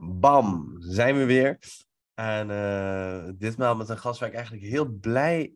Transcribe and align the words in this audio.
Bam, 0.00 0.76
zijn 0.78 1.16
we 1.16 1.24
weer. 1.24 1.58
En 2.14 2.50
uh, 2.50 3.30
ditmaal 3.34 3.76
met 3.76 3.88
een 3.88 3.98
gast 3.98 4.20
waar 4.20 4.28
ik 4.28 4.34
eigenlijk 4.34 4.66
heel 4.66 4.86
blij 4.86 5.54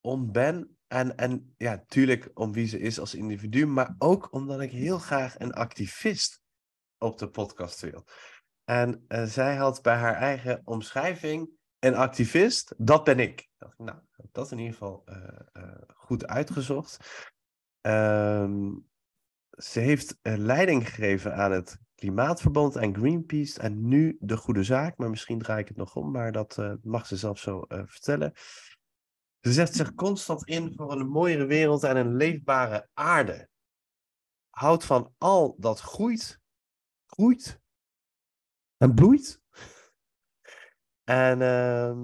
om 0.00 0.32
ben. 0.32 0.78
En, 0.86 1.16
en 1.16 1.54
ja, 1.56 1.84
tuurlijk 1.86 2.30
om 2.34 2.52
wie 2.52 2.66
ze 2.66 2.78
is 2.78 2.98
als 3.00 3.14
individu, 3.14 3.66
maar 3.66 3.94
ook 3.98 4.32
omdat 4.32 4.60
ik 4.60 4.70
heel 4.70 4.98
graag 4.98 5.38
een 5.38 5.52
activist 5.52 6.40
op 6.98 7.18
de 7.18 7.28
podcast 7.28 7.80
wil. 7.80 8.06
En 8.64 9.04
uh, 9.08 9.24
zij 9.24 9.56
had 9.56 9.82
bij 9.82 9.96
haar 9.96 10.14
eigen 10.14 10.60
omschrijving 10.64 11.50
een 11.78 11.94
activist, 11.94 12.74
dat 12.76 13.04
ben 13.04 13.18
ik. 13.18 13.48
Nou, 13.76 13.98
dat 14.32 14.50
in 14.50 14.58
ieder 14.58 14.72
geval 14.72 15.04
uh, 15.06 15.74
goed 15.96 16.26
uitgezocht. 16.26 16.96
Um, 17.80 18.88
ze 19.50 19.80
heeft 19.80 20.18
leiding 20.22 20.88
gegeven 20.88 21.34
aan 21.34 21.52
het 21.52 21.78
Klimaatverband 22.00 22.76
en 22.76 22.96
Greenpeace 22.96 23.60
en 23.60 23.88
nu 23.88 24.16
de 24.20 24.36
goede 24.36 24.64
zaak. 24.64 24.96
Maar 24.96 25.10
misschien 25.10 25.38
draai 25.38 25.60
ik 25.60 25.68
het 25.68 25.76
nog 25.76 25.96
om, 25.96 26.10
maar 26.10 26.32
dat 26.32 26.56
uh, 26.58 26.72
mag 26.82 27.06
ze 27.06 27.16
zelf 27.16 27.38
zo 27.38 27.64
uh, 27.68 27.82
vertellen. 27.86 28.32
Ze 29.40 29.52
zet 29.52 29.74
zich 29.74 29.94
constant 29.94 30.46
in 30.46 30.72
voor 30.76 30.92
een 30.92 31.08
mooiere 31.08 31.44
wereld 31.44 31.82
en 31.82 31.96
een 31.96 32.16
leefbare 32.16 32.88
aarde. 32.94 33.48
Houdt 34.50 34.84
van 34.84 35.14
al 35.18 35.56
dat 35.58 35.80
groeit, 35.80 36.40
groeit 37.06 37.60
en 38.76 38.94
bloeit. 38.94 39.40
En 41.04 41.40
uh, 41.40 41.98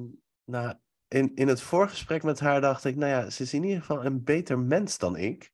nou, 0.44 0.78
in, 1.08 1.34
in 1.34 1.48
het 1.48 1.60
voorgesprek 1.60 2.22
met 2.22 2.40
haar 2.40 2.60
dacht 2.60 2.84
ik, 2.84 2.96
nou 2.96 3.10
ja, 3.10 3.30
ze 3.30 3.42
is 3.42 3.54
in 3.54 3.64
ieder 3.64 3.80
geval 3.80 4.04
een 4.04 4.24
beter 4.24 4.58
mens 4.58 4.98
dan 4.98 5.16
ik. 5.16 5.52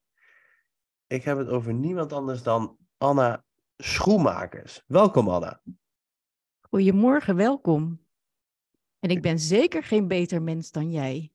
Ik 1.07 1.25
heb 1.25 1.39
het 1.39 1.49
over 1.49 1.75
niemand 1.75 2.13
anders 2.13 2.43
dan 2.43 2.77
Anna 2.97 3.45
Schoenmakers. 3.85 4.83
Welkom 4.87 5.29
Anna. 5.29 5.63
Goedemorgen, 6.61 7.37
welkom. 7.37 8.07
En 8.99 9.11
ik 9.11 9.23
ben 9.23 9.39
zeker 9.39 9.83
geen 9.83 10.09
beter 10.09 10.43
mens 10.43 10.71
dan 10.71 10.91
jij. 10.91 11.33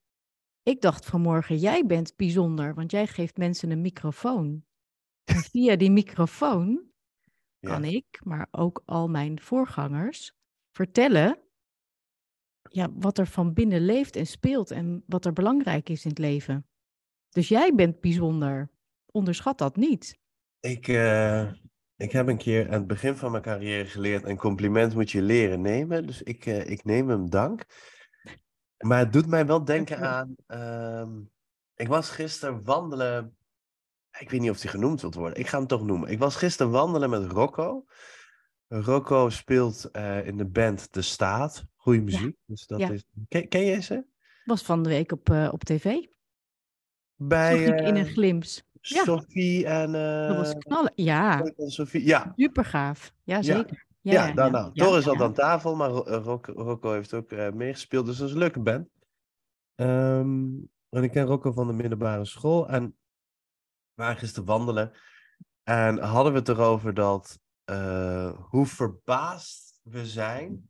Ik 0.64 0.82
dacht 0.82 1.06
vanmorgen, 1.06 1.58
jij 1.58 1.86
bent 1.86 2.16
bijzonder, 2.16 2.74
want 2.74 2.92
jij 2.92 3.08
geeft 3.08 3.38
mensen 3.38 3.72
een 3.72 3.82
microfoon. 3.82 4.66
En 5.24 5.36
via 5.52 5.76
die 5.76 5.92
microfoon 5.92 6.92
kan 7.60 7.84
ja. 7.84 7.90
ik, 7.90 8.20
maar 8.24 8.48
ook 8.52 8.82
al 8.86 9.08
mijn 9.08 9.42
voorgangers, 9.42 10.36
vertellen 10.72 11.40
ja, 12.70 12.92
wat 12.94 13.18
er 13.18 13.28
van 13.28 13.54
binnen 13.54 13.82
leeft 13.82 14.16
en 14.16 14.28
speelt 14.28 14.72
en 14.72 15.04
wat 15.08 15.26
er 15.26 15.34
belangrijk 15.34 15.90
is 15.90 16.04
in 16.04 16.10
het 16.10 16.20
leven. 16.20 16.68
Dus 17.30 17.48
jij 17.48 17.76
bent 17.76 18.00
bijzonder. 18.00 18.70
Onderschat 19.06 19.58
dat 19.58 19.76
niet. 19.76 20.20
Ik, 20.60 20.88
uh, 20.88 21.52
ik 21.98 22.12
heb 22.12 22.28
een 22.28 22.38
keer 22.38 22.66
aan 22.66 22.74
het 22.74 22.88
begin 22.88 23.16
van 23.16 23.32
mijn 23.32 23.44
carrière 23.44 23.86
geleerd: 23.86 24.24
een 24.26 24.38
compliment 24.38 24.94
moet 24.94 25.12
je 25.12 25.22
leren 25.22 25.62
nemen. 25.62 26.06
Dus 26.06 26.22
ik, 26.24 26.46
uh, 26.46 26.70
ik 26.70 26.84
neem 26.84 27.10
hem 27.10 27.30
dank. 27.30 27.66
Maar 28.78 29.00
het 29.00 29.14
doet 29.14 29.28
mij 29.28 29.46
wel 29.46 29.64
denken 29.64 30.00
aan. 30.00 30.36
Uh, 30.48 31.08
ik 31.76 31.88
was 31.88 32.10
gisteren 32.10 32.64
wandelen. 32.64 33.38
Ik 34.20 34.30
weet 34.30 34.42
niet 34.42 34.50
of 34.50 34.62
hij 34.62 34.72
genoemd 34.72 35.02
wilt 35.02 35.16
worden. 35.16 35.40
Ik 35.40 35.48
ga 35.48 35.58
hem 35.58 35.68
toch 35.68 35.86
noemen. 35.86 36.10
Ik 36.10 36.20
was 36.20 36.36
gisteren 36.36 36.72
wandelen 36.72 37.10
met 37.10 37.32
Rocco. 37.32 37.86
Rocco 38.68 39.30
speelt 39.30 39.90
uh, 39.92 40.28
in 40.28 40.38
de 40.38 40.46
band 40.46 40.94
De 40.94 41.02
Staat. 41.02 41.66
Goeie 41.76 42.02
muziek. 42.02 42.22
Ja. 42.22 42.44
Dus 42.46 42.66
dat 42.68 42.80
Ja. 42.80 42.90
is... 42.90 43.04
ken, 43.28 43.48
ken 43.48 43.66
je 43.66 43.82
ze? 43.82 44.06
Was 44.46 44.62
van 44.62 44.84
de 44.84 44.90
week 44.90 45.12
op, 45.12 45.30
eh, 45.30 45.50
op 45.52 45.64
tv. 45.64 45.96
Bij 47.16 47.64
in 47.64 47.96
een 47.96 47.96
eh, 47.96 48.14
Ja. 48.90 49.04
Sophie 49.04 49.66
en. 49.66 49.92
Dat 50.28 50.38
was 50.38 50.52
eh, 50.52 50.58
knallen. 50.58 50.92
Ja, 50.96 51.52
Sophie. 51.58 52.06
Ja, 52.06 52.34
super 52.36 52.66
gaaf. 52.66 53.14
Ja, 53.24 53.42
zeker. 53.42 53.86
Ja, 54.02 54.34
nou, 54.34 54.52
nou. 54.52 54.70
ja, 54.74 54.86
Doris 54.86 55.04
zat 55.04 55.18
ja. 55.18 55.24
aan 55.24 55.34
tafel, 55.34 55.76
maar 55.76 55.90
eh, 55.90 56.24
Rocco, 56.24 56.54
Rocco 56.54 56.92
heeft 56.92 57.14
ook 57.14 57.32
eh, 57.32 57.52
meegespeeld. 57.52 58.06
Dus 58.06 58.18
dat 58.18 58.28
is 58.28 58.34
een 58.34 58.40
leuke 58.40 58.60
band. 58.60 58.90
Ehm, 59.76 60.46
en 60.90 61.04
ik 61.04 61.12
ken 61.12 61.26
Rocco 61.26 61.52
van 61.52 61.68
de 61.68 61.74
middelbare 61.74 62.26
school. 62.26 62.68
En 62.68 62.84
we 63.94 64.04
waren 64.04 64.18
gisteren 64.18 64.48
wandelen. 64.48 64.92
En 65.64 66.00
hadden 66.00 66.34
we 66.34 66.40
het 66.40 66.50
erover 66.50 66.94
dat 66.94 67.40
hoe 68.50 68.66
verbaasd 68.66 69.80
we 69.84 70.06
zijn 70.06 70.70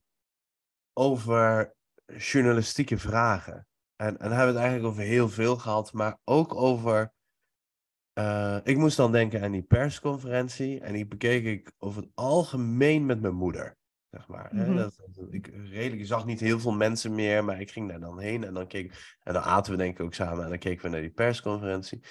over 0.94 1.74
journalistieke 2.18 2.98
vragen. 2.98 3.68
En, 3.96 4.18
en 4.18 4.32
hebben 4.32 4.40
we 4.40 4.46
het 4.46 4.56
eigenlijk 4.56 4.86
over 4.86 5.04
heel 5.04 5.30
veel 5.30 5.58
gehad, 5.58 5.94
maar 5.94 6.20
ook 6.24 6.56
over. 6.56 7.16
Eh, 8.18 8.58
ik 8.64 8.78
moest 8.78 8.98
dan 8.98 9.12
denken 9.12 9.42
aan 9.42 9.52
die 9.52 9.64
persconferentie. 9.64 10.80
En 10.80 10.94
die 10.94 11.08
bekeek 11.08 11.46
ik 11.46 11.72
over 11.78 12.02
het 12.02 12.12
algemeen 12.14 13.06
met 13.06 13.22
mijn 13.22 13.36
moeder. 13.36 13.78
Zeg 14.10 14.28
maar. 14.28 14.50
hè. 14.50 14.66
Mhm. 14.66 14.76
Dat, 14.76 14.96
dat- 15.12 15.34
ik, 15.34 15.48
redelijk, 15.48 16.08
zag 16.08 16.26
niet 16.26 16.40
heel 16.40 16.60
veel 16.60 16.72
mensen 16.72 17.16
meer, 17.16 17.44
maar 17.44 17.62
ik 17.62 17.72
ging 17.72 17.90
daar 17.90 18.00
dan 18.00 18.20
heen. 18.20 18.44
En 18.44 18.54
dan, 18.54 18.68
keek, 18.68 19.18
en 19.24 19.34
dan 19.34 19.42
aten 19.44 19.72
we 19.72 19.78
denk 19.78 20.00
ik 20.00 20.06
ook 20.06 20.14
samen. 20.14 20.44
En 20.44 20.50
dan 20.50 20.60
keken 20.60 20.84
we 20.84 20.90
naar 20.90 21.02
die 21.02 21.10
persconferentie. 21.10 22.04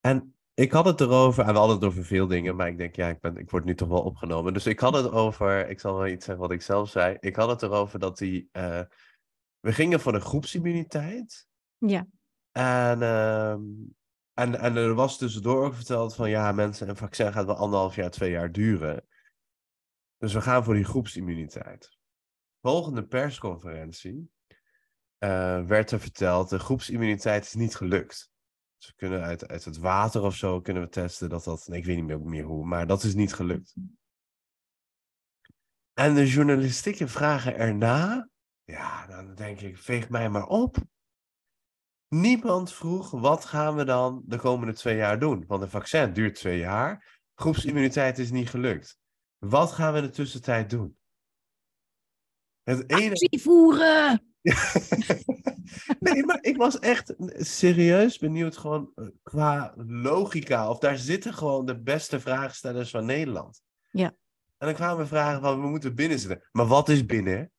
En 0.00 0.34
ik 0.54 0.72
had 0.72 0.84
het 0.84 1.00
erover, 1.00 1.44
en 1.44 1.52
we 1.52 1.58
hadden 1.58 1.76
het 1.76 1.84
over 1.84 2.04
veel 2.04 2.26
dingen, 2.26 2.56
maar 2.56 2.68
ik 2.68 2.78
denk, 2.78 2.96
ja, 2.96 3.08
ik, 3.08 3.20
ben, 3.20 3.36
ik 3.36 3.50
word 3.50 3.64
nu 3.64 3.74
toch 3.74 3.88
wel 3.88 4.02
opgenomen. 4.02 4.52
Dus 4.52 4.66
ik 4.66 4.80
had 4.80 4.94
het 4.94 5.10
over, 5.10 5.68
ik 5.68 5.80
zal 5.80 5.96
wel 5.96 6.06
iets 6.06 6.24
zeggen 6.24 6.44
wat 6.44 6.52
ik 6.54 6.62
zelf 6.62 6.90
zei. 6.90 7.16
Ik 7.20 7.36
had 7.36 7.48
het 7.48 7.62
erover 7.62 7.98
dat 7.98 8.18
die, 8.18 8.48
eh, 8.52 8.80
we 9.60 9.72
gingen 9.72 10.00
voor 10.00 10.12
de 10.12 10.20
groepsimmuniteit. 10.20 11.46
Ja, 11.78 12.06
En, 12.52 13.02
ehm, 13.02 13.60
en, 14.40 14.58
en 14.58 14.76
er 14.76 14.94
was 14.94 15.18
tussendoor 15.18 15.64
ook 15.64 15.74
verteld 15.74 16.14
van, 16.14 16.30
ja, 16.30 16.52
mensen, 16.52 16.88
een 16.88 16.96
vaccin 16.96 17.32
gaat 17.32 17.46
wel 17.46 17.56
anderhalf 17.56 17.94
jaar, 17.94 18.10
twee 18.10 18.30
jaar 18.30 18.52
duren. 18.52 19.06
Dus 20.16 20.32
we 20.32 20.40
gaan 20.40 20.64
voor 20.64 20.74
die 20.74 20.84
groepsimmuniteit. 20.84 21.98
Volgende 22.60 23.06
persconferentie 23.06 24.30
eh, 25.18 25.66
werd 25.66 25.90
er 25.90 26.00
verteld, 26.00 26.48
de 26.48 26.58
groepsimmuniteit 26.58 27.44
is 27.44 27.54
niet 27.54 27.74
gelukt. 27.74 28.30
Dus 28.76 28.86
we 28.86 28.94
kunnen 28.94 29.22
uit, 29.22 29.48
uit 29.48 29.64
het 29.64 29.78
water 29.78 30.22
of 30.22 30.34
zo 30.34 30.60
kunnen 30.60 30.82
we 30.82 30.88
testen 30.88 31.28
dat 31.28 31.44
dat, 31.44 31.66
nee, 31.66 31.78
ik 31.78 31.84
weet 31.84 31.96
niet 31.96 32.06
meer, 32.06 32.20
meer 32.20 32.44
hoe, 32.44 32.66
maar 32.66 32.86
dat 32.86 33.02
is 33.02 33.14
niet 33.14 33.34
gelukt. 33.34 33.74
En 35.92 36.14
de 36.14 36.26
journalistieke 36.26 37.08
vragen 37.08 37.56
erna, 37.56 38.28
ja, 38.64 39.06
dan 39.06 39.34
denk 39.34 39.60
ik, 39.60 39.78
veeg 39.78 40.08
mij 40.08 40.28
maar 40.28 40.46
op. 40.46 40.76
Niemand 42.14 42.72
vroeg, 42.72 43.10
wat 43.10 43.44
gaan 43.44 43.76
we 43.76 43.84
dan 43.84 44.22
de 44.26 44.38
komende 44.38 44.72
twee 44.72 44.96
jaar 44.96 45.18
doen? 45.18 45.44
Want 45.46 45.62
een 45.62 45.70
vaccin 45.70 46.12
duurt 46.12 46.34
twee 46.34 46.58
jaar, 46.58 47.20
groepsimmuniteit 47.34 48.18
is 48.18 48.30
niet 48.30 48.50
gelukt. 48.50 48.98
Wat 49.38 49.72
gaan 49.72 49.92
we 49.92 49.98
in 49.98 50.04
de 50.04 50.10
tussentijd 50.10 50.70
doen? 50.70 50.96
Het 52.62 52.90
enige... 52.90 53.10
actie 53.10 53.42
voeren! 53.42 54.22
nee, 56.00 56.24
maar 56.24 56.38
ik 56.40 56.56
was 56.56 56.78
echt 56.78 57.14
serieus 57.36 58.18
benieuwd 58.18 58.56
gewoon 58.56 58.92
eh, 58.94 59.06
qua 59.22 59.74
logica. 59.86 60.70
Of 60.70 60.78
daar 60.78 60.98
zitten 60.98 61.34
gewoon 61.34 61.66
de 61.66 61.80
beste 61.80 62.20
vraagstellers 62.20 62.90
van 62.90 63.04
Nederland. 63.04 63.62
Ja. 63.90 64.14
En 64.58 64.66
dan 64.66 64.74
kwamen 64.74 64.98
we 64.98 65.06
vragen 65.06 65.40
van, 65.40 65.60
we 65.60 65.68
moeten 65.68 65.94
binnen 65.94 66.18
zitten. 66.18 66.48
Maar 66.52 66.66
wat 66.66 66.88
is 66.88 67.06
binnen? 67.06 67.50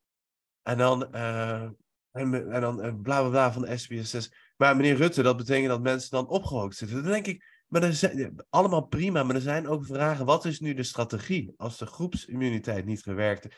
En 0.62 0.78
dan, 0.78 1.14
eh, 1.14 1.70
en, 2.12 2.32
dan 2.62 2.82
eh, 2.82 2.94
bla 3.02 3.20
bla 3.20 3.30
bla 3.30 3.52
van 3.52 3.62
de 3.62 3.80
SBS6. 3.80 4.34
Maar 4.62 4.76
meneer 4.76 4.96
Rutte, 4.96 5.22
dat 5.22 5.38
betekent 5.38 5.68
dat 5.68 5.82
mensen 5.82 6.10
dan 6.10 6.28
opgehoopt 6.28 6.76
zitten. 6.76 7.04
Dan 7.04 7.12
denk 7.12 7.28
ik, 7.28 7.64
maar 7.68 7.84
er 7.84 7.94
zijn, 7.94 8.36
allemaal 8.50 8.82
prima. 8.82 9.24
Maar 9.24 9.36
er 9.36 9.42
zijn 9.42 9.68
ook 9.68 9.86
vragen, 9.86 10.26
wat 10.26 10.46
is 10.46 10.60
nu 10.60 10.74
de 10.74 10.84
strategie? 10.84 11.54
Als 11.58 11.78
de 11.78 11.86
groepsimmuniteit 11.86 12.86
niet 12.86 13.02
gewerkt 13.02 13.56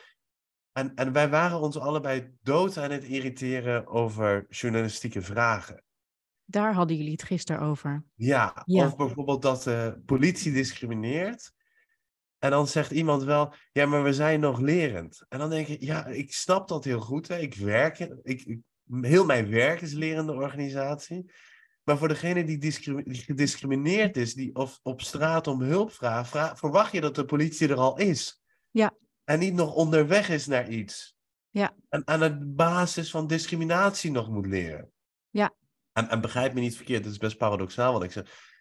en, 0.72 0.94
en 0.94 1.12
wij 1.12 1.30
waren 1.30 1.60
ons 1.60 1.78
allebei 1.78 2.34
dood 2.42 2.78
aan 2.78 2.90
het 2.90 3.04
irriteren 3.04 3.86
over 3.86 4.46
journalistieke 4.48 5.22
vragen. 5.22 5.82
Daar 6.44 6.74
hadden 6.74 6.96
jullie 6.96 7.12
het 7.12 7.22
gisteren 7.22 7.62
over. 7.62 8.04
Ja, 8.14 8.62
Ja. 8.64 8.86
of 8.86 8.96
bijvoorbeeld 8.96 9.42
dat 9.42 9.62
de 9.62 10.02
politie 10.06 10.52
discrimineert. 10.52 11.52
En 12.38 12.50
dan 12.50 12.66
zegt 12.66 12.90
iemand 12.90 13.22
wel, 13.22 13.54
ja, 13.72 13.86
maar 13.86 14.02
we 14.02 14.12
zijn 14.12 14.40
nog 14.40 14.60
lerend. 14.60 15.24
En 15.28 15.38
dan 15.38 15.50
denk 15.50 15.66
ik, 15.66 15.80
ja, 15.80 16.06
ik 16.06 16.32
snap 16.32 16.68
dat 16.68 16.84
heel 16.84 17.00
goed. 17.00 17.28
Hè. 17.28 17.38
Ik 17.38 17.54
werk, 17.54 17.98
ik, 18.22 18.42
ik, 18.42 18.58
heel 19.00 19.24
mijn 19.24 19.50
werk 19.50 19.80
is 19.80 19.92
lerende 19.92 20.32
organisatie. 20.32 21.32
Maar 21.84 21.98
voor 21.98 22.08
degene 22.08 22.44
die, 22.44 22.58
discrimi- 22.58 23.02
die 23.02 23.22
gediscrimineerd 23.22 24.16
is, 24.16 24.34
die 24.34 24.54
of 24.54 24.80
op 24.82 25.00
straat 25.00 25.46
om 25.46 25.60
hulp 25.60 25.92
vraagt, 25.92 26.30
vra- 26.30 26.56
verwacht 26.56 26.92
je 26.92 27.00
dat 27.00 27.14
de 27.14 27.24
politie 27.24 27.68
er 27.68 27.76
al 27.76 27.98
is. 27.98 28.42
Ja. 28.70 28.92
En 29.24 29.38
niet 29.38 29.54
nog 29.54 29.74
onderweg 29.74 30.28
is 30.28 30.46
naar 30.46 30.68
iets. 30.68 31.16
Ja. 31.50 31.74
En 31.88 32.02
aan 32.04 32.20
de 32.20 32.38
basis 32.44 33.10
van 33.10 33.26
discriminatie 33.26 34.10
nog 34.10 34.28
moet 34.28 34.46
leren. 34.46 34.90
Ja. 35.30 35.54
En, 35.92 36.08
en 36.08 36.20
begrijp 36.20 36.54
me 36.54 36.60
niet 36.60 36.76
verkeerd, 36.76 37.04
het 37.04 37.12
is 37.12 37.18
best 37.18 37.36
paradoxaal 37.36 37.92
wat 37.92 38.02
ik 38.02 38.12
zeg. 38.12 38.52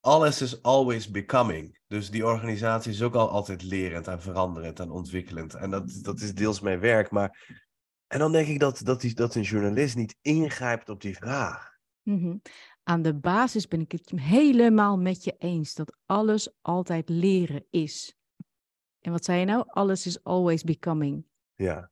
Alles 0.00 0.42
is 0.42 0.62
always 0.62 1.10
becoming. 1.10 1.78
Dus 1.86 2.10
die 2.10 2.26
organisatie 2.26 2.92
is 2.92 3.02
ook 3.02 3.14
al 3.14 3.30
altijd 3.30 3.62
lerend 3.62 4.06
en 4.06 4.22
veranderend 4.22 4.80
en 4.80 4.90
ontwikkelend. 4.90 5.54
En 5.54 5.70
dat, 5.70 5.98
dat 6.02 6.20
is 6.20 6.34
deels 6.34 6.60
mijn 6.60 6.80
werk. 6.80 7.10
Maar... 7.10 7.66
En 8.08 8.18
dan 8.18 8.32
denk 8.32 8.48
ik 8.48 8.58
dat, 8.58 8.80
dat, 8.84 9.00
die, 9.00 9.14
dat 9.14 9.34
een 9.34 9.42
journalist 9.42 9.96
niet 9.96 10.16
ingrijpt 10.20 10.88
op 10.88 11.00
die 11.00 11.16
vraag. 11.16 11.76
Mhm. 12.02 12.36
Aan 12.82 13.02
de 13.02 13.14
basis 13.14 13.68
ben 13.68 13.80
ik 13.80 13.92
het 13.92 14.10
helemaal 14.10 14.98
met 14.98 15.24
je 15.24 15.34
eens 15.38 15.74
dat 15.74 15.96
alles 16.06 16.54
altijd 16.60 17.08
leren 17.08 17.66
is. 17.70 18.16
En 19.00 19.12
wat 19.12 19.24
zei 19.24 19.38
je 19.38 19.44
nou? 19.44 19.64
Alles 19.66 20.06
is 20.06 20.24
always 20.24 20.62
becoming. 20.64 21.26
Ja. 21.54 21.90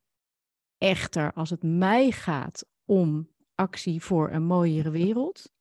Echter, 0.79 1.33
als 1.33 1.51
het 1.51 1.63
mij 1.63 2.11
gaat 2.11 2.67
om 2.85 3.31
actie 3.55 4.03
voor 4.03 4.31
een 4.31 4.45
mooiere 4.45 4.91
wereld, 4.91 5.53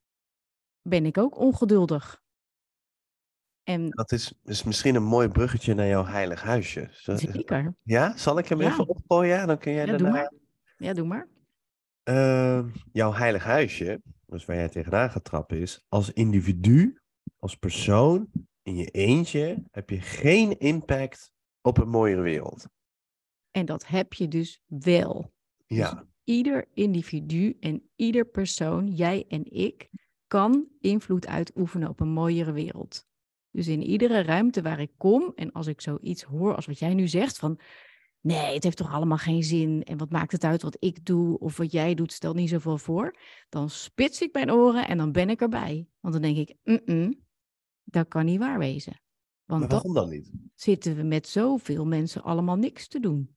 ben 0.82 1.06
ik 1.06 1.18
ook 1.18 1.38
ongeduldig. 1.38 2.24
En 3.64 3.90
Dat 3.90 4.12
is, 4.12 4.34
is 4.44 4.64
misschien 4.64 4.96
een 4.96 5.04
mooi 5.04 5.28
bruggetje 5.28 5.74
naar 5.74 5.88
jouw 5.88 6.06
heilig 6.06 6.42
huisje. 6.42 6.90
Zeker. 6.92 7.76
Ja, 7.82 8.18
zal 8.18 8.38
ik 8.38 8.48
hem 8.48 8.62
Ja. 8.62 8.68
even 8.72 8.88
opgooien? 8.88 9.48
Dan 9.48 9.58
kun 9.58 9.74
jij 9.74 9.86
Ja, 9.86 9.98
daarna... 9.98 10.32
Ja, 10.78 10.94
doe 10.94 11.08
maar. 11.08 11.28
Ehm, 12.04 12.70
jouw 12.92 13.14
heilig 13.14 13.44
huisje, 13.44 14.02
dus 14.26 14.46
waar 14.46 14.56
jij 14.56 14.70
tegenaan 14.70 15.10
gaat 15.10 15.24
trappen, 15.24 15.58
is 15.58 15.86
als 15.88 16.12
individu, 16.12 17.00
als 17.40 17.56
persoon, 17.56 18.32
in 18.62 18.76
je 18.76 18.90
eentje, 18.90 19.64
heb 19.72 19.90
je 19.90 20.02
geen 20.02 20.60
impact 20.60 21.32
op 21.62 21.78
een 21.78 21.90
mooiere 21.90 22.22
wereld. 22.22 22.68
En 23.52 23.66
dat 23.66 23.88
heb 23.88 24.14
je 24.14 24.28
dus 24.28 24.62
wel. 24.66 25.34
Ja, 25.68 26.08
Ieder 26.24 26.68
individu 26.74 27.58
en 27.60 27.90
ieder 27.96 28.26
persoon, 28.26 28.88
jij 28.88 29.26
en 29.28 29.52
ik, 29.52 29.90
kan 30.28 30.68
invloed 30.80 31.28
uitoefenen 31.28 31.90
op 31.90 32.00
een 32.00 32.10
mooiere 32.10 32.52
wereld. 32.52 33.06
Dus 33.52 33.68
in 33.68 33.84
iedere 33.84 34.22
ruimte 34.22 34.62
waar 34.62 34.80
ik 34.80 34.92
kom 34.98 35.32
en 35.36 35.52
als 35.52 35.68
ik 35.68 35.82
zoiets 35.82 36.24
hoor 36.24 36.56
als 36.56 36.66
wat 36.66 36.80
jij 36.80 36.94
nu 36.94 37.08
zegt 37.08 37.38
van 37.38 37.60
nee, 38.26 38.54
het 38.54 38.64
heeft 38.64 38.78
toch 38.78 38.92
allemaal 38.94 39.18
geen 39.18 39.44
zin 39.44 39.84
en 39.84 39.98
wat 39.98 40.10
maakt 40.10 40.32
het 40.32 40.44
uit 40.44 40.62
wat 40.62 40.78
ik 40.80 41.06
doe 41.06 41.40
of 41.40 41.58
wat 41.58 41.72
jij 41.72 41.94
doet, 41.96 42.12
stel 42.14 42.34
niet 42.34 42.50
zoveel 42.50 42.78
voor, 42.78 43.16
dan 43.50 43.70
spits 43.70 44.22
ik 44.22 44.34
mijn 44.34 44.52
oren 44.52 44.88
en 44.88 44.98
dan 44.98 45.12
ben 45.12 45.30
ik 45.30 45.42
erbij. 45.42 45.88
Want 46.00 46.14
dan 46.14 46.22
denk 46.24 46.38
ik, 46.38 46.56
"Mm-mm, 46.64 47.24
dat 47.84 48.08
kan 48.08 48.26
niet 48.26 48.40
waar 48.40 48.58
wezen. 48.60 49.02
Want 49.46 49.62
maar 49.62 49.70
waarom 49.70 49.94
dan 49.94 50.10
niet? 50.10 50.32
zitten 50.56 50.96
we 50.96 51.04
met 51.04 51.28
zoveel 51.28 51.86
mensen 51.86 52.24
allemaal 52.24 52.56
niks 52.56 52.88
te 52.88 53.00
doen. 53.00 53.36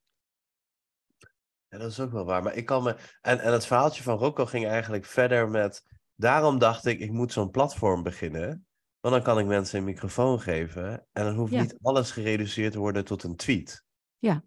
Ja, 1.69 1.79
dat 1.79 1.91
is 1.91 2.01
ook 2.01 2.13
wel 2.13 2.25
waar. 2.25 2.43
Maar 2.43 2.55
ik 2.57 2.67
kan 2.67 2.83
me. 2.83 2.97
En, 3.21 3.39
en 3.41 3.53
het 3.53 3.67
verhaaltje 3.67 4.03
van 4.03 4.19
Rocco 4.19 4.47
ging 4.47 4.67
eigenlijk 4.67 5.05
verder 5.05 5.49
met. 5.49 5.83
Daarom 6.15 6.59
dacht 6.59 6.87
ik, 6.87 7.01
ik 7.01 7.13
moet 7.13 7.33
zo'n 7.33 7.51
platform 7.51 8.03
beginnen. 8.03 8.67
Want 9.01 9.15
dan 9.15 9.23
kan 9.23 9.39
ik 9.39 9.47
mensen 9.47 9.79
een 9.79 9.85
microfoon 9.85 10.41
geven. 10.41 11.07
En 11.13 11.25
dan 11.25 11.35
hoeft 11.35 11.53
Ja. 11.53 11.61
niet 11.61 11.79
alles 11.83 12.11
gereduceerd 12.11 12.73
te 12.73 12.79
worden 12.79 13.05
tot 13.05 13.23
een 13.23 13.37
tweet. 13.37 13.85
Ja. 14.19 14.45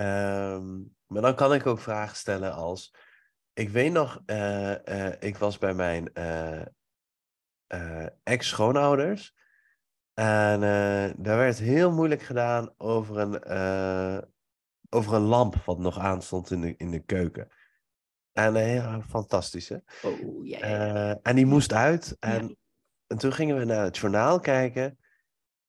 Ehm, 0.00 0.78
maar 1.06 1.22
dan 1.22 1.34
kan 1.34 1.54
ik 1.54 1.66
ook 1.66 1.78
vragen 1.78 2.16
stellen 2.16 2.52
als. 2.52 2.94
Ik 3.52 3.68
weet 3.68 3.92
nog, 3.92 4.22
eh, 4.26 5.08
eh, 5.08 5.16
ik 5.20 5.36
was 5.36 5.58
bij 5.58 5.74
mijn 5.74 6.12
eh, 6.12 8.06
ex-schoonouders. 8.22 9.34
En 10.14 10.60
daar 11.16 11.36
werd 11.36 11.58
heel 11.58 11.92
moeilijk 11.92 12.22
gedaan 12.22 12.74
over 12.76 13.18
een, 13.18 13.34
over 14.90 15.14
een 15.14 15.22
lamp 15.22 15.54
wat 15.64 15.78
nog 15.78 15.98
aanstond 15.98 16.50
in 16.50 16.60
de, 16.60 16.74
in 16.76 16.90
de 16.90 17.00
keuken. 17.00 17.48
En 18.32 18.56
eh, 18.56 18.74
ja, 18.74 19.02
fantastisch 19.02 19.68
hè. 19.68 19.76
Oh, 20.02 20.46
ja, 20.46 21.18
en 21.22 21.36
die 21.36 21.46
moest 21.46 21.72
uit. 21.72 22.16
En, 22.18 22.56
en 23.06 23.18
toen 23.18 23.32
gingen 23.32 23.58
we 23.58 23.64
naar 23.64 23.84
het 23.84 23.96
journaal 23.96 24.40
kijken. 24.40 24.98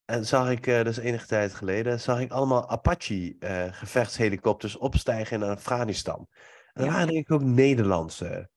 En 0.04 0.26
zag 0.26 0.50
ik, 0.50 0.66
eh 0.66 0.84
dus 0.84 0.96
enige 0.96 1.26
tijd 1.26 1.54
geleden, 1.54 2.00
zag 2.00 2.20
ik 2.20 2.30
allemaal 2.30 2.68
Apache-gevechtshelikopters 2.68 4.76
opstijgen 4.76 5.42
in 5.42 5.48
Afghanistan. 5.48 6.28
En 6.72 6.84
dat 6.84 6.92
waren 6.92 7.06
denk 7.06 7.18
ik 7.18 7.30
ook 7.30 7.42
Nederlandse. 7.42 8.50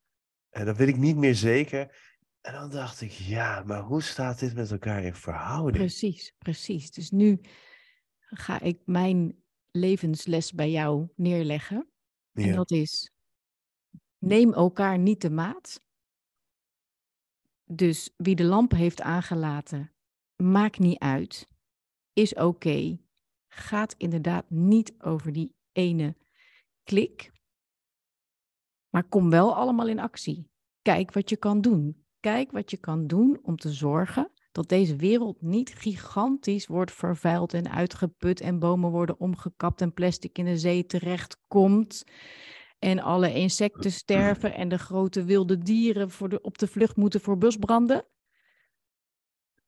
En 0.50 0.65
dat 0.65 0.77
weet 0.77 0.88
ik 0.88 0.97
niet 0.97 1.18
meer 1.18 1.36
zeker. 1.36 2.13
En 2.42 2.53
dan 2.53 2.69
dacht 2.69 3.01
ik, 3.01 3.12
ja, 3.12 3.63
maar 3.65 3.81
hoe 3.81 4.01
staat 4.01 4.39
dit 4.39 4.56
met 4.56 4.71
elkaar 4.71 5.03
in 5.03 5.15
verhouding? 5.15 5.77
Precies, 5.77 6.33
precies. 6.38 6.92
Dus 6.92 7.12
nu 7.12 7.42
ga 8.19 8.62
ik 8.62 8.80
mijn 8.86 9.44
levensles 9.71 10.53
bij 10.53 10.71
jou 10.71 11.07
neerleggen. 11.15 11.89
En 12.33 12.56
dat 12.56 12.71
is, 12.71 13.12
neem 14.18 14.53
elkaar 14.53 15.00
niet 15.00 15.21
de 15.21 15.30
maat. 15.30 15.83
Dus 17.63 18.13
wie 18.18 18.36
de 18.36 18.44
lampen 18.44 18.77
heeft 18.77 19.01
aangelaten, 19.01 19.94
maakt 20.36 20.80
niet 20.80 21.00
uit. 21.00 21.48
Is 22.14 22.34
oké. 22.34 22.98
Gaat 23.48 23.96
inderdaad 23.98 24.50
niet 24.50 24.94
over 24.98 25.32
die 25.32 25.56
ene 25.72 26.16
klik. 26.84 27.32
Maar 28.90 29.08
kom 29.08 29.30
wel 29.30 29.56
allemaal 29.56 29.88
in 29.88 30.00
actie. 30.00 30.50
Kijk 30.82 31.14
wat 31.14 31.30
je 31.30 31.38
kan 31.38 31.62
doen. 31.62 32.06
Kijk 32.20 32.52
wat 32.52 32.72
je 32.72 32.78
kan 32.78 33.08
doen 33.08 33.40
om 33.42 33.58
te 33.58 33.74
zorgen 33.74 34.32
dat 34.52 34.70
deze 34.70 34.96
wereld 34.96 35.42
niet 35.42 35.74
gigantisch 35.76 36.68
wordt 36.68 36.92
vervuild 36.92 37.54
en 37.54 37.72
uitgeput 37.72 38.42
en 38.42 38.60
bomen 38.60 38.92
worden 38.92 39.20
omgekapt 39.20 39.82
en 39.82 39.94
plastic 39.94 40.38
in 40.38 40.46
de 40.46 40.58
zee 40.58 40.86
terechtkomt 40.86 42.04
en 42.80 43.00
alle 43.00 43.34
insecten 43.34 43.92
sterven 43.92 44.54
en 44.54 44.70
de 44.70 44.78
grote 44.78 45.24
wilde 45.24 45.58
dieren 45.58 46.12
voor 46.12 46.30
de, 46.30 46.42
op 46.42 46.58
de 46.58 46.68
vlucht 46.68 46.96
moeten 46.96 47.22
voor 47.22 47.38
bosbranden. 47.38 48.06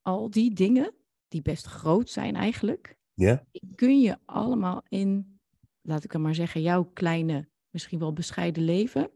Al 0.08 0.30
die 0.30 0.54
dingen, 0.54 0.94
die 1.28 1.42
best 1.42 1.66
groot 1.66 2.10
zijn 2.10 2.36
eigenlijk, 2.36 2.96
Ja? 3.14 3.44
kun 3.74 4.00
je 4.00 4.18
allemaal 4.24 4.82
in, 4.88 5.40
laat 5.82 6.04
ik 6.04 6.12
het 6.12 6.22
maar 6.22 6.34
zeggen, 6.34 6.62
jouw 6.62 6.84
kleine, 6.84 7.48
misschien 7.70 7.98
wel 7.98 8.12
bescheiden 8.12 8.62
leven 8.62 9.10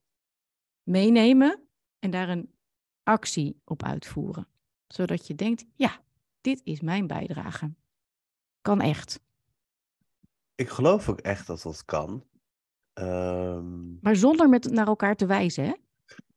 meenemen 0.82 1.68
en 1.98 2.10
daar 2.10 2.28
een 2.28 2.54
actie 3.02 3.60
op 3.64 3.82
uitvoeren. 3.82 4.48
Zodat 4.86 5.26
je 5.26 5.34
denkt, 5.34 5.64
ja, 5.74 6.02
dit 6.40 6.60
is 6.64 6.80
mijn 6.80 7.06
bijdrage. 7.06 7.74
Kan 8.60 8.80
echt. 8.80 9.20
Ik 10.54 10.68
geloof 10.68 11.08
ook 11.08 11.20
echt 11.20 11.46
dat 11.46 11.62
dat 11.62 11.84
kan. 11.84 12.26
Ehm, 12.92 14.00
Maar 14.00 14.16
zonder 14.16 14.48
met 14.48 14.70
naar 14.70 14.86
elkaar 14.86 15.16
te 15.16 15.26
wijzen, 15.26 15.64
hè? 15.64 15.74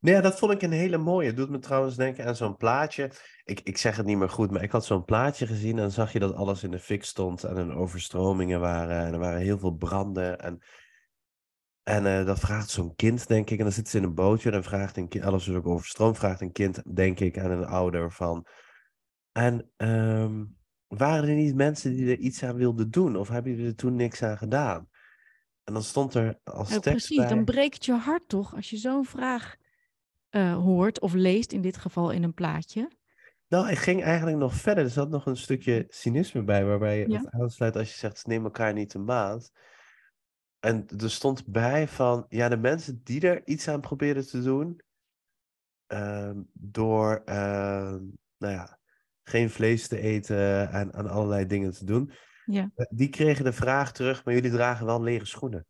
Nee, 0.06 0.22
dat 0.22 0.40
vond 0.40 0.52
ik 0.52 0.62
een 0.62 0.72
hele 0.72 0.98
mooie. 0.98 1.28
Het 1.28 1.36
doet 1.36 1.50
me 1.50 1.60
trouwens 1.60 1.96
denken 1.96 2.26
aan 2.26 2.36
zo'n 2.36 2.58
plaatje. 2.58 3.12
Ik, 3.44 3.60
ik 3.60 3.78
zeg 3.78 3.98
het 3.98 4.06
niet 4.06 4.18
meer 4.18 4.30
goed, 4.30 4.52
maar 4.52 4.64
ik 4.64 4.72
had 4.72 4.86
zo'n 4.86 5.06
plaatje 5.06 5.48
gezien. 5.48 5.72
En 5.72 5.82
dan 5.82 5.92
zag 5.92 6.14
je 6.14 6.20
dat 6.20 6.34
alles 6.34 6.64
in 6.64 6.72
de 6.72 6.80
fik 6.80 7.04
stond. 7.04 7.44
En 7.44 7.58
er 7.58 7.76
overstromingen 7.76 8.60
waren. 8.60 9.06
En 9.06 9.14
er 9.14 9.20
waren 9.20 9.40
heel 9.40 9.60
veel 9.60 9.76
branden. 9.76 10.40
En, 10.40 10.60
en 11.84 12.06
eh, 12.06 12.26
dat 12.26 12.40
vraagt 12.40 12.70
zo'n 12.70 12.96
kind, 12.96 13.28
denk 13.28 13.50
ik. 13.50 13.58
En 13.58 13.64
dan 13.64 13.74
zit 13.74 13.90
ze 13.90 13.98
in 13.98 14.04
een 14.04 14.14
bootje. 14.14 14.48
En 14.48 14.54
dan 14.54 14.64
vraagt 14.64 14.98
een 14.98 15.08
kind. 15.08 15.24
Alles 15.24 15.48
is 15.48 15.56
ook 15.56 15.68
overstroomd. 15.68 16.18
Vraagt 16.18 16.42
een 16.42 16.52
kind, 16.52 16.96
denk 16.96 17.20
ik, 17.20 17.40
aan 17.40 17.52
een 17.52 17.66
ouder 17.66 18.12
van. 18.12 18.48
En 19.32 19.72
ehm, 19.78 20.44
waren 20.88 21.30
er 21.30 21.36
niet 21.36 21.56
mensen 21.56 21.96
die 21.96 22.10
er 22.12 22.18
iets 22.18 22.44
aan 22.44 22.56
wilden 22.56 22.92
doen? 22.92 23.16
Of 23.16 23.28
hebben 23.28 23.52
jullie 23.52 23.68
er 23.68 23.76
toen 23.76 23.96
niks 23.96 24.24
aan 24.24 24.38
gedaan? 24.38 24.90
En 25.64 25.74
dan 25.74 25.84
stond 25.84 26.14
er 26.14 26.40
als 26.44 26.70
Ja, 26.70 26.80
tekst 26.80 27.08
precies, 27.08 27.18
bij... 27.18 27.28
dan 27.28 27.46
breekt 27.46 27.86
je 27.86 27.94
hart 27.94 28.28
toch 28.28 28.56
als 28.56 28.70
je 28.70 28.78
zo'n 28.78 29.06
vraag 29.06 29.56
eh, 30.36 30.54
hoort 30.54 31.00
of 31.00 31.14
leest, 31.14 31.52
in 31.52 31.62
dit 31.62 31.78
geval 31.78 32.12
in 32.12 32.24
een 32.24 32.34
plaatje. 32.34 32.92
Nou, 33.48 33.70
ik 33.70 33.78
ging 33.78 34.04
eigenlijk 34.04 34.38
nog 34.38 34.54
verder. 34.54 34.84
Er 34.84 34.90
zat 34.90 35.10
nog 35.10 35.26
een 35.26 35.38
stukje 35.38 35.86
cynisme 35.88 36.44
bij, 36.44 36.66
waarbij 36.66 37.00
je 37.00 37.10
Ja. 37.10 37.18
het 37.18 37.30
aansluit 37.30 37.76
als 37.76 37.90
je 37.90 37.98
zegt, 37.98 38.26
neem 38.28 38.44
elkaar 38.44 38.74
niet 38.74 38.92
de 38.92 39.00
maat. 39.00 39.52
En 40.60 40.86
er 40.98 41.12
stond 41.12 41.48
bij 41.48 41.88
van, 41.88 42.26
ja, 42.30 42.50
de 42.50 42.58
mensen 42.58 43.02
die 43.04 43.22
er 43.22 43.48
iets 43.48 43.68
aan 43.68 43.82
proberen 43.82 44.28
te 44.28 44.42
doen, 44.42 44.82
ehm, 45.88 46.42
door, 46.54 47.22
ehm, 47.26 48.02
nou 48.38 48.54
ja, 48.54 48.80
geen 49.24 49.50
vlees 49.50 49.88
te 49.88 50.00
eten 50.00 50.70
en 50.72 50.94
aan 50.94 51.10
allerlei 51.10 51.46
dingen 51.46 51.72
te 51.72 51.86
doen, 51.86 52.12
Ja. 52.46 52.72
eh, 52.76 52.86
die 52.90 53.10
kregen 53.10 53.44
de 53.44 53.54
vraag 53.54 53.92
terug, 53.92 54.26
maar 54.26 54.34
jullie 54.34 54.52
dragen 54.52 54.86
wel 54.86 55.02
leren 55.02 55.28
schoenen. 55.28 55.66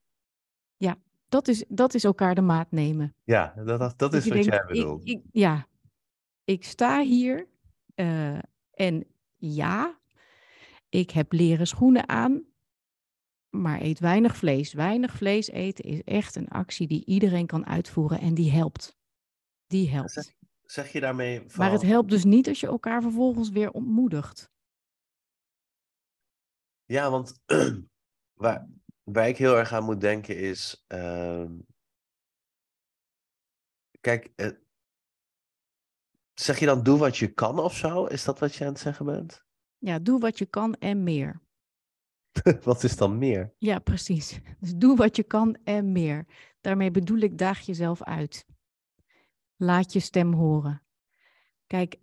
Dat 1.36 1.48
is, 1.48 1.66
dat 1.68 1.94
is 1.94 2.04
elkaar 2.04 2.36
de 2.36 2.42
maat 2.42 2.72
nemen. 2.72 3.16
Ja, 3.24 3.54
dat, 3.66 3.80
dat, 3.80 3.98
dat 3.98 4.14
is 4.14 4.24
wat 4.24 4.34
denkt, 4.34 4.46
jij 4.48 4.66
bedoelt. 4.66 5.08
ik- 5.10 5.24
ja, 5.32 5.68
ik 6.44 6.64
sta 6.64 7.02
hier 7.02 7.48
eh, 7.96 8.38
en 8.72 9.06
ja, 9.36 10.00
ik 10.90 11.12
heb 11.12 11.32
leren 11.32 11.68
schoenen 11.68 12.10
aan, 12.10 12.44
maar 13.50 13.82
eet 13.82 14.00
weinig 14.00 14.38
vlees. 14.38 14.74
Weinig 14.74 15.14
vlees 15.16 15.48
eten 15.50 15.84
is 15.86 16.04
echt 16.04 16.36
een 16.36 16.48
actie 16.48 16.88
die 16.88 17.06
iedereen 17.06 17.46
kan 17.46 17.66
uitvoeren 17.66 18.20
en 18.20 18.34
die 18.34 18.52
helpt. 18.52 18.98
Die 19.68 19.90
helpt. 19.90 20.36
Zeg 20.64 20.92
je 20.92 21.00
daarmee 21.00 21.40
van... 21.40 21.60
Maar 21.64 21.72
het 21.72 21.82
helpt 21.82 22.10
dus 22.10 22.24
niet 22.24 22.48
als 22.48 22.60
je 22.60 22.68
elkaar 22.68 23.02
vervolgens 23.02 23.50
weer 23.50 23.72
ontmoedigt. 23.72 24.52
Ja, 26.86 27.10
want 27.12 27.40
waar, 28.44 28.68
waar 29.06 29.28
ik 29.28 29.38
heel 29.38 29.58
erg 29.58 29.74
aan 29.74 29.84
moet 29.84 30.02
denken 30.02 30.38
is. 30.38 30.84
ehm, 30.88 31.54
kijk, 34.02 34.32
eh, 34.36 34.50
zeg 36.34 36.60
je 36.60 36.66
dan 36.66 36.84
doe 36.84 36.98
wat 36.98 37.18
je 37.18 37.34
kan 37.34 37.60
of 37.60 37.76
zo? 37.76 38.06
Is 38.06 38.24
dat 38.24 38.40
wat 38.40 38.56
je 38.56 38.66
aan 38.66 38.72
het 38.72 38.80
zeggen 38.80 39.06
bent? 39.06 39.46
Ja, 39.78 40.00
doe 40.00 40.20
wat 40.20 40.38
je 40.38 40.46
kan 40.46 40.74
en 40.74 41.04
meer. 41.04 41.42
wat 42.64 42.84
is 42.84 42.98
dan 42.98 43.18
meer? 43.18 43.54
Ja, 43.58 43.80
precies. 43.80 44.40
Dus 44.60 44.76
doe 44.76 44.96
wat 44.96 45.16
je 45.16 45.24
kan 45.24 45.58
en 45.64 45.92
meer. 45.92 46.26
Daarmee 46.62 46.92
bedoel 46.92 47.18
ik, 47.18 47.38
daag 47.38 47.60
jezelf 47.60 48.04
uit. 48.04 48.46
Laat 49.56 49.94
je 49.94 50.00
stem 50.00 50.34
horen. 50.34 50.84
Kijk, 51.68 52.00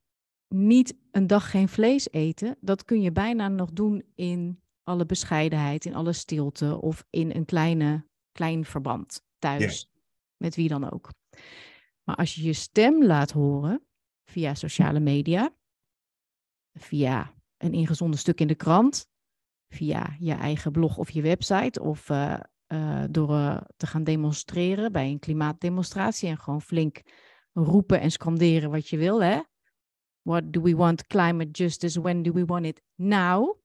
niet 0.49 0.97
een 1.11 1.27
dag 1.27 1.51
geen 1.51 1.69
vlees 1.69 2.11
eten, 2.11 2.57
dat 2.61 2.85
kun 2.85 3.01
je 3.01 3.13
bijna 3.13 3.49
nog 3.49 3.73
doen 3.73 4.05
in 4.15 4.62
alle 4.83 5.07
bescheidenheid, 5.07 5.85
in 5.85 5.95
alle 5.95 6.13
stilte 6.13 6.81
of 6.81 7.05
in 7.11 7.31
een 7.35 7.45
kleine, 7.45 8.07
klein 8.33 8.65
verband 8.65 9.25
thuis, 9.39 9.91
met 10.37 10.57
wie 10.57 10.69
dan 10.69 10.91
ook. 10.91 11.11
Maar 12.03 12.17
als 12.17 12.35
je 12.35 12.43
je 12.43 12.53
stem 12.53 13.05
laat 13.05 13.31
horen 13.31 13.87
via 14.25 14.55
sociale 14.55 15.01
media, 15.01 15.55
via 16.73 17.35
een 17.57 17.73
ingezonden 17.73 18.19
stuk 18.19 18.41
in 18.41 18.47
de 18.47 18.55
krant, 18.55 19.07
via 19.69 20.17
je 20.19 20.33
eigen 20.33 20.73
blog 20.73 20.97
of 20.97 21.11
je 21.11 21.23
website 21.23 21.81
of 21.81 22.11
eh, 22.11 22.41
eh, 22.67 23.05
door 23.11 23.31
eh, 23.31 23.61
te 23.77 23.87
gaan 23.87 24.05
demonstreren 24.05 24.93
bij 24.93 25.11
een 25.11 25.19
klimaatdemonstratie 25.19 26.29
en 26.29 26.39
gewoon 26.39 26.63
flink 26.63 27.03
roepen 27.53 28.01
en 28.01 28.11
scanderen 28.11 28.71
wat 28.71 28.89
je 28.89 28.97
wil, 28.97 29.23
hè? 29.23 29.41
What 30.23 30.53
do 30.53 30.61
we 30.61 30.77
want 30.77 31.07
climate 31.07 31.51
justice? 31.51 32.01
When 32.01 32.23
do 32.23 32.33
we 32.33 32.45
want 32.45 32.67
it 32.67 32.83
now? 32.95 33.62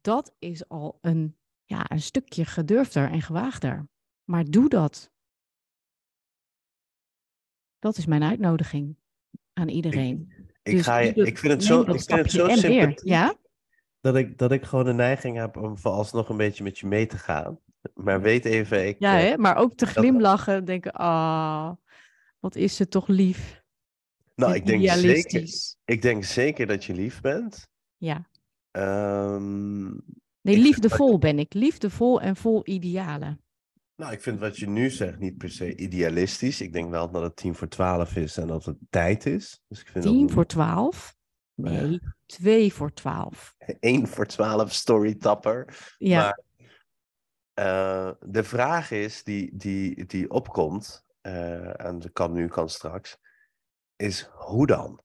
Dat 0.00 0.34
is 0.38 0.68
al 0.68 0.98
een, 1.00 1.36
ja, 1.64 1.84
een 1.88 2.02
stukje 2.02 2.44
gedurfder 2.44 3.10
en 3.10 3.22
gewaagder. 3.22 3.88
Maar 4.24 4.44
doe 4.44 4.68
dat. 4.68 5.10
Dat 7.78 7.96
is 7.96 8.06
mijn 8.06 8.22
uitnodiging 8.22 8.96
aan 9.52 9.68
iedereen. 9.68 10.32
Ik, 10.62 10.72
Dus 10.72 10.82
ga 10.82 10.98
je, 10.98 11.14
ik 11.14 11.38
vind 11.38 11.52
het 11.52 11.64
zo, 11.64 11.80
ik 11.80 11.86
vind 12.02 12.10
het 12.10 12.30
zo 12.30 12.48
sympathiek 12.48 13.00
ja? 13.08 13.36
dat, 14.00 14.16
ik, 14.16 14.38
dat 14.38 14.52
ik 14.52 14.64
gewoon 14.64 14.84
de 14.84 14.92
neiging 14.92 15.36
heb 15.36 15.56
om 15.56 15.78
vooralsnog 15.78 16.28
een 16.28 16.36
beetje 16.36 16.64
met 16.64 16.78
je 16.78 16.86
mee 16.86 17.06
te 17.06 17.18
gaan. 17.18 17.60
Maar 17.94 18.20
weet 18.20 18.44
even, 18.44 18.86
ik, 18.86 18.96
Ja, 18.98 19.20
eh, 19.20 19.28
hè? 19.28 19.36
maar 19.36 19.56
ook 19.56 19.74
te 19.74 19.86
glimlachen, 19.86 20.64
denken, 20.64 20.92
ah, 20.92 21.72
wat 22.38 22.56
is 22.56 22.76
ze 22.76 22.88
toch 22.88 23.06
lief. 23.06 23.62
nou, 24.34 24.54
ik 24.54 24.66
denk, 24.66 24.88
zeker, 24.88 25.48
ik 25.84 26.02
denk 26.02 26.24
zeker 26.24 26.66
dat 26.66 26.84
je 26.84 26.94
lief 26.94 27.20
bent. 27.20 27.68
Ja, 27.96 28.28
Ehm, 28.76 29.84
nee, 30.40 30.56
Ik 30.56 30.62
liefdevol 30.62 31.18
ben 31.18 31.38
ik. 31.38 31.54
Liefdevol 31.54 32.20
en 32.20 32.36
vol 32.36 32.60
idealen. 32.64 33.40
nou, 33.96 34.12
ik 34.12 34.20
vind 34.20 34.40
wat 34.40 34.56
je 34.56 34.68
nu 34.68 34.90
zegt 34.90 35.18
niet 35.18 35.36
per 35.36 35.50
se 35.50 35.76
idealistisch. 35.76 36.60
Ik 36.60 36.72
denk 36.72 36.90
wel 36.90 37.10
dat 37.10 37.22
het 37.22 37.36
tien 37.36 37.54
voor 37.54 37.68
twaalf 37.68 38.16
is 38.16 38.36
en 38.36 38.46
dat 38.46 38.64
het 38.64 38.76
tijd 38.90 39.26
is. 39.26 39.60
Dus 39.68 39.80
ik 39.80 39.86
vind 39.88 40.04
dat 40.04 40.12
Tien 40.12 40.22
niet- 40.22 40.32
voor 40.32 40.46
twaalf? 40.46 41.14
Nee, 41.54 42.00
twee 42.26 42.72
voor 42.72 42.92
twaalf. 42.92 43.54
één 43.80 44.06
voor 44.06 44.26
twaalf 44.26 44.72
storytapper. 44.72 45.94
Ja, 45.98 46.20
Maar 46.22 46.40
eh, 47.54 48.12
de 48.30 48.44
vraag 48.44 48.90
is 48.90 49.24
die, 49.24 49.56
die, 49.56 50.04
die 50.06 50.30
opkomt, 50.30 51.04
eh, 51.20 51.84
en 51.86 51.98
dat 51.98 52.12
kan 52.12 52.32
nu, 52.32 52.48
kan 52.48 52.68
straks, 52.68 53.16
is 53.96 54.22
hoe 54.32 54.66
dan? 54.66 55.00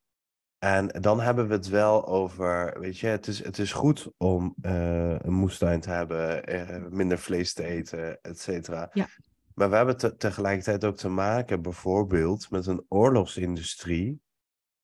En 0.62 0.88
dan 0.88 1.20
hebben 1.20 1.48
we 1.48 1.54
het 1.54 1.68
wel 1.68 2.08
over, 2.08 2.80
weet 2.80 2.98
je, 2.98 3.08
het 3.08 3.28
is, 3.28 3.44
het 3.44 3.58
is 3.58 3.72
goed 3.74 4.12
om 4.18 4.56
eh, 4.62 5.16
een 5.20 5.34
moestuin 5.34 5.80
te 5.80 5.90
hebben, 5.90 6.46
eh, 6.46 6.86
minder 6.90 7.20
vlees 7.20 7.54
te 7.54 7.64
eten, 7.64 8.22
et 8.22 8.40
cetera. 8.40 8.90
Ja. 8.94 9.08
Maar 9.56 9.70
we 9.70 9.76
hebben 9.76 9.98
te- 9.98 10.16
tegelijkertijd 10.18 10.86
ook 10.86 10.98
te 10.98 11.10
maken 11.10 11.62
bijvoorbeeld 11.62 12.50
met 12.52 12.66
een 12.66 12.86
oorlogsindustrie. 12.88 14.20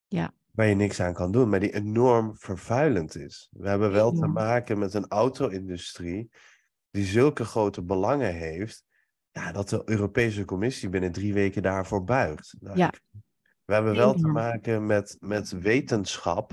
Ja. 0.07 0.34
Waar 0.51 0.65
je 0.67 0.75
niks 0.75 1.00
aan 1.00 1.13
kan 1.13 1.31
doen, 1.31 1.50
maar 1.50 1.60
die 1.60 1.74
enorm 1.74 2.38
vervuilend 2.38 3.15
is. 3.15 3.50
We 3.51 3.69
hebben 3.69 3.91
wel 3.91 4.12
te 4.12 4.27
maken 4.27 4.79
met 4.79 4.93
een 4.93 5.07
auto-industrie 5.07 6.29
die 6.91 7.05
zulke 7.05 7.46
grote 7.46 7.81
belangen 7.81 8.34
heeft, 8.34 8.84
ja, 9.31 9.51
dat 9.51 9.69
de 9.69 9.81
Europese 9.86 10.46
Commissie 10.46 10.89
binnen 10.89 11.12
drie 11.12 11.34
weken 11.34 11.62
daarvoor 11.62 12.03
buigt. 12.03 12.55
Nou, 12.60 12.77
Ja. 12.77 12.88
ik- 12.88 13.01
we 13.67 13.74
hebben 13.74 13.95
wel 13.95 14.13
te 14.13 14.27
maken 14.27 14.86
met, 14.86 15.17
met 15.19 15.51
wetenschap, 15.51 16.51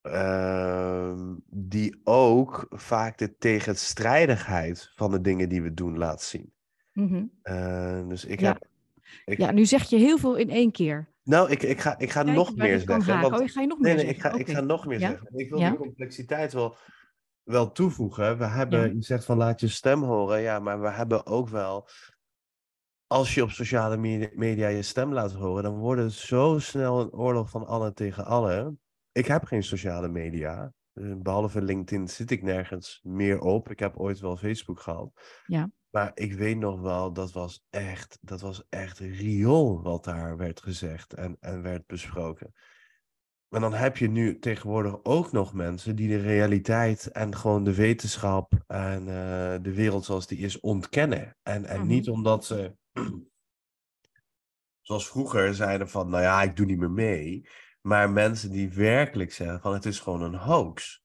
ehm, 0.00 1.34
die 1.46 2.00
ook 2.04 2.66
vaak 2.70 3.18
de 3.18 3.36
tegenstrijdigheid 3.36 4.92
van 4.94 5.10
de 5.10 5.20
dingen 5.20 5.48
die 5.48 5.62
we 5.62 5.74
doen 5.74 5.98
laat 5.98 6.22
zien. 6.22 6.52
mhm. 6.92 7.24
Eh, 7.42 8.08
dus 8.08 8.24
ik 8.24 8.40
Ja. 8.40 8.48
heb. 8.52 8.68
Ik, 9.24 9.38
ja, 9.38 9.50
nu 9.50 9.66
zeg 9.66 9.82
je 9.88 9.96
heel 9.96 10.18
veel 10.18 10.36
in 10.36 10.50
één 10.50 10.70
keer. 10.72 11.08
Nou, 11.22 11.50
ik, 11.50 11.62
ik 11.62 11.80
ga, 11.80 11.98
ik 11.98 12.10
ga 12.10 12.22
Kijk 12.22 12.36
nog 12.36 12.56
meer 12.56 12.78
zeggen. 12.80 13.20
want- 13.20 13.40
Oh, 13.40 13.48
ga 13.48 13.60
je 13.60 13.66
nog 13.66 13.78
Nee, 13.78 13.94
meer 13.94 14.04
nee, 14.04 14.12
ik 14.14 14.20
ga, 14.20 14.32
ik 14.32 14.50
ga 14.50 14.60
nog 14.60 14.86
meer 14.86 15.00
Ja? 15.00 15.08
zeggen. 15.08 15.28
Ik 15.38 15.50
wil 15.50 15.58
Ja? 15.58 15.68
die 15.70 15.78
complexiteit 15.78 16.52
wel, 16.52 16.76
wel 17.42 17.72
toevoegen. 17.72 18.38
We 18.38 18.44
hebben, 18.44 18.94
je 18.94 19.02
zegt 19.02 19.24
van 19.24 19.36
laat 19.36 19.60
je 19.60 19.68
stem 19.68 20.02
horen. 20.02 20.40
Ja, 20.40 20.58
maar 20.58 20.80
we 20.80 20.90
hebben 20.90 21.26
ook 21.26 21.48
wel. 21.48 21.88
Als 23.12 23.34
je 23.34 23.42
op 23.42 23.50
sociale 23.50 23.96
me- 23.96 24.32
media 24.34 24.68
je 24.68 24.82
stem 24.82 25.12
laat 25.12 25.32
horen, 25.32 25.62
dan 25.62 25.78
wordt 25.78 26.02
het 26.02 26.12
zo 26.12 26.58
snel 26.58 27.00
een 27.00 27.12
oorlog 27.12 27.50
van 27.50 27.66
allen 27.66 27.94
tegen 27.94 28.24
allen. 28.24 28.80
Ik 29.12 29.26
heb 29.26 29.44
geen 29.44 29.62
sociale 29.62 30.08
media. 30.08 30.72
Eh, 30.92 31.14
Behalve 31.16 31.62
LinkedIn 31.62 32.08
zit 32.08 32.30
ik 32.30 32.42
nergens 32.42 33.00
meer 33.02 33.40
op. 33.40 33.70
Ik 33.70 33.78
heb 33.78 33.96
ooit 33.96 34.20
wel 34.20 34.36
Facebook 34.36 34.80
gehad. 34.80 35.10
Ja. 35.46 35.70
Maar 35.90 36.10
ik 36.14 36.32
weet 36.34 36.58
nog 36.58 36.80
wel, 36.80 37.12
dat 37.12 37.32
was 37.32 37.64
echt, 37.70 38.18
dat 38.20 38.40
was 38.40 38.64
echt 38.68 38.98
riool 38.98 39.82
wat 39.82 40.04
daar 40.04 40.36
werd 40.36 40.62
gezegd 40.62 41.14
en, 41.14 41.36
en 41.40 41.62
werd 41.62 41.86
besproken. 41.86 42.52
En 43.48 43.60
dan 43.60 43.72
heb 43.74 43.96
je 43.96 44.08
nu 44.08 44.38
tegenwoordig 44.38 44.98
ook 45.02 45.32
nog 45.32 45.52
mensen 45.54 45.96
die 45.96 46.08
de 46.08 46.20
realiteit 46.20 47.06
en 47.06 47.36
gewoon 47.36 47.64
de 47.64 47.74
wetenschap 47.74 48.52
en 48.66 49.00
eh, 49.00 49.62
de 49.62 49.72
wereld 49.74 50.04
zoals 50.04 50.26
die 50.26 50.38
is 50.38 50.60
ontkennen. 50.60 51.36
En, 51.42 51.64
en 51.64 51.78
Mhm. 51.78 51.88
niet 51.88 52.08
omdat 52.08 52.44
ze, 52.44 52.78
zoals 54.80 55.08
vroeger, 55.08 55.54
zeiden 55.54 55.88
van, 55.88 56.08
nou 56.08 56.22
ja, 56.22 56.42
ik 56.42 56.56
doe 56.56 56.66
niet 56.66 56.78
meer 56.78 56.90
mee. 56.90 57.48
Maar 57.80 58.10
mensen 58.10 58.50
die 58.50 58.72
werkelijk 58.72 59.32
zeggen 59.32 59.60
van, 59.60 59.72
het 59.72 59.84
is 59.86 60.00
gewoon 60.00 60.22
een 60.22 60.34
hoax. 60.34 61.02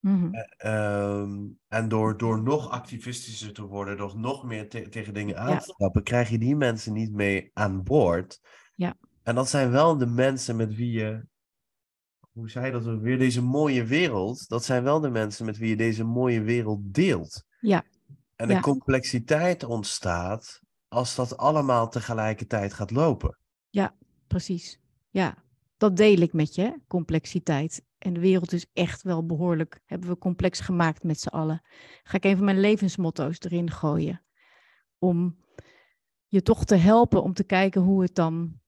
Mhm. 0.00 0.34
Ehm, 0.56 1.38
en 1.68 1.88
door, 1.88 2.16
door 2.16 2.42
nog 2.42 2.70
activistischer 2.70 3.52
te 3.52 3.62
worden, 3.62 3.96
door 3.96 4.18
nog 4.18 4.44
meer 4.44 4.68
te- 4.68 4.88
tegen 4.88 5.14
dingen 5.14 5.38
aan 5.38 5.58
te 5.58 5.64
stappen, 5.64 6.02
krijg 6.02 6.28
je 6.28 6.38
die 6.38 6.56
mensen 6.56 6.92
niet 6.92 7.12
mee 7.12 7.50
aan 7.52 7.82
boord. 7.82 8.40
Ja. 8.74 8.96
En 9.22 9.34
dat 9.34 9.48
zijn 9.48 9.70
wel 9.70 9.98
de 9.98 10.06
mensen 10.06 10.56
met 10.56 10.74
wie 10.74 10.90
je, 10.90 11.26
hoe 12.32 12.50
zei 12.50 12.66
je 12.66 12.72
dat 12.72 13.00
weer, 13.00 13.18
deze 13.18 13.42
mooie 13.42 13.84
wereld, 13.84 14.48
dat 14.48 14.64
zijn 14.64 14.82
wel 14.82 15.00
de 15.00 15.10
mensen 15.10 15.46
met 15.46 15.56
wie 15.58 15.68
je 15.68 15.76
deze 15.76 16.04
mooie 16.04 16.40
wereld 16.42 16.94
deelt. 16.94 17.44
Ja. 17.60 17.84
En 18.36 18.48
de 18.48 18.54
Ja. 18.54 18.60
complexiteit 18.60 19.64
ontstaat 19.64 20.61
als 20.92 21.14
dat 21.14 21.36
allemaal 21.36 21.88
tegelijkertijd 21.88 22.72
gaat 22.72 22.90
lopen. 22.90 23.38
Precies. 24.26 24.80
Ja, 25.10 25.44
dat 25.76 25.96
deel 25.96 26.18
ik 26.18 26.32
met 26.32 26.54
je, 26.54 26.80
complexiteit. 26.86 27.84
En 27.98 28.12
de 28.12 28.20
wereld 28.20 28.52
is 28.52 28.66
echt 28.72 29.02
wel 29.02 29.26
behoorlijk, 29.26 29.80
hebben 29.86 30.08
we 30.08 30.18
complex 30.18 30.60
gemaakt 30.60 31.02
met 31.02 31.20
z'n 31.20 31.28
allen. 31.28 31.62
Ga 32.02 32.16
ik 32.16 32.24
even 32.24 32.44
mijn 32.44 32.60
levensmotto's 32.60 33.40
erin 33.40 33.70
gooien. 33.70 34.24
Om 34.98 35.36
je 36.26 36.42
toch 36.42 36.64
te 36.64 36.74
helpen 36.74 37.22
om 37.22 37.32
te 37.32 37.44
kijken 37.44 37.82
hoe 37.82 38.02
het 38.02 38.14
dan 38.14 38.60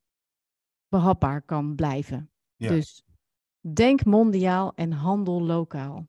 behapbaar 0.89 1.43
kan 1.43 1.75
blijven. 1.75 2.31
Ja. 2.57 2.69
Dus 2.69 3.05
denk 3.61 4.05
mondiaal 4.05 4.75
en 4.75 4.93
handel 4.93 5.43
lokaal. 5.43 6.09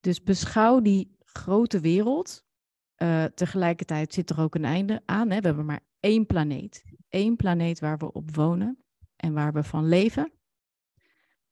Dus 0.00 0.22
beschouw 0.22 0.80
die 0.80 1.16
grote 1.24 1.80
wereld. 1.80 2.44
Eh, 3.00 3.24
tegelijkertijd 3.24 4.14
zit 4.14 4.30
er 4.30 4.40
ook 4.40 4.54
een 4.54 4.64
einde 4.64 5.02
aan. 5.04 5.30
Hè? 5.30 5.40
We 5.40 5.46
hebben 5.46 5.64
maar 5.66 5.80
één 6.00 6.26
planeet. 6.26 6.84
Eén 7.08 7.36
planeet 7.36 7.80
waar 7.80 7.98
we 7.98 8.12
op 8.12 8.34
wonen 8.34 8.84
en 9.16 9.32
waar 9.32 9.52
we 9.52 9.62
van 9.62 9.88
leven. 9.88 10.32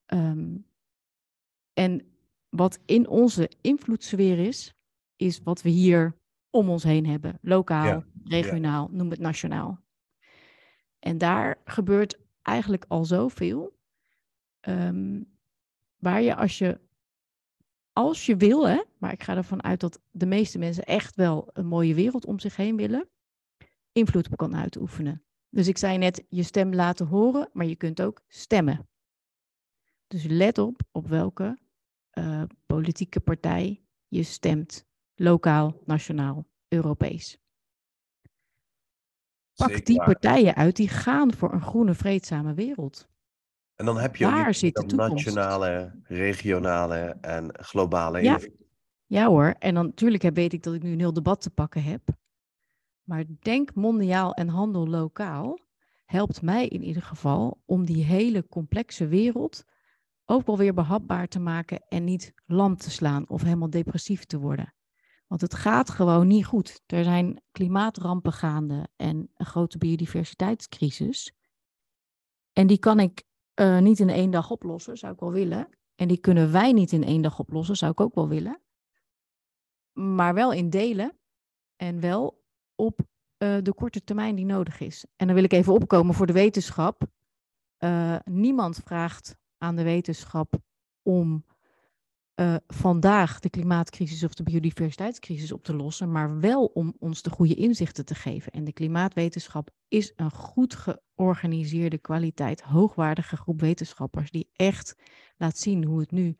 Ehm, 0.06 0.56
en 1.72 2.02
wat 2.48 2.78
in 2.84 3.08
onze 3.08 3.50
invloedssfeer 3.60 4.38
is, 4.38 4.74
is 5.16 5.40
wat 5.42 5.62
we 5.62 5.68
hier 5.68 6.16
om 6.50 6.68
ons 6.68 6.82
heen 6.82 7.06
hebben. 7.06 7.38
Lokaal, 7.42 7.84
Ja, 7.86 8.04
regionaal, 8.24 8.88
noem 8.92 9.10
het 9.10 9.18
nationaal. 9.20 9.80
En 10.98 11.18
daar 11.18 11.60
gebeurt 11.64 12.18
eigenlijk 12.42 12.84
al 12.88 13.04
zoveel. 13.04 13.76
ehm, 14.60 15.22
waar 15.96 16.22
je 16.22 16.34
als 16.34 16.58
je 16.58 16.80
als 17.98 18.26
je 18.26 18.36
wil, 18.36 18.68
hè, 18.68 18.82
maar 18.98 19.12
ik 19.12 19.22
ga 19.22 19.36
ervan 19.36 19.62
uit 19.62 19.80
dat 19.80 20.00
de 20.10 20.26
meeste 20.26 20.58
mensen 20.58 20.84
echt 20.84 21.16
wel 21.16 21.50
een 21.52 21.66
mooie 21.66 21.94
wereld 21.94 22.26
om 22.26 22.38
zich 22.38 22.56
heen 22.56 22.76
willen, 22.76 23.08
invloed 23.92 24.30
op 24.30 24.36
kan 24.36 24.56
uitoefenen. 24.56 25.24
Dus 25.48 25.68
ik 25.68 25.78
zei 25.78 25.98
net, 25.98 26.24
je 26.28 26.42
stem 26.42 26.74
laten 26.74 27.06
horen, 27.06 27.50
maar 27.52 27.66
je 27.66 27.76
kunt 27.76 28.02
ook 28.02 28.22
stemmen. 28.28 28.88
Dus 30.06 30.24
let 30.24 30.58
op 30.58 30.80
op 30.92 31.06
welke 31.06 31.58
eh, 32.10 32.42
politieke 32.66 33.20
partij 33.20 33.82
je 34.08 34.22
stemt 34.22 34.86
lokaal, 35.14 35.82
nationaal, 35.84 36.46
Europees. 36.68 37.38
Pak 39.54 39.68
Zeker 39.68 39.84
die 39.84 40.02
partijen 40.02 40.54
uit 40.54 40.76
die 40.76 40.88
gaan 40.88 41.34
voor 41.34 41.52
een 41.52 41.62
groene, 41.62 41.94
vreedzame 41.94 42.54
wereld. 42.54 43.08
En 43.78 43.84
dan 43.84 43.98
heb 43.98 44.16
je 44.16 44.26
ook 44.26 44.54
zit 44.54 44.74
de 44.74 44.96
nationale, 44.96 45.94
regionale 46.02 47.16
en 47.20 47.54
globale 47.60 48.22
Ja. 48.22 48.32
invloed. 48.34 48.56
Ja 49.06 49.26
hoor, 49.26 49.54
en 49.58 49.74
dan 49.74 49.84
natuurlijk 49.86 50.22
heb- 50.22 50.34
weet 50.34 50.52
ik 50.52 50.62
dat 50.62 50.74
ik 50.74 50.82
nu 50.82 50.92
een 50.92 50.98
heel 50.98 51.12
debat 51.12 51.40
te 51.40 51.50
pakken 51.50 51.82
heb. 51.82 52.02
Maar 53.02 53.24
denk 53.40 53.74
mondiaal 53.74 54.32
en 54.34 54.48
handel 54.48 54.86
lokaal 54.88 55.58
helpt 56.04 56.42
mij 56.42 56.66
in 56.66 56.82
ieder 56.82 57.02
geval 57.02 57.62
om 57.64 57.84
die 57.84 58.04
hele 58.04 58.46
complexe 58.48 59.06
wereld 59.06 59.64
ook 60.24 60.46
wel 60.46 60.56
weer 60.56 60.74
behapbaar 60.74 61.28
te 61.28 61.38
maken 61.40 61.84
en 61.88 62.04
niet 62.04 62.32
lam 62.46 62.76
te 62.76 62.90
slaan 62.90 63.28
of 63.28 63.42
helemaal 63.42 63.70
depressief 63.70 64.24
te 64.24 64.38
worden. 64.38 64.74
Want 65.26 65.40
het 65.40 65.54
gaat 65.54 65.90
gewoon 65.90 66.26
niet 66.26 66.46
goed. 66.46 66.82
Er 66.86 67.04
zijn 67.04 67.42
klimaatrampen 67.52 68.32
gaande 68.32 68.88
en 68.96 69.30
een 69.34 69.46
grote 69.46 69.78
biodiversiteitscrisis. 69.78 71.32
En 72.52 72.66
die 72.66 72.78
kan 72.78 73.00
ik 73.00 73.26
eh, 73.58 73.78
niet 73.78 73.98
in 73.98 74.08
één 74.08 74.30
dag 74.30 74.50
oplossen, 74.50 74.96
zou 74.96 75.12
ik 75.12 75.20
wel 75.20 75.32
willen. 75.32 75.68
En 75.94 76.08
die 76.08 76.18
kunnen 76.18 76.52
wij 76.52 76.72
niet 76.72 76.92
in 76.92 77.04
één 77.04 77.22
dag 77.22 77.38
oplossen, 77.38 77.76
zou 77.76 77.90
ik 77.92 78.00
ook 78.00 78.14
wel 78.14 78.28
willen 78.28 78.60
maar 79.98 80.34
wel 80.34 80.52
in 80.52 80.70
delen 80.70 81.18
en 81.76 82.00
wel 82.00 82.44
op 82.74 83.00
eh, 83.36 83.56
de 83.62 83.74
korte 83.74 84.04
termijn 84.04 84.34
die 84.34 84.44
nodig 84.44 84.80
is. 84.80 85.06
En 85.16 85.26
dan 85.26 85.34
wil 85.34 85.44
ik 85.44 85.52
even 85.52 85.72
opkomen 85.72 86.14
voor 86.14 86.26
de 86.26 86.32
wetenschap. 86.32 87.02
Eh, 87.76 88.16
niemand 88.24 88.80
vraagt 88.84 89.36
aan 89.58 89.76
de 89.76 89.82
wetenschap 89.82 90.54
om 91.02 91.44
eh, 92.38 92.54
vandaag 92.66 93.40
de 93.40 93.50
klimaatcrisis 93.50 94.24
of 94.24 94.34
de 94.34 94.42
biodiversiteitscrisis 94.42 95.52
op 95.52 95.64
te 95.64 95.74
lossen, 95.74 96.12
maar 96.12 96.40
wel 96.40 96.64
om 96.64 96.94
ons 96.98 97.22
de 97.22 97.30
goede 97.30 97.54
inzichten 97.54 98.04
te 98.04 98.14
geven. 98.14 98.52
En 98.52 98.64
de 98.64 98.72
klimaatwetenschap 98.72 99.70
is 99.88 100.12
een 100.16 100.30
goed 100.30 100.74
georganiseerde 100.74 101.98
kwaliteit, 101.98 102.60
hoogwaardige 102.60 103.36
groep 103.36 103.60
wetenschappers 103.60 104.30
die 104.30 104.50
echt 104.52 104.94
laat 105.36 105.58
zien 105.58 105.84
hoe 105.84 106.00
het 106.00 106.10
nu 106.10 106.36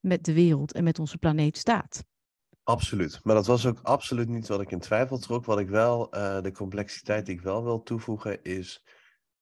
met 0.00 0.24
de 0.24 0.32
wereld 0.32 0.72
en 0.72 0.84
met 0.84 0.98
onze 0.98 1.18
planeet 1.18 1.56
staat. 1.56 2.04
Absoluut. 2.62 3.20
Maar 3.22 3.34
dat 3.34 3.46
was 3.46 3.66
ook 3.66 3.78
absoluut 3.82 4.28
niet 4.28 4.48
wat 4.48 4.60
ik 4.60 4.70
in 4.70 4.80
twijfel 4.80 5.18
trok. 5.18 5.44
Wat 5.44 5.58
ik 5.58 5.68
wel, 5.68 6.12
eh, 6.12 6.42
de 6.42 6.52
complexiteit 6.52 7.26
die 7.26 7.34
ik 7.34 7.42
wel 7.42 7.64
wil 7.64 7.82
toevoegen 7.82 8.42
is. 8.42 8.84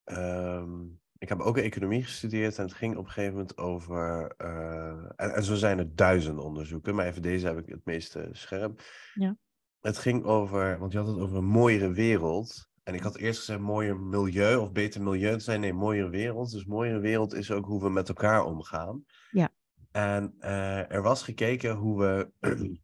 ehm, 0.04 0.78
ik 1.20 1.28
heb 1.28 1.40
ook 1.40 1.56
economie 1.56 2.02
gestudeerd 2.02 2.58
en 2.58 2.64
het 2.64 2.74
ging 2.74 2.96
op 2.96 3.04
een 3.04 3.10
gegeven 3.10 3.32
moment 3.32 3.58
over. 3.58 4.34
eh, 4.36 4.88
en, 5.16 5.34
en 5.34 5.44
zo 5.44 5.54
zijn 5.54 5.78
er 5.78 5.94
duizenden 5.94 6.44
onderzoeken, 6.44 6.94
maar 6.94 7.06
even 7.06 7.22
deze 7.22 7.46
heb 7.46 7.58
ik 7.58 7.68
het 7.68 7.84
meeste 7.84 8.28
scherp. 8.32 8.82
Ja. 9.14 9.36
Het 9.80 9.98
ging 9.98 10.24
over, 10.24 10.78
want 10.78 10.92
je 10.92 10.98
had 10.98 11.06
het 11.06 11.18
over 11.18 11.36
een 11.36 11.44
mooiere 11.44 11.92
wereld. 11.92 12.68
En 12.82 12.94
ik 12.94 13.02
had 13.02 13.16
eerst 13.16 13.38
gezegd 13.38 13.60
mooier 13.60 13.96
milieu 13.96 14.56
of 14.56 14.72
beter 14.72 15.02
milieu. 15.02 15.30
Toen 15.30 15.40
zei 15.40 15.58
nee, 15.58 15.72
mooiere 15.72 16.08
wereld. 16.08 16.50
Dus 16.50 16.64
mooiere 16.64 16.98
wereld 16.98 17.34
is 17.34 17.50
ook 17.50 17.64
hoe 17.64 17.82
we 17.82 17.90
met 17.90 18.08
elkaar 18.08 18.44
omgaan. 18.44 19.04
Ja. 19.30 19.50
En 19.90 20.34
eh, 20.38 20.92
er 20.92 21.02
was 21.02 21.22
gekeken 21.22 21.74
hoe 21.74 22.00
we 22.00 22.30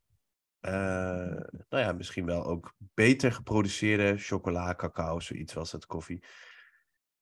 eh, 0.60 0.72
nou 1.68 1.82
ja, 1.82 1.92
misschien 1.92 2.26
wel 2.26 2.44
ook 2.44 2.74
beter 2.94 3.32
geproduceerde 3.32 4.18
chocola, 4.18 4.74
cacao, 4.74 5.20
zoiets 5.20 5.52
was 5.52 5.72
het, 5.72 5.86
koffie. 5.86 6.24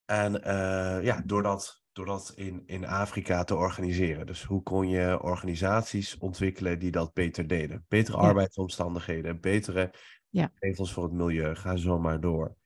En 0.05 0.43
eh, 0.43 1.05
ja, 1.05 1.23
door 1.27 1.43
dat, 1.43 1.83
door 1.93 2.07
dat 2.07 2.33
in, 2.35 2.63
in 2.67 2.87
Afrika 2.87 3.45
te 3.45 3.55
organiseren. 3.55 4.27
Dus 4.27 4.43
hoe 4.43 4.63
kon 4.63 4.89
je 4.89 5.23
organisaties 5.23 6.19
ontwikkelen 6.19 6.79
die 6.79 6.91
dat 6.91 7.13
beter 7.13 7.47
deden? 7.47 7.85
Betere 7.89 8.17
Ja. 8.17 8.23
arbeidsomstandigheden, 8.23 9.41
betere 9.41 9.95
Ja. 10.29 10.53
regels 10.59 10.93
voor 10.93 11.03
het 11.03 11.13
milieu, 11.13 11.55
ga 11.55 11.77
zo 11.77 11.99
maar 11.99 12.21
door. 12.21 12.57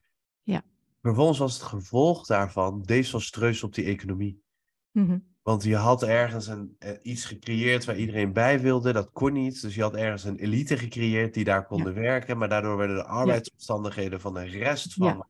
Ja. 0.43 0.63
Vervolgens 1.03 1.39
was 1.39 1.55
het 1.55 1.63
gevolg 1.63 2.27
daarvan 2.27 2.83
desastreus 2.83 3.63
op 3.63 3.75
die 3.75 3.85
economie. 3.85 4.43
Mhm. 4.91 5.19
Want 5.43 5.63
je 5.63 5.77
had 5.77 6.03
ergens 6.03 6.47
een, 6.47 6.75
eh, 6.79 6.93
iets 7.03 7.25
gecreëerd 7.25 7.85
waar 7.85 7.97
iedereen 7.97 8.33
bij 8.33 8.61
wilde. 8.61 8.93
Dat 8.93 9.11
kon 9.13 9.33
niet. 9.33 9.63
Dus 9.63 9.75
je 9.75 9.83
had 9.83 9.95
ergens 9.95 10.25
een 10.25 10.39
elite 10.39 10.77
gecreëerd 10.79 11.35
die 11.35 11.45
daar 11.45 11.67
konden 11.67 11.95
werken. 11.95 12.39
Maar 12.39 12.49
daardoor 12.49 12.77
werden 12.77 12.97
de 12.97 13.05
arbeidsomstandigheden 13.05 14.21
van 14.21 14.35
de 14.35 14.45
rest 14.45 14.95
van. 14.95 15.27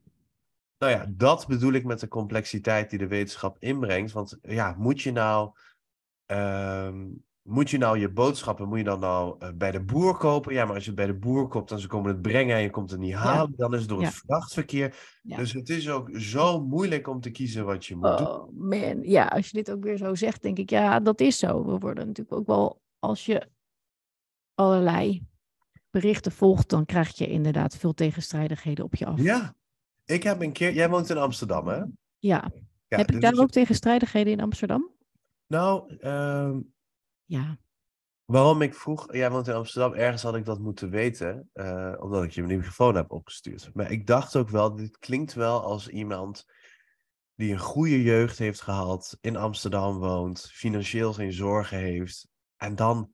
Nou 0.78 0.92
ja, 0.92 1.06
dat 1.08 1.46
bedoel 1.46 1.72
ik 1.72 1.84
met 1.84 2.00
de 2.00 2.08
complexiteit 2.08 2.90
die 2.90 2.98
de 2.98 3.06
wetenschap 3.06 3.56
inbrengt. 3.58 4.12
Want 4.12 4.38
ja, 4.42 4.74
moet 4.78 5.00
je 5.00 5.12
nou. 5.12 5.50
ehm, 6.26 7.06
moet 7.42 7.70
je 7.70 7.78
nou 7.78 7.98
je 7.98 8.10
boodschappen, 8.10 8.68
moet 8.68 8.78
je 8.78 8.84
dan 8.84 9.00
nou 9.00 9.36
eh, 9.38 9.48
bij 9.54 9.70
de 9.70 9.80
boer 9.80 10.16
kopen? 10.16 10.54
Ja, 10.54 10.64
maar 10.64 10.74
als 10.74 10.84
je 10.84 10.90
het 10.90 10.98
bij 10.98 11.06
de 11.06 11.14
boer 11.14 11.48
koopt 11.48 11.70
en 11.70 11.78
ze 11.78 11.86
komen 11.86 12.12
het 12.12 12.22
brengen 12.22 12.56
en 12.56 12.62
je 12.62 12.70
komt 12.70 12.90
het 12.90 13.00
niet 13.00 13.14
halen, 13.14 13.54
dan 13.56 13.74
is 13.74 13.80
het 13.80 13.88
door 13.88 14.02
het 14.02 14.14
vrachtverkeer. 14.14 15.18
Ja. 15.22 15.36
Dus 15.36 15.52
het 15.52 15.68
is 15.68 15.90
ook 15.90 16.10
zo 16.12 16.60
moeilijk 16.60 17.08
om 17.08 17.20
te 17.20 17.30
kiezen 17.30 17.64
wat 17.64 17.86
je 17.86 17.96
moet 17.96 18.18
doen. 18.18 18.26
Oh 18.26 18.48
man, 18.52 19.02
ja, 19.02 19.26
als 19.26 19.46
je 19.46 19.56
dit 19.56 19.70
ook 19.70 19.82
weer 19.82 19.96
zo 19.96 20.14
zegt, 20.14 20.42
denk 20.42 20.58
ik, 20.58 20.70
ja, 20.70 21.00
dat 21.00 21.20
is 21.20 21.38
zo. 21.38 21.64
We 21.64 21.78
worden 21.78 22.06
natuurlijk 22.06 22.36
ook 22.36 22.46
wel, 22.46 22.80
als 22.98 23.26
je 23.26 23.48
allerlei 24.54 25.26
berichten 25.90 26.32
volgt, 26.32 26.68
dan 26.68 26.84
krijg 26.84 27.18
je 27.18 27.26
inderdaad 27.26 27.76
veel 27.76 27.94
tegenstrijdigheden 27.94 28.84
op 28.84 28.94
je 28.94 29.06
af. 29.06 29.20
Ja, 29.20 29.54
ik 30.08 30.22
heb 30.22 30.40
een 30.42 30.52
keer. 30.52 30.72
Jij 30.72 30.88
woont 30.90 31.10
in 31.10 31.16
Amsterdam, 31.18 31.68
hè? 31.68 31.76
Ja. 32.18 32.50
Ja, 32.88 32.96
Heb 32.96 33.06
dit 33.06 33.16
ik 33.16 33.22
daar 33.22 33.32
is- 33.32 33.38
ook 33.38 33.50
tegenstrijdigheden 33.50 34.32
in 34.32 34.40
Amsterdam? 34.40 34.90
Nou, 35.46 35.96
ehm, 35.98 36.60
Ja. 37.24 37.58
waarom 38.24 38.62
ik 38.62 38.74
vroeg, 38.74 39.12
jij 39.14 39.30
woont 39.30 39.48
in 39.48 39.54
Amsterdam, 39.54 39.92
ergens 39.92 40.22
had 40.22 40.34
ik 40.36 40.44
dat 40.44 40.58
moeten 40.58 40.90
weten, 40.90 41.50
eh, 41.52 41.94
omdat 41.98 42.24
ik 42.24 42.30
je 42.30 42.42
mijn 42.42 42.56
microfoon 42.56 42.94
heb 42.94 43.12
opgestuurd. 43.12 43.70
Maar 43.74 43.90
ik 43.90 44.06
dacht 44.06 44.36
ook 44.36 44.48
wel, 44.48 44.74
dit 44.74 44.98
klinkt 44.98 45.34
wel 45.34 45.62
als 45.62 45.88
iemand 45.88 46.46
die 47.34 47.52
een 47.52 47.58
goede 47.58 48.02
jeugd 48.02 48.38
heeft 48.38 48.60
gehad, 48.60 49.18
in 49.20 49.36
Amsterdam 49.36 49.98
woont, 49.98 50.50
financieel 50.52 51.12
geen 51.12 51.32
zorgen 51.32 51.78
heeft. 51.78 52.28
En 52.56 52.74
dan 52.76 53.12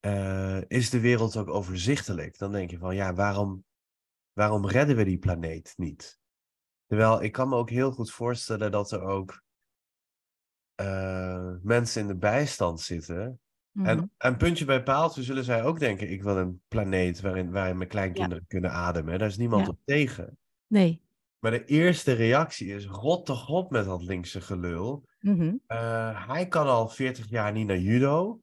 eh, 0.00 0.60
is 0.68 0.90
de 0.90 1.00
wereld 1.00 1.36
ook 1.36 1.48
overzichtelijk. 1.48 2.38
Dan 2.38 2.52
denk 2.52 2.70
je 2.70 2.78
van, 2.78 2.94
ja, 2.94 3.14
waarom, 3.14 3.64
waarom 4.32 4.66
redden 4.66 4.96
we 4.96 5.04
die 5.04 5.18
planeet 5.18 5.72
niet? 5.76 6.20
Terwijl 6.86 7.22
ik 7.22 7.32
kan 7.32 7.48
me 7.48 7.56
ook 7.56 7.70
heel 7.70 7.92
goed 7.92 8.10
voorstellen 8.10 8.70
dat 8.70 8.90
er 8.90 9.00
ook 9.02 9.42
eh, 10.74 11.54
mensen 11.62 12.00
in 12.02 12.06
de 12.08 12.16
bijstand 12.16 12.80
zitten. 12.80 13.40
Mhm. 13.70 13.86
En, 13.86 14.10
en 14.16 14.36
puntje 14.36 14.64
bij 14.64 14.82
paaltje 14.82 15.22
zullen 15.22 15.44
zij 15.44 15.64
ook 15.64 15.78
denken: 15.78 16.10
ik 16.10 16.22
wil 16.22 16.36
een 16.36 16.62
planeet 16.68 17.20
waarin, 17.20 17.50
waarin 17.50 17.76
mijn 17.76 17.88
kleinkinderen 17.88 18.44
kunnen 18.46 18.70
ademen. 18.72 19.18
Daar 19.18 19.28
is 19.28 19.36
niemand 19.36 19.66
Ja. 19.66 19.70
op 19.72 19.78
tegen. 19.84 20.38
Nee. 20.66 21.00
Maar 21.38 21.50
de 21.50 21.64
eerste 21.64 22.12
reactie 22.12 22.68
is: 22.74 22.86
rot 22.86 23.26
toch 23.26 23.48
op 23.48 23.70
met 23.70 23.84
dat 23.84 24.02
linkse 24.02 24.40
gelul. 24.40 25.04
Mhm. 25.20 25.54
Eh, 25.66 26.26
hij 26.28 26.48
kan 26.48 26.66
al 26.66 26.88
40 26.88 27.28
jaar 27.28 27.52
niet 27.52 27.66
naar 27.66 27.78
judo. 27.78 28.40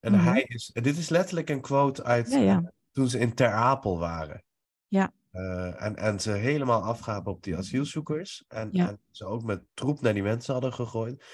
En 0.00 0.12
Mhm. 0.12 0.24
hij 0.24 0.42
is. 0.42 0.70
Dit 0.72 0.96
is 0.96 1.08
letterlijk 1.08 1.48
een 1.50 1.60
quote 1.60 2.04
uit 2.04 2.30
Ja, 2.30 2.38
ja. 2.38 2.72
toen 2.92 3.08
ze 3.08 3.18
in 3.18 3.34
Ter 3.34 3.52
Apel 3.52 3.98
waren. 3.98 4.42
Ja. 4.88 5.12
Eh, 5.30 5.82
en, 5.82 5.96
en 5.96 6.20
ze 6.20 6.30
helemaal 6.30 6.82
afgaven 6.82 7.32
op 7.32 7.42
die 7.42 7.56
asielzoekers. 7.56 8.44
En, 8.48 8.68
Ja. 8.72 8.88
en 8.88 9.00
ze 9.10 9.24
ook 9.24 9.42
met 9.42 9.62
troep 9.74 10.00
naar 10.00 10.14
die 10.14 10.22
mensen 10.22 10.52
hadden 10.52 10.72
gegooid. 10.72 11.24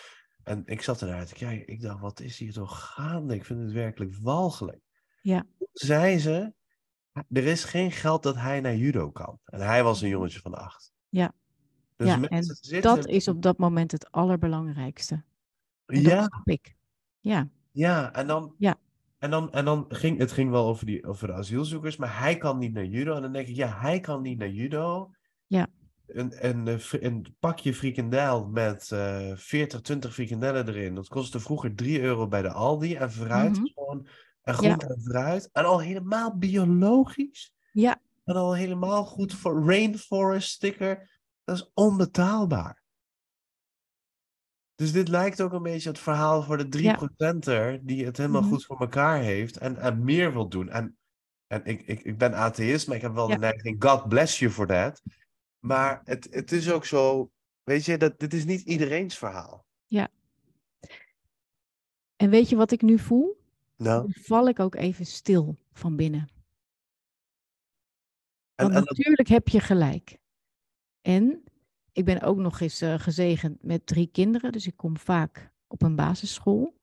En 0.43 0.63
ik 0.67 0.83
zat 0.83 1.01
ernaar 1.01 1.27
te 1.27 1.35
kijken. 1.35 1.75
Ik 1.75 1.81
dacht, 1.81 2.01
wat 2.01 2.21
is 2.21 2.39
hier 2.39 2.53
toch 2.53 2.93
gaande? 2.95 3.35
Ik 3.35 3.45
vind 3.45 3.61
het 3.61 3.73
werkelijk 3.73 4.17
walgelijk. 4.21 4.81
Ja. 5.23 5.47
Toen 5.59 5.69
zei 5.73 6.19
ze, 6.19 6.55
er 7.13 7.45
is 7.45 7.65
geen 7.65 7.93
geld 7.93 8.23
dat 8.23 8.37
hij 8.37 8.61
naar 8.61 8.77
judo 8.77 9.11
kan. 9.11 9.39
En 9.45 9.61
hij 9.61 9.83
was 9.83 10.03
een 10.03 10.09
jongetje 10.09 10.41
van 10.41 10.55
acht. 10.55 10.93
Ja. 11.09 11.33
Dus 11.97 12.09
ja, 12.09 12.23
en 12.23 12.45
zitten... 12.45 12.83
dat 12.83 13.07
is 13.07 13.29
op 13.29 13.43
dat 13.43 13.59
moment 13.59 13.93
het 13.93 14.11
allerbelangrijkste. 14.11 15.25
En 15.87 16.01
Ja, 16.01 16.21
dat 16.21 16.41
ik. 16.45 16.77
Ja. 17.21 17.49
ja. 17.71 18.13
En 18.13 18.27
dan... 18.27 18.55
Ja. 18.59 18.77
En 19.27 19.33
dan, 19.33 19.53
en 19.53 19.65
dan 19.65 19.85
ging 19.89 20.19
het 20.19 20.33
ging 20.33 20.51
wel 20.51 20.67
over, 20.67 20.87
die, 20.87 21.07
over 21.07 21.27
de 21.27 21.33
asielzoekers, 21.33 21.97
maar 21.97 22.19
hij 22.19 22.37
kan 22.37 22.59
niet 22.59 22.73
naar 22.73 22.85
judo. 22.85 23.15
En 23.15 23.23
dan 23.23 23.33
denk 23.33 23.49
ik, 23.49 23.57
ja, 23.57 23.79
hij 23.79 24.01
kan 24.01 24.23
niet 24.23 24.39
naar 24.39 24.49
judo. 24.49 25.11
Ja. 25.47 25.67
Een, 26.07 26.49
een, 26.49 26.69
eh, 26.69 27.03
een 27.03 27.37
pakje 27.39 27.75
frikandel 27.75 28.47
met 28.47 28.93
eh 28.93 29.33
40, 29.35 29.81
20 29.81 30.15
frikandellen 30.15 30.69
erin. 30.69 30.95
Dat 30.95 31.09
kostte 31.09 31.41
vroeger 31.41 31.75
3 31.75 32.01
euro 32.01 32.29
bij 32.29 32.43
de 32.43 32.53
Aldi. 32.53 32.95
En 32.95 33.13
fruit 33.13 33.57
Mhm. 33.57 33.67
gewoon. 33.75 34.07
En 34.43 34.55
groente 34.55 34.87
en 34.87 35.03
fruit. 35.03 35.49
En 35.53 35.65
al 35.65 35.81
helemaal 35.81 36.37
biologisch. 36.37 37.53
Ja. 37.73 38.01
En 38.25 38.35
al 38.35 38.55
helemaal 38.55 39.05
goed 39.05 39.35
voor 39.35 39.65
rainforest 39.67 40.51
sticker. 40.51 41.21
Dat 41.45 41.57
is 41.57 41.71
onbetaalbaar. 41.75 42.83
Dus 44.77 44.93
dit 44.93 45.09
lijkt 45.09 45.41
ook 45.41 45.53
een 45.53 45.63
beetje 45.63 45.89
het 45.89 45.99
verhaal 45.99 46.43
voor 46.43 46.57
de 46.57 46.69
3%er 46.69 47.87
die 47.87 48.05
het 48.05 48.17
helemaal 48.17 48.41
Mhm. 48.43 48.51
goed 48.51 48.65
voor 48.65 48.81
elkaar 48.81 49.21
heeft 49.21 49.57
en, 49.57 49.77
en 49.77 50.05
meer 50.05 50.33
wil 50.33 50.49
doen. 50.49 50.69
En, 50.69 50.99
en 51.47 51.65
ik, 51.65 51.83
ik, 51.83 52.03
ik 52.03 52.19
ben 52.19 52.35
atheïst, 52.35 52.87
maar 52.87 52.97
ik 52.97 53.03
heb 53.03 53.15
wel 53.15 53.29
Ja. 53.29 53.35
de 53.35 53.41
neiging, 53.41 53.83
God 53.85 54.09
bless 54.09 54.39
you 54.39 54.53
for 54.53 54.67
that. 54.67 55.03
Maar 55.59 56.01
het, 56.05 56.29
het 56.31 56.53
is 56.53 56.71
ook 56.71 56.85
zo, 56.85 57.31
weet 57.63 57.85
je, 57.85 57.99
dat, 57.99 58.19
dit 58.19 58.35
is 58.35 58.45
niet 58.45 58.61
iedereen's 58.61 59.19
verhaal. 59.19 59.65
En 62.17 62.31
weet 62.31 62.49
je 62.49 62.57
wat 62.57 62.71
ik 62.71 62.83
nu 62.83 62.99
voel? 62.99 63.41
Nou, 63.77 64.03
Dan 64.03 64.13
val 64.23 64.49
ik 64.49 64.59
ook 64.61 64.75
even 64.75 65.07
stil 65.07 65.59
van 65.73 65.97
binnen. 65.97 66.29
En, 68.55 68.65
Want 68.65 68.75
en 68.75 68.85
natuurlijk 68.85 69.29
heb 69.29 69.49
je 69.49 69.61
gelijk. 69.61 70.19
En 71.01 71.45
ik 71.97 72.05
ben 72.05 72.23
ook 72.23 72.37
nog 72.37 72.61
eens 72.61 72.81
eh, 72.81 72.95
gezegend 72.99 73.63
met 73.63 73.87
drie 73.87 74.07
kinderen, 74.07 74.53
dus 74.53 74.67
ik 74.67 74.77
kom 74.77 74.97
vaak 74.97 75.53
op 75.67 75.83
een 75.83 75.97
basisschool. 75.97 76.77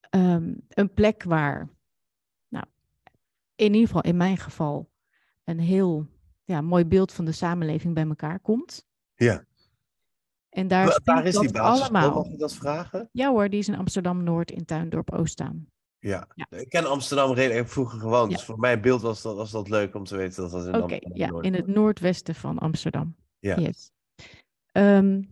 Ehm, 0.00 0.54
een 0.68 0.94
plek 0.94 1.22
waar, 1.22 1.68
nou, 2.48 2.64
in 3.54 3.72
ieder 3.72 3.86
geval 3.86 4.02
in 4.02 4.16
mijn 4.16 4.36
geval, 4.36 4.90
een 5.44 5.58
heel 5.58 6.06
ja, 6.44 6.60
mooi 6.60 6.84
beeld 6.84 7.12
van 7.12 7.24
de 7.24 7.32
samenleving 7.32 7.94
bij 7.94 8.06
elkaar 8.06 8.40
komt. 8.40 8.86
Ja. 9.14 9.44
En 10.48 10.68
daar 10.68 11.00
waar 11.04 11.26
is 11.26 11.38
die 11.38 11.52
basisschool? 11.52 12.00
allemaal. 12.00 12.22
Mag 12.22 12.32
ik 12.32 12.38
dat 12.38 12.54
vragen? 12.54 13.08
Ja 13.12 13.30
hoor, 13.30 13.48
die 13.48 13.58
is 13.58 13.68
in 13.68 13.76
Amsterdam-Noord 13.76 14.50
in 14.50 14.64
Tuindorp 14.64 15.12
Oostzaan. 15.12 15.66
Ja. 15.98 16.28
Ja. 16.34 16.46
Ik 16.58 16.68
ken 16.68 16.86
Amsterdam 16.86 17.32
redelijk. 17.32 17.60
Heb 17.60 17.68
vroeger 17.68 17.98
gewoond. 17.98 18.30
Ja. 18.30 18.36
Dus 18.36 18.46
voor 18.46 18.58
mijn 18.58 18.80
beeld 18.80 19.00
was 19.00 19.22
dat, 19.22 19.36
was 19.36 19.50
dat 19.50 19.68
leuk 19.68 19.94
om 19.94 20.04
te 20.04 20.16
weten 20.16 20.42
dat 20.42 20.50
dat 20.50 20.66
in 20.66 20.74
Oké, 20.74 20.82
Amsterdam 20.82 21.36
ja, 21.36 21.42
in 21.42 21.54
het 21.54 21.66
noordwesten 21.66 22.34
van 22.34 22.58
Amsterdam. 22.58 23.16
Ja. 23.38 23.58
Yes. 23.58 23.94
Ehm, 24.76 25.22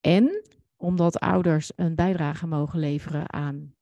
en 0.00 0.42
omdat 0.76 1.20
ouders 1.20 1.72
een 1.76 1.94
bijdrage 1.94 2.46
mogen 2.46 2.78
leveren 2.78 3.32
aan 3.32 3.74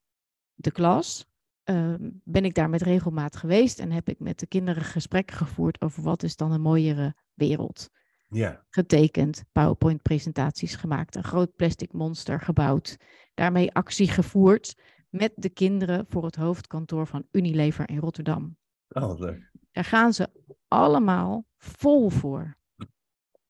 de 0.54 0.70
klas, 0.70 1.26
ehm, 1.64 2.10
ben 2.24 2.44
ik 2.44 2.54
daar 2.54 2.68
met 2.68 2.82
regelmaat 2.82 3.36
geweest 3.36 3.78
en 3.78 3.90
heb 3.90 4.08
ik 4.08 4.20
met 4.20 4.38
de 4.38 4.46
kinderen 4.46 4.82
gesprekken 4.82 5.36
gevoerd 5.36 5.80
over 5.80 6.02
wat 6.02 6.22
is 6.22 6.36
dan 6.36 6.52
een 6.52 6.60
mooiere 6.60 7.14
wereld. 7.34 7.90
Ja. 8.28 8.64
Getekend, 8.70 9.44
PowerPoint-presentaties 9.52 10.74
gemaakt, 10.74 11.16
een 11.16 11.24
groot 11.24 11.56
plastic 11.56 11.92
monster 11.92 12.40
gebouwd, 12.40 12.96
daarmee 13.34 13.72
actie 13.72 14.08
gevoerd 14.08 14.82
met 15.10 15.32
de 15.34 15.50
kinderen 15.50 16.06
voor 16.08 16.24
het 16.24 16.36
hoofdkantoor 16.36 17.06
van 17.06 17.26
Unilever 17.30 17.88
in 17.88 17.98
Rotterdam. 17.98 18.56
Oh, 18.88 19.18
leuk. 19.18 19.50
Daar 19.72 19.84
gaan 19.84 20.12
ze 20.12 20.28
allemaal 20.68 21.46
vol 21.56 22.08
voor. 22.08 22.57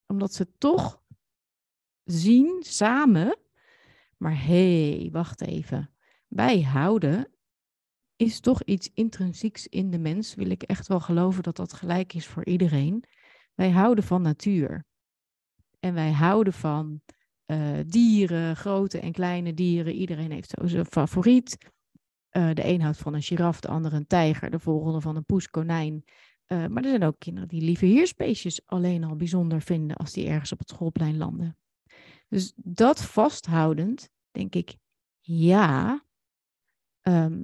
Omdat 0.08 0.34
ze 0.34 0.56
toch 0.58 1.02
zien 2.04 2.62
samen, 2.66 3.38
maar 4.16 4.44
hé, 4.44 4.98
hey, 4.98 5.08
wacht 5.12 5.40
even. 5.40 5.90
Wij 6.28 6.62
houden 6.62 7.38
is 8.18 8.40
toch 8.40 8.62
iets 8.62 8.90
intrinsieks 8.94 9.66
in 9.66 9.90
de 9.90 9.98
mens. 9.98 10.34
Wil 10.34 10.50
ik 10.50 10.62
echt 10.62 10.86
wel 10.86 11.00
geloven 11.00 11.42
dat 11.42 11.56
dat 11.56 11.72
gelijk 11.72 12.14
is 12.14 12.26
voor 12.26 12.44
iedereen. 12.44 13.04
Wij 13.54 13.70
houden 13.70 14.04
van 14.04 14.22
natuur. 14.22 14.86
En 15.80 15.94
wij 15.94 16.12
houden 16.12 16.52
van 16.52 17.00
eh, 17.44 17.78
dieren, 17.86 18.56
grote 18.56 19.00
en 19.00 19.12
kleine 19.12 19.54
dieren. 19.54 19.92
Iedereen 19.92 20.30
heeft 20.30 20.54
zo 20.58 20.66
zijn 20.66 20.86
favoriet. 20.86 21.58
Eh, 22.28 22.50
de 22.52 22.64
een 22.64 22.80
houdt 22.80 22.98
van 22.98 23.14
een 23.14 23.22
giraf, 23.22 23.60
de 23.60 23.68
ander 23.68 23.92
een 23.92 24.06
tijger, 24.06 24.50
de 24.50 24.58
volgende 24.58 25.00
van 25.00 25.16
een 25.16 25.24
poeskonijn. 25.24 26.04
Eh, 26.48 26.66
maar 26.66 26.82
er 26.82 26.88
zijn 26.88 27.02
ook 27.04 27.18
kinderen 27.18 27.48
die 27.48 27.62
lieve 27.62 27.86
heersbeestjes 27.86 28.66
alleen 28.66 29.04
al 29.04 29.16
bijzonder 29.16 29.60
vinden 29.62 29.96
als 29.96 30.12
die 30.12 30.26
ergens 30.28 30.52
op 30.52 30.58
het 30.58 30.68
schoolplein 30.68 31.16
landen. 31.16 31.56
Dus 32.28 32.52
dat 32.56 33.02
vasthoudend, 33.02 34.10
denk 34.30 34.54
ik, 34.54 34.76
ja, 35.20 36.04
ehm, 37.00 37.42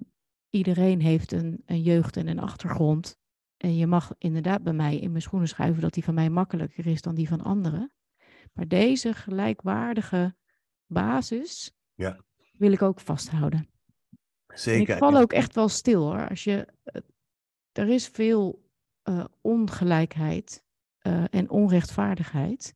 iedereen 0.50 1.00
heeft 1.00 1.32
een, 1.32 1.62
een 1.66 1.82
jeugd 1.82 2.16
en 2.16 2.28
een 2.28 2.38
achtergrond. 2.38 3.18
En 3.56 3.76
je 3.76 3.86
mag 3.86 4.12
inderdaad 4.18 4.62
bij 4.62 4.72
mij 4.72 4.98
in 4.98 5.10
mijn 5.10 5.22
schoenen 5.22 5.48
schuiven 5.48 5.82
dat 5.82 5.94
die 5.94 6.04
van 6.04 6.14
mij 6.14 6.30
makkelijker 6.30 6.86
is 6.86 7.02
dan 7.02 7.14
die 7.14 7.28
van 7.28 7.40
anderen. 7.42 7.92
Maar 8.52 8.68
deze 8.68 9.14
gelijkwaardige 9.14 10.36
basis 10.86 11.72
Ja. 11.94 12.20
wil 12.52 12.72
ik 12.72 12.82
ook 12.82 13.00
vasthouden. 13.00 13.68
En 14.46 14.58
Zeker. 14.58 14.94
ik 14.94 14.98
val 14.98 15.16
ook 15.16 15.32
echt 15.32 15.54
wel 15.54 15.68
stil 15.68 16.02
hoor. 16.02 16.28
Als 16.28 16.44
je, 16.44 16.66
eh, 16.82 17.00
er 17.72 17.88
is 17.88 18.08
veel 18.08 18.63
eh, 19.04 19.24
ongelijkheid 19.40 20.64
eh, 20.98 21.24
en 21.30 21.50
onrechtvaardigheid. 21.50 22.74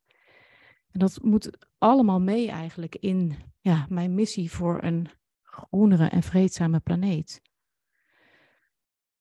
En 0.91 0.99
dat 0.99 1.23
moet 1.23 1.49
allemaal 1.77 2.19
mee 2.21 2.49
eigenlijk 2.49 2.95
in 2.95 3.35
ja, 3.59 3.85
mijn 3.89 4.13
missie 4.13 4.51
voor 4.51 4.83
een 4.83 5.09
groenere 5.41 6.07
en 6.07 6.23
vreedzame 6.23 6.79
planeet. 6.79 7.41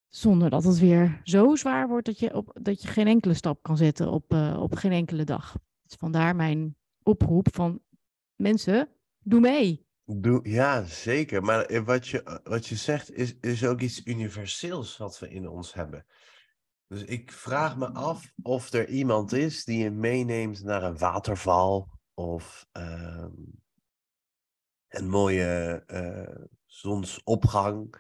Zonder 0.09 0.51
dat 0.51 0.65
het 0.65 0.79
weer 0.79 1.21
zo 1.25 1.55
zwaar 1.57 1.89
wordt 1.89 2.07
dat 2.07 2.19
je, 2.19 2.35
op, 2.35 2.59
dat 2.63 2.83
je 2.83 2.89
geen 2.89 3.07
enkele 3.07 3.35
stap 3.35 3.63
kan 3.63 3.77
zetten 3.77 4.11
op, 4.11 4.33
eh, 4.33 4.59
op 4.61 4.75
geen 4.75 4.93
enkele 4.93 5.25
dag. 5.25 5.57
Dus 5.83 5.97
vandaar 5.99 6.37
mijn 6.37 6.77
oproep 7.03 7.55
van 7.55 7.81
mensen, 8.37 8.89
doe 9.19 9.41
mee. 9.41 9.87
Doe, 10.05 10.49
ja, 10.49 10.85
zeker. 10.85 11.43
Maar 11.43 11.85
wat 11.85 12.09
je, 12.09 12.41
wat 12.45 12.67
je 12.67 12.77
zegt 12.77 13.13
is, 13.13 13.35
is 13.41 13.65
ook 13.65 13.81
iets 13.81 14.07
universeels 14.07 14.97
wat 14.97 15.19
we 15.19 15.31
in 15.31 15.49
ons 15.49 15.75
hebben. 15.75 16.07
Dus 16.89 17.05
ik 17.05 17.33
vraag 17.33 17.77
me 17.77 17.87
af 17.87 18.33
of 18.43 18.73
er 18.73 18.89
iemand 18.89 19.33
is 19.33 19.65
die 19.65 19.79
je 19.79 19.91
meeneemt 19.91 20.63
naar 20.63 20.83
een 20.83 20.99
waterval 20.99 21.89
of 22.15 22.67
ehm, 22.73 23.33
een 24.89 25.09
mooie 25.09 25.83
eh, 25.87 26.45
zonsopgang. 26.67 27.95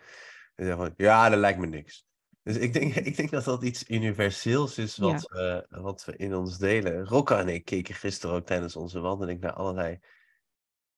En 0.54 0.64
zeggen 0.64 0.84
van, 0.86 0.94
ja, 0.96 1.28
dat 1.28 1.38
lijkt 1.38 1.58
me 1.58 1.66
niks. 1.66 2.06
Dus 2.42 2.56
ik 2.56 2.72
denk, 2.72 2.94
ik 3.10 3.16
denk 3.16 3.30
dat 3.30 3.44
dat 3.44 3.62
iets 3.62 3.88
universeels 3.88 4.78
is 4.78 4.96
wat, 4.96 5.22
we, 5.22 5.66
wat 5.68 6.04
we 6.04 6.16
in 6.16 6.34
ons 6.34 6.58
delen. 6.58 7.04
Rocca 7.06 7.38
en 7.38 7.48
ik 7.48 7.64
keken 7.64 7.94
gisteren 7.94 8.36
ook 8.36 8.46
tijdens 8.46 8.76
onze 8.76 9.00
wandeling 9.00 9.40
naar 9.40 9.52
allerlei 9.52 9.98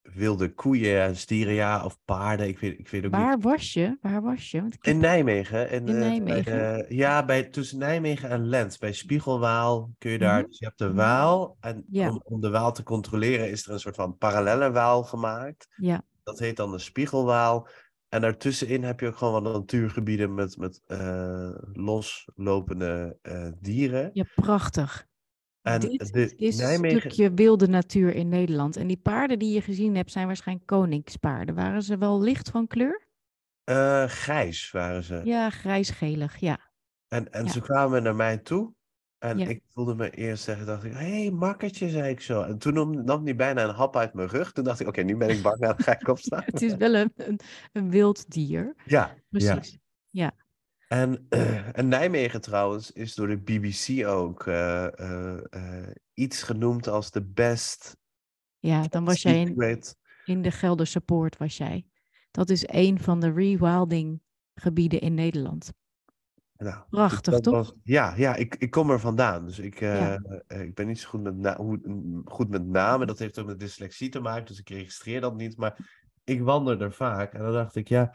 wilde 0.03 0.55
koeien 0.55 1.01
en 1.03 1.17
stieren, 1.17 1.55
ja, 1.55 1.85
of 1.85 1.99
paarden. 2.05 2.49
Ik 2.49 2.59
weet, 2.59 2.79
ik 2.79 2.89
weet 2.89 3.05
ook 3.05 3.11
niet. 3.13 3.21
Waar 3.21 3.39
was 3.41 3.73
je? 3.73 3.99
Waar 4.01 4.23
was 4.23 4.51
je? 4.51 4.61
Want 4.61 4.75
ik 4.75 4.85
In 4.87 4.99
Nijmegen. 4.99 5.71
In 5.71 5.85
Nijmegen? 5.85 6.95
ja, 6.95 7.25
bij, 7.25 7.43
tussen 7.45 7.79
Nijmegen 7.79 8.29
en 8.31 8.47
Lent. 8.47 8.79
Bij 8.79 8.93
Spiegelwaal 8.93 9.91
kun 9.99 10.11
je 10.11 10.19
daar... 10.19 10.39
Mhm. 10.41 10.47
Dus 10.49 10.59
je 10.59 10.65
hebt 10.65 10.79
de 10.79 10.87
Mhm. 10.87 10.95
Waal. 10.97 11.57
En 11.61 11.85
Ja. 11.91 12.09
om, 12.11 12.21
om 12.25 12.41
de 12.41 12.51
Waal 12.51 12.73
te 12.73 12.83
controleren 12.83 13.51
is 13.51 13.67
er 13.67 13.73
een 13.73 13.81
soort 13.81 13.97
van 13.97 14.17
parallelle 14.17 14.71
Waal 14.71 15.03
gemaakt. 15.03 15.67
Ja, 15.77 16.03
Dat 16.23 16.39
heet 16.39 16.57
dan 16.57 16.71
de 16.71 16.79
Spiegelwaal. 16.79 17.69
En 18.09 18.21
daartussenin 18.21 18.83
heb 18.85 19.01
je 19.01 19.07
ook 19.07 19.17
gewoon 19.17 19.43
wat 19.43 19.53
natuurgebieden 19.53 20.35
met, 20.35 20.57
met 20.57 20.81
eh, 20.87 21.51
loslopende 21.73 23.19
eh, 23.23 23.49
dieren. 23.61 24.11
ja, 24.13 24.25
prachtig. 24.35 25.09
En 25.63 25.81
Dit 25.81 26.37
is 26.37 26.59
een 26.59 26.89
stukje 26.89 27.35
wilde 27.35 27.69
natuur 27.69 28.15
in 28.15 28.29
Nederland. 28.29 28.77
En 28.77 28.87
die 28.87 28.97
paarden 28.97 29.39
die 29.39 29.55
je 29.55 29.61
gezien 29.63 29.97
hebt, 29.97 30.13
zijn 30.13 30.27
waarschijnlijk 30.27 30.67
koningspaarden. 30.67 31.55
Waren 31.55 31.83
ze 31.83 31.99
wel 31.99 32.21
licht 32.21 32.51
van 32.51 32.67
kleur? 32.67 33.09
eh, 33.65 34.05
grijs 34.05 34.71
waren 34.71 35.03
ze. 35.03 35.21
Ja, 35.25 35.51
grijsgelig, 35.51 36.37
ja. 36.37 36.59
En, 37.09 37.33
en 37.33 37.45
Ja. 37.45 37.51
ze 37.51 37.61
kwamen 37.61 38.03
naar 38.03 38.15
mij 38.17 38.39
toe. 38.39 38.75
En 39.19 39.39
Ja. 39.39 39.47
ik 39.47 39.63
voelde 39.67 39.95
me 39.95 40.11
eerst 40.11 40.45
zeggen, 40.45 40.67
dacht 40.67 40.85
ik, 40.85 40.93
hé, 40.93 40.99
hey, 41.23 41.31
makkertje, 41.31 41.89
zei 41.89 42.11
ik 42.11 42.21
zo. 42.21 42.43
En 42.43 42.59
toen 42.59 42.75
nam, 42.75 43.05
nam 43.05 43.25
hij 43.25 43.37
bijna 43.37 43.65
een 43.65 43.75
hap 43.75 43.97
uit 43.97 44.15
mijn 44.15 44.29
rug. 44.29 44.53
Toen 44.53 44.65
dacht 44.65 44.81
ik, 44.81 44.87
oké, 44.87 45.03
nu 45.03 45.17
ben 45.17 45.29
ik 45.29 45.43
bang, 45.43 45.59
nou, 45.59 45.75
dan 45.77 45.85
ga 45.85 45.93
ik 46.01 46.09
opstaan. 46.17 46.43
Het 46.45 46.63
is 46.63 46.75
wel 46.75 46.95
een, 46.95 47.13
een, 47.17 47.41
een 47.73 47.91
wild 47.91 48.31
dier. 48.31 48.75
Ja, 48.85 49.15
ja. 50.11 50.33
En, 50.93 51.27
en 51.73 51.89
Nijmegen 51.89 52.41
trouwens 52.41 52.93
is 52.93 53.15
door 53.15 53.27
de 53.27 53.39
BBC 53.39 54.07
ook 54.07 54.47
eh, 54.47 54.99
eh, 55.01 55.39
eh, 55.51 55.89
iets 56.15 56.43
genoemd 56.43 56.89
als 56.89 57.11
de 57.11 57.23
best 57.25 57.97
Ja, 58.59 58.83
dan 58.89 59.05
was 59.05 59.23
jij 59.23 59.41
in, 59.41 59.83
in 60.25 60.43
de 60.43 60.51
Gelderse 60.51 61.01
Poort, 61.01 61.37
was 61.37 61.57
jij. 61.57 61.87
Dat 62.31 62.51
is 62.51 62.65
een 62.69 63.01
van 63.01 63.21
de 63.21 63.33
rewilding 63.33 64.21
gebieden 64.55 65.01
in 65.01 65.15
Nederland. 65.15 65.73
Nou, 66.57 66.83
Prachtig, 66.89 67.41
toch? 67.41 67.55
was- 67.55 67.75
ja, 67.83 68.15
ja 68.17 68.35
ik, 68.35 68.55
ik 68.57 68.71
kom 68.71 68.91
er 68.91 69.01
vandaan. 69.01 69.45
Dus 69.47 69.59
ik, 69.59 69.81
Ja. 69.81 70.21
ik 70.49 70.75
ben 70.75 70.87
niet 70.87 71.01
zo 71.01 71.09
goed 71.09 71.23
met, 71.23 71.37
na- 71.37 71.57
hoe, 71.57 71.79
mm, 71.83 72.23
goed 72.25 72.49
met 72.51 72.67
namen. 72.67 73.07
Dat 73.07 73.19
heeft 73.19 73.39
ook 73.39 73.47
met 73.47 73.59
dyslexie 73.59 74.09
te 74.09 74.21
maken, 74.21 74.47
dus 74.47 74.59
ik 74.59 74.69
registreer 74.69 75.21
dat 75.21 75.37
niet. 75.37 75.57
Maar 75.57 76.03
ik 76.25 76.43
wandel 76.43 76.81
er 76.81 76.93
vaak. 76.93 77.33
En 77.33 77.41
dan 77.43 77.53
dacht 77.53 77.77
ik, 77.77 77.89
ja, 77.89 78.15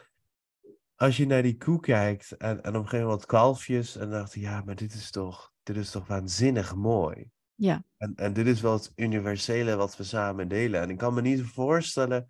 als 0.95 1.17
je 1.17 1.25
naar 1.25 1.43
die 1.43 1.57
koe 1.57 1.79
kijkt 1.79 2.31
en, 2.31 2.63
en 2.63 2.69
op 2.69 2.81
een 2.81 2.83
gegeven 2.83 3.05
moment 3.05 3.25
kalfjes. 3.25 3.95
En 3.95 4.09
dacht 4.09 4.35
ik, 4.35 4.41
ja, 4.41 4.61
maar 4.65 4.75
dit 4.75 4.93
is 4.93 5.11
toch, 5.11 5.53
dit 5.63 5.75
is 5.75 5.91
toch 5.91 6.07
waanzinnig 6.07 6.75
mooi. 6.75 7.29
Ja. 7.55 7.83
En, 7.97 8.13
en 8.15 8.33
dit 8.33 8.47
is 8.47 8.61
wel 8.61 8.73
het 8.73 8.91
universele 8.95 9.75
wat 9.75 9.97
we 9.97 10.03
samen 10.03 10.47
delen. 10.47 10.81
En 10.81 10.89
ik 10.89 10.97
kan 10.97 11.13
me 11.13 11.21
niet 11.21 11.41
voorstellen. 11.41 12.27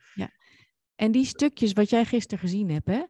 En 0.95 1.11
die 1.11 1.25
stukjes 1.25 1.73
wat 1.73 1.89
jij 1.89 2.05
gisteren 2.05 2.39
gezien 2.39 2.69
hebt, 2.69 2.87
hè, 2.87 3.03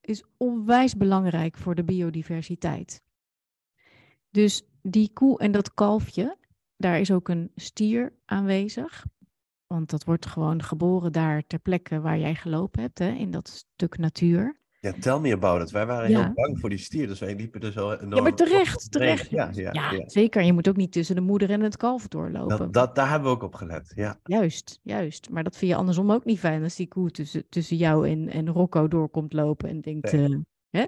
is 0.00 0.24
onwijs 0.36 0.96
belangrijk 0.96 1.56
voor 1.56 1.74
de 1.74 1.84
biodiversiteit. 1.84 3.02
Dus 4.30 4.62
die 4.82 5.12
koe 5.12 5.38
en 5.38 5.52
dat 5.52 5.74
kalfje, 5.74 6.38
daar 6.76 7.00
is 7.00 7.10
ook 7.10 7.28
een 7.28 7.52
stier 7.54 8.14
aanwezig. 8.24 9.04
Want 9.66 9.90
dat 9.90 10.04
wordt 10.04 10.26
gewoon 10.26 10.62
geboren 10.62 11.12
daar 11.12 11.46
ter 11.46 11.58
plekke 11.58 12.00
waar 12.00 12.18
jij 12.18 12.34
gelopen 12.34 12.82
hebt, 12.82 12.98
hè, 12.98 13.10
in 13.10 13.30
dat 13.30 13.48
stuk 13.48 13.98
natuur. 13.98 14.60
Ja, 14.80 14.92
tell 15.00 15.18
me 15.18 15.32
about 15.32 15.62
it. 15.62 15.70
Wij 15.70 15.86
waren 15.86 16.10
Ja. 16.10 16.22
heel 16.24 16.32
bang 16.34 16.60
voor 16.60 16.68
die 16.68 16.78
stier. 16.78 17.06
Dus 17.06 17.18
wij 17.18 17.34
liepen 17.34 17.60
er 17.60 17.72
zo 17.72 17.92
enorm 17.92 18.14
Ja, 18.14 18.22
maar 18.22 18.34
terecht, 18.34 18.90
terecht. 18.92 19.30
Ja, 19.30 19.50
ja, 19.52 19.72
Ja, 19.72 20.02
zeker. 20.08 20.42
Je 20.42 20.52
moet 20.52 20.68
ook 20.68 20.76
niet 20.76 20.92
tussen 20.92 21.14
de 21.14 21.20
moeder 21.20 21.50
en 21.50 21.60
het 21.60 21.76
kalf 21.76 22.08
doorlopen. 22.08 22.58
Dat, 22.58 22.72
dat, 22.72 22.94
daar 22.94 23.10
hebben 23.10 23.28
we 23.28 23.34
ook 23.36 23.42
op 23.42 23.54
gelet. 23.54 23.92
Ja. 23.94 24.20
Juist, 24.22 24.80
juist. 24.82 25.30
Maar 25.30 25.44
dat 25.44 25.56
vind 25.56 25.70
je 25.70 25.76
andersom 25.76 26.10
ook 26.12 26.24
niet 26.24 26.38
fijn 26.38 26.62
als 26.62 26.76
die 26.76 26.88
koe 26.88 27.10
tussen, 27.10 27.48
tussen 27.48 27.76
jou 27.76 28.08
en, 28.08 28.28
en 28.28 28.48
Rocco 28.48 28.88
doorkomt 28.88 29.32
lopen 29.32 29.68
en 29.68 29.80
denkt, 29.80 30.12
Nee. 30.12 30.24
eh, 30.30 30.80
hè? 30.80 30.84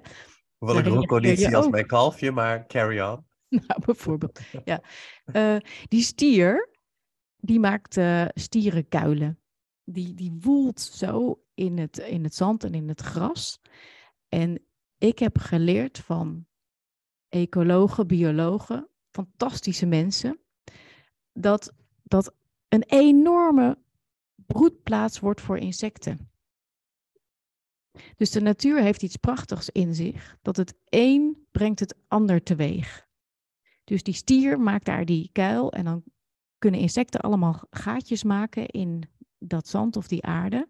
Hoewel 0.57 0.77
ik 0.77 0.85
Rocco 0.85 1.17
niet 1.17 1.39
zie 1.39 1.55
als 1.55 1.65
ook. 1.65 1.71
mijn 1.71 1.85
kalfje, 1.87 2.31
maar 2.31 2.67
carry 2.67 2.99
on. 3.01 3.25
Nou, 3.67 3.81
bijvoorbeeld. 3.85 4.39
Ja. 4.65 4.81
Eh, 5.25 5.55
die 5.87 6.01
stier, 6.01 6.69
die 7.37 7.59
maakt 7.59 7.97
eh, 7.97 8.25
stierenkuilen. 8.33 9.39
Die, 9.83 10.13
die 10.13 10.37
woelt 10.41 10.79
zo 10.79 11.41
in 11.53 11.77
het, 11.77 11.97
in 11.97 12.23
het 12.23 12.35
zand 12.35 12.63
en 12.63 12.73
in 12.73 12.87
het 12.87 13.01
gras. 13.01 13.60
En 14.33 14.65
ik 14.97 15.19
heb 15.19 15.37
geleerd 15.37 15.99
van 15.99 16.45
ecologen, 17.29 18.07
biologen, 18.07 18.89
fantastische 19.09 19.85
mensen, 19.85 20.39
dat 21.33 21.73
dat 22.03 22.33
een 22.67 22.83
enorme 22.83 23.77
broedplaats 24.35 25.19
wordt 25.19 25.41
voor 25.41 25.57
insecten. 25.57 26.31
Dus 28.15 28.31
de 28.31 28.41
natuur 28.41 28.81
heeft 28.81 29.03
iets 29.03 29.15
prachtigs 29.15 29.69
in 29.69 29.95
zich, 29.95 30.37
dat 30.41 30.57
het 30.57 30.73
een 30.89 31.47
brengt 31.51 31.79
het 31.79 31.95
ander 32.07 32.43
teweeg. 32.43 33.07
Dus 33.83 34.03
die 34.03 34.13
stier 34.13 34.59
maakt 34.59 34.85
daar 34.85 35.05
die 35.05 35.29
kuil 35.31 35.71
en 35.71 35.85
dan 35.85 36.03
kunnen 36.57 36.79
insecten 36.79 37.19
allemaal 37.19 37.63
gaatjes 37.69 38.23
maken 38.23 38.65
in 38.65 39.03
dat 39.37 39.67
zand 39.67 39.95
of 39.95 40.07
die 40.07 40.23
aarde. 40.23 40.67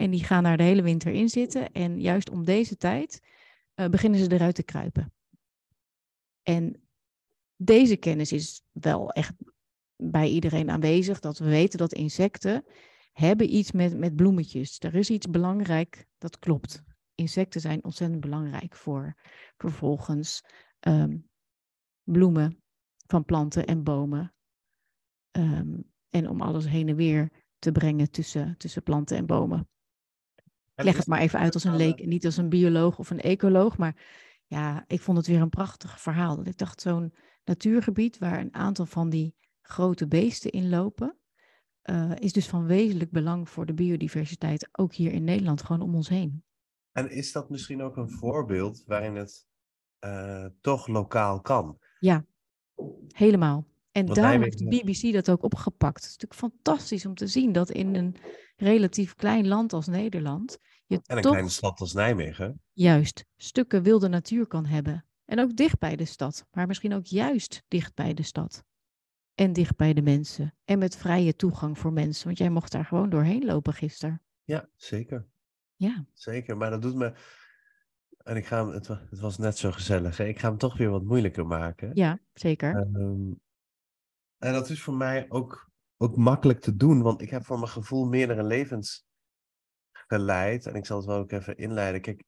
En 0.00 0.10
die 0.10 0.24
gaan 0.24 0.42
daar 0.42 0.56
de 0.56 0.62
hele 0.62 0.82
winter 0.82 1.12
in 1.12 1.28
zitten. 1.28 1.72
En 1.72 2.00
juist 2.00 2.30
om 2.30 2.44
deze 2.44 2.76
tijd 2.76 3.22
eh, 3.74 3.88
beginnen 3.88 4.20
ze 4.20 4.32
eruit 4.32 4.54
te 4.54 4.62
kruipen. 4.62 5.12
En 6.42 6.88
deze 7.56 7.96
kennis 7.96 8.32
is 8.32 8.62
wel 8.72 9.10
echt 9.10 9.34
bij 9.96 10.28
iedereen 10.28 10.70
aanwezig. 10.70 11.20
Dat 11.20 11.38
we 11.38 11.48
weten 11.48 11.78
dat 11.78 11.92
insecten 11.92 12.64
hebben 13.12 13.54
iets 13.54 13.72
met, 13.72 13.98
met 13.98 14.16
bloemetjes. 14.16 14.78
Er 14.78 14.94
is 14.94 15.10
iets 15.10 15.30
belangrijk, 15.30 16.06
dat 16.18 16.38
klopt. 16.38 16.82
Insecten 17.14 17.60
zijn 17.60 17.84
ontzettend 17.84 18.20
belangrijk 18.20 18.76
voor 18.76 19.16
vervolgens 19.56 20.44
ehm, 20.78 21.18
bloemen 22.02 22.62
van 23.06 23.24
planten 23.24 23.66
en 23.66 23.82
bomen. 23.82 24.34
Ehm, 25.30 25.80
en 26.10 26.28
om 26.28 26.40
alles 26.40 26.66
heen 26.66 26.88
en 26.88 26.96
weer 26.96 27.30
te 27.58 27.72
brengen 27.72 28.10
tussen, 28.10 28.56
tussen 28.56 28.82
planten 28.82 29.16
en 29.16 29.26
bomen. 29.26 29.69
Ik 30.80 30.86
leg 30.86 30.96
het 30.96 31.06
maar 31.06 31.20
even 31.20 31.38
uit 31.38 31.54
als 31.54 31.64
een 31.64 31.76
leek, 31.76 32.06
niet 32.06 32.24
als 32.24 32.36
een 32.36 32.48
bioloog 32.48 32.98
of 32.98 33.10
een 33.10 33.20
ecoloog. 33.20 33.78
Maar 33.78 33.96
ja, 34.46 34.84
ik 34.86 35.00
vond 35.00 35.16
het 35.16 35.26
weer 35.26 35.40
een 35.40 35.48
prachtig 35.48 36.00
verhaal. 36.00 36.36
Dat 36.36 36.46
ik 36.46 36.58
dacht, 36.58 36.80
zo'n 36.80 37.14
natuurgebied 37.44 38.18
waar 38.18 38.40
een 38.40 38.54
aantal 38.54 38.86
van 38.86 39.10
die 39.10 39.34
grote 39.60 40.08
beesten 40.08 40.50
in 40.50 40.68
lopen, 40.68 41.18
eh, 41.82 42.12
is 42.14 42.32
dus 42.32 42.48
van 42.48 42.66
wezenlijk 42.66 43.10
belang 43.10 43.48
voor 43.48 43.66
de 43.66 43.74
biodiversiteit, 43.74 44.68
ook 44.72 44.94
hier 44.94 45.12
in 45.12 45.24
Nederland, 45.24 45.62
gewoon 45.62 45.82
om 45.82 45.94
ons 45.94 46.08
heen. 46.08 46.44
En 46.92 47.10
is 47.10 47.32
dat 47.32 47.50
misschien 47.50 47.82
ook 47.82 47.96
een 47.96 48.10
voorbeeld 48.10 48.82
waarin 48.86 49.14
het 49.14 49.46
eh, 49.98 50.46
toch 50.60 50.86
lokaal 50.86 51.40
kan? 51.40 51.78
Helemaal. 53.08 53.66
En 53.92 54.04
Want 54.04 54.18
daarom 54.18 54.42
heeft 54.42 54.58
de 54.58 54.68
BBC 54.68 55.12
dat 55.12 55.30
ook 55.30 55.42
opgepakt. 55.42 56.02
Het 56.02 56.04
is 56.04 56.16
natuurlijk 56.18 56.40
fantastisch 56.40 57.06
om 57.06 57.14
te 57.14 57.26
zien 57.26 57.52
dat 57.52 57.70
in 57.70 57.94
een 57.94 58.16
relatief 58.56 59.14
klein 59.14 59.48
land 59.48 59.72
als 59.72 59.86
Nederland 59.86 60.58
je 60.90 61.00
En 61.06 61.16
een 61.16 61.22
toch 61.22 61.32
kleine 61.32 61.50
stad 61.50 61.80
als 61.80 61.92
Nijmegen. 61.92 62.62
juist 62.72 63.24
stukken 63.36 63.82
wilde 63.82 64.08
natuur 64.08 64.46
kan 64.46 64.66
hebben. 64.66 65.04
En 65.24 65.40
ook 65.40 65.56
dicht 65.56 65.78
bij 65.78 65.96
de 65.96 66.04
stad, 66.04 66.46
maar 66.50 66.66
misschien 66.66 66.94
ook 66.94 67.06
juist 67.06 67.62
dicht 67.68 67.94
bij 67.94 68.14
de 68.14 68.22
stad. 68.22 68.64
En 69.34 69.52
dicht 69.52 69.76
bij 69.76 69.92
de 69.92 70.02
mensen. 70.02 70.54
En 70.64 70.78
met 70.78 70.96
vrije 70.96 71.36
toegang 71.36 71.78
voor 71.78 71.92
mensen, 71.92 72.26
want 72.26 72.38
jij 72.38 72.50
mocht 72.50 72.72
daar 72.72 72.84
gewoon 72.84 73.10
doorheen 73.10 73.44
lopen 73.44 73.72
gisteren. 73.72 74.22
Ja, 74.44 74.68
zeker. 74.76 75.26
Ja, 75.76 76.06
Zeker. 76.12 76.56
Maar 76.56 76.70
dat 76.70 76.82
doet 76.82 76.94
me. 76.94 77.12
En 78.18 78.36
ik 78.36 78.46
ga 78.46 78.64
hem, 78.64 78.74
het, 78.74 78.88
het 78.88 79.20
was 79.20 79.38
net 79.38 79.58
zo 79.58 79.70
gezellig. 79.70 80.16
Hè? 80.16 80.24
Ik 80.24 80.38
ga 80.38 80.48
hem 80.48 80.58
toch 80.58 80.76
weer 80.76 80.90
wat 80.90 81.02
moeilijker 81.02 81.46
maken. 81.46 81.90
ja 81.94 82.18
zeker. 82.32 82.76
Ehm, 82.76 83.32
en 84.38 84.52
dat 84.52 84.70
is 84.70 84.82
voor 84.82 84.94
mij 84.94 85.26
ook, 85.28 85.70
ook 85.96 86.16
makkelijk 86.16 86.60
te 86.60 86.76
doen, 86.76 87.02
want 87.02 87.20
ik 87.20 87.30
heb 87.30 87.44
voor 87.44 87.58
mijn 87.58 87.70
gevoel 87.70 88.06
meerdere 88.06 88.42
levens 88.42 89.08
geleid. 90.10 90.66
En 90.66 90.74
ik 90.74 90.86
zal 90.86 90.96
het 90.96 91.06
wel 91.06 91.18
ook 91.18 91.32
even 91.32 91.56
inleiden. 91.56 92.00
Kijk, 92.00 92.24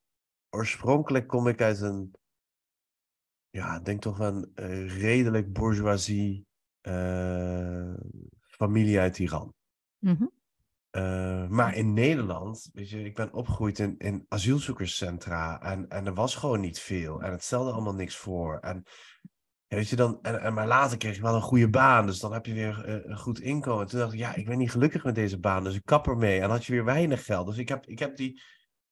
oorspronkelijk 0.50 1.26
kom 1.26 1.48
ik 1.48 1.60
uit 1.60 1.80
een, 1.80 2.14
ja, 3.50 3.76
ik 3.76 3.84
denk 3.84 4.00
toch 4.00 4.16
wel 4.16 4.34
een 4.34 4.50
eh, 4.54 5.00
redelijk 5.00 5.52
bourgeoisie 5.52 6.46
eh, 6.80 7.94
familie 8.40 8.98
uit 8.98 9.18
Iran. 9.18 9.54
Mhm. 9.98 10.26
Eh, 10.90 11.48
maar 11.48 11.76
in 11.76 11.92
Nederland, 11.92 12.70
weet 12.72 12.90
je, 12.90 13.04
ik 13.04 13.14
ben 13.14 13.32
opgegroeid 13.32 13.78
in, 13.78 13.98
in 13.98 14.26
asielzoekerscentra 14.28 15.60
en, 15.60 15.88
en 15.88 16.06
er 16.06 16.14
was 16.14 16.34
gewoon 16.34 16.60
niet 16.60 16.78
veel. 16.78 17.22
En 17.22 17.30
het 17.30 17.42
stelde 17.42 17.72
allemaal 17.72 17.94
niks 17.94 18.16
voor. 18.16 18.58
En, 18.58 18.84
ja, 19.72 19.78
weet 19.78 19.88
je, 19.88 19.96
dan, 19.96 20.18
en, 20.22 20.40
en, 20.40 20.54
maar 20.54 20.66
later 20.66 20.98
kreeg 20.98 21.16
ik 21.16 21.22
wel 21.22 21.34
een 21.34 21.40
goede 21.40 21.68
baan, 21.68 22.06
dus 22.06 22.18
dan 22.18 22.32
heb 22.32 22.46
je 22.46 22.52
weer 22.52 22.84
eh, 22.84 23.10
een 23.10 23.18
goed 23.18 23.40
inkomen. 23.40 23.82
En 23.82 23.88
toen 23.88 23.98
dacht 23.98 24.12
ik, 24.12 24.18
ja, 24.18 24.34
ik 24.34 24.46
ben 24.46 24.58
niet 24.58 24.70
gelukkig 24.70 25.04
met 25.04 25.14
deze 25.14 25.38
baan, 25.38 25.64
dus 25.64 25.74
ik 25.74 25.84
kap 25.84 26.06
ermee. 26.06 26.34
En 26.34 26.40
dan 26.40 26.50
had 26.50 26.64
je 26.64 26.72
weer 26.72 26.84
weinig 26.84 27.24
geld. 27.24 27.46
Dus 27.46 27.56
ik 27.56 27.68
heb, 27.68 27.86
ik 27.86 27.98
heb 27.98 28.16
die, 28.16 28.42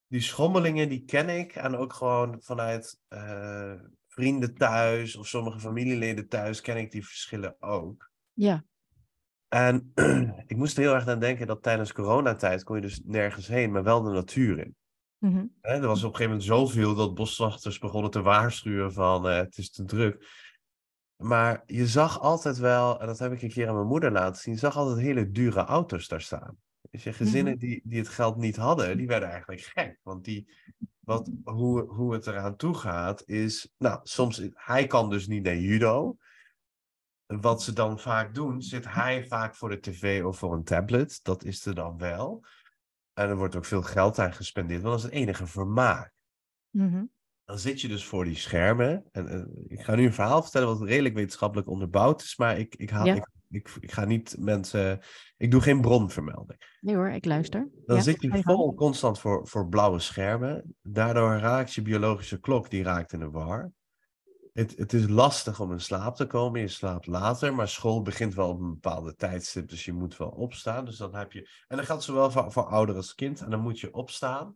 die 0.07 0.21
schommelingen, 0.21 0.89
die 0.89 1.05
ken 1.05 1.29
ik. 1.29 1.55
En 1.55 1.77
ook 1.77 1.93
gewoon 1.93 2.37
vanuit 2.43 2.99
eh, 3.09 3.73
vrienden 4.09 4.55
thuis 4.55 5.17
of 5.17 5.27
sommige 5.27 5.61
familieleden 5.61 6.29
thuis 6.29 6.61
ken 6.61 6.77
ik 6.77 6.91
die 6.91 7.07
verschillen 7.07 7.57
ook. 7.59 8.11
Ja, 8.33 8.65
En 9.49 9.93
ik 10.47 10.57
moest 10.57 10.77
er 10.77 10.83
heel 10.83 10.95
erg 10.95 11.07
aan 11.07 11.19
denken 11.19 11.47
dat 11.47 11.63
tijdens 11.63 11.93
coronatijd 11.93 12.65
kon 12.65 12.77
je 12.77 12.83
dus 12.83 13.01
nergens 13.05 13.47
heen, 13.47 13.71
maar 13.71 13.83
wel 13.83 14.03
de 14.03 14.11
natuur 14.11 14.59
in. 14.59 14.75
Hè, 15.61 15.73
er 15.75 15.87
was 15.87 16.03
op 16.03 16.11
een 16.11 16.17
gegeven 16.17 16.25
moment 16.25 16.45
zoveel 16.45 16.95
dat 16.95 17.15
boswachters 17.15 17.79
begonnen 17.79 18.11
te 18.11 18.23
waarschuwen 18.23 18.93
van 18.93 19.29
eh, 19.29 19.37
het 19.37 19.59
is 19.59 19.71
te 19.71 19.85
druk. 19.85 20.27
Maar 21.21 21.63
je 21.67 21.87
zag 21.87 22.21
altijd 22.21 22.59
wel, 22.59 23.01
en 23.01 23.07
dat 23.07 23.19
heb 23.19 23.33
ik 23.33 23.43
een 23.43 23.49
keer 23.49 23.69
aan 23.69 23.75
mijn 23.75 23.87
moeder 23.87 24.13
laten 24.13 24.43
zien, 24.43 24.55
je 24.55 24.59
zag 24.59 24.77
altijd 24.77 24.99
hele 24.99 25.31
dure 25.31 25.61
auto's 25.61 26.09
daar 26.09 26.21
staan. 26.21 26.59
Dus 26.91 27.03
je 27.03 27.13
gezinnen 27.13 27.59
die, 27.59 27.81
die 27.85 27.99
het 27.99 28.09
geld 28.09 28.37
niet 28.37 28.57
hadden, 28.57 28.97
die 28.97 29.07
werden 29.07 29.29
eigenlijk 29.29 29.61
gek. 29.61 29.99
Want 30.03 30.25
die, 30.25 30.53
wat, 31.01 31.31
hoe, 31.45 31.83
hoe 31.83 32.13
het 32.13 32.27
eraan 32.27 32.57
toe 32.57 32.75
gaat 32.75 33.23
is, 33.27 33.73
nou, 33.79 34.01
soms, 34.03 34.49
hij 34.53 34.87
kan 34.87 35.11
dus 35.11 35.27
niet 35.27 35.43
naar 35.43 35.57
judo. 35.57 36.17
Wat 37.27 37.63
ze 37.63 37.73
dan 37.73 37.99
vaak 37.99 38.35
doen, 38.35 38.63
zit 38.63 38.89
hij 38.89 39.27
vaak 39.27 39.55
voor 39.55 39.69
de 39.69 39.81
tv 39.81 40.25
of 40.25 40.39
voor 40.39 40.55
een 40.55 40.65
tablet. 40.65 41.21
Dat 41.23 41.45
is 41.45 41.67
er 41.67 41.75
dan 41.75 41.99
wel. 41.99 42.45
En 43.13 43.29
er 43.29 43.37
wordt 43.37 43.57
ook 43.57 43.65
veel 43.65 43.83
geld 43.83 44.19
aan 44.19 44.33
gespendeerd, 44.33 44.83
want 44.83 44.95
dat 44.95 45.05
is 45.05 45.11
het 45.11 45.21
enige 45.21 45.47
vermaak. 45.47 46.13
Mhm. 46.71 47.05
Dan 47.51 47.59
zit 47.59 47.81
je 47.81 47.89
dus 47.89 48.05
voor 48.05 48.25
die 48.25 48.37
schermen. 48.37 49.05
En, 49.13 49.29
eh, 49.29 49.41
ik 49.67 49.81
ga 49.81 49.95
nu 49.95 50.05
een 50.05 50.13
verhaal 50.13 50.43
vertellen 50.43 50.69
wat 50.69 50.83
redelijk 50.89 51.15
wetenschappelijk 51.15 51.69
onderbouwd 51.69 52.23
is, 52.23 52.37
maar 52.37 52.59
ik, 52.59 52.75
ik, 52.77 52.91
haal, 52.91 53.07
Ja. 53.07 53.15
ik, 53.15 53.27
ik, 53.49 53.71
ik 53.81 53.93
ga 53.93 54.05
niet 54.05 54.37
mensen. 54.39 55.01
Ik 55.37 55.51
doe 55.51 55.61
geen 55.61 55.81
bronvermelding. 55.81 56.77
Nee 56.81 56.95
hoor, 56.95 57.11
ik 57.11 57.25
luister. 57.25 57.69
Dan 57.87 57.97
Ja, 57.97 58.03
zit 58.03 58.23
je 58.23 58.43
vol 58.43 58.75
constant 58.75 59.19
voor, 59.21 59.49
voor 59.49 59.69
blauwe 59.69 59.99
schermen. 59.99 60.77
Daardoor 60.83 61.37
raakt 61.39 61.75
je 61.75 61.83
biologische 61.83 62.41
klok, 62.41 62.71
die 62.71 62.83
raakt 62.83 63.13
in 63.13 63.19
de 63.19 63.31
war. 63.31 63.73
Het, 64.53 64.77
het 64.77 64.93
is 64.93 65.09
lastig 65.09 65.61
om 65.61 65.73
in 65.73 65.81
slaap 65.81 66.17
te 66.17 66.27
komen. 66.27 66.61
Je 66.61 66.69
slaapt 66.69 67.07
later, 67.07 67.55
maar 67.55 67.69
school 67.69 68.03
begint 68.03 68.35
wel 68.35 68.49
op 68.49 68.61
een 68.61 68.71
bepaalde 68.71 69.15
tijdstip. 69.15 69.69
Dus 69.69 69.85
je 69.85 69.93
moet 69.93 70.17
wel 70.17 70.29
opstaan. 70.29 70.85
Dus 70.85 70.97
dan 70.97 71.15
heb 71.15 71.33
je. 71.33 71.49
En 71.69 71.77
dat 71.77 71.87
geldt 71.87 72.03
zowel 72.03 72.31
voor, 72.31 72.53
voor 72.53 72.67
ouder 72.67 72.97
als 72.97 73.15
kind. 73.15 73.41
En 73.41 73.51
dan 73.51 73.61
moet 73.61 73.81
je 73.81 73.95
opstaan. 73.95 74.55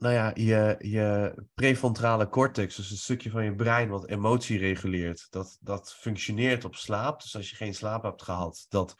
Nou 0.00 0.14
ja, 0.14 0.30
je, 0.34 0.76
je 0.78 1.34
prefrontale 1.54 2.28
cortex, 2.28 2.76
dus 2.76 2.90
een 2.90 2.96
stukje 2.96 3.30
van 3.30 3.44
je 3.44 3.54
brein 3.54 3.88
wat 3.88 4.06
emotie 4.06 4.58
reguleert, 4.58 5.26
dat, 5.30 5.58
dat 5.60 5.94
functioneert 5.94 6.64
op 6.64 6.74
slaap. 6.74 7.20
Dus 7.22 7.36
als 7.36 7.50
je 7.50 7.56
geen 7.56 7.74
slaap 7.74 8.02
hebt 8.02 8.22
gehad, 8.22 8.66
dat, 8.68 8.94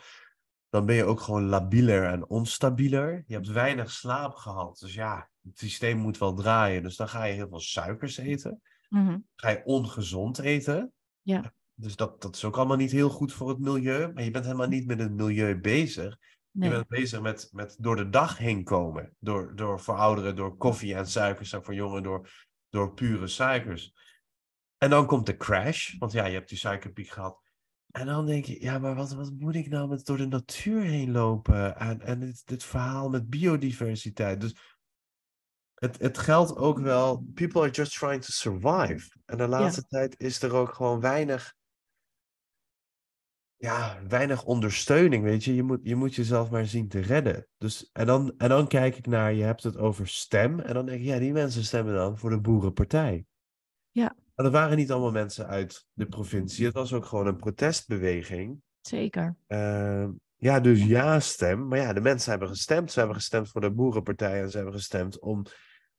dan 0.68 0.86
ben 0.86 0.94
je 0.94 1.04
ook 1.04 1.20
gewoon 1.20 1.44
labieler 1.44 2.12
enonstabieler. 2.12 3.22
Je 3.26 3.34
hebt 3.34 3.48
weinig 3.48 3.90
slaap 3.90 4.34
gehad. 4.34 4.78
Dus 4.78 4.94
ja, 4.94 5.30
het 5.42 5.58
systeem 5.58 5.98
moet 5.98 6.18
wel 6.18 6.34
draaien. 6.34 6.82
Dus 6.82 6.96
dan 6.96 7.08
ga 7.08 7.24
je 7.24 7.34
heel 7.34 7.48
veel 7.48 7.60
suikers 7.60 8.16
eten 8.16 8.60
Mhm. 8.90 9.18
ga 9.34 9.48
je 9.48 9.62
ongezond 9.64 10.38
eten. 10.38 10.92
Ja. 11.22 11.54
Dus 11.74 11.96
dat, 11.96 12.22
dat 12.22 12.34
is 12.34 12.44
ook 12.44 12.56
allemaal 12.56 12.76
niet 12.76 12.90
heel 12.90 13.10
goed 13.10 13.32
voor 13.32 13.48
het 13.48 13.58
milieu. 13.58 14.12
Maar 14.12 14.24
je 14.24 14.30
bent 14.30 14.44
helemaal 14.44 14.68
niet 14.68 14.86
met 14.86 14.98
het 14.98 15.12
milieu 15.12 15.60
bezig. 15.60 16.16
Nee. 16.50 16.68
Je 16.68 16.74
bent 16.74 16.88
bezig 16.88 17.20
met, 17.20 17.48
met 17.52 17.76
door 17.78 17.96
de 17.96 18.08
dag 18.08 18.38
heen 18.38 18.64
komen. 18.64 19.14
Door, 19.18 19.56
door 19.56 19.80
voor 19.80 19.96
ouderen, 19.96 20.36
door 20.36 20.56
koffie 20.56 20.94
en 20.94 21.06
suikers. 21.06 21.52
En 21.52 21.64
voor 21.64 21.74
jongeren 21.74 22.02
door, 22.02 22.30
door 22.68 22.94
pure 22.94 23.26
suikers. 23.26 23.92
En 24.78 24.90
dan 24.90 25.06
komt 25.06 25.26
de 25.26 25.36
crash. 25.36 25.98
Want 25.98 26.12
ja, 26.12 26.26
je 26.26 26.34
hebt 26.34 26.48
die 26.48 26.58
suikerpiek 26.58 27.08
gehad. 27.08 27.40
En 27.90 28.06
dan 28.06 28.26
denk 28.26 28.44
je, 28.44 28.62
ja, 28.62 28.78
maar 28.78 28.94
wat, 28.94 29.12
wat 29.12 29.32
moet 29.38 29.54
ik 29.54 29.68
nou 29.68 29.88
met 29.88 30.04
door 30.04 30.16
de 30.16 30.26
natuur 30.26 30.82
heen 30.82 31.10
lopen? 31.10 31.76
En, 31.76 32.00
en 32.00 32.20
dit, 32.20 32.46
dit 32.46 32.64
verhaal 32.64 33.08
met 33.08 33.30
biodiversiteit. 33.30 34.40
Dus 34.40 34.54
het, 35.74 35.98
het 35.98 36.18
geldt 36.18 36.56
ook 36.56 36.78
wel, 36.78 37.24
people 37.34 37.60
are 37.60 37.70
just 37.70 37.98
trying 37.98 38.22
to 38.24 38.30
survive. 38.30 39.18
En 39.24 39.36
de 39.36 39.48
laatste 39.48 39.86
tijd 39.86 40.20
is 40.20 40.42
er 40.42 40.54
ook 40.54 40.74
gewoon 40.74 41.00
weinig, 41.00 41.54
ja, 43.60 43.98
weinig 44.08 44.44
ondersteuning, 44.44 45.22
weet 45.22 45.44
je. 45.44 45.54
Je 45.54 45.62
moet, 45.62 45.80
je 45.82 45.96
moet 45.96 46.14
jezelf 46.14 46.50
maar 46.50 46.66
zien 46.66 46.88
te 46.88 47.00
redden. 47.00 47.46
Dus, 47.58 47.90
en, 47.92 48.06
dan, 48.06 48.34
en 48.38 48.48
dan 48.48 48.68
kijk 48.68 48.96
ik 48.96 49.06
naar, 49.06 49.32
je 49.32 49.42
hebt 49.42 49.62
het 49.62 49.76
over 49.76 50.08
stem. 50.08 50.60
En 50.60 50.74
dan 50.74 50.86
denk 50.86 51.00
ik, 51.00 51.06
ja, 51.06 51.18
die 51.18 51.32
mensen 51.32 51.64
stemmen 51.64 51.94
dan 51.94 52.18
voor 52.18 52.30
de 52.30 52.40
boerenpartij. 52.40 53.24
Ja. 53.90 54.16
Maar 54.34 54.46
er 54.46 54.52
waren 54.52 54.76
niet 54.76 54.90
allemaal 54.90 55.10
mensen 55.10 55.46
uit 55.46 55.86
de 55.92 56.06
provincie. 56.06 56.64
Het 56.64 56.74
was 56.74 56.92
ook 56.92 57.04
gewoon 57.04 57.26
een 57.26 57.36
protestbeweging. 57.36 58.62
Zeker. 58.80 59.36
Uh, 59.48 60.08
ja, 60.36 60.60
dus 60.60 60.84
ja 60.84 61.20
stem. 61.20 61.68
Maar 61.68 61.78
ja, 61.78 61.92
de 61.92 62.00
mensen 62.00 62.30
hebben 62.30 62.48
gestemd. 62.48 62.92
Ze 62.92 62.98
hebben 62.98 63.16
gestemd 63.16 63.48
voor 63.48 63.60
de 63.60 63.70
boerenpartij 63.70 64.42
en 64.42 64.50
ze 64.50 64.56
hebben 64.56 64.74
gestemd 64.74 65.18
om 65.18 65.44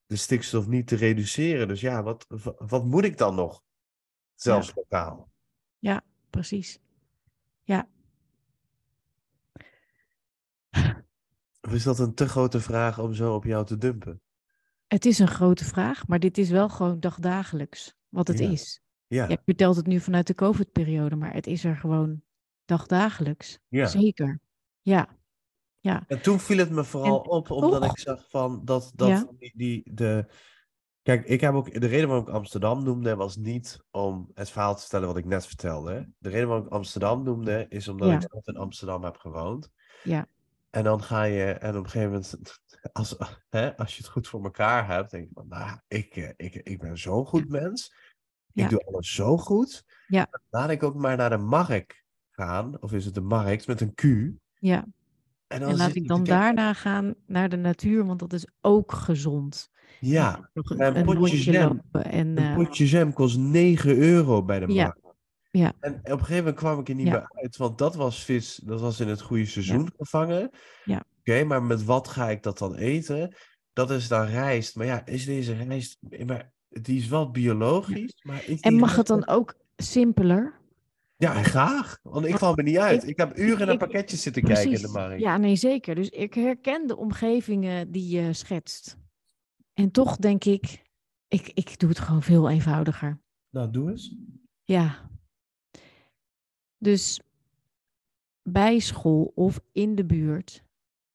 de 0.06 0.16
stikstof 0.16 0.68
niet 0.68 0.88
te 0.88 0.96
reduceren. 0.96 1.68
Dus 1.68 1.82
ja, 1.82 2.04
wat, 2.04 2.26
wat 2.58 2.86
moet 2.86 3.04
ik 3.04 3.18
dan 3.18 3.36
nog? 3.36 3.62
Zelfs 4.36 4.68
Ja. 4.68 4.74
lokaal. 4.76 5.32
Ja, 5.80 6.02
precies. 6.30 6.80
Ja, 7.64 7.88
Of 11.62 11.74
is 11.74 11.84
dat 11.84 12.00
een 12.00 12.14
te 12.14 12.28
grote 12.28 12.60
vraag 12.60 13.00
om 13.00 13.14
zo 13.14 13.36
op 13.36 13.44
jou 13.44 13.66
te 13.66 13.78
dumpen? 13.78 14.22
het 14.88 15.06
is 15.06 15.20
een 15.20 15.28
grote 15.28 15.66
vraag, 15.66 16.08
maar 16.08 16.20
dit 16.20 16.38
is 16.38 16.50
wel 16.50 16.70
gewoon 16.70 17.00
dagdagelijks 17.00 17.96
wat 18.10 18.28
het 18.28 18.40
Ja. 18.40 18.50
is. 18.50 18.82
Ja, 19.08 19.24
Ja, 19.24 19.30
ik 19.30 19.40
vertel 19.46 19.76
het 19.76 19.86
nu 19.88 20.00
vanuit 20.00 20.28
de 20.28 20.36
COVID-periode, 20.36 21.16
maar 21.16 21.34
het 21.34 21.48
is 21.48 21.64
er 21.64 21.76
gewoon 21.78 22.24
dagdagelijks. 22.66 23.60
ja. 23.68 23.86
Zeker. 23.86 24.40
Ja, 24.82 25.18
ja, 25.80 26.04
En 26.08 26.22
toen 26.22 26.40
viel 26.40 26.58
het 26.58 26.70
me 26.70 26.84
vooral 26.84 27.24
En 27.24 27.30
op, 27.30 27.50
omdat 27.52 27.86
ik 27.86 28.00
zag 28.00 28.30
van 28.30 28.66
dat, 28.66 28.92
dat 28.96 29.08
Ja. 29.08 29.28
die, 29.38 29.52
die, 29.56 29.94
de... 29.94 30.26
Kijk, 31.04 31.26
ik 31.26 31.42
heb 31.42 31.54
ook, 31.54 31.80
de 31.82 31.88
reden 31.88 32.08
waarom 32.08 32.28
ik 32.28 32.34
Amsterdam 32.34 32.84
noemde, 32.84 33.16
was 33.16 33.36
niet 33.36 33.80
om 33.92 34.32
het 34.34 34.50
verhaal 34.50 34.74
te 34.76 34.82
vertellen 34.82 35.08
wat 35.08 35.18
ik 35.18 35.26
net 35.26 35.46
vertelde. 35.46 36.10
De 36.18 36.30
reden 36.30 36.48
waarom 36.48 36.66
ik 36.66 36.72
Amsterdam 36.72 37.24
noemde, 37.24 37.66
is 37.70 37.88
omdat 37.88 38.10
Ja. 38.10 38.16
ik 38.16 38.28
zelf 38.32 38.48
in 38.48 38.58
Amsterdam 38.58 39.04
heb 39.04 39.18
gewoond. 39.18 39.70
Ja. 40.04 40.28
En 40.70 40.84
dan 40.84 41.04
ga 41.04 41.24
je, 41.24 41.44
en 41.52 41.78
op 41.78 41.84
een 41.84 41.90
gegeven 41.90 42.10
moment, 42.12 42.60
als, 42.94 43.16
hè, 43.50 43.78
als 43.78 43.92
je 43.98 44.04
het 44.04 44.12
goed 44.12 44.28
voor 44.28 44.44
elkaar 44.44 44.88
hebt, 44.88 45.12
denk 45.12 45.24
je 45.28 45.34
van, 45.34 45.48
nou, 45.48 45.80
ik, 45.88 46.16
eh, 46.16 46.30
ik, 46.38 46.56
ik 46.56 46.80
ben 46.80 46.98
zo'n 46.98 47.26
goed 47.26 47.50
mens. 47.50 47.94
Ik 48.54 48.64
Ja. 48.64 48.68
doe 48.68 48.86
alles 48.86 49.14
zo 49.14 49.38
goed. 49.38 49.84
Ja. 50.08 50.28
Laat 50.50 50.70
ik 50.70 50.84
ook 50.84 50.96
maar 50.96 51.18
naar 51.18 51.30
de 51.30 51.38
markt 51.38 52.04
gaan, 52.32 52.82
of 52.82 52.92
is 52.94 53.06
het 53.06 53.14
de 53.14 53.22
markt 53.22 53.68
met 53.68 53.82
een 53.82 53.94
Q. 53.94 54.04
ja. 54.60 54.86
En, 55.48 55.60
dan 55.60 55.70
En 55.70 55.78
laat 55.78 55.96
ik 55.96 56.08
dan 56.08 56.24
daarna 56.24 56.74
gaan 56.74 57.14
naar 57.26 57.50
de 57.50 57.56
natuur, 57.58 58.06
want 58.06 58.20
dat 58.20 58.34
is 58.34 58.48
ook 58.62 58.92
gezond. 58.92 59.70
Ja, 60.04 60.50
Nog 60.54 60.70
een 60.70 60.82
een, 60.86 60.96
een 60.98 61.06
potje 61.18 61.52
jam. 61.52 61.82
en 61.92 62.28
Een 62.28 62.38
eh, 62.38 62.56
potje 62.56 62.86
jam 62.88 63.14
kost 63.14 63.38
9 63.38 63.98
euro 63.98 64.44
bij 64.44 64.60
de 64.60 64.68
markt. 64.68 65.00
ja. 65.52 65.74
En 65.80 65.94
op 65.96 66.06
een 66.06 66.20
gegeven 66.20 66.36
moment 66.38 66.56
kwam 66.56 66.80
ik 66.80 66.90
er 66.90 66.96
niet 66.96 67.08
Ja. 67.08 67.12
meer 67.14 67.32
uit, 67.44 67.58
want 67.58 67.78
dat 67.78 67.96
was 67.96 68.24
vis, 68.24 68.56
dat 68.64 68.82
was 68.82 69.00
in 69.00 69.08
het 69.08 69.22
goede 69.22 69.46
seizoen 69.46 69.92
gevangen. 69.98 70.50
Ja. 70.86 71.04
Oké, 71.20 71.44
maar 71.44 71.64
met 71.64 71.84
wat 71.86 72.08
ga 72.08 72.30
ik 72.30 72.44
dat 72.44 72.58
dan 72.58 72.76
eten? 72.76 73.36
Dat 73.74 73.92
is 73.92 74.08
dan 74.08 74.26
rijst. 74.26 74.76
Maar 74.76 74.86
ja, 74.86 75.06
is 75.06 75.26
deze 75.26 75.54
rijst, 75.54 75.98
maar 76.26 76.52
die 76.70 76.98
is 77.00 77.08
wel 77.08 77.32
biologisch, 77.32 78.14
maar 78.22 78.44
is 78.48 78.60
en 78.60 78.76
mag 78.76 78.96
het 78.96 79.08
dan 79.08 79.28
ook 79.28 79.56
simpeler? 79.76 80.60
Ja, 81.18 81.44
graag. 81.44 82.00
Want 82.04 82.26
ik 82.26 82.38
val 82.38 82.54
me 82.56 82.64
niet 82.64 82.78
uit. 82.78 83.04
Ik- 83.04 83.10
Ik, 83.10 83.18
heb 83.18 83.38
uren 83.38 83.68
naar 83.68 83.78
pakketjes 83.78 84.22
zitten 84.22 84.44
kijken 84.44 84.72
in 84.72 84.82
de 84.82 84.88
markt. 84.88 85.20
Ja, 85.22 85.38
nee, 85.38 85.56
zeker. 85.56 85.96
Dus 85.96 86.10
ik 86.10 86.34
herken 86.34 86.88
de 86.88 86.98
omgevingen 86.98 87.92
die 87.92 88.10
je 88.16 88.34
schetst. 88.34 88.98
En 89.82 89.92
toch 89.92 90.16
denk 90.16 90.44
ik, 90.44 90.84
ik, 91.28 91.48
ik 91.48 91.80
doe 91.80 91.90
het 91.90 92.00
gewoon 92.00 92.22
veel 92.24 92.50
eenvoudiger. 92.50 93.22
Nou, 93.50 93.72
doe 93.72 93.90
eens. 93.90 94.16
Ja. 94.64 95.10
Dus 96.78 97.22
bij 98.42 98.80
school 98.80 99.32
of 99.36 99.60
in 99.72 99.96
de 99.96 100.06
buurt, 100.06 100.64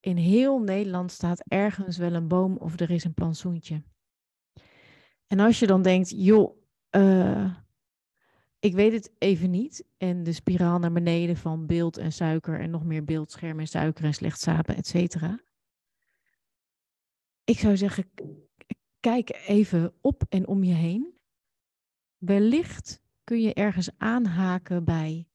in 0.01 0.17
heel 0.17 0.59
Nederland 0.59 1.13
staat 1.13 1.45
ergens 1.49 1.97
wel 1.97 2.13
een 2.13 2.29
boom 2.29 2.57
of 2.57 2.81
er 2.81 2.91
is 2.91 3.05
een 3.05 3.15
plantsoentje. 3.15 3.83
En 5.27 5.41
als 5.41 5.59
je 5.59 5.67
dan 5.67 5.83
denkt, 5.83 6.11
joh, 6.11 6.57
eh, 6.91 7.57
ik 8.59 8.75
weet 8.75 8.93
het 8.93 9.13
even 9.19 9.51
niet. 9.51 9.85
En 9.97 10.23
de 10.23 10.33
spiraal 10.33 10.79
naar 10.79 10.93
beneden 10.93 11.37
van 11.37 11.67
beeld 11.67 11.97
en 11.97 12.13
suiker 12.13 12.61
en 12.61 12.71
nog 12.71 12.85
meer 12.85 13.05
beeldscherm 13.05 13.61
en 13.61 13.69
suiker 13.69 14.05
en 14.05 14.15
slecht 14.15 14.41
sapen, 14.41 14.77
et 14.77 14.87
cetera. 14.87 15.41
Ik 17.45 17.59
zou 17.59 17.77
zeggen, 17.77 18.05
kijk 19.07 19.45
even 19.47 19.95
op 20.01 20.25
en 20.29 20.47
om 20.47 20.65
je 20.65 20.75
heen. 20.75 21.15
Wellicht 22.17 23.03
kun 23.25 23.41
je 23.41 23.55
ergens 23.55 23.91
aanhaken 23.99 24.85
bij 24.85 25.29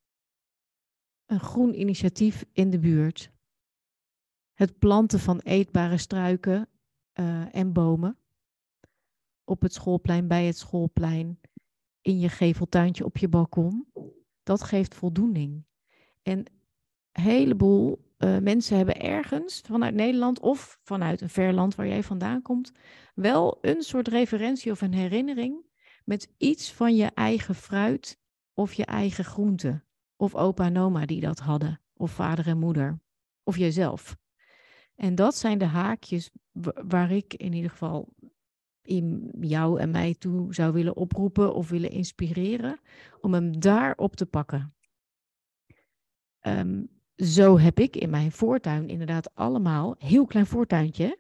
een 1.26 1.40
groen 1.40 1.80
initiatief 1.80 2.46
in 2.52 2.70
de 2.70 2.80
buurt. 2.80 3.32
Het 4.54 4.80
planten 4.80 5.20
van 5.20 5.40
eetbare 5.40 5.98
struiken 5.98 6.70
eh, 7.12 7.56
en 7.56 7.74
bomen. 7.74 8.18
Op 9.44 9.62
het 9.62 9.74
schoolplein, 9.74 10.28
bij 10.28 10.46
het 10.46 10.58
schoolplein, 10.58 11.40
in 12.02 12.20
je 12.20 12.30
geveltuintje 12.30 13.06
op 13.06 13.18
je 13.18 13.28
balkon. 13.28 13.88
Dat 14.44 14.64
geeft 14.64 14.96
voldoening. 14.96 15.66
En 16.22 16.38
een 16.38 16.48
heleboel 17.12 18.11
eh, 18.22 18.38
mensen 18.38 18.78
hebben 18.78 19.00
ergens 19.00 19.62
vanuit 19.66 19.94
Nederland 19.94 20.40
of 20.40 20.80
vanuit 20.84 21.22
een 21.22 21.30
ver 21.30 21.54
land 21.54 21.76
waar 21.76 21.88
jij 21.88 22.04
vandaan 22.04 22.42
komt, 22.42 22.72
wel 23.16 23.58
een 23.62 23.82
soort 23.82 24.08
referentie 24.08 24.72
of 24.72 24.82
een 24.82 24.94
herinnering 24.94 25.66
met 26.06 26.34
iets 26.38 26.74
van 26.74 26.96
je 26.96 27.06
eigen 27.06 27.56
fruit 27.56 28.20
of 28.54 28.74
je 28.74 28.86
eigen 28.86 29.26
groente. 29.26 29.84
Of 30.16 30.36
opa 30.36 30.66
en 30.66 30.78
oma 30.78 31.06
die 31.06 31.22
dat 31.22 31.40
hadden. 31.40 31.82
Of 31.94 32.12
vader 32.12 32.48
en 32.48 32.58
moeder. 32.58 33.00
Of 33.44 33.58
jezelf. 33.58 34.18
En 34.96 35.16
dat 35.16 35.36
zijn 35.36 35.58
de 35.58 35.66
haakjes 35.66 36.32
wa- 36.52 36.84
waar 36.88 37.12
ik 37.12 37.34
in 37.34 37.54
ieder 37.54 37.70
geval 37.72 38.14
in 38.82 39.34
jou 39.40 39.80
en 39.80 39.92
mij 39.92 40.16
toe 40.16 40.54
zou 40.54 40.74
willen 40.74 40.96
oproepen 40.96 41.54
of 41.54 41.70
willen 41.70 41.92
inspireren 41.92 42.80
om 43.22 43.34
hem 43.34 43.60
daar 43.60 43.96
op 43.96 44.16
te 44.16 44.26
pakken. 44.26 44.74
Ehm, 46.40 46.84
zo 47.24 47.60
heb 47.60 47.80
ik 47.80 47.96
in 47.96 48.10
mijn 48.10 48.32
voortuin 48.32 48.90
inderdaad 48.90 49.36
allemaal, 49.36 49.96
heel 49.98 50.26
klein 50.26 50.46
voortuintje, 50.46 51.20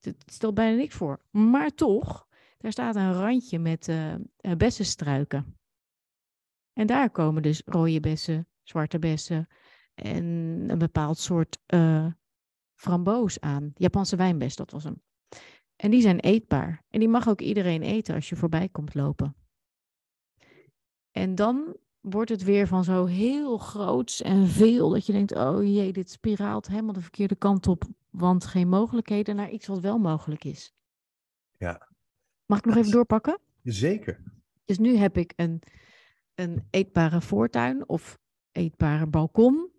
het 0.00 0.24
stelt 0.26 0.54
bijna 0.54 0.76
niks 0.76 0.94
voor, 0.94 1.20
maar 1.30 1.74
toch, 1.74 2.26
daar 2.58 2.72
staat 2.72 2.96
een 2.96 3.12
randje 3.12 3.58
met 3.58 3.88
eh 3.88 4.14
eh, 4.14 4.56
bessenstruiken. 4.56 5.58
En 6.72 6.86
daar 6.86 7.10
komen 7.10 7.42
dus 7.42 7.62
rode 7.64 8.00
bessen, 8.00 8.48
zwarte 8.62 8.98
bessen 8.98 9.48
en 9.94 10.24
een 10.66 10.78
bepaald 10.78 11.18
soort 11.18 11.58
eh, 11.66 12.06
framboos 12.74 13.40
aan. 13.40 13.72
Japanse 13.74 14.16
wijnbes, 14.16 14.56
dat 14.56 14.70
was 14.70 14.84
hem. 14.84 15.02
En 15.76 15.90
die 15.90 16.00
zijn 16.00 16.20
eetbaar. 16.20 16.84
En 16.88 17.00
die 17.00 17.08
mag 17.08 17.28
ook 17.28 17.40
iedereen 17.40 17.82
eten 17.82 18.14
als 18.14 18.28
je 18.28 18.36
voorbij 18.36 18.68
komt 18.68 18.94
lopen. 18.94 19.36
En 21.10 21.34
dan 21.34 21.76
wordt 22.10 22.30
het 22.30 22.42
weer 22.44 22.66
van 22.66 22.84
zo 22.84 23.04
heel 23.04 23.58
groots 23.58 24.22
en 24.22 24.46
veel 24.46 24.88
dat 24.88 25.06
je 25.06 25.12
denkt, 25.12 25.34
oh 25.34 25.62
jee, 25.62 25.92
dit 25.92 26.10
spiraalt 26.10 26.66
helemaal 26.66 26.92
de 26.92 27.00
verkeerde 27.00 27.36
kant 27.36 27.66
op, 27.66 27.84
want 28.10 28.46
geen 28.46 28.68
mogelijkheden 28.68 29.36
naar 29.36 29.50
iets 29.50 29.66
wat 29.66 29.80
wel 29.80 29.98
mogelijk 29.98 30.44
is. 30.44 30.74
Ja. 31.58 31.88
Mag 32.46 32.58
ik 32.58 32.64
nog 32.64 32.76
even 32.76 32.90
doorpakken? 32.90 33.38
Zeker. 33.62 34.22
Dus 34.64 34.78
nu 34.78 34.96
heb 34.96 35.16
ik 35.16 35.32
een, 35.36 35.62
een 36.34 36.66
eetbare 36.70 37.20
voortuin 37.20 37.88
of 37.88 38.18
eetbare 38.52 39.06
balkon. 39.06 39.70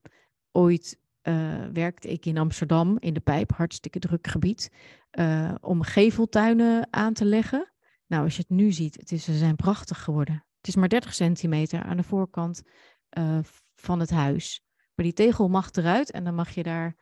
Ooit 0.51 0.99
eh, 1.21 1.65
werkte 1.73 2.07
ik 2.07 2.25
in 2.25 2.37
Amsterdam 2.37 2.97
in 2.99 3.13
de 3.13 3.19
pijp, 3.19 3.51
hartstikke 3.51 3.99
druk 3.99 4.27
gebied, 4.27 4.71
eh, 5.09 5.55
om 5.61 5.81
geveltuinen 5.81 6.87
aan 6.89 7.13
te 7.13 7.25
leggen. 7.25 7.71
Nou, 8.07 8.23
als 8.23 8.35
je 8.35 8.41
het 8.41 8.57
nu 8.57 8.71
ziet, 8.71 8.95
het 8.95 9.11
is, 9.11 9.23
ze 9.23 9.37
zijn 9.37 9.55
prachtig 9.55 10.03
geworden. 10.03 10.45
Het 10.67 10.75
is 10.75 10.82
maar 10.82 10.91
30 10.91 11.13
centimeter 11.13 11.84
aan 11.84 11.97
de 11.97 12.03
voorkant 12.03 12.63
eh, 13.10 13.39
van 13.76 13.99
het 13.99 14.09
huis. 14.09 14.61
Maar 14.95 15.05
die 15.05 15.13
tegel 15.13 15.49
mag 15.49 15.72
eruit 15.72 16.11
en 16.11 16.24
dan 16.24 16.36
mag 16.36 16.49
je 16.49 16.63
daar 16.63 16.95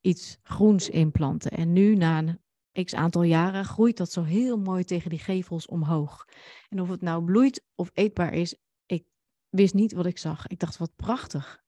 iets 0.00 0.38
groens 0.42 0.88
in 0.88 1.10
planten. 1.10 1.50
En 1.50 1.72
nu, 1.72 1.96
na 1.96 2.18
een 2.18 2.84
x 2.84 2.94
aantal 2.94 3.22
jaren, 3.22 3.64
groeit 3.64 3.96
dat 3.96 4.12
zo 4.12 4.22
heel 4.22 4.58
mooi 4.58 4.84
tegen 4.84 5.10
die 5.10 5.18
gevels 5.18 5.66
omhoog. 5.66 6.24
En 6.68 6.80
of 6.80 6.88
het 6.88 7.00
nou 7.00 7.24
bloeit 7.24 7.64
of 7.74 7.90
eetbaar 7.92 8.32
is, 8.32 8.56
ik 8.86 9.04
wist 9.48 9.74
niet 9.74 9.92
wat 9.92 10.06
ik 10.06 10.18
zag. 10.18 10.46
Ik 10.46 10.58
dacht, 10.58 10.76
wat 10.76 10.96
prachtig. 10.96 11.62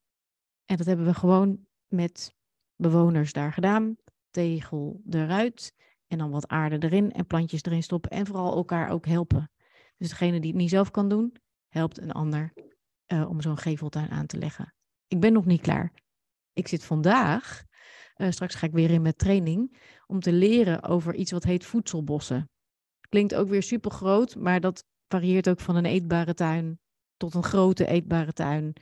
En 0.64 0.76
dat 0.76 0.86
hebben 0.86 1.06
we 1.06 1.14
gewoon 1.14 1.66
met 1.86 2.34
bewoners 2.76 3.32
daar 3.32 3.52
gedaan. 3.52 3.96
Tegel 4.30 5.00
eruit 5.10 5.74
en 6.06 6.18
dan 6.18 6.30
wat 6.30 6.48
aarde 6.48 6.86
erin 6.86 7.12
en 7.12 7.26
plantjes 7.26 7.62
erin 7.62 7.82
stoppen. 7.82 8.10
En 8.10 8.26
vooral 8.26 8.56
elkaar 8.56 8.90
ook 8.90 9.06
helpen. 9.06 9.50
Dus 10.00 10.08
degene 10.08 10.40
die 10.40 10.50
het 10.50 10.60
niet 10.60 10.70
zelf 10.70 10.90
kan 10.90 11.08
doen, 11.08 11.36
helpt 11.68 12.00
een 12.00 12.12
ander 12.12 12.52
eh, 13.06 13.28
om 13.28 13.40
zo'n 13.40 13.58
geveltuin 13.58 14.10
aan 14.10 14.26
te 14.26 14.38
leggen. 14.38 14.74
Ik 15.06 15.20
ben 15.20 15.32
nog 15.32 15.44
niet 15.44 15.60
klaar. 15.60 15.92
Ik 16.52 16.68
zit 16.68 16.84
vandaag, 16.84 17.64
eh, 18.14 18.30
straks 18.30 18.54
ga 18.54 18.66
ik 18.66 18.72
weer 18.72 18.90
in 18.90 19.02
met 19.02 19.18
training, 19.18 19.78
om 20.06 20.20
te 20.20 20.32
leren 20.32 20.82
over 20.82 21.14
iets 21.14 21.30
wat 21.30 21.44
heet 21.44 21.64
voedselbossen. 21.64 22.50
Klinkt 23.08 23.34
ook 23.34 23.48
weer 23.48 23.62
super 23.62 23.90
groot, 23.90 24.36
maar 24.36 24.60
dat 24.60 24.84
varieert 25.08 25.48
ook 25.48 25.60
van 25.60 25.76
een 25.76 25.84
eetbare 25.84 26.34
tuin 26.34 26.80
tot 27.16 27.34
een 27.34 27.42
grote 27.42 27.86
eetbare 27.86 28.32
tuin, 28.32 28.72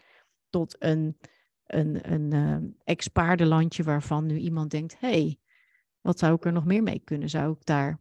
tot 0.49 0.77
een, 0.79 1.19
een, 1.65 2.13
een 2.13 2.35
uh, 2.35 2.71
ex-paardenlandje 2.85 3.83
waarvan 3.83 4.27
nu 4.27 4.37
iemand 4.37 4.71
denkt, 4.71 5.01
hey, 5.01 5.39
wat 6.01 6.19
zou 6.19 6.35
ik 6.35 6.45
er 6.45 6.53
nog 6.53 6.65
meer 6.65 6.83
mee 6.83 7.01
kunnen? 7.05 7.29
Zou 7.29 7.53
ik 7.53 7.65
daar 7.65 8.01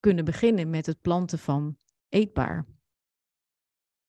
kunnen 0.00 0.24
beginnen 0.24 0.70
met 0.70 0.86
het 0.86 1.00
planten 1.00 1.38
van 1.38 1.78
eetbaar. 2.08 2.66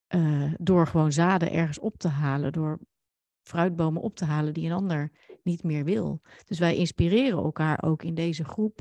Eh, 0.06 0.54
door 0.58 0.86
gewoon 0.86 1.12
zaden 1.12 1.52
ergens 1.52 1.78
op 1.78 1.98
te 1.98 2.08
halen, 2.08 2.52
door 2.52 2.78
fruitbomen 3.42 4.02
op 4.02 4.16
te 4.16 4.24
halen 4.24 4.54
die 4.54 4.66
een 4.66 4.76
ander 4.76 5.12
niet 5.42 5.62
meer 5.62 5.84
wil. 5.84 6.22
Dus 6.44 6.58
wij 6.58 6.76
inspireren 6.76 7.38
elkaar 7.38 7.82
ook 7.82 8.02
in 8.02 8.14
deze 8.14 8.44
groep 8.44 8.80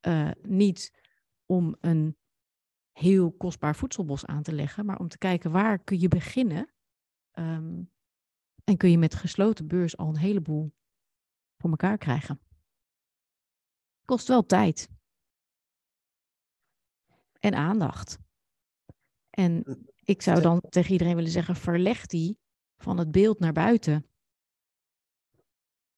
eh, 0.00 0.30
niet 0.42 0.92
om 1.46 1.76
een 1.80 2.16
heel 2.92 3.32
kostbaar 3.32 3.76
voedselbos 3.76 4.26
aan 4.26 4.42
te 4.42 4.52
leggen, 4.52 4.86
maar 4.86 4.98
om 4.98 5.08
te 5.08 5.18
kijken 5.18 5.50
waar 5.50 5.78
kun 5.78 6.00
je 6.00 6.08
beginnen 6.08 6.74
ehm, 7.30 7.82
en 8.64 8.76
kun 8.76 8.90
je 8.90 8.98
met 8.98 9.14
gesloten 9.14 9.66
beurs 9.66 9.96
al 9.96 10.08
een 10.08 10.16
heleboel 10.16 10.72
voor 11.56 11.70
elkaar 11.70 11.98
krijgen. 11.98 12.40
Kost 14.04 14.28
wel 14.28 14.46
tijd 14.46 14.88
en 17.38 17.54
aandacht. 17.54 18.18
En 19.40 19.86
ik 20.04 20.22
zou 20.22 20.40
dan 20.40 20.60
tegen 20.68 20.92
iedereen 20.92 21.14
willen 21.14 21.30
zeggen: 21.30 21.56
verleg 21.56 22.06
die 22.06 22.38
van 22.76 22.98
het 22.98 23.10
beeld 23.10 23.38
naar 23.38 23.52
buiten. 23.52 24.06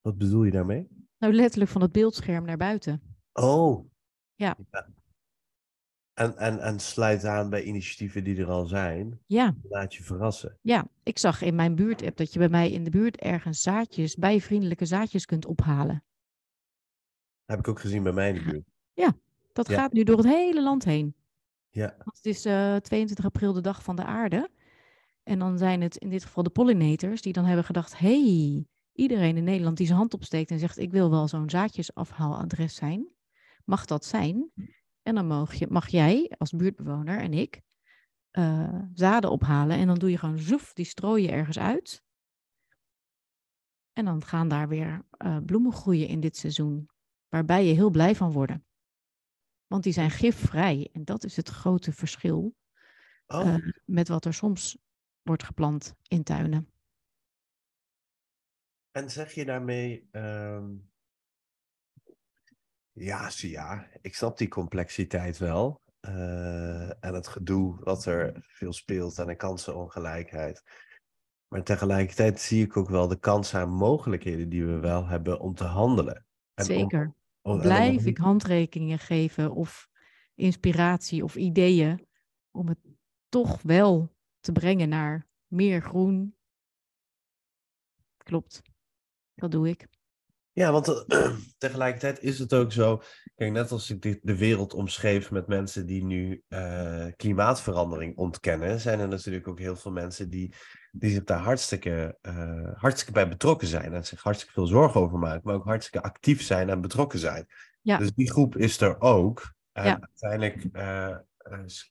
Wat 0.01 0.19
bedoel 0.19 0.45
je 0.45 0.51
daarmee? 0.51 0.89
Nou, 1.19 1.33
letterlijk 1.33 1.71
van 1.71 1.83
het 1.83 1.93
beeldscherm 1.93 2.45
naar 2.45 2.57
buiten. 2.57 3.17
Oh. 3.33 3.91
Ja. 4.35 4.57
En, 6.13 6.37
en, 6.37 6.59
en 6.61 6.81
sluit 6.81 7.25
aan 7.25 7.51
bij 7.51 7.63
initiatieven 7.63 8.25
die 8.25 8.37
er 8.37 8.51
al 8.51 8.67
zijn. 8.67 9.21
Ja. 9.27 9.55
Laat 9.63 9.95
je 9.95 10.03
verrassen. 10.03 10.59
Ja, 10.61 10.89
ik 11.03 11.19
zag 11.19 11.43
in 11.43 11.55
mijn 11.55 11.75
buurt-app 11.75 12.17
dat 12.17 12.33
je 12.33 12.39
bij 12.39 12.49
mij 12.49 12.71
in 12.71 12.85
de 12.85 12.91
buurt 12.91 13.17
ergens 13.17 13.61
zaadjes, 13.61 14.15
bijvriendelijke 14.17 14.87
zaadjes 14.87 15.27
kunt 15.27 15.47
ophalen. 15.47 16.05
Heb 17.45 17.59
ik 17.59 17.69
ook 17.69 17.81
gezien 17.81 18.03
bij 18.03 18.13
mij 18.13 18.29
in 18.29 18.35
de 18.35 18.51
buurt. 18.51 18.65
Ja, 18.93 19.17
dat 19.53 19.69
Ja. 19.69 19.75
gaat 19.75 19.93
nu 19.93 20.03
door 20.03 20.17
het 20.17 20.27
hele 20.27 20.63
land 20.63 20.85
heen. 20.85 21.15
Ja. 21.73 21.97
Het 21.99 22.27
is 22.27 22.45
eh 22.45 22.77
22 22.77 23.25
april 23.25 23.53
de 23.53 23.61
dag 23.61 23.83
van 23.83 23.97
de 23.97 24.05
aarde. 24.05 24.51
En 25.23 25.39
dan 25.39 25.59
zijn 25.59 25.81
het 25.81 25.97
in 25.97 26.11
dit 26.11 26.25
geval 26.25 26.43
de 26.43 26.51
pollinators 26.51 27.23
die 27.23 27.33
dan 27.33 27.45
hebben 27.45 27.65
gedacht: 27.65 27.99
hey, 27.99 28.67
iedereen 28.93 29.37
in 29.37 29.45
Nederland 29.45 29.77
die 29.77 29.87
zijn 29.87 29.99
hand 29.99 30.15
opsteekt 30.15 30.51
en 30.51 30.59
zegt: 30.59 30.79
ik 30.79 30.91
wil 30.91 31.11
wel 31.11 31.29
zo'n 31.29 31.51
zaadjesafhaaladres 31.51 32.75
zijn, 32.75 33.09
mag 33.65 33.85
dat 33.85 34.05
zijn? 34.05 34.51
En 35.03 35.15
dan 35.15 35.27
mag, 35.27 35.55
je, 35.55 35.67
mag 35.71 35.89
jij 35.89 36.33
als 36.39 36.51
buurtbewoner 36.51 37.21
en 37.21 37.33
ik 37.33 37.63
eh, 38.31 38.79
zaden 38.95 39.31
ophalen 39.31 39.77
en 39.77 39.87
dan 39.87 39.99
doe 39.99 40.11
je 40.11 40.19
gewoon 40.19 40.39
zoef, 40.39 40.73
die 40.73 40.85
strooi 40.85 41.23
je 41.23 41.31
ergens 41.31 41.59
uit. 41.59 42.03
En 43.93 44.05
dan 44.05 44.25
gaan 44.25 44.49
daar 44.49 44.69
weer 44.69 45.07
eh, 45.11 45.37
bloemen 45.47 45.73
groeien 45.73 46.09
in 46.09 46.21
dit 46.21 46.37
seizoen, 46.37 46.89
waarbij 47.29 47.67
je 47.67 47.75
heel 47.75 47.91
blij 47.91 48.15
van 48.15 48.33
wordt. 48.33 48.53
Want 49.73 49.85
die 49.85 49.93
zijn 49.93 50.11
gifvrij 50.11 50.89
en 50.93 51.05
dat 51.05 51.25
is 51.25 51.37
het 51.37 51.49
grote 51.49 51.93
verschil 51.93 52.55
Oh, 53.27 53.49
eh, 53.49 53.55
met 53.85 54.09
wat 54.09 54.25
er 54.25 54.35
soms 54.35 54.79
wordt 55.23 55.43
geplant 55.45 55.95
in 56.09 56.23
tuinen. 56.23 56.73
en 58.91 59.11
zeg 59.11 59.33
je 59.33 59.45
daarmee. 59.45 60.09
ehm, 60.11 60.77
Ja, 62.93 63.31
zie 63.31 63.51
ja, 63.51 63.89
ik 64.01 64.15
snap 64.15 64.39
die 64.39 64.49
complexiteit 64.49 65.39
wel. 65.39 65.81
eh, 66.01 67.05
en 67.05 67.15
het 67.15 67.29
gedoe 67.29 67.85
wat 67.85 68.05
er 68.05 68.47
veel 68.49 68.73
speelt 68.73 69.19
en 69.19 69.27
de 69.27 69.37
kansenongelijkheid. 69.37 70.63
Maar 71.49 71.63
tegelijkertijd 71.63 72.41
zie 72.41 72.65
ik 72.65 72.77
ook 72.77 72.89
wel 72.89 73.09
de 73.09 73.19
kansen 73.19 73.61
en 73.61 73.69
mogelijkheden 73.69 74.49
die 74.49 74.65
we 74.67 74.79
wel 74.79 75.07
hebben 75.07 75.41
om 75.41 75.55
te 75.55 75.65
handelen. 75.65 76.27
En 76.55 76.65
Zeker. 76.65 77.05
om- 77.05 77.15
en 77.43 77.51
om 77.51 77.61
Blijf 77.61 78.07
ik 78.07 78.19
handrekeningen 78.19 78.99
geven 78.99 79.53
of 79.53 79.89
inspiratie 80.35 81.25
of 81.25 81.37
ideeën 81.37 82.07
om 82.51 82.69
het 82.69 82.79
toch 83.29 83.63
wel 83.63 84.15
te 84.41 84.53
brengen 84.53 84.89
naar 84.89 85.29
meer 85.47 85.83
groen. 85.83 86.37
Klopt. 88.17 88.63
Dat 89.35 89.51
doe 89.51 89.69
ik. 89.69 89.89
Ja, 90.53 90.73
want 90.73 91.05
tegelijkertijd 91.59 92.23
is 92.23 92.39
het 92.39 92.55
ook 92.55 92.73
zo. 92.73 93.03
Kijk, 93.35 93.53
net 93.53 93.71
als 93.71 93.91
ik 93.91 94.03
dit- 94.03 94.21
de 94.23 94.37
wereld 94.37 94.75
omschreef 94.75 95.31
met 95.31 95.47
mensen 95.47 95.87
die 95.87 96.05
nu 96.05 96.43
eh, 96.49 97.07
klimaatverandering 97.17 98.17
ontkennen, 98.17 98.81
zijn 98.81 99.01
er 99.01 99.09
natuurlijk 99.09 99.49
ook 99.49 99.59
heel 99.59 99.77
veel 99.77 99.91
mensen 99.93 100.31
die, 100.31 100.55
die 100.93 101.11
zich 101.11 101.25
daar 101.25 101.39
hartstikke, 101.39 102.19
eh, 102.21 102.71
hartstikke 102.75 103.13
bij 103.13 103.29
betrokken 103.29 103.69
zijn 103.69 103.95
en 103.95 104.05
zich 104.07 104.23
hartstikke 104.23 104.55
veel 104.55 104.67
zorgen 104.67 105.01
over 105.01 105.19
maken, 105.19 105.41
maar 105.45 105.55
ook 105.55 105.65
hartstikke 105.65 106.07
actief 106.07 106.43
zijn 106.43 106.71
en 106.71 106.81
betrokken 106.81 107.19
zijn. 107.19 107.47
Ja. 107.81 107.99
Dus 107.99 108.13
die 108.13 108.31
groep 108.31 108.57
is 108.57 108.81
er 108.81 109.01
ook. 109.01 109.55
En 109.73 109.85
Ja. 109.85 110.01
uiteindelijk 110.01 110.65
eh, 110.73 111.17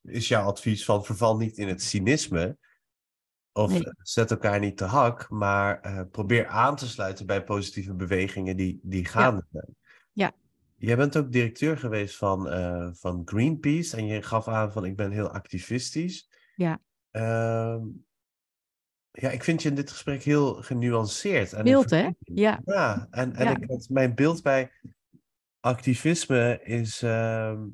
is 0.04 0.28
jouw 0.28 0.46
advies 0.46 0.86
van 0.86 1.06
verval 1.06 1.38
niet 1.38 1.58
in 1.58 1.68
het 1.68 1.82
cynisme. 1.82 2.58
Of 3.54 3.70
Nee. 3.72 3.84
eh, 3.86 3.92
zet 3.98 4.32
elkaar 4.32 4.60
niet 4.60 4.78
te 4.78 4.84
hak, 4.86 5.30
maar 5.30 5.80
eh, 5.82 6.02
probeer 6.12 6.48
aan 6.48 6.76
te 6.76 6.88
sluiten 6.88 7.26
bij 7.26 7.44
positieve 7.44 7.94
bewegingen 7.94 8.58
die, 8.58 8.80
die 8.84 9.06
gaande 9.06 9.46
zijn. 9.52 9.76
Ja. 10.14 10.32
Jij 10.76 10.98
bent 10.98 11.18
ook 11.18 11.32
directeur 11.32 11.78
geweest 11.78 12.16
van, 12.18 12.50
eh, 12.50 12.90
van 12.94 13.22
Greenpeace 13.26 13.98
en 13.98 14.06
je 14.06 14.22
gaf 14.22 14.48
aan 14.48 14.72
van 14.72 14.86
ik 14.86 14.96
ben 14.96 15.12
heel 15.12 15.30
activistisch. 15.30 16.30
Ja. 16.56 16.80
Ehm, 17.12 17.82
ja, 19.12 19.30
ik 19.30 19.44
vind 19.44 19.62
je 19.64 19.70
in 19.70 19.76
dit 19.76 19.92
gesprek 19.92 20.24
heel 20.24 20.54
genuanceerd. 20.54 21.54
En 21.54 21.64
Mild, 21.64 21.90
hè? 21.90 22.10
Ja. 22.20 22.62
Ja, 22.66 23.08
en, 23.10 23.36
en 23.36 23.44
Ja. 23.46 23.58
Ik, 23.58 23.70
had- 23.70 23.90
mijn 23.90 24.16
beeld 24.16 24.42
bij 24.44 24.72
activisme 25.60 26.60
is, 26.64 27.02
ehm, 27.02 27.68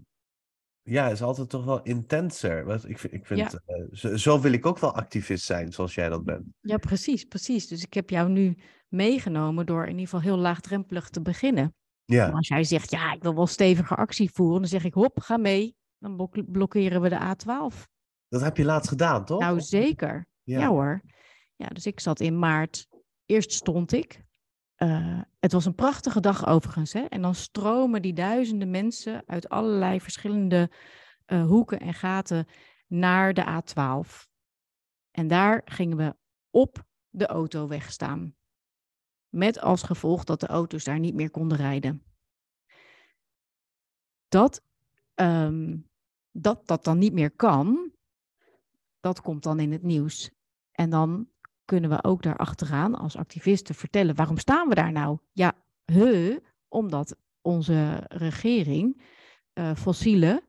ja, 0.90 1.10
is 1.10 1.22
altijd 1.22 1.50
toch 1.50 1.66
wel 1.66 1.82
intenser. 1.84 2.66
Want 2.66 2.90
ik, 2.90 3.00
vind- 3.00 3.14
ik 3.14 3.26
vind, 3.26 3.40
Ja. 3.40 3.50
eh, 3.66 3.84
zo, 3.92 4.16
zo 4.18 4.40
wil 4.42 4.52
ik 4.52 4.66
ook 4.66 4.80
wel 4.80 4.96
activist 4.96 5.46
zijn, 5.46 5.72
zoals 5.74 5.96
jij 5.96 6.10
dat 6.10 6.24
bent. 6.24 6.44
Ja, 6.62 6.78
precies, 6.78 7.24
precies. 7.24 7.68
Dus 7.68 7.84
ik 7.84 7.94
heb 7.94 8.10
jou 8.10 8.30
nu 8.30 8.58
meegenomen 8.88 9.66
door 9.66 9.84
in 9.84 9.90
ieder 9.90 10.04
geval 10.04 10.22
heel 10.22 10.38
laagdrempelig 10.38 11.10
te 11.10 11.22
beginnen. 11.22 11.76
Ja, 12.06 12.26
Maar 12.28 12.36
als 12.36 12.48
jij 12.48 12.64
zegt, 12.64 12.92
ja, 12.92 13.14
ik 13.14 13.24
wil 13.24 13.36
wel 13.36 13.48
stevige 13.48 13.96
actie 13.96 14.30
voeren, 14.34 14.60
dan 14.62 14.70
zeg 14.70 14.84
ik, 14.84 14.94
hop, 14.94 15.20
ga 15.20 15.38
mee. 15.38 15.76
Dan 16.00 16.16
blok- 16.16 16.52
blokkeren 16.52 17.02
we 17.02 17.10
de 17.10 17.20
A12. 17.36 17.88
dat 18.28 18.42
heb 18.42 18.58
je 18.58 18.64
laatst 18.66 18.90
gedaan, 18.90 19.26
toch? 19.26 19.40
Nou, 19.40 19.60
zeker. 19.62 20.26
Ja. 20.44 20.68
hoor. 20.68 21.02
Ja, 21.56 21.68
dus 21.68 21.86
ik 21.86 22.00
zat 22.00 22.20
in 22.20 22.40
maart. 22.40 22.88
Eerst 23.26 23.52
stond 23.52 23.92
ik. 23.92 24.26
Eh, 24.78 25.22
het 25.40 25.52
was 25.52 25.66
een 25.66 25.76
prachtige 25.76 26.20
dag 26.20 26.48
overigens. 26.48 26.94
Hè? 26.94 27.00
En 27.00 27.22
dan 27.22 27.36
stromen 27.36 28.02
die 28.02 28.14
duizenden 28.14 28.70
mensen 28.70 29.24
uit 29.26 29.50
allerlei 29.50 30.02
verschillende 30.02 30.72
eh, 31.26 31.46
hoeken 31.46 31.80
en 31.80 31.94
gaten 31.94 32.48
naar 32.88 33.34
de 33.34 33.62
A12. 33.62 34.28
En 35.12 35.28
daar 35.28 35.62
gingen 35.66 35.98
we 35.98 36.16
op 36.50 36.86
de 37.10 37.26
autoweg 37.26 37.92
staan. 37.92 38.36
Met 39.30 39.60
als 39.60 39.84
gevolg 39.84 40.24
dat 40.24 40.40
de 40.40 40.48
auto's 40.48 40.84
daar 40.84 41.00
niet 41.00 41.16
meer 41.16 41.32
konden 41.32 41.58
rijden. 41.58 42.04
Dat 44.28 44.64
ehm, 45.14 45.76
dat, 46.40 46.68
dat 46.68 46.84
dan 46.84 46.98
niet 46.98 47.14
meer 47.14 47.32
kan, 47.32 47.92
dat 49.00 49.22
komt 49.22 49.44
dan 49.44 49.60
in 49.60 49.72
het 49.72 49.84
nieuws. 49.84 50.32
En 50.72 50.90
dan 50.90 51.30
kunnen 51.68 51.90
we 51.90 52.04
ook 52.04 52.22
daar 52.22 52.38
achteraan 52.38 52.96
als 52.96 53.16
activisten 53.16 53.76
vertellen, 53.76 54.16
waarom 54.16 54.38
staan 54.38 54.68
we 54.68 54.76
daar 54.76 54.92
nou? 54.92 55.18
Ja, 55.32 55.54
he, 55.86 56.38
omdat 56.68 57.18
onze 57.42 58.04
regering 58.08 59.02
eh, 59.54 59.76
fossiele 59.76 60.44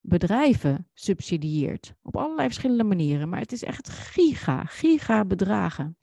bedrijven 0.00 0.88
subsidieert. 0.94 1.94
Op 2.02 2.16
allerlei 2.16 2.46
verschillende 2.46 2.84
manieren. 2.84 3.28
Maar 3.28 3.40
het 3.40 3.52
is 3.52 3.62
echt 3.62 3.88
giga, 3.88 4.64
giga 4.64 5.24
bedragen. 5.24 5.96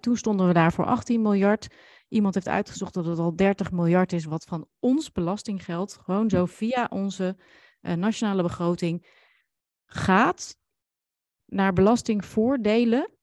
Toen 0.00 0.16
stonden 0.16 0.46
we 0.46 0.52
daar 0.52 0.72
voor 0.72 0.84
18 0.84 1.22
miljard. 1.22 1.66
Iemand 2.08 2.34
heeft 2.34 2.48
uitgezocht 2.48 2.94
dat 2.94 3.06
het 3.06 3.18
al 3.18 3.36
30 3.36 3.72
miljard 3.72 4.12
is, 4.12 4.24
wat 4.24 4.44
van 4.44 4.68
ons 4.78 5.12
belastinggeld, 5.12 5.98
gewoon 6.04 6.30
zo 6.30 6.46
via 6.46 6.86
onze 6.90 7.36
eh, 7.80 7.94
nationale 7.94 8.42
begroting, 8.42 9.06
gaat 9.86 10.58
naar 11.44 11.72
belastingvoordelen 11.72 13.15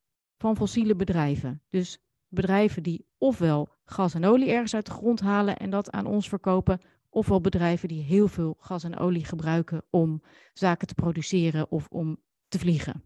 van 0.44 0.56
fossiele 0.56 0.96
bedrijven. 0.96 1.62
Dus 1.70 2.04
bedrijven 2.28 2.84
die 2.84 3.06
ofwel 3.18 3.70
gas 3.86 4.14
en 4.14 4.26
olie 4.26 4.52
ergens 4.52 4.76
uit 4.76 4.86
de 4.86 4.92
grond 4.92 5.20
halen 5.20 5.58
en 5.58 5.70
dat 5.70 5.92
aan 5.92 6.06
ons 6.06 6.30
verkopen, 6.30 6.82
ofwel 7.10 7.42
bedrijven 7.42 7.88
die 7.88 8.04
heel 8.04 8.28
veel 8.28 8.56
gas 8.60 8.84
en 8.84 8.98
olie 8.98 9.26
gebruiken 9.26 9.84
om 9.90 10.22
zaken 10.54 10.88
te 10.88 10.94
produceren 10.94 11.72
of 11.72 11.88
om 11.90 12.18
te 12.48 12.60
vliegen. 12.60 13.04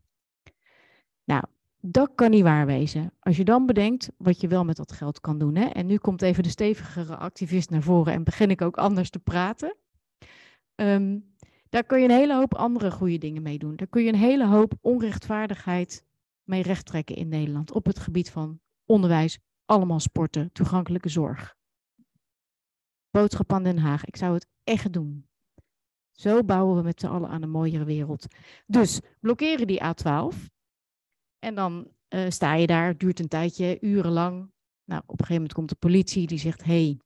Nou, 1.24 1.44
dat 1.82 2.12
kan 2.16 2.30
niet 2.30 2.44
waar 2.44 2.66
wezen. 2.66 3.14
Als 3.20 3.38
je 3.38 3.44
dan 3.44 3.66
bedenkt 3.66 4.10
wat 4.18 4.42
je 4.42 4.48
wel 4.48 4.66
met 4.66 4.76
dat 4.76 4.92
geld 4.92 5.20
kan 5.20 5.38
doen. 5.38 5.56
Hè? 5.56 5.66
En 5.66 5.86
nu 5.86 5.98
komt 5.98 6.22
even 6.22 6.44
de 6.44 6.50
stevigere 6.50 7.16
activist 7.16 7.70
naar 7.70 7.82
voren 7.82 8.14
en 8.14 8.24
begin 8.24 8.50
ik 8.50 8.62
ook 8.62 8.78
anders 8.78 9.10
te 9.10 9.20
praten. 9.20 9.76
Ehm, 10.76 11.20
daar 11.70 11.84
kun 11.84 12.00
je 12.00 12.04
een 12.04 12.20
hele 12.20 12.36
hoop 12.36 12.56
andere 12.56 12.92
goede 12.92 13.18
dingen 13.18 13.42
mee 13.42 13.58
doen. 13.58 13.76
Daar 13.76 13.88
kun 13.88 14.04
je 14.04 14.10
een 14.10 14.20
hele 14.20 14.48
hoop 14.48 14.74
onrechtvaardigheid 14.82 16.06
mee 16.48 16.62
rechttrekken 16.62 17.16
in 17.16 17.28
Nederland 17.28 17.72
op 17.72 17.86
het 17.86 18.00
gebied 18.00 18.32
van 18.32 18.60
onderwijs, 18.86 19.40
allemaal 19.66 20.00
sporten, 20.00 20.52
toegankelijke 20.52 21.10
zorg. 21.10 21.56
Boodschap 23.10 23.54
aan 23.54 23.64
Den 23.64 23.78
Haag, 23.78 24.06
ik 24.06 24.16
zou 24.16 24.34
het 24.34 24.48
echt 24.64 24.94
doen. 24.94 25.28
Zo 26.12 26.44
bouwen 26.44 26.76
we 26.76 26.82
met 26.84 27.00
z'n 27.00 27.08
allen 27.08 27.30
aan 27.30 27.42
een 27.42 27.50
mooiere 27.50 27.84
wereld. 27.84 28.26
Dus 28.66 29.00
blokkeren 29.20 29.68
die 29.68 29.82
A12. 29.84 30.36
En 31.40 31.56
dan 31.56 31.92
eh, 32.08 32.30
sta 32.30 32.54
je 32.54 32.68
daar, 32.68 32.98
duurt 32.98 33.20
een 33.20 33.28
tijdje, 33.28 33.78
urenlang. 33.82 34.52
Nou, 34.84 35.02
op 35.02 35.10
een 35.10 35.26
gegeven 35.26 35.34
moment 35.36 35.54
komt 35.54 35.70
de 35.70 35.76
politie 35.76 36.28
die 36.28 36.38
zegt: 36.38 36.64
hey, 36.64 37.00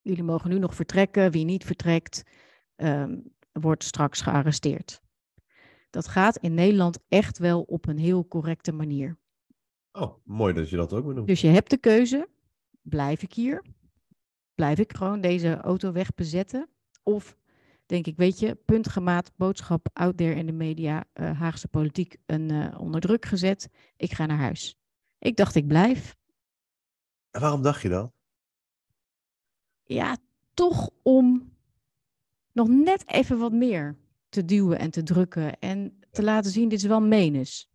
jullie 0.00 0.22
mogen 0.22 0.50
nu 0.50 0.58
nog 0.58 0.74
vertrekken. 0.74 1.30
Wie 1.30 1.44
niet 1.44 1.64
vertrekt, 1.64 2.22
ehm, 2.76 3.18
wordt 3.52 3.84
straks 3.84 4.20
gearresteerd. 4.20 5.00
Dat 5.90 6.08
gaat 6.08 6.36
in 6.36 6.54
Nederland 6.54 6.98
echt 7.08 7.38
wel 7.38 7.62
op 7.62 7.86
een 7.86 7.98
heel 7.98 8.28
correcte 8.28 8.72
manier. 8.72 9.18
Oh, 9.92 10.14
mooi 10.24 10.54
dat 10.54 10.70
je 10.70 10.76
dat 10.76 10.92
ook 10.92 11.06
benoemt. 11.06 11.26
Dus 11.26 11.40
je 11.40 11.48
hebt 11.48 11.70
de 11.70 11.78
keuze: 11.78 12.28
blijf 12.82 13.22
ik 13.22 13.32
hier? 13.32 13.64
Blijf 14.54 14.78
ik 14.78 14.96
gewoon 14.96 15.20
deze 15.20 15.56
auto 15.56 15.92
wegbezetten? 15.92 16.68
Of 17.02 17.36
denk 17.86 18.06
ik, 18.06 18.16
weet 18.16 18.38
je, 18.38 18.54
puntgemaat, 18.54 19.32
boodschap 19.36 19.88
out 19.92 20.16
there 20.16 20.34
in 20.34 20.46
de 20.46 20.52
media, 20.52 21.04
uh, 21.14 21.40
Haagse 21.40 21.68
politiek 21.68 22.16
een, 22.26 22.52
uh, 22.52 22.80
onder 22.80 23.00
druk 23.00 23.24
gezet. 23.24 23.68
Ik 23.96 24.12
ga 24.12 24.26
naar 24.26 24.38
huis. 24.38 24.78
Ik 25.18 25.36
dacht, 25.36 25.54
ik 25.54 25.66
blijf. 25.66 26.16
En 27.30 27.40
waarom 27.40 27.62
dacht 27.62 27.82
je 27.82 27.88
dat? 27.88 28.12
Ja, 29.84 30.16
toch 30.54 30.90
om 31.02 31.56
nog 32.52 32.68
net 32.68 33.08
even 33.08 33.38
wat 33.38 33.52
meer 33.52 33.96
te 34.28 34.44
duwen 34.44 34.78
en 34.78 34.90
te 34.90 35.02
drukken 35.02 35.58
en 35.58 35.98
te 36.10 36.22
laten 36.22 36.50
zien, 36.50 36.68
dit 36.68 36.78
is 36.78 36.86
wel 36.86 37.00
menens. 37.00 37.70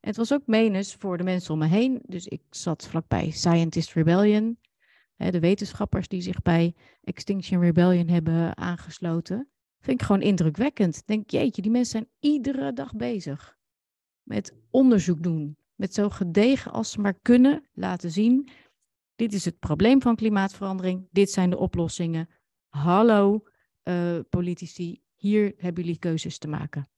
Het 0.00 0.16
was 0.16 0.32
ook 0.32 0.46
menens 0.46 0.94
voor 0.94 1.16
de 1.16 1.24
mensen 1.24 1.52
om 1.52 1.58
me 1.58 1.66
heen. 1.66 2.02
Dus 2.06 2.26
ik 2.26 2.42
zat 2.50 2.86
vlakbij 2.86 3.30
Scientist 3.30 3.92
Rebellion 3.92 4.58
de 5.30 5.40
wetenschappers 5.40 6.08
die 6.08 6.22
zich 6.22 6.42
bij 6.42 6.74
Extinction 7.02 7.60
Rebellion 7.60 8.08
hebben 8.08 8.56
aangesloten, 8.56 9.48
vind 9.80 10.00
ik 10.00 10.06
gewoon 10.06 10.22
indrukwekkend. 10.22 11.06
Denk, 11.06 11.30
jeetje, 11.30 11.62
die 11.62 11.70
mensen 11.70 11.90
zijn 11.90 12.32
iedere 12.32 12.72
dag 12.72 12.94
bezig 12.94 13.56
met 14.22 14.54
onderzoek 14.70 15.22
doen. 15.22 15.56
Met 15.74 15.94
zo 15.94 16.08
gedegen 16.08 16.72
als 16.72 16.90
ze 16.90 17.00
maar 17.00 17.18
kunnen 17.22 17.68
laten 17.72 18.10
zien. 18.10 18.48
Dit 19.14 19.32
is 19.32 19.44
het 19.44 19.58
probleem 19.58 20.02
van 20.02 20.16
klimaatverandering. 20.16 21.08
Dit 21.10 21.30
zijn 21.30 21.50
de 21.50 21.58
oplossingen. 21.58 22.28
Hallo, 22.68 23.44
uh, 23.84 24.18
politici, 24.30 25.01
hier 25.22 25.54
hebben 25.56 25.84
jullie 25.84 25.98
keuzes 25.98 26.38
te 26.38 26.48
maken. 26.48 26.88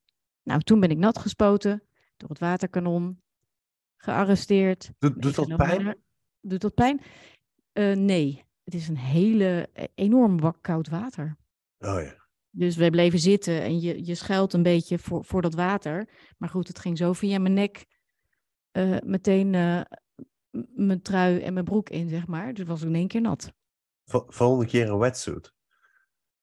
Nou, 0.43 0.61
toen 0.61 0.79
ben 0.79 0.89
ik 0.89 0.97
nat 0.97 1.19
gespoten 1.19 1.83
door 2.17 2.29
het 2.29 2.39
waterkanon, 2.39 3.21
gearresteerd. 3.97 4.91
Doet, 4.99 5.21
doet 5.21 5.35
dat 5.35 5.55
pijn? 5.55 5.97
Doet 6.41 6.61
dat 6.61 6.73
pijn? 6.73 7.01
Uh, 7.73 7.95
nee, 7.95 8.45
het 8.63 8.73
is 8.73 8.87
een 8.87 8.97
hele 8.97 9.69
e-, 9.73 9.85
enorm 9.95 10.39
wak 10.39 10.57
koud 10.61 10.89
water. 10.89 11.37
Oh 11.79 12.01
ja. 12.01 12.27
Dus 12.49 12.75
we 12.75 12.89
bleven 12.89 13.19
zitten 13.19 13.61
en 13.61 13.79
je, 13.79 14.05
je 14.05 14.15
schuilt 14.15 14.53
een 14.53 14.63
beetje 14.63 14.99
voor, 14.99 15.25
voor 15.25 15.41
dat 15.41 15.53
water. 15.53 16.09
Maar 16.37 16.49
goed, 16.49 16.67
het 16.67 16.79
ging 16.79 16.97
zo 16.97 17.13
via 17.13 17.39
mijn 17.39 17.53
nek 17.53 17.85
uh, 18.71 18.97
meteen 19.03 19.53
uh, 19.53 19.81
mijn 20.75 21.01
trui 21.01 21.39
en 21.39 21.53
mijn 21.53 21.65
broek 21.65 21.89
in, 21.89 22.09
zeg 22.09 22.27
maar. 22.27 22.53
Dus 22.53 22.65
was 22.65 22.81
ik 22.81 22.87
in 22.87 22.95
één 22.95 23.07
keer 23.07 23.21
nat. 23.21 23.53
Volgende 24.27 24.65
keer 24.65 24.89
een 24.89 24.97
wetsuit? 24.97 25.54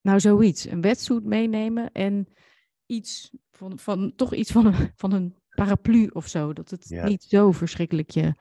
Nou, 0.03 0.21
zoiets. 0.21 0.65
Een 0.65 0.81
wetsuit 0.81 1.25
meenemen 1.25 1.93
en 1.93 2.29
iets 2.87 3.31
van, 3.51 3.79
van 3.79 4.13
toch 4.17 4.35
iets 4.35 4.53
van 4.53 4.67
een, 4.67 4.93
van 5.03 5.13
een 5.13 5.37
paraplu 5.49 6.07
of 6.07 6.27
zo. 6.29 6.53
Dat 6.53 6.71
het 6.71 6.89
ja. 6.89 7.07
niet 7.07 7.23
zo 7.23 7.53
verschrikkelijk 7.53 8.11
je, 8.11 8.35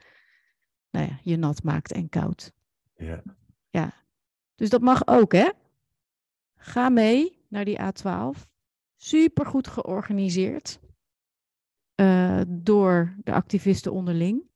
nou 0.90 1.08
ja, 1.08 1.20
je 1.24 1.38
nat 1.38 1.64
maakt 1.64 1.92
en 1.92 2.10
koud. 2.10 2.52
Ja. 2.96 3.24
ja. 3.70 3.94
Dus 4.56 4.70
dat 4.70 4.82
mag 4.82 5.08
ook, 5.08 5.32
hè? 5.32 5.50
Ga 6.56 6.90
mee 6.90 7.40
naar 7.48 7.66
die 7.66 7.80
A12. 7.80 8.50
Super 8.98 9.46
goed 9.46 9.68
georganiseerd 9.68 10.80
uh, 11.96 12.42
door 12.48 13.16
de 13.24 13.34
activisten 13.34 13.92
onderling. 13.92 14.50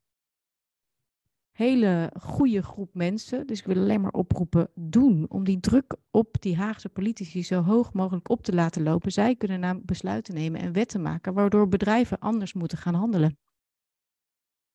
Hele 1.56 2.12
goede 2.20 2.64
groep 2.64 2.93
mensen. 2.93 3.47
Dus 3.47 3.60
ik 3.60 3.66
wil 3.66 3.76
alleen 3.76 4.01
maar 4.01 4.12
oproepen: 4.12 4.70
doen 4.74 5.26
om 5.30 5.43
die 5.43 5.60
druk 5.60 5.95
op 6.12 6.36
die 6.39 6.56
Haagse 6.56 6.89
politici 6.89 7.43
zo 7.43 7.62
hoog 7.62 7.93
mogelijk 7.93 8.30
op 8.30 8.43
te 8.43 8.53
laten 8.53 8.84
lopen. 8.84 9.12
Zij 9.12 9.36
kunnen 9.36 9.60
namelijk 9.60 9.86
besluiten 9.86 10.34
nemen 10.34 10.62
en 10.62 10.74
wetten 10.74 11.01
maken, 11.01 11.34
waardoor 11.34 11.68
bedrijven 11.68 12.20
anders 12.20 12.53
moeten 12.53 12.78
gaan 12.78 12.93
handelen. 12.93 13.38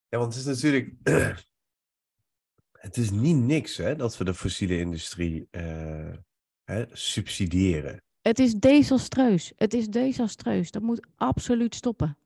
Ja, 0.08 0.18
want 0.18 0.34
het 0.34 0.46
is 0.46 0.48
natuurlijk 0.48 0.94
het 2.86 2.96
is 2.96 3.10
niet 3.10 3.36
niks 3.36 3.76
hè, 3.76 3.96
dat 3.96 4.18
we 4.18 4.24
de 4.24 4.34
fossiele 4.34 4.78
industrie 4.78 5.48
uh, 5.50 6.14
hè, 6.64 6.84
subsidiëren. 6.92 8.02
Het 8.20 8.38
is 8.38 8.54
desastreus. 8.54 9.52
Het 9.56 9.74
is 9.74 9.88
desastreus. 9.88 10.70
Dat 10.70 10.82
moet 10.82 11.06
absoluut 11.14 11.74
stoppen. 11.74 12.18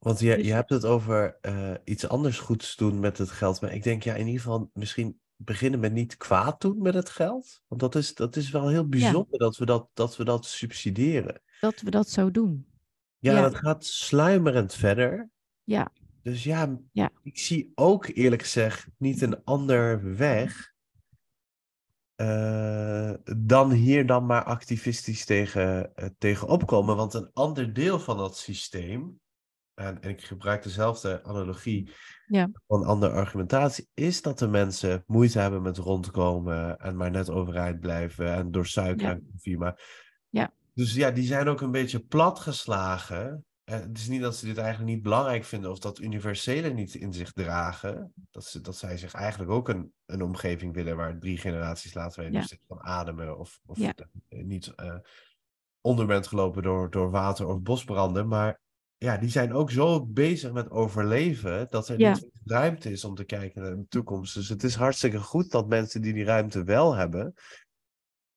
Want 0.00 0.20
je, 0.20 0.36
dus... 0.36 0.46
je 0.46 0.52
hebt 0.52 0.70
het 0.70 0.84
over 0.84 1.38
uh, 1.42 1.74
iets 1.84 2.08
anders 2.08 2.38
goeds 2.38 2.76
doen 2.76 3.00
met 3.00 3.18
het 3.18 3.30
geld. 3.30 3.60
Maar 3.60 3.72
ik 3.72 3.82
denk 3.82 4.02
ja, 4.02 4.14
in 4.14 4.26
ieder 4.26 4.40
geval 4.40 4.70
misschien 4.72 5.20
beginnen 5.36 5.80
met 5.80 5.92
niet 5.92 6.16
kwaad 6.16 6.60
doen 6.60 6.82
met 6.82 6.94
het 6.94 7.08
geld. 7.08 7.62
Want 7.68 7.80
dat 7.80 7.94
is, 7.94 8.14
dat 8.14 8.36
is 8.36 8.50
wel 8.50 8.68
heel 8.68 8.88
bijzonder 8.88 9.26
ja. 9.30 9.38
dat, 9.38 9.56
we 9.56 9.64
dat, 9.64 9.88
dat 9.92 10.16
we 10.16 10.24
dat 10.24 10.46
subsidiëren. 10.46 11.42
Dat 11.60 11.80
we 11.80 11.90
dat 11.90 12.08
zo 12.08 12.30
doen. 12.30 12.66
Ja, 13.18 13.32
ja. 13.32 13.40
dat 13.40 13.54
gaat 13.54 13.84
sluimerend 13.84 14.74
verder. 14.74 15.30
Ja. 15.64 15.92
Dus 16.22 16.44
ja, 16.44 16.78
ja, 16.92 17.10
ik 17.22 17.38
zie 17.38 17.72
ook 17.74 18.06
eerlijk 18.06 18.42
gezegd 18.42 18.88
niet 18.96 19.22
een 19.22 19.44
ander 19.44 20.16
weg 20.16 20.72
uh, 22.16 23.12
dan 23.36 23.70
hier 23.70 24.06
dan 24.06 24.26
maar 24.26 24.44
activistisch 24.44 25.24
tegen, 25.24 25.92
uh, 25.96 26.06
tegen 26.18 26.48
opkomen. 26.48 26.96
Want 26.96 27.14
een 27.14 27.30
ander 27.32 27.72
deel 27.72 27.98
van 27.98 28.16
dat 28.16 28.36
systeem, 28.36 29.20
en, 29.74 30.00
en 30.00 30.10
ik 30.10 30.24
gebruik 30.24 30.62
dezelfde 30.62 31.22
analogie 31.24 31.92
ja. 32.26 32.50
van 32.66 32.84
andere 32.84 33.12
argumentatie, 33.12 33.88
is 33.94 34.22
dat 34.22 34.38
de 34.38 34.48
mensen 34.48 35.02
moeite 35.06 35.38
hebben 35.38 35.62
met 35.62 35.76
rondkomen 35.76 36.78
en 36.78 36.96
maar 36.96 37.10
net 37.10 37.30
overeind 37.30 37.80
blijven 37.80 38.32
en 38.32 38.50
door 38.50 38.66
suiker 38.66 39.06
Ja. 39.06 39.12
en 39.12 39.28
koffie. 39.30 39.58
Maar... 39.58 39.82
Ja. 40.28 40.52
Dus 40.74 40.94
ja, 40.94 41.10
die 41.10 41.26
zijn 41.26 41.48
ook 41.48 41.60
een 41.60 41.70
beetje 41.70 42.00
platgeslagen. 42.00 43.44
Eh, 43.64 43.80
het 43.80 43.98
is 43.98 44.08
niet 44.08 44.20
dat 44.20 44.36
ze 44.36 44.46
dit 44.46 44.58
eigenlijk 44.58 44.90
niet 44.90 45.02
belangrijk 45.02 45.44
vinden 45.44 45.70
of 45.70 45.78
dat 45.78 45.98
universele 45.98 46.68
niet 46.68 46.94
in 46.94 47.12
zich 47.12 47.32
dragen. 47.32 48.12
Dat, 48.30 48.44
ze, 48.44 48.60
dat 48.60 48.76
zij 48.76 48.96
zich 48.96 49.14
eigenlijk 49.14 49.50
ook 49.50 49.68
een, 49.68 49.92
een 50.06 50.22
omgeving 50.22 50.74
willen 50.74 50.96
waar 50.96 51.18
drie 51.18 51.38
generaties 51.38 51.94
later 51.94 52.22
mee 52.22 52.32
Ja. 52.32 52.38
nog 52.38 52.48
van 52.66 52.82
ademen 52.82 53.38
of, 53.38 53.60
of 53.66 53.78
eh, 53.78 53.94
niet 54.28 54.74
eh, 54.74 54.96
onder 55.80 56.06
bent 56.06 56.26
gelopen 56.26 56.62
door, 56.62 56.90
door 56.90 57.10
water 57.10 57.46
of 57.46 57.60
bosbranden. 57.60 58.28
Maar 58.28 58.60
ja, 59.02 59.16
die 59.16 59.28
zijn 59.28 59.52
ook 59.52 59.70
zo 59.70 60.06
bezig 60.06 60.52
met 60.52 60.70
overleven 60.70 61.66
dat 61.70 61.88
er 61.88 61.98
Ja. 61.98 62.12
niet 62.12 62.28
ruimte 62.44 62.90
is 62.90 63.04
om 63.04 63.14
te 63.14 63.24
kijken 63.24 63.62
naar 63.62 63.76
de 63.76 63.86
toekomst. 63.88 64.34
Dus 64.34 64.48
het 64.48 64.64
is 64.64 64.74
hartstikke 64.74 65.18
goed 65.18 65.50
dat 65.50 65.68
mensen 65.68 66.02
die 66.02 66.12
die 66.12 66.24
ruimte 66.24 66.64
wel 66.64 66.94
hebben, 66.94 67.34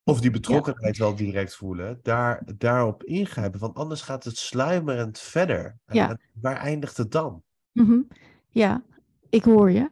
of 0.03 0.21
die 0.21 0.31
betrokkenheid 0.31 0.97
wel 0.97 1.15
direct 1.15 1.55
voelen, 1.55 1.99
daar, 2.01 2.43
daarop 2.57 3.03
ingrijpen. 3.03 3.59
Want 3.59 3.75
anders 3.75 4.01
gaat 4.01 4.23
het 4.23 4.37
sluimerend 4.37 5.19
verder. 5.19 5.77
En, 5.85 5.95
Ja. 5.95 6.09
en 6.09 6.19
waar 6.33 6.57
eindigt 6.57 6.97
het 6.97 7.11
dan? 7.11 7.43
Mhm. 7.71 8.01
Ja, 8.49 8.83
ik 9.29 9.43
hoor 9.43 9.71
je. 9.71 9.91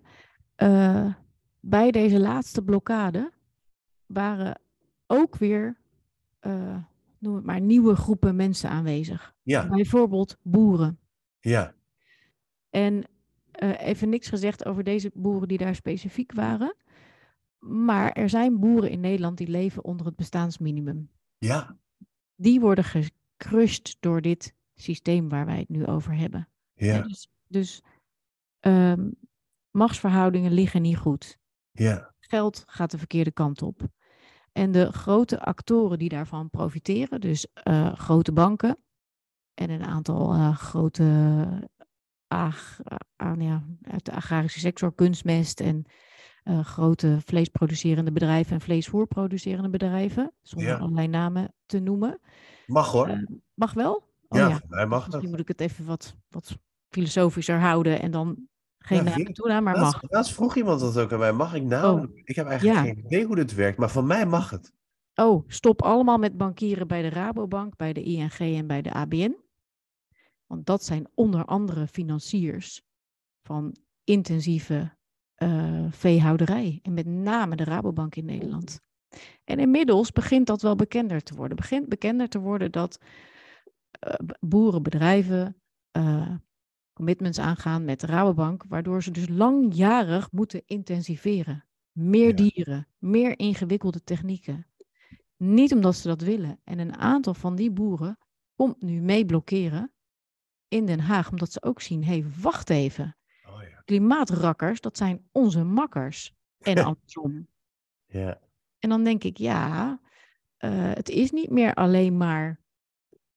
Eh, 0.56 1.14
bij 1.60 1.92
deze 1.92 2.20
laatste 2.20 2.64
blokkade 2.64 3.32
waren 4.06 4.62
ook 5.08 5.36
weer, 5.38 5.78
eh, 6.40 6.84
noem 7.22 7.36
het 7.36 7.46
maar, 7.46 7.62
nieuwe 7.62 7.96
groepen 7.96 8.36
mensen 8.36 8.70
aanwezig. 8.70 9.36
Ja, 9.42 9.68
Bijvoorbeeld 9.68 10.38
boeren. 10.42 11.00
ja, 11.40 11.74
En 12.70 13.04
eh, 13.52 13.82
even 13.88 14.10
niks 14.10 14.30
gezegd 14.30 14.66
over 14.66 14.84
deze 14.84 15.12
boeren 15.14 15.48
die 15.48 15.58
daar 15.58 15.76
specifiek 15.76 16.32
waren. 16.32 16.76
Maar 17.60 18.12
er 18.12 18.30
zijn 18.30 18.60
boeren 18.60 18.90
in 18.90 19.00
Nederland 19.00 19.38
die 19.38 19.48
leven 19.48 19.84
onder 19.84 20.06
het 20.06 20.16
bestaansminimum. 20.16 21.10
ja, 21.38 21.78
Die 22.36 22.60
worden 22.60 22.84
gecrushed 22.84 23.98
door 24.00 24.22
dit 24.22 24.54
systeem 24.76 25.30
waar 25.30 25.46
wij 25.46 25.60
het 25.60 25.70
nu 25.70 25.86
over 25.86 26.16
hebben. 26.16 26.50
Ja, 26.74 27.02
Dus, 27.02 27.28
dus 27.48 27.82
ehm, 28.60 29.10
machtsverhoudingen 29.72 30.52
liggen 30.52 30.82
niet 30.82 30.98
goed. 30.98 31.38
ja, 31.72 32.14
Geld 32.20 32.64
gaat 32.68 32.92
de 32.92 32.98
verkeerde 32.98 33.32
kant 33.32 33.62
op. 33.62 33.82
En 34.52 34.72
de 34.72 34.92
grote 34.92 35.40
actoren 35.40 36.00
die 36.00 36.10
daarvan 36.10 36.50
profiteren, 36.50 37.22
dus 37.22 37.48
eh, 37.54 37.94
grote 37.94 38.32
banken 38.32 38.78
en 39.54 39.70
een 39.70 39.84
aantal 39.84 40.34
eh, 40.34 40.56
grote 40.56 41.70
ag- 42.28 42.80
ja, 43.38 43.64
uit 43.82 44.06
de 44.06 44.12
agrarische 44.12 44.60
sector, 44.60 44.94
kunstmest 44.96 45.60
en 45.60 45.86
eh, 46.44 46.66
grote 46.66 47.18
vleesproducerende 47.26 48.12
bedrijven 48.12 48.54
en 48.54 48.62
vleesvoerproducerende 48.62 49.70
bedrijven, 49.70 50.34
zonder 50.42 50.70
Ja. 50.70 50.78
allerlei 50.78 51.08
namen 51.08 51.54
te 51.66 51.80
noemen. 51.80 52.20
mag 52.66 52.92
hoor. 52.92 53.26
Mag 53.54 53.74
wel? 53.74 54.10
Oh 54.28 54.40
ja, 54.40 54.48
ja, 54.48 54.62
mij 54.68 54.86
mag 54.86 55.00
Misschien 55.00 55.22
dat. 55.22 55.32
moet 55.32 55.40
ik 55.40 55.48
het 55.48 55.62
even 55.62 55.86
wat, 55.86 56.16
wat 56.30 56.58
filosofischer 56.90 57.60
houden 57.60 58.02
en 58.02 58.12
dan 58.12 58.48
geen 58.86 59.04
naam 59.04 59.34
toenaam, 59.34 59.64
maar 59.64 59.76
Laatst, 59.76 60.02
mag. 60.02 60.12
laatst 60.12 60.34
vroeg 60.34 60.56
iemand 60.56 60.80
dat 60.80 60.98
ook 60.98 61.14
aan 61.14 61.20
mij. 61.20 61.32
Mag 61.32 61.54
ik 61.54 61.64
nou? 61.64 62.02
Oh. 62.02 62.16
Ik 62.24 62.36
heb 62.36 62.48
eigenlijk 62.48 62.78
Ja. 62.80 62.84
geen 62.84 63.06
idee 63.06 63.26
hoe 63.26 63.36
dit 63.36 63.54
werkt, 63.54 63.78
maar 63.78 63.90
van 63.90 64.08
mij 64.08 64.26
mag 64.26 64.50
het. 64.50 64.74
Oh, 65.16 65.44
stop 65.48 65.82
allemaal 65.82 66.18
met 66.18 66.38
bankieren 66.38 66.88
bij 66.88 67.02
de 67.02 67.10
Rabobank, 67.10 67.76
bij 67.76 67.94
de 67.94 68.04
ING 68.04 68.34
en 68.40 68.68
bij 68.68 68.82
de 68.82 68.94
ABN. 68.94 69.36
Want 70.48 70.66
dat 70.66 70.84
zijn 70.84 71.08
onder 71.14 71.46
andere 71.46 71.88
financiers 71.88 72.82
van 73.44 73.76
intensieve 74.04 74.96
uh, 75.38 75.86
veehouderij. 75.90 76.80
En 76.82 76.94
met 76.94 77.06
name 77.06 77.56
de 77.56 77.64
Rabobank 77.64 78.16
in 78.16 78.26
Nederland. 78.26 78.80
En 79.44 79.60
inmiddels 79.60 80.12
begint 80.12 80.48
dat 80.48 80.62
wel 80.62 80.76
bekender 80.76 81.24
te 81.24 81.36
worden. 81.36 81.58
Begint 81.58 81.90
bekender 81.90 82.28
te 82.30 82.40
worden 82.40 82.72
dat 82.72 83.00
uh, 84.08 84.14
boerenbedrijven 84.40 85.62
uh, 85.98 86.36
commitments 86.94 87.40
aangaan 87.40 87.86
met 87.86 88.00
de 88.00 88.08
Rabobank, 88.08 88.64
waardoor 88.68 89.04
ze 89.04 89.12
dus 89.12 89.28
langjarig 89.30 90.32
moeten 90.32 90.62
intensiveren. 90.66 91.66
Meer 91.92 92.28
Ja. 92.28 92.36
dieren, 92.36 92.88
meer 92.98 93.40
ingewikkelde 93.40 94.04
technieken. 94.04 94.66
Niet 95.38 95.74
omdat 95.74 95.96
ze 95.96 96.08
dat 96.08 96.22
willen. 96.22 96.60
En 96.64 96.80
een 96.80 96.98
aantal 96.98 97.34
van 97.34 97.56
die 97.56 97.72
boeren 97.72 98.18
komt 98.56 98.82
nu 98.82 99.02
mee 99.02 99.26
blokkeren 99.26 99.92
in 100.68 100.86
Den 100.86 101.00
Haag, 101.00 101.32
omdat 101.32 101.52
ze 101.52 101.64
ook 101.64 101.82
zien, 101.82 102.04
hé, 102.04 102.20
hey, 102.20 102.26
wacht 102.42 102.70
even. 102.70 103.18
Oh 103.50 103.62
ja. 103.62 103.82
Klimaatrakkers, 103.86 104.82
dat 104.82 104.98
zijn 104.98 105.28
onze 105.32 105.64
makkers. 105.64 106.34
En 106.60 106.78
andersom. 106.86 107.48
Ja. 108.06 108.40
En 108.80 108.90
dan 108.90 109.04
denk 109.04 109.24
ik, 109.24 109.38
ja, 109.38 110.00
eh, 110.58 110.72
het 110.94 111.10
is 111.10 111.32
niet 111.32 111.50
meer 111.50 111.74
alleen 111.74 112.18
maar 112.18 112.61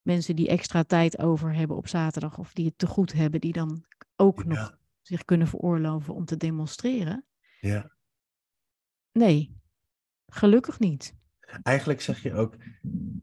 mensen 0.05 0.37
die 0.37 0.49
extra 0.49 0.83
tijd 0.83 1.19
over 1.19 1.55
hebben 1.55 1.77
op 1.77 1.89
zaterdag 1.89 2.39
of 2.39 2.53
die 2.53 2.67
het 2.67 2.79
te 2.79 2.87
goed 2.87 3.13
hebben, 3.13 3.41
die 3.41 3.53
dan 3.53 3.85
ook 4.17 4.45
nog 4.45 4.79
zich 5.03 5.25
kunnen 5.25 5.47
veroorloven 5.49 6.15
om 6.15 6.25
te 6.25 6.37
demonstreren. 6.37 7.25
ja. 7.61 7.93
Nee, 9.13 9.57
gelukkig 10.27 10.79
niet. 10.79 11.15
Eigenlijk 11.63 12.01
zeg 12.01 12.23
je 12.23 12.35
ook, 12.35 12.57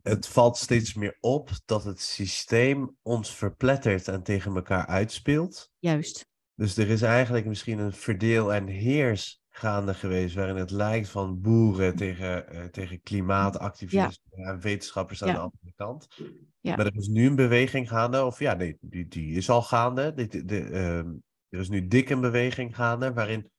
het 0.01 0.27
valt 0.27 0.57
steeds 0.57 0.93
meer 0.93 1.17
op 1.19 1.49
dat 1.65 1.84
het 1.84 1.99
systeem 2.01 2.95
ons 3.01 3.36
verplettert 3.36 4.07
en 4.07 4.23
tegen 4.23 4.55
elkaar 4.55 4.86
uitspeelt. 4.86 5.71
Juist. 5.79 6.29
Dus 6.55 6.77
er 6.77 6.89
is 6.89 7.01
eigenlijk 7.01 7.45
misschien 7.45 7.79
een 7.79 7.93
verdeel 7.93 8.53
en 8.53 8.67
heers 8.67 9.41
gaande 9.49 9.93
geweest, 9.93 10.36
waarin 10.36 10.55
het 10.55 10.71
lijkt 10.71 11.09
van 11.09 11.41
boeren 11.41 11.95
tegen, 11.95 12.47
eh, 12.47 12.63
tegen 12.65 13.01
klimaatactivisten 13.01 14.32
en 14.32 14.59
wetenschappers 14.59 15.23
aan 15.23 15.27
Ja. 15.29 15.34
de 15.34 15.39
andere 15.39 15.73
kant. 15.75 16.07
Ja. 16.62 16.76
Maar 16.76 16.86
er 16.86 16.95
is 16.95 17.07
nu 17.07 17.28
een 17.28 17.36
beweging 17.36 17.89
gaande, 17.89 18.26
of 18.26 18.39
ja, 18.39 18.53
nee, 18.53 18.78
die, 18.82 19.07
die 19.07 19.36
is 19.36 19.49
al 19.49 19.62
gaande. 19.62 20.14
Dit- 20.14 20.49
de, 20.49 20.59
ehm, 20.64 21.09
er 21.49 21.59
is 21.59 21.70
nu 21.70 21.88
dik 21.88 22.09
een 22.09 22.22
beweging 22.22 22.76
gaande, 22.76 23.14
waarin 23.14 23.49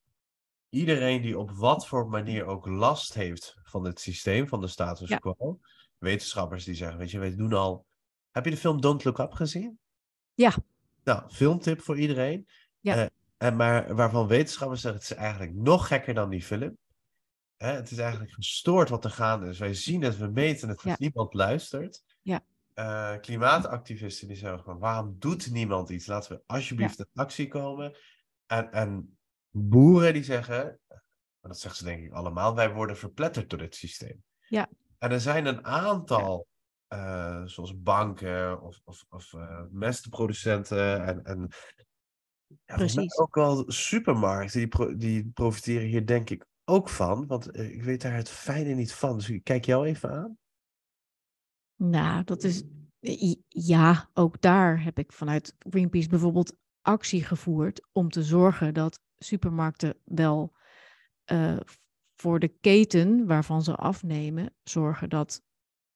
iedereen 0.68 1.22
die 1.22 1.38
op 1.38 1.50
wat 1.50 1.86
voor 1.88 2.09
manier 2.09 2.44
ook 2.44 2.66
last 2.66 3.14
heeft 3.14 3.57
van 3.62 3.84
het 3.84 4.00
systeem, 4.00 4.48
van 4.48 4.61
de 4.61 4.66
status 4.66 5.09
Ja. 5.09 5.16
quo, 5.16 5.61
wetenschappers 5.98 6.64
die 6.64 6.74
zeggen, 6.74 6.98
weet 6.98 7.11
je, 7.11 7.18
wij 7.18 7.36
doen 7.36 7.53
al... 7.53 7.86
Heb 8.30 8.44
je 8.44 8.50
de 8.50 8.57
film 8.57 8.80
Don't 8.80 9.05
Look 9.05 9.18
Up 9.18 9.32
gezien? 9.32 9.78
Ja. 10.34 10.53
Nou, 11.05 11.30
filmtip 11.30 11.80
voor 11.80 11.98
iedereen. 11.98 12.46
Ja. 12.80 12.96
Eh, 12.96 13.07
en 13.36 13.57
maar 13.57 13.94
waarvan 13.94 14.26
wetenschappers 14.26 14.80
zeggen, 14.80 15.00
het 15.00 15.11
is 15.11 15.16
eigenlijk 15.16 15.55
nog 15.55 15.86
gekker 15.86 16.14
dan 16.14 16.30
die 16.30 16.42
film. 16.42 16.76
Hè, 17.57 17.72
het 17.72 17.90
is 17.90 17.98
eigenlijk 17.98 18.32
gestoord 18.32 18.88
wat 18.88 19.05
er 19.05 19.11
gaande 19.11 19.48
is. 19.48 19.59
Wij 19.59 19.74
zien 19.74 20.03
het, 20.03 20.16
we 20.18 20.26
meten 20.26 20.68
het, 20.68 20.82
Ja. 20.82 20.96
niemand 20.98 21.34
luistert. 21.34 22.03
Ja. 22.22 22.40
Eh, 22.74 23.14
klimaatactivisten 23.20 24.28
die 24.28 24.36
zeggen 24.36 24.64
van, 24.64 24.78
waarom 24.78 25.16
doet 25.18 25.50
niemand 25.50 25.88
iets? 25.90 26.06
Laten 26.06 26.36
we 26.36 26.42
alsjeblieft 26.46 26.98
in 26.98 27.06
actie 27.14 27.48
komen. 27.48 27.96
En, 28.46 28.72
en 28.72 29.18
boeren 29.50 30.12
die 30.12 30.24
zeggen, 30.24 30.80
maar 30.88 31.50
dat 31.50 31.58
zeggen 31.58 31.78
ze 31.80 31.84
denk 31.84 32.04
ik 32.04 32.12
allemaal, 32.12 32.54
wij 32.54 32.72
worden 32.72 32.96
verpletterd 32.96 33.50
door 33.50 33.58
dit 33.58 33.74
systeem. 33.74 34.22
Ja. 34.48 34.68
En 34.98 35.10
er 35.10 35.20
zijn 35.20 35.46
een 35.46 35.64
aantal, 35.64 36.46
eh, 36.86 37.42
zoals 37.44 37.80
banken 37.82 38.62
of, 38.62 38.80
of, 38.84 39.04
of 39.08 39.32
eh, 39.34 39.62
mestproducenten 39.70 41.04
en, 41.04 41.24
en 41.24 41.48
ja, 42.64 42.76
ook 43.20 43.34
wel 43.34 43.64
supermarkten, 43.70 44.58
die, 44.58 44.68
pro- 44.68 44.96
die 44.96 45.30
profiteren 45.34 45.86
hier 45.86 46.06
denk 46.06 46.30
ik 46.30 46.46
ook 46.64 46.88
van. 46.88 47.26
Want 47.26 47.58
ik 47.58 47.82
weet 47.82 48.02
daar 48.02 48.14
het 48.14 48.28
fijne 48.28 48.74
niet 48.74 48.92
van. 48.92 49.16
Dus 49.16 49.30
ik 49.30 49.44
kijk 49.44 49.64
jou 49.64 49.86
even 49.86 50.10
aan. 50.10 50.38
Nou, 51.76 52.24
dat 52.24 52.44
is. 52.44 52.62
Ja, 53.48 54.10
ook 54.14 54.40
daar 54.40 54.82
heb 54.82 54.98
ik 54.98 55.12
vanuit 55.12 55.54
Greenpeace 55.58 56.08
bijvoorbeeld 56.08 56.56
actie 56.80 57.24
gevoerd 57.24 57.88
om 57.92 58.08
te 58.08 58.22
zorgen 58.22 58.74
dat 58.74 59.00
supermarkten 59.18 59.96
wel 60.04 60.56
eh, 61.24 61.56
voor 62.14 62.38
de 62.38 62.48
keten 62.48 63.26
waarvan 63.26 63.62
ze 63.62 63.74
afnemen, 63.74 64.54
zorgen 64.62 65.08
dat 65.10 65.42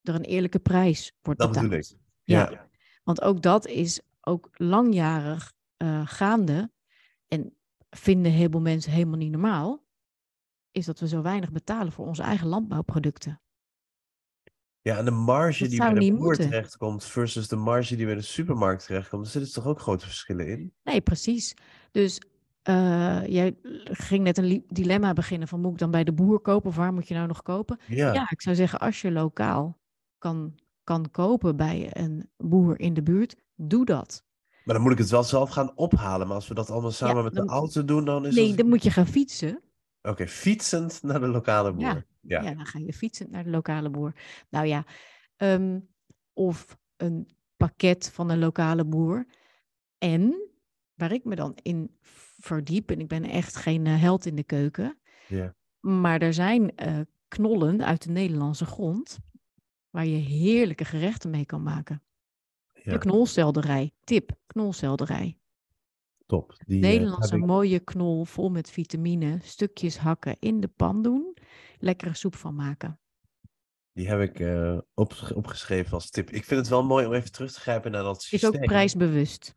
er 0.01 0.15
een 0.15 0.23
eerlijke 0.23 0.59
prijs 0.59 1.17
wordt 1.21 1.39
Dat 1.39 1.49
betaald. 1.49 1.69
bedoel 1.69 1.85
ik. 1.85 1.97
Ja. 2.23 2.69
Want 3.03 3.21
ook 3.21 3.41
dat 3.41 3.67
is 3.67 4.01
ook 4.21 4.49
langjarig 4.53 5.53
eh, 5.77 6.07
gaande. 6.07 6.71
En 7.27 7.57
vinden 7.89 8.31
heel 8.31 8.49
veel 8.49 8.61
mensen 8.61 8.91
helemaal 8.91 9.17
niet 9.17 9.31
normaal. 9.31 9.85
Is 10.71 10.85
dat 10.85 10.99
we 10.99 11.07
zo 11.07 11.21
weinig 11.21 11.51
betalen 11.51 11.91
voor 11.91 12.05
onze 12.07 12.23
eigen 12.23 12.47
landbouwproducten. 12.47 13.41
Ja, 14.87 14.97
en 14.97 15.05
de 15.05 15.11
marge 15.11 15.59
Dat 15.61 15.69
die 15.69 15.79
bij 15.79 15.93
de 15.93 16.13
boer 16.13 16.35
terechtkomt 16.35 17.03
versus 17.05 17.47
de 17.47 17.55
marge 17.55 17.95
die 17.95 18.05
bij 18.05 18.15
de 18.15 18.21
supermarkt 18.21 18.85
terechtkomt, 18.85 19.23
daar 19.23 19.31
zitten 19.31 19.53
toch 19.53 19.65
ook 19.65 19.79
grote 19.79 20.05
verschillen 20.05 20.47
in? 20.47 20.73
Nee, 20.83 21.01
precies. 21.01 21.53
Dus 21.91 22.21
eh, 22.61 23.25
jij 23.25 23.55
ging 23.83 24.23
net 24.23 24.37
een 24.37 24.63
dilemma 24.67 25.13
beginnen 25.13 25.47
van 25.47 25.61
moet 25.61 25.71
ik 25.71 25.77
dan 25.77 25.91
bij 25.91 26.03
de 26.03 26.13
boer 26.13 26.39
kopen 26.39 26.69
of 26.69 26.75
waar 26.75 26.93
moet 26.93 27.07
je 27.07 27.13
nou 27.13 27.27
nog 27.27 27.41
kopen? 27.41 27.79
Ja, 27.87 28.13
Ja, 28.13 28.29
ik 28.29 28.41
zou 28.41 28.55
zeggen 28.55 28.79
als 28.79 29.01
je 29.01 29.11
lokaal 29.11 29.77
kan, 30.17 30.55
kan 30.83 31.11
kopen 31.11 31.55
bij 31.55 31.89
een 31.93 32.29
boer 32.37 32.79
in 32.79 32.93
de 32.93 33.03
buurt, 33.03 33.35
doe 33.55 33.85
dat. 33.85 34.23
maar 34.63 34.75
dan 34.75 34.83
moet 34.83 34.91
ik 34.91 34.97
het 34.97 35.09
wel 35.09 35.23
zelf 35.23 35.49
gaan 35.49 35.71
ophalen. 35.75 36.27
Maar 36.27 36.35
als 36.35 36.47
we 36.47 36.53
dat 36.53 36.69
allemaal 36.69 36.91
samen 36.91 37.23
met 37.23 37.33
de 37.33 37.45
auto 37.45 37.85
doen, 37.85 38.05
dan 38.05 38.25
is 38.25 38.35
Nee, 38.35 38.47
het... 38.47 38.57
dan 38.57 38.67
moet 38.69 38.83
je 38.83 38.91
gaan 38.91 39.07
fietsen. 39.07 39.61
Oké, 40.01 40.27
fietsend 40.27 41.03
naar 41.03 41.19
de 41.19 41.27
lokale 41.27 41.73
boer. 41.73 41.81
Ja, 41.83 42.03
Ja, 42.27 42.41
Ja, 42.41 42.53
dan 42.53 42.65
ga 42.65 42.79
je 42.79 42.93
fietsend 42.93 43.31
naar 43.31 43.43
de 43.43 43.49
lokale 43.49 43.89
boer. 43.89 44.13
Nou 44.49 44.65
ja, 44.65 44.85
ehm, 45.35 45.79
of 46.33 46.77
een 46.97 47.29
pakket 47.57 48.09
van 48.11 48.29
een 48.29 48.39
lokale 48.39 48.85
boer. 48.85 49.25
En 49.97 50.49
waar 50.93 51.11
ik 51.11 51.23
me 51.23 51.35
dan 51.35 51.57
in 51.61 51.97
verdiep, 52.39 52.91
en 52.91 52.99
ik 52.99 53.07
ben 53.07 53.23
echt 53.23 53.55
geen 53.55 53.85
eh, 53.85 54.01
held 54.01 54.25
in 54.25 54.35
de 54.35 54.43
keuken, 54.43 54.99
Ja. 55.27 55.55
maar 55.79 56.21
er 56.21 56.33
zijn 56.33 56.75
eh, 56.75 56.99
knollen 57.27 57.85
uit 57.85 58.03
de 58.03 58.11
Nederlandse 58.11 58.65
grond 58.65 59.19
waar 59.89 60.05
je 60.05 60.17
heerlijke 60.17 60.85
gerechten 60.85 61.29
mee 61.29 61.45
kan 61.45 61.63
maken. 61.63 62.01
ja, 62.83 62.91
De 62.91 62.97
knolselderij, 62.97 63.91
tip, 64.03 64.31
knolselderij. 64.47 65.37
top. 66.25 66.53
Die, 66.65 66.83
eh, 66.83 66.89
Nederlandse 66.89 67.35
ik- 67.35 67.45
mooie 67.45 67.79
knol 67.79 68.23
vol 68.25 68.49
met 68.49 68.69
vitamine, 68.69 69.39
stukjes 69.41 69.97
hakken 69.97 70.35
in 70.39 70.59
de 70.59 70.67
pan 70.67 71.01
doen, 71.01 71.37
lekkere 71.79 72.13
soep 72.15 72.35
van 72.35 72.55
maken. 72.55 72.99
Die 73.91 74.07
heb 74.09 74.19
ik 74.21 74.39
eh, 74.39 74.77
op, 74.93 75.13
opgeschreven 75.35 75.93
als 75.93 76.09
tip. 76.09 76.29
Ik 76.29 76.45
vind 76.45 76.59
het 76.59 76.69
wel 76.69 76.83
mooi 76.85 77.05
om 77.05 77.13
even 77.13 77.31
terug 77.31 77.51
te 77.53 77.59
grijpen 77.59 77.91
naar 77.91 78.03
dat 78.03 78.17
Is 78.17 78.27
systeem. 78.27 78.53
ook 78.55 78.65
prijsbewust. 78.65 79.55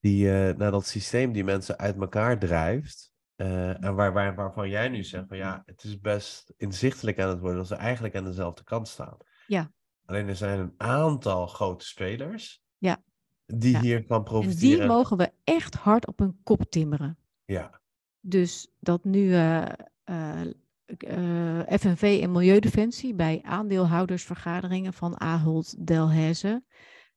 Die, 0.00 0.30
eh, 0.32 0.56
naar 0.56 0.70
dat 0.70 0.86
systeem 0.86 1.32
die 1.32 1.44
mensen 1.44 1.78
uit 1.78 1.96
elkaar 2.00 2.38
drijft. 2.38 3.12
eh, 3.36 3.84
en 3.84 3.94
waar, 3.94 4.12
waar, 4.12 4.34
waarvan 4.34 4.68
jij 4.68 4.88
nu 4.88 5.04
zegt 5.04 5.28
van 5.28 5.36
ja, 5.36 5.62
het 5.66 5.84
is 5.84 6.00
best 6.00 6.52
inzichtelijk 6.56 7.18
aan 7.20 7.28
het 7.28 7.38
worden 7.40 7.58
dat 7.58 7.66
ze 7.66 7.74
eigenlijk 7.74 8.16
aan 8.16 8.24
dezelfde 8.24 8.64
kant 8.64 8.88
staan. 8.88 9.16
Ja. 9.46 9.72
Alleen 10.04 10.28
er 10.28 10.36
zijn 10.36 10.58
een 10.58 10.74
aantal 10.76 11.46
grote 11.46 11.86
spelers 11.86 12.62
Ja. 12.78 13.02
die 13.46 13.72
Ja. 13.72 13.80
hiervan 13.80 14.16
En 14.18 14.24
profiteren. 14.24 14.78
die 14.78 14.86
mogen 14.86 15.16
we 15.16 15.32
echt 15.44 15.74
hard 15.74 16.06
op 16.06 16.18
hun 16.18 16.40
kop 16.42 16.70
timmeren. 16.70 17.18
Ja, 17.44 17.80
Dus 18.20 18.68
dat 18.80 19.04
nu 19.04 19.32
eh, 20.96 21.78
FNV 21.78 22.18
en 22.22 22.32
Milieudefensie 22.32 23.14
bij 23.14 23.40
aandeelhoudersvergaderingen 23.42 24.92
van 24.92 25.20
Ahold 25.20 25.86
Delhaize, 25.86 26.62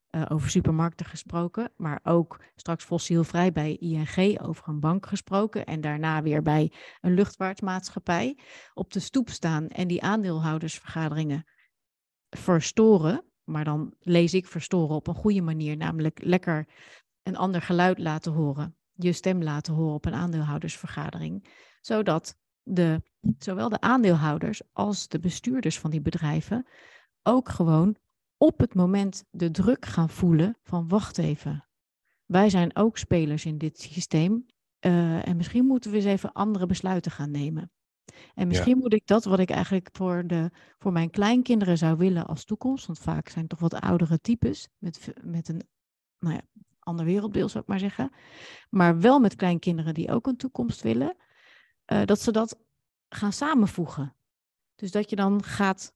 eh, 0.10 0.26
over 0.28 0.50
supermarkten 0.50 1.06
gesproken, 1.06 1.72
maar 1.78 2.00
ook 2.04 2.44
straks 2.56 2.84
fossielvrij 2.84 3.52
bij 3.52 3.76
ING 3.76 4.42
over 4.42 4.68
een 4.68 4.80
bank 4.80 5.06
gesproken 5.06 5.66
en 5.66 5.82
daarna 5.82 6.22
weer 6.22 6.42
bij 6.42 6.74
een 7.02 7.14
luchtvaartmaatschappij 7.14 8.38
op 8.74 8.94
de 8.94 9.00
stoep 9.00 9.30
staan 9.30 9.68
en 9.68 9.88
die 9.88 10.02
aandeelhoudersvergaderingen 10.02 11.46
verstoren. 12.30 13.26
Maar 13.44 13.64
dan 13.64 13.94
lees 14.00 14.34
ik 14.34 14.48
verstoren 14.48 14.96
op 14.96 15.08
een 15.08 15.16
goede 15.16 15.42
manier, 15.42 15.78
namelijk 15.78 16.24
lekker 16.24 16.68
een 17.24 17.38
ander 17.38 17.62
geluid 17.62 17.98
laten 17.98 18.32
horen, 18.32 18.76
je 18.94 19.12
stem 19.12 19.44
laten 19.44 19.74
horen 19.74 19.94
op 19.94 20.06
een 20.06 20.14
aandeelhoudersvergadering, 20.14 21.50
zodat 21.82 22.40
de, 22.64 23.02
zowel 23.38 23.70
de 23.70 23.80
aandeelhouders 23.80 24.62
als 24.72 25.08
de 25.08 25.20
bestuurders 25.20 25.80
van 25.80 25.92
die 25.92 26.02
bedrijven 26.02 26.68
ook 27.24 27.50
gewoon 27.50 27.96
op 28.38 28.60
het 28.60 28.74
moment 28.74 29.24
de 29.30 29.52
druk 29.52 29.86
gaan 29.86 30.10
voelen 30.10 30.58
van 30.64 30.88
wacht 30.88 31.18
even, 31.18 31.68
wij 32.26 32.50
zijn 32.50 32.76
ook 32.76 32.98
spelers 32.98 33.46
in 33.46 33.58
dit 33.58 33.80
systeem 33.82 34.46
eh, 34.80 35.28
en 35.28 35.38
misschien 35.38 35.66
moeten 35.66 35.92
we 35.92 35.98
eens 35.98 36.06
even 36.06 36.32
andere 36.32 36.66
besluiten 36.66 37.12
gaan 37.12 37.32
nemen. 37.32 37.72
En 38.34 38.48
misschien 38.48 38.78
moet 38.78 38.94
ik 38.94 39.08
dat 39.08 39.24
wat 39.24 39.40
ik 39.40 39.50
eigenlijk 39.50 39.90
voor, 39.92 40.28
de, 40.28 40.52
voor 40.78 40.92
mijn 40.92 41.10
kleinkinderen 41.10 41.78
zou 41.78 41.98
willen 41.98 42.26
als 42.28 42.46
toekomst, 42.46 42.86
want 42.86 43.00
vaak 43.00 43.30
zijn 43.30 43.40
het 43.40 43.50
toch 43.50 43.70
wat 43.70 43.82
oudere 43.82 44.20
types 44.20 44.68
met, 44.78 45.14
met 45.24 45.48
een 45.48 45.62
nou 46.20 46.36
ja, 46.36 46.42
ander 46.80 47.06
wereldbeeld, 47.06 47.52
zou 47.52 47.64
ik 47.64 47.70
maar 47.70 47.80
zeggen. 47.80 48.12
Maar 48.70 49.00
wel 49.00 49.20
met 49.20 49.36
kleinkinderen 49.36 49.94
die 49.94 50.12
ook 50.12 50.28
een 50.28 50.38
toekomst 50.38 50.82
willen, 50.82 51.16
uh, 51.92 52.06
dat 52.06 52.22
ze 52.22 52.32
dat 52.32 52.58
gaan 53.10 53.34
samenvoegen. 53.34 54.16
Dus 54.76 54.92
dat 54.92 55.10
je 55.10 55.16
dan 55.16 55.44
gaat 55.44 55.94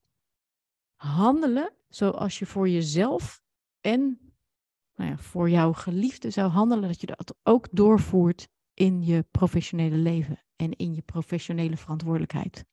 handelen 0.94 1.72
zoals 1.88 2.38
je 2.38 2.46
voor 2.46 2.68
jezelf 2.68 3.42
en 3.80 4.18
nou 4.94 5.10
ja, 5.10 5.16
voor 5.16 5.50
jouw 5.50 5.72
geliefde 5.72 6.30
zou 6.30 6.50
handelen, 6.50 6.88
dat 6.88 7.00
je 7.00 7.06
dat 7.06 7.34
ook 7.42 7.68
doorvoert 7.70 8.48
in 8.74 9.02
je 9.02 9.26
professionele 9.30 9.96
leven 9.96 10.42
en 10.56 10.76
in 10.76 10.94
je 10.94 11.02
professionele 11.02 11.76
verantwoordelijkheid. 11.76 12.64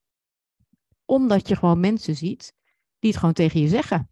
Omdat 1.05 1.47
je 1.47 1.55
gewoon 1.55 1.79
mensen 1.79 2.15
ziet 2.15 2.53
die 2.99 3.09
het 3.09 3.19
gewoon 3.19 3.33
tegen 3.33 3.59
je 3.59 3.67
zeggen. 3.67 4.09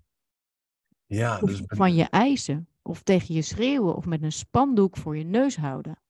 Ja, 1.05 1.39
of 1.39 1.49
dus 1.49 1.61
van 1.65 1.93
je 1.93 2.03
eisen, 2.03 2.67
of 2.81 3.03
tegen 3.03 3.35
je 3.35 3.41
schreeuwen, 3.41 3.95
of 3.95 4.05
met 4.05 4.23
een 4.23 4.31
spandoek 4.31 4.97
voor 4.97 5.17
je 5.17 5.23
neus 5.23 5.57
houden. 5.57 6.00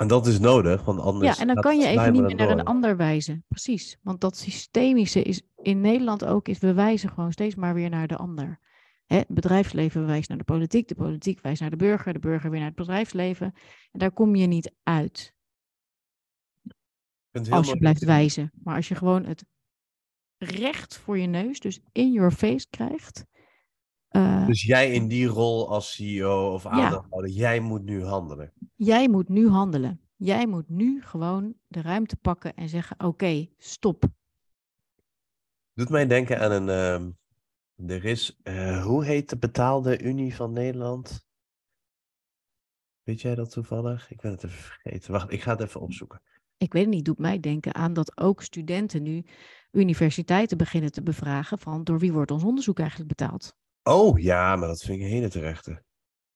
En 0.00 0.06
dat 0.06 0.26
is 0.26 0.38
nodig, 0.38 0.84
want 0.84 1.00
anders. 1.00 1.36
Ja, 1.36 1.42
en 1.42 1.46
dan 1.46 1.62
kan 1.62 1.78
je 1.78 1.86
even 1.86 2.12
niet 2.12 2.22
meer 2.22 2.34
naar 2.34 2.50
een 2.50 2.64
ander 2.64 2.96
wijzen. 2.96 3.44
Precies. 3.48 3.98
Want 4.02 4.20
dat 4.20 4.36
systemische 4.36 5.22
is 5.22 5.42
in 5.62 5.80
Nederland 5.80 6.24
ook, 6.24 6.48
is 6.48 6.58
we 6.58 6.74
wijzen 6.74 7.08
gewoon 7.08 7.32
steeds 7.32 7.54
maar 7.54 7.74
weer 7.74 7.90
naar 7.90 8.06
de 8.06 8.16
ander. 8.16 8.58
Hè, 9.06 9.16
het 9.16 9.28
bedrijfsleven 9.28 10.06
wijst 10.06 10.28
naar 10.28 10.38
de 10.38 10.44
politiek, 10.44 10.88
de 10.88 10.94
politiek 10.94 11.40
wijst 11.40 11.60
naar 11.60 11.70
de 11.70 11.76
burger, 11.76 12.12
de 12.12 12.18
burger 12.18 12.50
weer 12.50 12.58
naar 12.58 12.68
het 12.68 12.78
bedrijfsleven. 12.78 13.54
En 13.92 13.98
daar 13.98 14.12
kom 14.12 14.34
je 14.34 14.46
niet 14.46 14.72
uit. 14.82 15.34
Als 17.50 17.68
je 17.68 17.78
blijft 17.78 18.04
wijzen. 18.04 18.52
Maar 18.62 18.76
als 18.76 18.88
je 18.88 18.94
gewoon 18.94 19.24
het 19.24 19.44
recht 20.38 20.98
voor 20.98 21.18
je 21.18 21.26
neus, 21.26 21.60
dus 21.60 21.80
in 21.92 22.12
your 22.12 22.30
face 22.30 22.66
krijgt. 22.70 23.24
Uh, 24.10 24.46
dus 24.46 24.62
jij 24.62 24.92
in 24.92 25.08
die 25.08 25.26
rol 25.26 25.68
als 25.68 25.94
CEO 25.94 26.52
of 26.52 26.66
aandeelhouder, 26.66 27.30
ja. 27.30 27.36
jij 27.36 27.60
moet 27.60 27.82
nu 27.82 28.04
handelen. 28.04 28.52
Jij 28.74 29.08
moet 29.08 29.28
nu 29.28 29.48
handelen. 29.48 30.00
Jij 30.16 30.46
moet 30.46 30.68
nu 30.68 31.02
gewoon 31.02 31.54
de 31.68 31.82
ruimte 31.82 32.16
pakken 32.16 32.54
en 32.54 32.68
zeggen: 32.68 33.04
Oké, 33.04 33.48
stop. 33.58 34.04
Doet 35.74 35.88
mij 35.88 36.06
denken 36.06 36.40
aan 36.40 36.68
een, 36.68 37.14
uh, 37.76 37.96
er 37.96 38.04
is, 38.04 38.40
uh, 38.42 38.84
hoe 38.84 39.04
heet 39.04 39.28
de 39.28 39.38
betaalde 39.38 40.02
Unie 40.02 40.34
van 40.34 40.52
Nederland? 40.52 41.28
Weet 43.02 43.20
jij 43.20 43.34
dat 43.34 43.50
toevallig? 43.50 44.10
Ik 44.10 44.20
ben 44.20 44.30
het 44.30 44.44
even 44.44 44.58
vergeten. 44.58 45.12
Wacht, 45.12 45.32
ik 45.32 45.42
ga 45.42 45.50
het 45.50 45.60
even 45.60 45.80
opzoeken. 45.80 46.22
Ik 46.56 46.72
weet 46.72 46.84
het 46.84 46.94
niet, 46.94 47.04
doet 47.04 47.18
mij 47.18 47.40
denken 47.40 47.74
aan 47.74 47.92
dat 47.92 48.18
ook 48.18 48.42
studenten 48.42 49.02
nu 49.02 49.24
universiteiten 49.70 50.56
beginnen 50.56 50.92
te 50.92 51.02
bevragen 51.02 51.58
van 51.58 51.84
door 51.84 51.98
wie 51.98 52.12
wordt 52.12 52.30
ons 52.30 52.44
onderzoek 52.44 52.78
eigenlijk 52.78 53.08
betaald? 53.08 53.56
Oh 53.90 54.20
ja, 54.20 54.56
maar 54.56 54.68
dat 54.68 54.82
vind 54.82 54.98
ik 54.98 55.04
een 55.04 55.10
hele 55.10 55.28
terechte. 55.28 55.82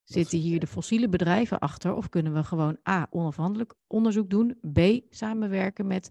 Zitten 0.02 0.38
hier 0.38 0.60
de 0.60 0.66
fossiele 0.66 1.08
bedrijven 1.08 1.58
achter 1.58 1.94
of 1.94 2.08
kunnen 2.08 2.34
we 2.34 2.44
gewoon 2.44 2.78
A, 2.88 3.06
onafhankelijk 3.10 3.74
onderzoek 3.86 4.30
doen, 4.30 4.58
B, 4.72 5.00
samenwerken 5.10 5.86
met 5.86 6.10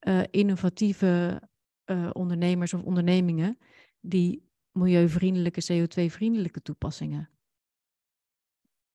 uh, 0.00 0.22
innovatieve 0.30 1.42
uh, 1.86 2.10
ondernemers 2.12 2.74
of 2.74 2.82
ondernemingen 2.82 3.58
die 4.00 4.48
milieuvriendelijke, 4.72 5.62
CO2-vriendelijke 5.72 6.62
toepassingen 6.62 7.30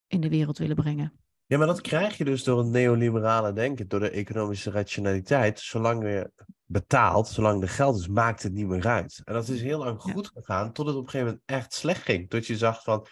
in 0.07 0.21
de 0.21 0.29
wereld 0.29 0.57
willen 0.57 0.75
brengen. 0.75 1.13
Ja, 1.49 1.57
maar 1.57 1.67
dat 1.67 1.81
krijg 1.81 2.17
je 2.17 2.25
dus 2.25 2.43
door 2.43 2.57
het 2.57 2.67
neoliberale 2.67 3.53
denken, 3.53 3.87
door 3.87 3.99
de 3.99 4.09
economische 4.09 4.71
rationaliteit. 4.71 5.59
Zolang 5.59 6.03
je 6.03 6.31
betaalt, 6.65 7.27
zolang 7.27 7.61
er 7.61 7.69
geld 7.69 7.99
is, 7.99 8.07
maakt 8.07 8.43
het 8.43 8.53
niet 8.53 8.67
meer 8.67 8.87
uit. 8.87 9.21
En 9.23 9.33
dat 9.33 9.47
is 9.47 9.61
heel 9.61 9.79
lang 9.79 10.01
goed 10.01 10.27
gegaan, 10.27 10.71
tot 10.71 10.85
het 10.85 10.95
op 10.95 11.03
een 11.03 11.09
gegeven 11.09 11.27
moment 11.27 11.49
echt 11.49 11.73
slecht 11.73 12.01
ging. 12.01 12.29
Tot 12.29 12.47
je 12.47 12.57
zag 12.57 12.83
van, 12.83 13.07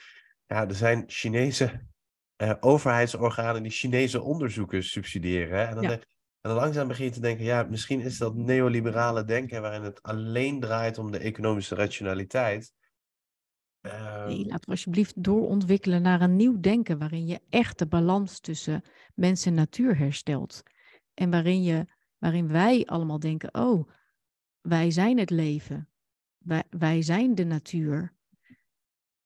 ja, 0.46 0.68
er 0.68 0.76
zijn 0.76 1.04
Chinese 1.08 1.82
uh, 2.38 2.54
overheidsorganen 2.60 3.64
die 3.64 3.72
Chinese 3.72 4.22
onderzoekers 4.22 4.92
subsidiëren. 4.92 5.68
En 5.68 5.76
dan, 5.76 5.86
en 5.86 6.00
dan 6.42 6.56
langzaam 6.56 6.88
begin 6.88 7.06
je 7.06 7.12
te 7.12 7.20
denken, 7.20 7.46
ja, 7.46 7.68
misschien 7.70 8.02
is 8.02 8.18
dat 8.18 8.36
neoliberale 8.36 9.24
denken 9.24 9.62
waarin 9.62 9.84
het 9.84 10.02
alleen 10.04 10.60
draait 10.60 10.98
om 10.98 11.12
de 11.12 11.20
economische 11.20 11.76
rationaliteit. 11.76 12.74
Uh... 13.88 14.26
Nee, 14.26 14.46
laten 14.46 14.66
we 14.66 14.72
alsjeblieft 14.72 15.24
doorontwikkelen 15.24 16.02
naar 16.02 16.22
een 16.22 16.36
nieuw 16.36 16.60
denken 16.60 16.98
waarin 16.98 17.28
je 17.28 17.42
echt 17.50 17.80
de 17.80 17.88
balans 17.88 18.40
tussen 18.40 18.84
mens 19.16 19.46
en 19.46 19.54
natuur 19.54 19.98
herstelt. 19.98 20.64
En 21.14 21.30
waarin, 21.30 21.64
je, 21.64 21.86
waarin 22.18 22.48
wij 22.48 22.86
allemaal 22.86 23.20
denken, 23.20 23.54
oh, 23.56 23.90
wij 24.62 24.92
zijn 24.92 25.18
het 25.18 25.30
leven. 25.30 25.90
Wij, 26.38 26.64
wij 26.70 27.02
zijn 27.02 27.36
de 27.36 27.46
natuur. 27.46 28.14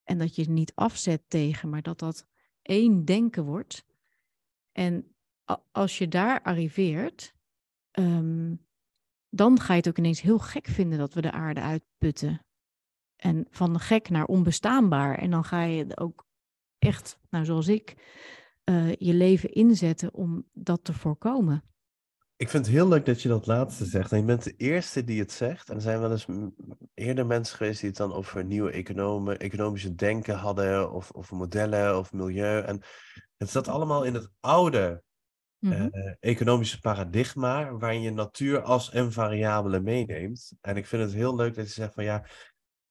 En 0.04 0.18
dat 0.18 0.34
je 0.34 0.42
het 0.42 0.50
niet 0.50 0.72
afzet 0.74 1.22
tegen, 1.28 1.68
maar 1.68 1.82
dat 1.82 1.98
dat 1.98 2.26
één 2.62 3.04
denken 3.04 3.44
wordt. 3.44 3.84
En 4.72 5.14
als 5.72 5.98
je 5.98 6.08
daar 6.08 6.42
arriveert, 6.42 7.34
um, 7.92 8.66
dan 9.28 9.60
ga 9.60 9.72
je 9.72 9.78
het 9.78 9.88
ook 9.88 9.98
ineens 9.98 10.20
heel 10.20 10.38
gek 10.38 10.66
vinden 10.66 10.98
dat 10.98 11.14
we 11.14 11.20
de 11.20 11.32
aarde 11.32 11.60
uitputten. 11.60 12.46
En 13.22 13.46
van 13.50 13.80
gek 13.80 14.08
naar 14.08 14.24
onbestaanbaar. 14.24 15.18
En 15.18 15.30
dan 15.30 15.44
ga 15.44 15.62
je 15.62 15.96
ook 15.96 16.26
echt, 16.78 17.18
nou 17.30 17.44
zoals 17.44 17.68
ik, 17.68 17.94
uh, 18.64 18.94
je 18.94 19.14
leven 19.14 19.52
inzetten 19.52 20.14
om 20.14 20.48
dat 20.52 20.84
te 20.84 20.92
voorkomen. 20.92 21.64
Ik 22.36 22.48
vind 22.48 22.66
het 22.66 22.74
heel 22.74 22.88
leuk 22.88 23.06
dat 23.06 23.22
je 23.22 23.28
dat 23.28 23.46
laatste 23.46 23.84
zegt. 23.84 24.12
En 24.12 24.18
je 24.18 24.24
bent 24.24 24.44
de 24.44 24.54
eerste 24.56 25.04
die 25.04 25.20
het 25.20 25.32
zegt. 25.32 25.68
En 25.68 25.74
er 25.74 25.80
zijn 25.80 26.00
wel 26.00 26.10
eens 26.10 26.26
eerder 26.94 27.26
mensen 27.26 27.56
geweest 27.56 27.80
die 27.80 27.88
het 27.88 27.98
dan 27.98 28.12
over 28.12 28.44
nieuwe 28.44 28.70
economen, 28.70 29.38
economische 29.38 29.94
denken 29.94 30.36
hadden, 30.36 30.92
of, 30.92 31.10
of 31.10 31.30
modellen 31.30 31.98
of 31.98 32.12
milieu. 32.12 32.62
En 32.62 32.82
het 33.36 33.50
zat 33.50 33.68
allemaal 33.68 34.04
in 34.04 34.14
het 34.14 34.30
oude 34.40 35.02
mm 35.58 35.90
economische 36.20 36.80
paradigma, 36.80 37.72
waarin 37.72 38.02
je 38.02 38.10
natuur 38.10 38.62
als 38.62 38.94
een 38.94 39.12
variabele 39.12 39.80
meeneemt. 39.80 40.52
En 40.60 40.76
ik 40.76 40.86
vind 40.86 41.02
het 41.02 41.12
heel 41.12 41.34
leuk 41.34 41.54
dat 41.54 41.66
je 41.66 41.72
zegt 41.72 41.94
van 41.94 42.04
ja, 42.04 42.26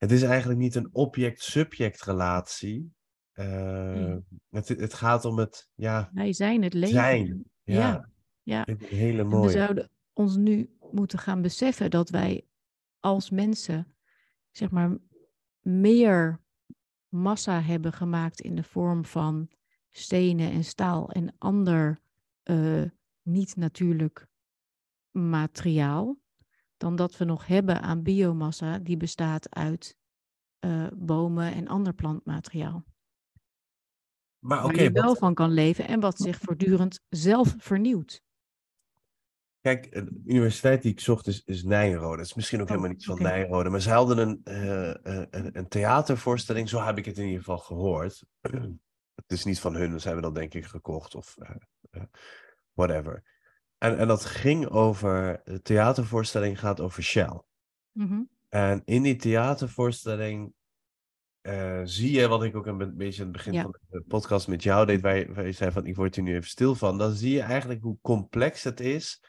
het 0.01 0.11
is 0.11 0.21
eigenlijk 0.21 0.59
niet 0.59 0.75
een 0.75 0.89
object-subject 0.91 2.01
relatie. 2.01 2.93
Uh, 3.33 4.15
het, 4.49 4.67
het 4.67 4.93
gaat 4.93 5.25
om 5.25 5.37
het, 5.37 5.69
ja... 5.75 6.09
Wij 6.13 6.33
zijn 6.33 6.63
het 6.63 6.73
leven. 6.73 6.95
Zijn, 6.95 7.43
ja. 7.63 7.75
ja. 7.75 8.09
Ja, 8.43 8.75
hele 8.85 9.23
mooie. 9.23 9.45
we 9.45 9.51
zouden 9.51 9.89
ons 10.13 10.35
nu 10.35 10.77
moeten 10.91 11.19
gaan 11.19 11.41
beseffen 11.41 11.89
dat 11.89 12.09
wij 12.09 12.45
als 12.99 13.29
mensen, 13.29 13.95
zeg 14.51 14.71
maar, 14.71 14.97
meer 15.59 16.41
massa 17.07 17.61
hebben 17.61 17.93
gemaakt 17.93 18.41
in 18.41 18.55
de 18.55 18.63
vorm 18.63 19.05
van 19.05 19.49
stenen 19.89 20.51
en 20.51 20.63
staal 20.63 21.09
en 21.09 21.35
ander 21.37 22.01
uh, 22.43 22.83
niet-natuurlijk 23.21 24.27
materiaal, 25.11 26.20
dan 26.81 26.95
dat 26.95 27.17
we 27.17 27.25
nog 27.25 27.47
hebben 27.47 27.81
aan 27.81 28.03
biomassa 28.03 28.79
die 28.79 28.97
bestaat 28.97 29.55
uit 29.55 29.97
uh, 30.65 30.87
bomen 30.93 31.53
en 31.53 31.67
ander 31.67 31.93
plantmateriaal. 31.93 32.83
Maar, 34.39 34.63
okay, 34.63 34.75
waar 34.75 34.83
je 34.83 34.91
wel 34.91 35.15
van 35.15 35.33
kan 35.33 35.51
leven 35.51 35.87
en 35.87 35.99
wat 35.99 36.17
zich 36.17 36.39
voortdurend 36.39 36.99
zelf 37.09 37.55
vernieuwt. 37.57 38.23
Kijk, 39.59 39.91
de 39.91 40.21
universiteit 40.25 40.81
die 40.81 40.91
ik 40.91 40.99
zocht 40.99 41.27
is, 41.27 41.43
is 41.43 41.63
Nijrode. 41.63 42.17
Het 42.17 42.25
is 42.25 42.33
misschien 42.33 42.61
ook 42.61 42.67
helemaal 42.67 42.89
niet 42.89 43.05
van 43.05 43.19
okay. 43.19 43.31
Nijrode. 43.31 43.69
Maar 43.69 43.81
ze 43.81 43.91
hadden 43.91 44.17
een, 44.17 44.41
uh, 44.43 44.93
een, 45.01 45.57
een, 45.57 45.67
theatervoorstelling, 45.67 46.69
zo 46.69 46.81
heb 46.81 46.97
ik 46.97 47.05
het 47.05 47.17
in 47.17 47.25
ieder 47.25 47.39
geval 47.39 47.57
gehoord. 47.57 48.23
het 49.21 49.31
is 49.31 49.43
niet 49.43 49.59
van 49.59 49.75
hun, 49.75 49.99
ze 49.99 50.05
hebben 50.05 50.23
dat 50.23 50.35
denk 50.35 50.53
ik 50.53 50.65
gekocht 50.65 51.15
of 51.15 51.35
uh, 51.91 52.03
whatever. 52.73 53.23
En, 53.81 53.97
en 53.97 54.07
dat 54.07 54.25
ging 54.25 54.67
over, 54.67 55.41
de 55.43 55.61
theatervoorstelling 55.61 56.59
gaat 56.59 56.79
over 56.79 57.03
Shell. 57.03 57.41
Mm 57.91 58.07
-hmm. 58.07 58.29
En 58.49 58.81
in 58.85 59.01
die 59.01 59.15
theatervoorstelling 59.15 60.53
zie 61.83 62.11
je, 62.11 62.27
wat 62.27 62.43
ik 62.43 62.55
ook 62.55 62.65
een 62.65 62.97
beetje 62.97 63.21
aan 63.21 63.27
het 63.27 63.37
begin 63.37 63.53
ja. 63.53 63.61
van 63.61 63.75
de 63.89 64.03
podcast 64.07 64.47
met 64.47 64.63
jou 64.63 64.85
deed, 64.85 65.01
waar 65.01 65.17
je, 65.17 65.33
waar 65.33 65.45
je 65.45 65.51
zei 65.51 65.71
van 65.71 65.85
ik 65.85 65.95
word 65.95 66.15
hier 66.15 66.23
nu 66.23 66.35
even 66.35 66.49
stil 66.49 66.75
van. 66.75 66.97
Dan 66.97 67.11
zie 67.11 67.33
je 67.33 67.41
eigenlijk 67.41 67.81
hoe 67.81 67.97
complex 68.01 68.63
het 68.63 68.79
is 68.79 69.23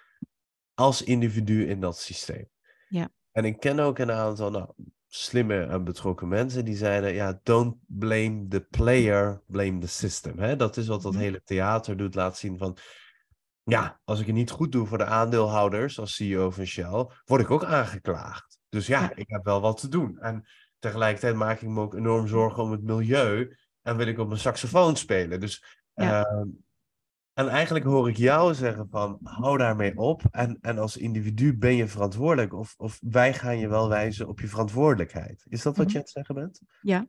als 0.74 1.02
individu 1.02 1.68
in 1.68 1.80
dat 1.80 1.98
systeem. 1.98 2.48
Ja. 2.88 3.08
En 3.30 3.44
ik 3.44 3.60
ken 3.60 3.78
ook 3.78 3.98
een 3.98 4.12
aantal 4.12 4.50
nou, 4.50 4.72
slimme 5.06 5.64
en 5.64 5.84
betrokken 5.84 6.28
mensen 6.28 6.64
die 6.64 6.76
zeiden, 6.76 7.14
ja, 7.14 7.40
don't 7.42 7.76
blame 7.86 8.46
the 8.48 8.60
player, 8.60 9.42
blame 9.46 9.78
the 9.78 9.88
system. 9.88 10.38
Hè? 10.38 10.56
Dat 10.56 10.76
is 10.76 10.86
wat 10.86 11.02
dat 11.02 11.14
hele 11.14 11.42
theater 11.44 11.96
doet, 11.96 12.14
laat 12.14 12.38
zien 12.38 12.58
van, 12.58 12.76
ja, 13.62 14.00
als 14.04 14.20
ik 14.20 14.26
het 14.26 14.34
niet 14.34 14.50
goed 14.50 14.72
doe 14.72 14.86
voor 14.86 14.98
de 14.98 15.04
aandeelhouders 15.04 15.98
als 16.00 16.14
CEO 16.14 16.50
van 16.50 16.64
Shell, 16.64 17.06
word 17.24 17.40
ik 17.40 17.50
ook 17.50 17.64
aangeklaagd. 17.64 18.58
Dus 18.68 18.86
ja, 18.86 19.14
ik 19.14 19.28
heb 19.28 19.44
wel 19.44 19.60
wat 19.60 19.80
te 19.80 19.88
doen. 19.88 20.18
En 20.18 20.44
tegelijkertijd 20.78 21.34
maak 21.34 21.60
ik 21.60 21.68
me 21.68 21.80
ook 21.80 21.94
enorm 21.94 22.26
zorgen 22.26 22.62
om 22.62 22.70
het 22.70 22.82
milieu 22.82 23.56
en 23.82 23.96
wil 23.96 24.06
ik 24.06 24.18
op 24.18 24.28
mijn 24.28 24.40
saxofoon 24.40 24.96
spelen. 24.96 25.40
Dus 25.40 25.64
ja. 25.94 26.20
uh, 26.30 26.46
En 27.34 27.48
eigenlijk 27.48 27.84
hoor 27.84 28.08
ik 28.08 28.16
jou 28.16 28.54
zeggen 28.54 28.88
van, 28.90 29.18
hou 29.22 29.58
daarmee 29.58 29.96
op. 29.96 30.22
En, 30.30 30.58
en 30.60 30.78
als 30.78 30.96
individu 30.96 31.56
ben 31.56 31.76
je 31.76 31.88
verantwoordelijk. 31.88 32.52
Of, 32.54 32.74
of 32.76 32.98
wij 33.02 33.34
gaan 33.34 33.58
je 33.58 33.68
wel 33.68 33.88
wijzen 33.88 34.28
op 34.28 34.40
je 34.40 34.48
verantwoordelijkheid. 34.48 35.44
Is 35.48 35.62
dat 35.62 35.76
wat 35.76 35.86
Mhm. 35.86 35.92
je 35.92 35.98
aan 35.98 36.04
het 36.04 36.12
zeggen 36.12 36.34
bent? 36.34 36.60
Ja. 36.82 37.06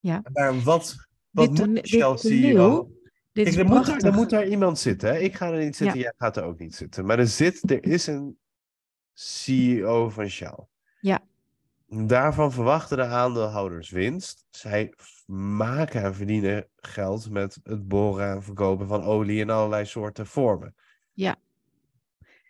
Ja. 0.00 0.22
Maar 0.32 0.60
wat, 0.60 0.96
wat 1.30 1.56
Dit 1.56 1.66
moet 1.66 1.88
Shell 1.88 2.16
CEO... 2.16 2.90
Dit 3.36 3.44
Kijk, 3.44 3.56
er, 3.56 3.66
moet 3.66 4.04
er 4.04 4.12
moet 4.12 4.30
daar 4.30 4.46
iemand 4.46 4.78
zitten. 4.78 5.08
Hè? 5.08 5.18
Ik 5.18 5.34
ga 5.34 5.52
er 5.52 5.64
niet 5.64 5.76
zitten, 5.76 5.98
jij 5.98 6.12
gaat 6.16 6.36
er 6.36 6.44
ook 6.44 6.58
niet 6.58 6.74
zitten. 6.74 7.06
Maar 7.06 7.18
er, 7.18 7.26
zit, 7.26 7.70
er 7.70 7.84
is 7.84 8.06
een 8.06 8.38
CEO 9.12 10.08
van 10.08 10.28
Shell. 10.28 10.66
Ja. 11.00 11.20
Daarvan 11.86 12.52
verwachten 12.52 12.96
de 12.96 13.04
aandeelhouders 13.04 13.90
winst. 13.90 14.46
Zij 14.50 14.94
maken 15.26 16.02
en 16.02 16.14
verdienen 16.14 16.66
geld 16.76 17.30
met 17.30 17.60
het 17.62 17.88
boren 17.88 18.30
en 18.30 18.42
verkopen 18.42 18.88
van 18.88 19.02
olie 19.02 19.40
in 19.40 19.50
allerlei 19.50 19.84
soorten 19.84 20.26
vormen. 20.26 20.74
Ja. 21.12 21.36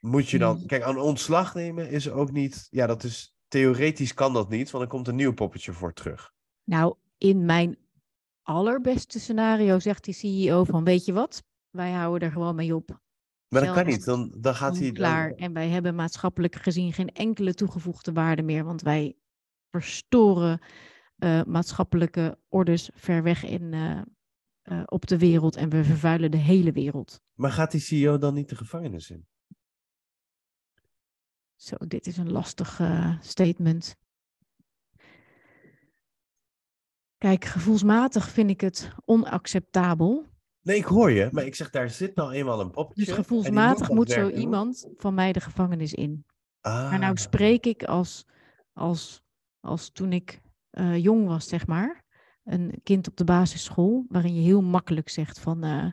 Moet 0.00 0.28
je 0.28 0.38
dan... 0.38 0.56
Mm. 0.56 0.66
Kijk, 0.66 0.82
aan 0.82 0.98
ontslag 0.98 1.54
nemen 1.54 1.90
is 1.90 2.10
ook 2.10 2.32
niet... 2.32 2.68
Ja, 2.70 2.86
dat 2.86 3.04
is... 3.04 3.34
Theoretisch 3.48 4.14
kan 4.14 4.32
dat 4.32 4.48
niet, 4.48 4.70
want 4.70 4.84
er 4.84 4.90
komt 4.90 5.08
een 5.08 5.16
nieuw 5.16 5.34
poppetje 5.34 5.72
voor 5.72 5.92
terug. 5.92 6.32
Nou, 6.64 6.94
in 7.18 7.44
mijn 7.44 7.76
allerbeste 8.46 9.20
scenario 9.20 9.78
zegt 9.78 10.04
die 10.04 10.14
CEO 10.14 10.64
van, 10.64 10.84
weet 10.84 11.04
je 11.04 11.12
wat? 11.12 11.44
Wij 11.70 11.92
houden 11.92 12.28
er 12.28 12.34
gewoon 12.34 12.54
mee 12.54 12.74
op. 12.74 13.00
Maar 13.48 13.64
dat 13.64 13.74
kan 13.74 13.86
niet. 13.86 14.04
Dan, 14.04 14.32
dan 14.36 14.54
gaat 14.54 14.78
hij... 14.78 14.92
klaar. 14.92 15.32
En 15.32 15.52
wij 15.52 15.68
hebben 15.68 15.94
maatschappelijk 15.94 16.54
gezien 16.54 16.92
geen 16.92 17.12
enkele 17.12 17.54
toegevoegde 17.54 18.12
waarde 18.12 18.42
meer, 18.42 18.64
want 18.64 18.82
wij 18.82 19.16
verstoren 19.70 20.60
eh, 21.16 21.42
maatschappelijke 21.44 22.38
orders 22.48 22.90
ver 22.94 23.22
weg 23.22 23.44
in, 23.44 23.72
eh, 23.72 24.00
eh, 24.62 24.82
op 24.84 25.06
de 25.06 25.18
wereld 25.18 25.56
en 25.56 25.68
we 25.68 25.84
vervuilen 25.84 26.30
de 26.30 26.36
hele 26.36 26.72
wereld. 26.72 27.20
Maar 27.34 27.52
gaat 27.52 27.70
die 27.70 27.80
CEO 27.80 28.18
dan 28.18 28.34
niet 28.34 28.48
de 28.48 28.56
gevangenis 28.56 29.10
in? 29.10 29.26
Zo, 31.54 31.76
dit 31.86 32.06
is 32.06 32.16
een 32.16 32.32
lastig 32.32 32.80
statement. 33.20 33.96
Kijk, 37.18 37.44
gevoelsmatig 37.44 38.28
vind 38.28 38.50
ik 38.50 38.60
het 38.60 38.90
onacceptabel. 39.04 40.24
Nee, 40.62 40.76
ik 40.76 40.84
hoor 40.84 41.10
je, 41.10 41.28
maar 41.32 41.44
ik 41.44 41.54
zeg, 41.54 41.70
daar 41.70 41.90
zit 41.90 42.16
nou 42.16 42.32
eenmaal 42.32 42.60
een 42.60 42.70
poppetje. 42.70 43.04
Dus 43.04 43.14
gevoelsmatig 43.14 43.90
moet 43.90 44.10
zo 44.10 44.28
iemand 44.28 44.88
van 44.96 45.14
mij 45.14 45.32
de 45.32 45.40
gevangenis 45.40 45.94
in. 45.94 46.24
Maar 46.60 46.92
Ah, 46.92 46.98
nou 47.00 47.16
spreek 47.16 47.66
ik 47.66 47.84
als, 47.84 48.24
als, 48.72 49.22
als 49.60 49.90
toen 49.90 50.12
ik 50.12 50.40
eh, 50.70 50.96
jong 50.96 51.26
was, 51.26 51.48
zeg 51.48 51.66
maar. 51.66 52.04
Een 52.44 52.80
kind 52.82 53.08
op 53.08 53.16
de 53.16 53.24
basisschool, 53.24 54.04
waarin 54.08 54.34
je 54.34 54.40
heel 54.42 54.62
makkelijk 54.62 55.08
zegt 55.08 55.38
van... 55.38 55.64
eh, 55.64 55.86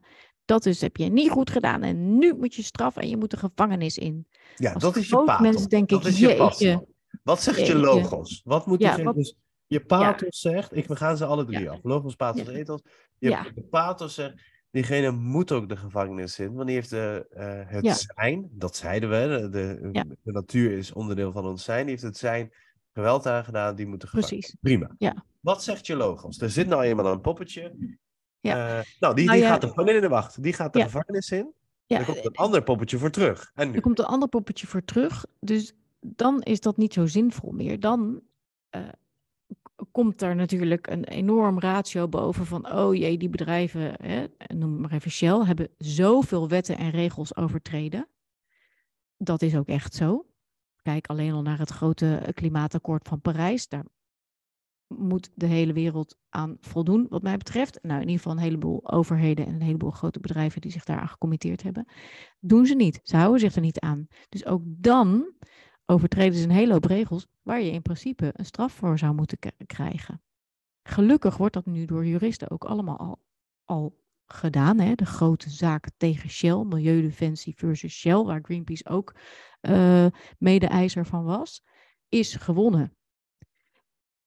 dat 0.46 0.66
is, 0.66 0.82
heb 0.82 0.98
je 0.98 1.06
niet 1.10 1.30
goed 1.30 1.50
gedaan 1.50 1.82
en 1.84 2.18
nu 2.18 2.34
moet 2.36 2.56
je 2.56 2.64
straf 2.64 2.98
en 2.98 3.10
je 3.10 3.18
moet 3.18 3.32
de 3.32 3.38
gevangenis 3.38 3.98
in. 3.98 4.28
ja, 4.56 4.74
als 4.74 4.84
dat 4.84 4.96
is 4.96 5.10
je 5.10 5.68
denk 5.68 5.90
dat 5.90 6.02
ik, 6.02 6.08
is 6.08 6.20
je 6.20 6.28
jeetje. 6.28 6.88
Wat 7.24 7.42
zegt 7.42 7.68
je 7.68 7.76
logos? 7.76 8.42
Wat 8.44 8.66
moet 8.66 8.80
Ja, 8.82 9.04
wat- 9.04 9.16
Dus 9.16 9.36
je 9.74 9.86
pathos 9.86 10.40
zegt, 10.40 10.76
ik, 10.76 10.88
we 10.88 10.96
gaan 10.96 11.18
ze 11.18 11.26
alle 11.26 11.46
drie 11.46 11.60
Ja. 11.60 11.72
af. 11.72 11.80
Logos, 11.84 12.16
pathos, 12.16 12.46
Ja. 12.46 12.52
ethos. 12.52 12.82
Je, 13.18 13.30
Ja. 13.30 13.46
Pathos 13.70 14.14
zegt, 14.14 14.42
diegene 14.72 15.12
moet 15.12 15.52
ook 15.52 15.70
de 15.70 15.78
gevangenis 15.78 16.40
in, 16.40 16.54
want 16.54 16.66
die 16.68 16.76
heeft 16.76 16.90
de, 16.90 17.26
eh, 17.30 17.62
het 17.66 17.86
Ja. 17.86 17.94
zijn, 17.94 18.48
dat 18.52 18.76
zeiden 18.76 19.10
we, 19.10 19.40
de, 19.40 19.50
de, 19.50 19.90
Ja. 19.92 20.04
de 20.24 20.32
natuur 20.32 20.72
is 20.78 20.92
onderdeel 20.92 21.32
van 21.32 21.46
ons 21.46 21.64
zijn, 21.64 21.82
die 21.82 21.90
heeft 21.90 22.04
het 22.04 22.18
zijn 22.18 22.52
geweld 22.94 23.26
aangedaan, 23.28 23.76
die 23.76 23.88
moet 23.88 24.02
de 24.02 24.08
gevangenis 24.08 24.40
Precies. 24.40 24.58
Prima. 24.62 24.96
Ja. 24.98 25.26
Wat 25.40 25.64
zegt 25.64 25.88
je 25.88 25.96
logos? 25.96 26.42
Er 26.42 26.50
zit 26.50 26.68
nou 26.68 26.84
eenmaal 26.84 27.12
een 27.12 27.22
poppetje. 27.22 27.76
Ja. 28.40 28.78
Eh, 28.78 28.86
nou, 29.00 29.16
die, 29.16 29.26
Nou 29.26 29.38
die 29.38 29.48
gaat 29.48 29.62
de 29.62 29.68
gevangenis 29.68 29.96
in 29.96 30.02
de 30.02 30.08
wacht. 30.10 30.44
Die 30.44 30.54
gaat 30.54 30.74
de 30.74 30.82
gevangenis 30.82 31.32
in. 31.32 31.54
Ja, 31.86 32.00
er 32.00 32.06
komt 32.06 32.26
een 32.26 32.36
ander 32.36 32.64
poppetje 32.64 32.98
voor 32.98 33.10
terug. 33.10 33.52
En 33.56 33.70
nu? 33.70 33.76
Er 33.76 33.82
komt 33.82 34.00
een 34.00 34.06
ander 34.06 34.30
poppetje 34.30 34.68
voor 34.68 34.84
terug. 34.84 35.26
Dus 35.40 35.74
dan 36.00 36.42
is 36.42 36.60
dat 36.60 36.78
niet 36.78 36.94
zo 36.94 37.06
zinvol 37.06 37.52
meer. 37.52 37.80
Dan 37.80 38.22
eh, 38.70 38.82
komt 39.92 40.22
er 40.22 40.36
natuurlijk 40.36 40.88
een 40.88 41.04
enorm 41.04 41.60
ratio 41.60 42.08
boven 42.08 42.46
van... 42.46 42.72
oh 42.74 42.96
jee, 42.96 43.18
die 43.18 43.30
bedrijven, 43.30 43.94
hè, 44.02 44.26
noem 44.56 44.82
maar 44.82 44.92
even 44.92 45.12
Shell... 45.12 45.46
hebben 45.46 45.70
zoveel 45.78 46.48
wetten 46.48 46.78
en 46.78 46.90
regels 46.90 47.36
overtreden. 47.36 48.08
Dat 49.18 49.42
is 49.42 49.56
ook 49.56 49.68
echt 49.68 49.94
zo. 49.94 50.26
Kijk 50.82 51.08
alleen 51.08 51.34
al 51.34 51.42
naar 51.42 51.60
het 51.60 51.70
grote 51.70 52.32
klimaatakkoord 52.34 53.08
van 53.08 53.22
Parijs. 53.22 53.68
Daar 53.68 53.86
moet 54.88 55.32
de 55.36 55.46
hele 55.46 55.74
wereld 55.74 56.18
aan 56.30 56.58
voldoen, 56.60 57.06
wat 57.10 57.22
mij 57.22 57.38
betreft. 57.38 57.80
Nou, 57.82 58.02
in 58.02 58.08
ieder 58.08 58.18
geval 58.18 58.32
een 58.32 58.44
heleboel 58.44 58.92
overheden 58.92 59.46
en 59.46 59.54
een 59.54 59.62
heleboel 59.62 59.92
grote 59.92 60.20
bedrijven 60.20 60.62
die 60.62 60.72
zich 60.72 60.84
daaraan 60.84 61.08
gecommitteerd 61.08 61.64
hebben. 61.64 61.86
Doen 62.40 62.66
ze 62.66 62.76
niet. 62.76 63.00
Ze 63.04 63.16
houden 63.16 63.40
zich 63.40 63.56
er 63.56 63.62
niet 63.62 63.80
aan. 63.80 64.08
Dus 64.30 64.46
ook 64.46 64.62
dan 64.66 65.34
overtreden 65.94 66.40
ze 66.40 66.44
een 66.44 66.52
hele 66.52 66.74
hoop 66.74 66.86
regels 66.86 67.28
waar 67.42 67.62
je 67.62 67.72
in 67.72 67.82
principe 67.82 68.34
een 68.36 68.46
straf 68.46 68.74
voor 68.74 68.98
zou 68.98 69.14
moeten 69.14 69.38
krijgen. 69.66 70.22
Gelukkig 70.84 71.38
wordt 71.38 71.54
dat 71.54 71.66
nu 71.66 71.86
door 71.86 72.06
juristen 72.06 72.50
ook 72.50 72.66
allemaal 72.66 73.20
al, 73.66 74.02
gedaan. 74.26 74.80
Hè? 74.80 74.96
De 74.96 75.06
grote 75.06 75.50
zaak 75.50 75.90
tegen 75.98 76.30
Shell, 76.30 76.64
Milieudefensie 76.64 77.54
versus 77.56 77.94
Shell, 77.94 78.24
waar 78.24 78.42
Greenpeace 78.44 78.90
ook 78.90 79.16
eh 79.62 80.06
mede-eiser 80.38 81.06
van 81.06 81.24
was, 81.24 81.64
is 82.10 82.36
gewonnen. 82.36 82.96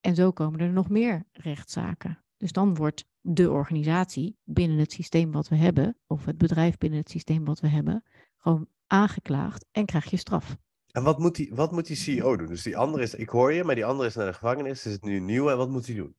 En 0.01 0.14
zo 0.14 0.31
komen 0.31 0.61
er 0.61 0.73
nog 0.73 0.89
meer 0.89 1.27
rechtszaken. 1.33 2.25
Dus 2.37 2.53
dan 2.53 2.75
wordt 2.75 3.05
de 3.21 3.51
organisatie 3.51 4.39
binnen 4.45 4.79
het 4.79 4.93
systeem 4.93 5.33
wat 5.33 5.49
we 5.49 5.57
hebben, 5.57 5.97
of 6.07 6.25
het 6.25 6.39
bedrijf 6.39 6.79
binnen 6.79 6.99
het 6.99 7.11
systeem 7.11 7.45
wat 7.45 7.61
we 7.61 7.69
hebben, 7.69 8.05
gewoon 8.37 8.69
aangeklaagd 8.87 9.67
en 9.73 9.87
krijg 9.87 10.11
je 10.11 10.17
straf. 10.17 10.57
En 10.97 11.03
wat 11.03 11.18
moet, 11.18 11.34
die, 11.34 11.55
wat 11.55 11.72
moet 11.72 11.86
die 11.86 11.97
CEO 11.97 12.36
doen? 12.36 12.47
Dus 12.47 12.62
die 12.62 12.76
andere 12.76 13.03
is, 13.03 13.14
ik 13.14 13.28
hoor 13.28 13.53
je, 13.53 13.64
maar 13.64 13.74
die 13.74 13.84
andere 13.84 14.09
is 14.09 14.14
naar 14.14 14.26
de 14.26 14.32
gevangenis. 14.32 14.86
Is 14.86 14.92
het 14.92 15.05
nu 15.05 15.20
nieuw 15.20 15.51
en 15.51 15.57
wat 15.57 15.68
moet 15.68 15.86
hij 15.86 15.94
doen? 15.94 16.16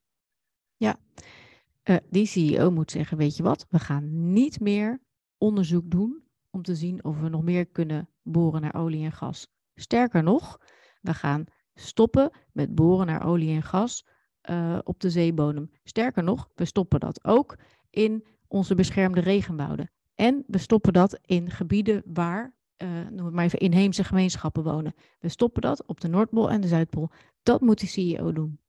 Eh, 1.87 1.95
die 2.09 2.25
CEO 2.25 2.71
moet 2.71 2.91
zeggen, 2.91 3.17
weet 3.17 3.37
je 3.37 3.43
wat, 3.43 3.65
we 3.69 3.79
gaan 3.79 4.33
niet 4.33 4.59
meer 4.59 5.01
onderzoek 5.37 5.91
doen 5.91 6.23
om 6.49 6.61
te 6.61 6.75
zien 6.75 7.03
of 7.03 7.19
we 7.19 7.29
nog 7.29 7.43
meer 7.43 7.65
kunnen 7.65 8.09
boren 8.23 8.61
naar 8.61 8.75
olie 8.75 9.05
en 9.05 9.11
gas. 9.11 9.47
Sterker 9.75 10.23
nog, 10.23 10.57
we 11.01 11.13
gaan 11.13 11.45
stoppen 11.73 12.31
met 12.51 12.75
boren 12.75 13.05
naar 13.05 13.25
olie 13.25 13.55
en 13.55 13.63
gas 13.63 14.05
eh, 14.41 14.79
op 14.83 14.99
de 14.99 15.09
zeebodem. 15.09 15.71
Sterker 15.83 16.23
nog, 16.23 16.49
we 16.55 16.65
stoppen 16.65 16.99
dat 16.99 17.25
ook 17.25 17.57
in 17.89 18.25
onze 18.47 18.75
beschermde 18.75 19.21
regenwouden. 19.21 19.91
En 20.15 20.43
we 20.47 20.57
stoppen 20.57 20.93
dat 20.93 21.19
in 21.21 21.49
gebieden 21.49 22.01
waar, 22.05 22.55
eh, 22.77 22.87
noem 23.11 23.25
het 23.25 23.33
maar 23.33 23.45
even, 23.45 23.59
inheemse 23.59 24.03
gemeenschappen 24.03 24.63
wonen. 24.63 24.95
We 25.19 25.29
stoppen 25.29 25.61
dat 25.61 25.85
op 25.85 26.01
de 26.01 26.07
Noordpool 26.07 26.49
en 26.49 26.61
de 26.61 26.67
Zuidpool. 26.67 27.11
Dat 27.43 27.61
moet 27.61 27.79
die 27.79 27.89
CEO 27.89 28.31
doen. 28.31 28.59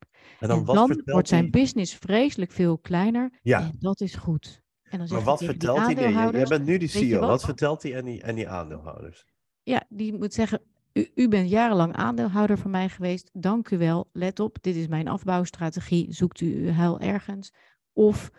En 0.41 0.49
dan, 0.49 0.69
En 0.91 1.03
wordt 1.05 1.29
zijn 1.29 1.51
business 1.51 1.95
vreselijk 1.95 2.53
veel 2.53 2.79
kleiner. 2.79 3.39
Ja, 3.43 3.61
En 3.61 3.77
dat 3.79 4.01
is 4.01 4.15
goed. 4.15 4.63
En 4.83 4.91
dan 4.91 4.99
maar 4.99 5.09
zegt 5.09 5.25
wat 5.25 5.45
vertelt 5.45 5.79
hij? 5.79 5.95
Nee, 5.95 6.13
jij- 6.13 6.45
bent 6.47 6.65
nu 6.65 6.79
die 6.79 6.89
je 6.93 6.99
CEO. 6.99 7.21
Wat? 7.21 7.29
wat? 7.29 7.45
vertelt 7.45 7.83
hij 7.83 7.99
aan 7.99 8.05
die, 8.05 8.25
aan 8.27 8.35
die 8.35 8.49
aandeelhouders? 8.49 9.27
Ja, 9.63 9.85
die 9.89 10.15
moet 10.15 10.35
zeggen, 10.35 10.61
u, 10.93 11.11
u 11.15 11.29
bent 11.29 11.51
jarenlang 11.51 11.95
aandeelhouder 11.95 12.59
van 12.59 12.71
mij 12.71 12.89
geweest. 12.89 13.31
Dank 13.33 13.71
u 13.71 13.79
wel. 13.79 14.09
Let 14.13 14.41
op, 14.41 14.57
dit 14.61 14.77
is 14.77 14.87
mijn 14.87 15.09
afbouwstrategie. 15.09 16.13
Zoekt 16.13 16.41
u 16.41 16.67
uw 16.67 16.73
heil 16.73 17.01
ergens. 17.01 17.53
Of, 17.93 18.31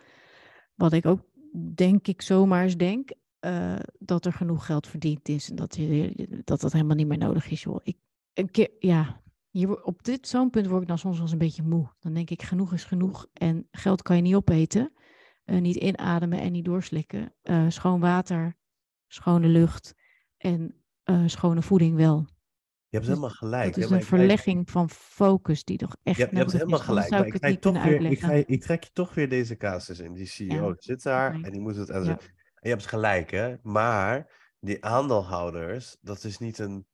wat 0.74 0.92
ik 0.92 1.06
ook 1.06 1.20
denk 1.74 2.06
ik 2.06 2.22
zomaar 2.22 2.62
eens 2.62 2.76
denk, 2.76 3.10
eh, 3.40 3.76
dat 3.98 4.24
er 4.26 4.32
genoeg 4.32 4.66
geld 4.66 4.86
verdiend 4.86 5.28
is. 5.28 5.50
En 5.50 5.56
dat 5.56 5.76
je, 5.76 6.40
dat, 6.44 6.60
dat 6.60 6.72
helemaal 6.72 6.96
niet 6.96 7.06
meer 7.06 7.18
nodig 7.18 7.50
is. 7.50 7.62
Joh. 7.62 7.80
Ik, 7.82 7.96
een 8.34 8.50
keer, 8.50 8.70
ja, 8.78 9.22
hier, 9.50 9.82
op 9.82 10.04
dit 10.04 10.28
zo'n 10.28 10.50
punt 10.50 10.66
word 10.66 10.82
ik 10.82 10.88
dan 10.88 10.98
soms 10.98 11.14
wel 11.14 11.22
eens 11.22 11.32
een 11.32 11.38
beetje 11.38 11.62
moe. 11.62 11.88
Dan 11.98 12.14
denk 12.14 12.30
ik, 12.30 12.42
genoeg 12.42 12.72
is 12.72 12.84
genoeg. 12.84 13.26
En 13.32 13.68
geld 13.70 14.02
kan 14.02 14.16
je 14.16 14.22
niet 14.22 14.34
opeten. 14.34 14.92
eh, 15.44 15.60
niet 15.60 15.76
inademen 15.76 16.40
en 16.40 16.52
niet 16.52 16.64
doorslikken. 16.64 17.34
Eh, 17.42 17.64
schoon 17.68 18.00
water, 18.00 18.56
schone 19.06 19.46
lucht 19.46 19.94
en 20.36 20.74
schone 21.26 21.62
voeding 21.62 21.96
wel. 21.96 22.26
Je 22.88 22.96
hebt 22.96 23.08
helemaal 23.08 23.30
gelijk. 23.30 23.64
Dat 23.66 23.74
hè, 23.74 23.84
is 23.84 23.90
een 23.90 23.98
ik- 23.98 24.04
verlegging 24.04 24.70
van 24.70 24.90
focus 24.90 25.64
die 25.64 25.76
toch 25.76 25.96
echt 26.02 26.16
Je, 26.16 26.28
je 26.30 26.36
hebt 26.36 26.52
helemaal 26.52 26.78
is. 26.78 26.84
Gelijk. 26.84 27.10
Maar 27.10 27.26
ik 27.26 27.32
het 27.40 27.60
toch 27.60 27.82
weer, 27.84 28.58
trek 28.60 28.84
je 28.84 28.90
toch 28.92 29.14
weer 29.14 29.28
deze 29.28 29.56
casus 29.56 29.98
in. 29.98 30.14
Die 30.14 30.26
CEO 30.26 30.68
Ja, 30.68 30.74
zit 30.78 31.02
daar 31.02 31.34
en 31.42 31.50
die 31.52 31.60
moet 31.60 31.76
het. 31.76 31.90
Je 32.60 32.68
hebt 32.68 32.86
gelijk, 32.86 33.30
hè? 33.30 33.54
Maar 33.62 34.38
die 34.60 34.84
aandeelhouders, 34.84 35.96
dat 36.00 36.24
is 36.24 36.38
niet 36.38 36.58
een 36.58 36.86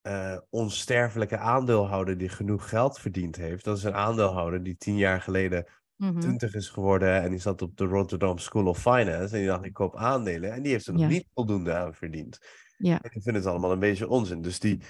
eh, 0.00 0.38
onsterfelijke 0.50 1.38
aandeelhouder 1.38 2.18
die 2.18 2.28
genoeg 2.28 2.68
geld 2.68 2.98
verdiend 2.98 3.36
heeft. 3.36 3.64
Dat 3.64 3.76
is 3.76 3.84
een 3.84 3.94
aandeelhouder 3.94 4.62
die 4.62 4.76
tien 4.76 4.96
jaar 4.96 5.20
geleden 5.20 5.66
Mhm. 5.98 6.20
20 6.20 6.54
is 6.54 6.68
geworden 6.68 7.22
en 7.22 7.30
die 7.30 7.40
zat 7.40 7.62
op 7.62 7.76
de 7.76 7.84
Rotterdam 7.84 8.38
School 8.38 8.66
of 8.66 8.78
Finance 8.78 9.34
en 9.34 9.38
die 9.40 9.46
dacht 9.46 9.64
ik 9.64 9.72
koop 9.72 9.96
aandelen 9.96 10.52
en 10.52 10.62
die 10.62 10.72
heeft 10.72 10.86
er 10.86 10.92
nog 10.92 11.02
Ja. 11.02 11.08
niet 11.08 11.28
voldoende 11.34 11.74
aan 11.74 11.94
verdiend. 11.94 12.38
Ja. 12.76 13.02
En 13.02 13.10
ik 13.12 13.22
vind 13.22 13.36
het 13.36 13.46
allemaal 13.46 13.72
een 13.72 13.78
beetje 13.78 14.08
onzin. 14.08 14.42
Dus 14.42 14.58
die, 14.58 14.80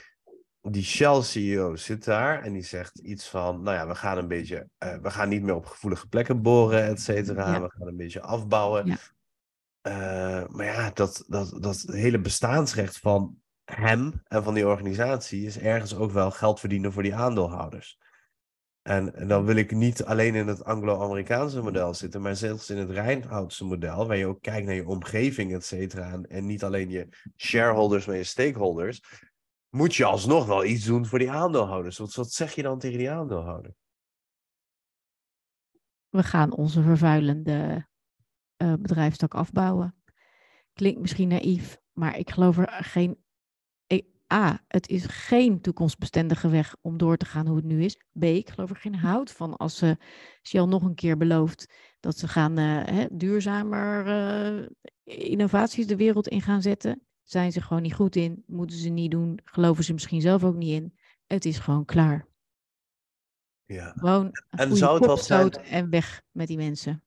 die 0.61 0.83
Shell 0.83 1.23
CEO 1.23 1.77
zit 1.77 2.05
daar 2.05 2.43
en 2.43 2.53
die 2.53 2.63
zegt 2.63 2.99
iets 2.99 3.29
van, 3.29 3.63
nou 3.63 3.77
ja, 3.77 3.87
we 3.87 3.95
gaan 3.95 4.19
een 4.19 4.29
beetje, 4.29 4.69
eh, 4.79 4.97
we 4.97 5.11
gaan 5.11 5.29
niet 5.29 5.43
meer 5.43 5.55
op 5.55 5.67
gevoelige 5.67 6.09
plekken 6.09 6.43
boren, 6.43 6.85
et 6.85 7.01
cetera. 7.01 7.53
Ja. 7.53 7.63
We 7.63 7.71
gaan 7.71 7.89
een 7.89 7.97
beetje 7.97 8.21
afbouwen. 8.23 8.87
Ja. 8.87 8.97
Eh, 9.81 10.49
maar 10.49 10.65
ja, 10.65 10.91
dat, 10.91 11.25
dat, 11.29 11.63
dat 11.63 11.81
hele 11.87 12.21
bestaansrecht 12.21 12.99
van 12.99 13.37
hem 13.65 14.23
en 14.25 14.43
van 14.43 14.55
die 14.55 14.67
organisatie 14.67 15.47
is 15.47 15.59
ergens 15.59 15.95
ook 15.95 16.11
wel 16.11 16.31
geld 16.31 16.61
verdienen 16.61 16.93
voor 16.93 17.03
die 17.03 17.15
aandeelhouders. 17.15 17.99
En, 18.83 19.15
en 19.15 19.29
dan 19.29 19.45
wil 19.45 19.57
ik 19.57 19.71
niet 19.71 20.05
alleen 20.05 20.35
in 20.35 20.47
het 20.47 20.65
Anglo-Amerikaanse 20.65 21.63
model 21.63 21.95
zitten, 21.95 22.23
maar 22.23 22.37
zelfs 22.37 22.71
in 22.71 22.77
het 22.77 22.91
Rijnhoutse 22.91 23.65
model, 23.65 24.07
waar 24.07 24.17
je 24.17 24.27
ook 24.27 24.43
kijkt 24.43 24.67
naar 24.67 24.75
je 24.75 24.87
omgeving, 24.87 25.55
et 25.55 25.65
cetera, 25.65 26.21
en, 26.23 26.47
niet 26.47 26.65
alleen 26.65 26.91
je 26.91 27.09
shareholders, 27.37 28.07
maar 28.07 28.17
je 28.17 28.25
stakeholders, 28.25 29.03
moet 29.69 29.95
je 29.95 30.05
alsnog 30.05 30.47
wel 30.47 30.65
iets 30.65 30.85
doen 30.85 31.07
voor 31.07 31.19
die 31.19 31.31
aandeelhouders. 31.31 31.99
Wat, 31.99 32.15
wat 32.15 32.33
zeg 32.33 32.55
je 32.55 32.63
dan 32.63 32.79
tegen 32.79 32.99
die 32.99 33.11
aandeelhouder? 33.11 33.75
We 36.09 36.23
gaan 36.23 36.53
onze 36.53 36.83
vervuilende 36.83 37.88
uh, 38.63 38.73
bedrijfstak 38.79 39.35
afbouwen. 39.35 39.95
Klinkt 40.73 41.01
misschien 41.01 41.29
naïef, 41.29 41.79
maar 41.93 42.19
ik 42.19 42.31
geloof 42.31 42.59
er 42.59 42.85
geen. 42.85 43.27
A, 44.33 44.65
het 44.67 44.89
is 44.89 45.07
geen 45.07 45.61
toekomstbestendige 45.61 46.49
weg 46.49 46.77
om 46.81 46.97
door 46.99 47.17
te 47.17 47.25
gaan 47.25 47.47
hoe 47.47 47.57
het 47.57 47.65
nu 47.65 47.83
is. 47.83 47.97
B, 48.19 48.25
ik 48.25 48.51
geloof 48.51 48.71
er 48.71 48.77
geen 48.77 48.95
hout 48.95 49.31
van 49.31 49.57
als 49.57 49.77
ze 49.77 49.97
Shell 50.43 50.65
nog 50.65 50.83
een 50.83 50.95
keer 50.95 51.17
belooft 51.17 51.75
dat 52.01 52.19
ze 52.19 52.29
gaan 52.29 52.59
uh, 52.59 52.85
hè, 52.85 53.07
duurzamer 53.11 54.07
uh, 54.07 54.67
innovaties 55.05 55.87
de 55.87 55.97
wereld 55.97 56.29
in 56.29 56.43
gaan 56.43 56.63
zetten. 56.63 57.07
Zijn 57.23 57.53
ze 57.53 57.61
gewoon 57.61 57.83
niet 57.83 57.95
goed 57.95 58.17
in, 58.17 58.45
moeten 58.47 58.77
ze 58.77 58.89
niet 58.89 59.11
doen, 59.11 59.41
geloven 59.45 59.85
ze 59.85 59.93
misschien 59.93 60.21
zelf 60.21 60.45
ook 60.45 60.57
niet 60.57 60.83
in. 60.83 60.99
Het 61.27 61.45
is 61.45 61.59
gewoon 61.59 61.85
klaar. 61.85 62.27
Ja. 63.65 63.93
Gewoon 63.97 64.31
en 64.51 64.77
zou 64.77 64.97
het 64.99 65.07
wat 65.07 65.25
zijn... 65.25 65.51
en 65.51 65.91
weg 65.91 66.23
met 66.31 66.47
die 66.47 66.57
mensen. 66.57 67.05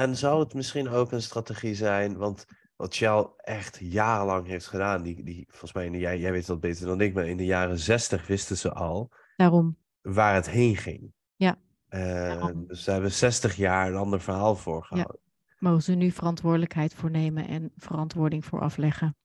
En 0.00 0.16
zou 0.16 0.40
het 0.40 0.54
misschien 0.54 0.88
ook 0.88 1.12
een 1.12 1.22
strategie 1.22 1.74
zijn, 1.74 2.16
want 2.16 2.46
wat 2.76 2.94
Shell 2.94 3.26
echt 3.36 3.78
jarenlang 3.80 4.46
heeft 4.46 4.66
gedaan, 4.66 5.02
die, 5.02 5.24
die 5.24 5.46
volgens 5.48 5.72
mij, 5.72 5.90
jij, 5.90 6.18
jij 6.18 6.32
weet 6.32 6.46
dat 6.46 6.60
beter 6.60 6.86
dan 6.86 7.00
ik, 7.00 7.14
maar 7.14 7.26
in 7.26 7.36
de 7.36 7.44
jaren 7.44 7.78
zestig 7.78 8.26
wisten 8.26 8.56
ze 8.56 8.72
al 8.72 9.12
Daarom. 9.36 9.76
waar 10.00 10.34
het 10.34 10.50
heen 10.50 10.76
ging. 10.76 11.12
Ja. 11.36 11.58
Uh, 11.88 12.46
dus 12.54 12.84
ze 12.84 12.90
hebben 12.90 13.12
60 13.12 13.56
jaar 13.56 13.88
een 13.88 13.96
ander 13.96 14.20
verhaal 14.20 14.56
voorgehouden. 14.56 15.20
Ja. 15.22 15.56
Mogen 15.58 15.82
ze 15.82 15.92
nu 15.92 16.10
verantwoordelijkheid 16.10 16.94
voor 16.94 17.10
nemen 17.10 17.48
en 17.48 17.72
verantwoording 17.76 18.44
voor 18.44 18.60
afleggen. 18.60 19.16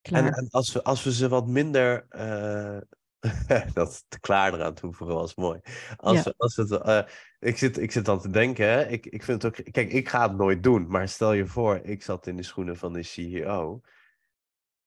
Klaar. 0.00 0.24
En, 0.24 0.32
en 0.32 0.48
als, 0.50 0.72
we, 0.72 0.82
als 0.82 1.04
we 1.04 1.12
ze 1.12 1.28
wat 1.28 1.46
minder 1.46 2.06
uh, 2.10 2.78
dat 3.74 4.04
te 4.08 4.20
klaar 4.20 4.54
eraan 4.54 4.74
toevoegen 4.74 5.16
was 5.16 5.34
mooi. 5.34 5.60
Als, 5.96 6.22
ja. 6.22 6.34
als 6.36 6.56
het, 6.56 6.70
uh, 6.70 7.02
ik, 7.40 7.58
zit, 7.58 7.78
ik 7.78 7.92
zit 7.92 8.04
dan 8.04 8.20
te 8.20 8.30
denken, 8.30 8.66
hè, 8.66 8.86
ik, 8.86 9.06
ik 9.06 9.22
vind 9.22 9.42
het 9.42 9.58
ook. 9.58 9.72
Kijk, 9.72 9.92
ik 9.92 10.08
ga 10.08 10.28
het 10.28 10.36
nooit 10.36 10.62
doen, 10.62 10.86
maar 10.88 11.08
stel 11.08 11.32
je 11.32 11.46
voor, 11.46 11.80
ik 11.82 12.02
zat 12.02 12.26
in 12.26 12.36
de 12.36 12.42
schoenen 12.42 12.76
van 12.76 12.92
de 12.92 13.02
CEO. 13.02 13.80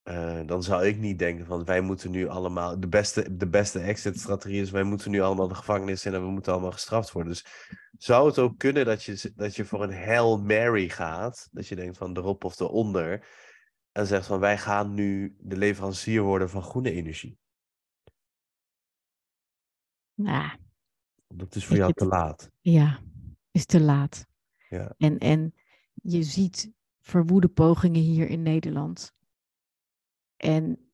Uh, 0.03 0.39
dan 0.45 0.63
zou 0.63 0.85
ik 0.85 0.97
niet 0.97 1.19
denken 1.19 1.45
van 1.45 1.65
wij 1.65 1.81
moeten 1.81 2.11
nu 2.11 2.27
allemaal. 2.27 2.79
De 2.79 2.87
beste, 2.87 3.35
de 3.35 3.47
beste 3.47 3.79
exit-strategie 3.79 4.61
is: 4.61 4.71
wij 4.71 4.83
moeten 4.83 5.11
nu 5.11 5.21
allemaal 5.21 5.47
de 5.47 5.55
gevangenis 5.55 6.05
in 6.05 6.13
en 6.13 6.21
we 6.21 6.29
moeten 6.29 6.51
allemaal 6.51 6.71
gestraft 6.71 7.11
worden. 7.11 7.31
Dus 7.31 7.45
zou 7.97 8.27
het 8.27 8.39
ook 8.39 8.57
kunnen 8.57 8.85
dat 8.85 9.03
je, 9.03 9.31
dat 9.35 9.55
je 9.55 9.65
voor 9.65 9.83
een 9.83 9.93
Hail 9.93 10.41
Mary 10.41 10.89
gaat? 10.89 11.49
Dat 11.51 11.67
je 11.67 11.75
denkt 11.75 11.97
van 11.97 12.17
erop 12.17 12.43
of 12.43 12.59
eronder. 12.59 13.27
En 13.91 14.07
zegt 14.07 14.25
van 14.25 14.39
wij 14.39 14.57
gaan 14.57 14.93
nu 14.93 15.35
de 15.39 15.57
leverancier 15.57 16.21
worden 16.21 16.49
van 16.49 16.63
groene 16.63 16.91
energie. 16.91 17.37
Nou, 20.13 20.57
dat 21.35 21.55
is 21.55 21.65
voor 21.65 21.77
jou 21.77 21.93
te 21.93 22.05
laat. 22.05 22.51
Ja, 22.59 22.99
is 23.51 23.65
te 23.65 23.79
laat. 23.79 24.27
Ja. 24.69 24.93
En, 24.97 25.17
en 25.17 25.53
je 25.93 26.23
ziet 26.23 26.71
verwoede 26.99 27.47
pogingen 27.47 28.01
hier 28.01 28.29
in 28.29 28.41
Nederland. 28.41 29.13
En 30.37 30.91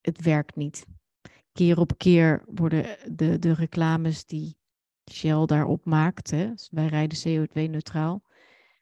het 0.00 0.22
werkt 0.22 0.56
niet. 0.56 0.86
Keer 1.52 1.78
op 1.78 1.98
keer 1.98 2.44
worden 2.46 2.96
de, 3.16 3.38
de 3.38 3.52
reclames 3.52 4.26
die 4.26 4.58
Shell 5.10 5.46
daarop 5.46 5.84
maakt, 5.84 6.30
hè, 6.30 6.50
dus 6.50 6.68
wij 6.70 6.86
rijden 6.86 7.18
CO2-neutraal, 7.18 8.22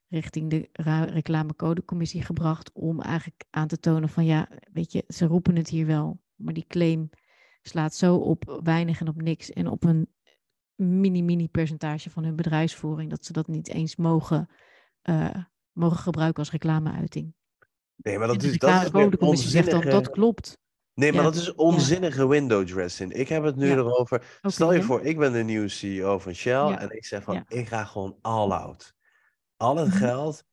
richting 0.08 0.50
de 0.50 0.68
reclamecodecommissie 1.12 2.22
gebracht 2.22 2.72
om 2.72 3.00
eigenlijk 3.00 3.44
aan 3.50 3.68
te 3.68 3.78
tonen 3.78 4.08
van 4.08 4.24
ja, 4.24 4.48
weet 4.72 4.92
je, 4.92 5.04
ze 5.08 5.26
roepen 5.26 5.56
het 5.56 5.68
hier 5.68 5.86
wel, 5.86 6.20
maar 6.34 6.54
die 6.54 6.66
claim 6.66 7.10
slaat 7.62 7.94
zo 7.94 8.16
op 8.16 8.60
weinig 8.64 9.00
en 9.00 9.08
op 9.08 9.22
niks 9.22 9.50
en 9.52 9.68
op 9.68 9.84
een 9.84 10.08
mini-mini 10.78 11.48
percentage 11.48 12.10
van 12.10 12.24
hun 12.24 12.36
bedrijfsvoering 12.36 13.10
dat 13.10 13.24
ze 13.24 13.32
dat 13.32 13.46
niet 13.46 13.68
eens 13.68 13.96
mogen, 13.96 14.48
uh, 15.02 15.34
mogen 15.72 15.98
gebruiken 15.98 16.38
als 16.38 16.50
reclameuiting. 16.50 17.34
Nee, 17.96 18.18
maar 18.18 18.26
dat 18.26 18.42
is, 18.42 18.58
dat 18.58 18.84
is 18.84 18.90
weer 18.90 19.18
onzinnige... 19.18 19.48
zegt 19.48 19.70
dan, 19.70 19.80
dat 19.80 20.10
klopt. 20.10 20.58
Nee, 20.94 21.12
maar 21.12 21.24
ja, 21.24 21.30
dat 21.30 21.40
is 21.40 21.54
onzinnige 21.54 22.20
ja. 22.20 22.26
window 22.26 22.66
dressing. 22.66 23.12
Ik 23.12 23.28
heb 23.28 23.42
het 23.42 23.56
nu 23.56 23.68
ja. 23.68 23.76
erover. 23.76 24.16
Okay, 24.38 24.50
Stel 24.50 24.72
je 24.72 24.82
voor, 24.82 25.02
ik 25.02 25.18
ben 25.18 25.32
de 25.32 25.42
nieuwe 25.42 25.68
CEO 25.68 26.18
van 26.18 26.34
Shell 26.34 26.66
en 26.66 26.90
ik 26.90 27.04
zeg 27.04 27.22
van, 27.22 27.44
ik 27.48 27.68
ga 27.68 27.84
gewoon 27.84 28.18
all 28.20 28.50
out. 28.50 28.94
Al 29.56 29.76
het 29.76 29.92
geld, 29.92 30.44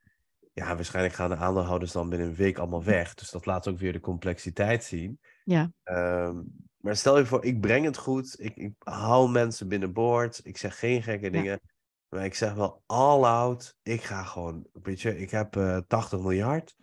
ja, 0.54 0.76
waarschijnlijk 0.76 1.16
gaan 1.16 1.30
de 1.30 1.36
aandeelhouders 1.36 1.92
dan 1.92 2.10
binnen 2.10 2.28
een 2.28 2.36
week 2.36 2.58
allemaal 2.58 2.84
weg. 2.84 3.14
Dus 3.14 3.32
dat 3.32 3.46
laat 3.46 3.68
ook 3.68 3.80
weer 3.80 3.94
de 3.94 4.00
complexiteit 4.00 4.84
zien. 4.84 5.20
Ja. 5.44 5.72
Um, 5.84 6.64
maar 6.86 6.96
stel 6.96 7.18
je 7.18 7.26
voor, 7.26 7.46
ik 7.46 7.62
breng 7.62 7.86
het 7.86 7.98
goed. 7.98 8.40
Ik, 8.40 8.56
ik 8.56 8.74
hou 8.80 9.32
mensen 9.32 9.68
binnenboord. 9.68 10.40
Ik 10.44 10.58
zeg 10.58 10.80
geen 10.80 11.04
gekke 11.04 11.30
dingen. 11.30 11.62
Maar 12.10 12.26
ik 12.26 12.34
zeg 12.34 12.54
wel 12.54 12.84
all 12.86 13.24
out. 13.24 13.78
Ik 13.84 14.04
ga 14.04 14.24
gewoon, 14.24 14.68
weet 14.72 15.02
je, 15.02 15.18
ik 15.18 15.30
heb 15.32 15.56
uh, 15.56 15.78
80 15.88 16.20
miljard. 16.20 16.76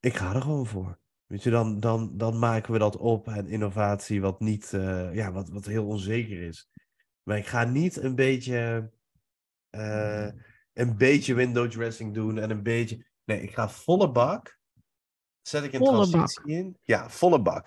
Ik 0.00 0.14
ga 0.14 0.34
er 0.34 0.42
gewoon 0.42 0.66
voor. 0.66 0.98
Weet 1.26 1.42
je, 1.42 1.50
dan, 1.50 1.80
dan, 1.80 2.16
dan 2.16 2.38
maken 2.38 2.72
we 2.72 2.78
dat 2.78 2.96
op 2.96 3.28
en 3.28 3.46
innovatie 3.46 4.20
wat 4.20 4.40
niet, 4.40 4.72
uh, 4.72 5.14
ja, 5.14 5.32
wat, 5.32 5.48
wat 5.48 5.64
heel 5.64 5.86
onzeker 5.86 6.42
is. 6.42 6.68
Maar 7.22 7.36
ik 7.36 7.46
ga 7.46 7.64
niet 7.64 7.96
een 7.96 8.14
beetje, 8.14 8.90
uh, 9.70 10.28
een 10.72 10.96
beetje 10.96 11.34
window 11.34 11.70
dressing 11.70 12.14
doen 12.14 12.38
en 12.38 12.50
een 12.50 12.62
beetje. 12.62 13.06
Nee, 13.24 13.42
ik 13.42 13.54
ga 13.54 13.68
volle 13.68 14.10
bak. 14.10 14.58
Zet 15.42 15.64
ik 15.64 15.72
een 15.72 15.78
volle 15.78 16.08
transitie 16.08 16.42
bak. 16.42 16.64
in. 16.64 16.78
Ja, 16.82 17.10
volle 17.10 17.42
bak. 17.42 17.66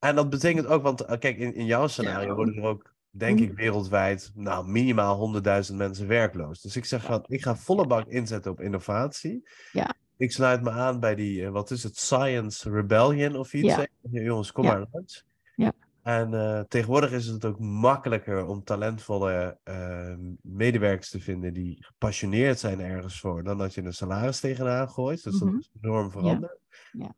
En 0.00 0.14
dat 0.14 0.30
betekent 0.30 0.66
ook, 0.66 0.82
want 0.82 1.02
uh, 1.02 1.18
kijk, 1.18 1.38
in, 1.38 1.54
in 1.54 1.64
jouw 1.66 1.86
scenario 1.86 2.28
ja. 2.28 2.34
worden 2.34 2.56
er 2.56 2.62
ook, 2.62 2.94
denk 3.10 3.40
ik, 3.40 3.52
wereldwijd, 3.52 4.30
nou, 4.34 4.68
minimaal 4.68 5.42
100.000 5.70 5.74
mensen 5.74 6.06
werkloos. 6.06 6.60
Dus 6.60 6.76
ik 6.76 6.84
zeg 6.84 7.02
van, 7.02 7.24
ik 7.26 7.42
ga 7.42 7.56
volle 7.56 7.86
bak 7.86 8.06
inzetten 8.06 8.50
op 8.50 8.60
innovatie. 8.60 9.48
Ja. 9.72 9.94
Ik 10.16 10.32
sluit 10.32 10.62
me 10.62 10.70
aan 10.70 11.00
bij 11.00 11.14
die, 11.14 11.40
uh, 11.40 11.48
wat 11.48 11.70
is 11.70 11.82
het, 11.82 11.96
Science 11.96 12.70
Rebellion 12.70 13.36
of 13.36 13.52
iets. 13.54 13.74
Ja. 13.74 13.86
Jongens, 14.10 14.52
kom 14.52 14.64
maar 14.64 14.86
langs. 14.92 15.24
Ja. 15.56 15.72
En 16.02 16.32
uh, 16.32 16.60
tegenwoordig 16.60 17.12
is 17.12 17.26
het 17.26 17.44
ook 17.44 17.58
makkelijker 17.58 18.46
om 18.46 18.64
talentvolle 18.64 19.58
uh, 19.64 20.14
medewerkers 20.42 21.10
te 21.10 21.20
vinden 21.20 21.52
die 21.52 21.76
gepassioneerd 21.80 22.58
zijn 22.58 22.80
ergens 22.80 23.20
voor, 23.20 23.42
dan 23.42 23.58
dat 23.58 23.74
je 23.74 23.82
een 23.82 23.92
salaris 23.92 24.40
tegenaan 24.40 24.90
gooit. 24.90 25.24
Dus 25.24 25.40
Mhm. 25.40 25.50
dat 25.50 25.60
is 25.60 25.70
enorm 25.80 26.10
veranderd. 26.10 26.58
Ja. 26.92 27.14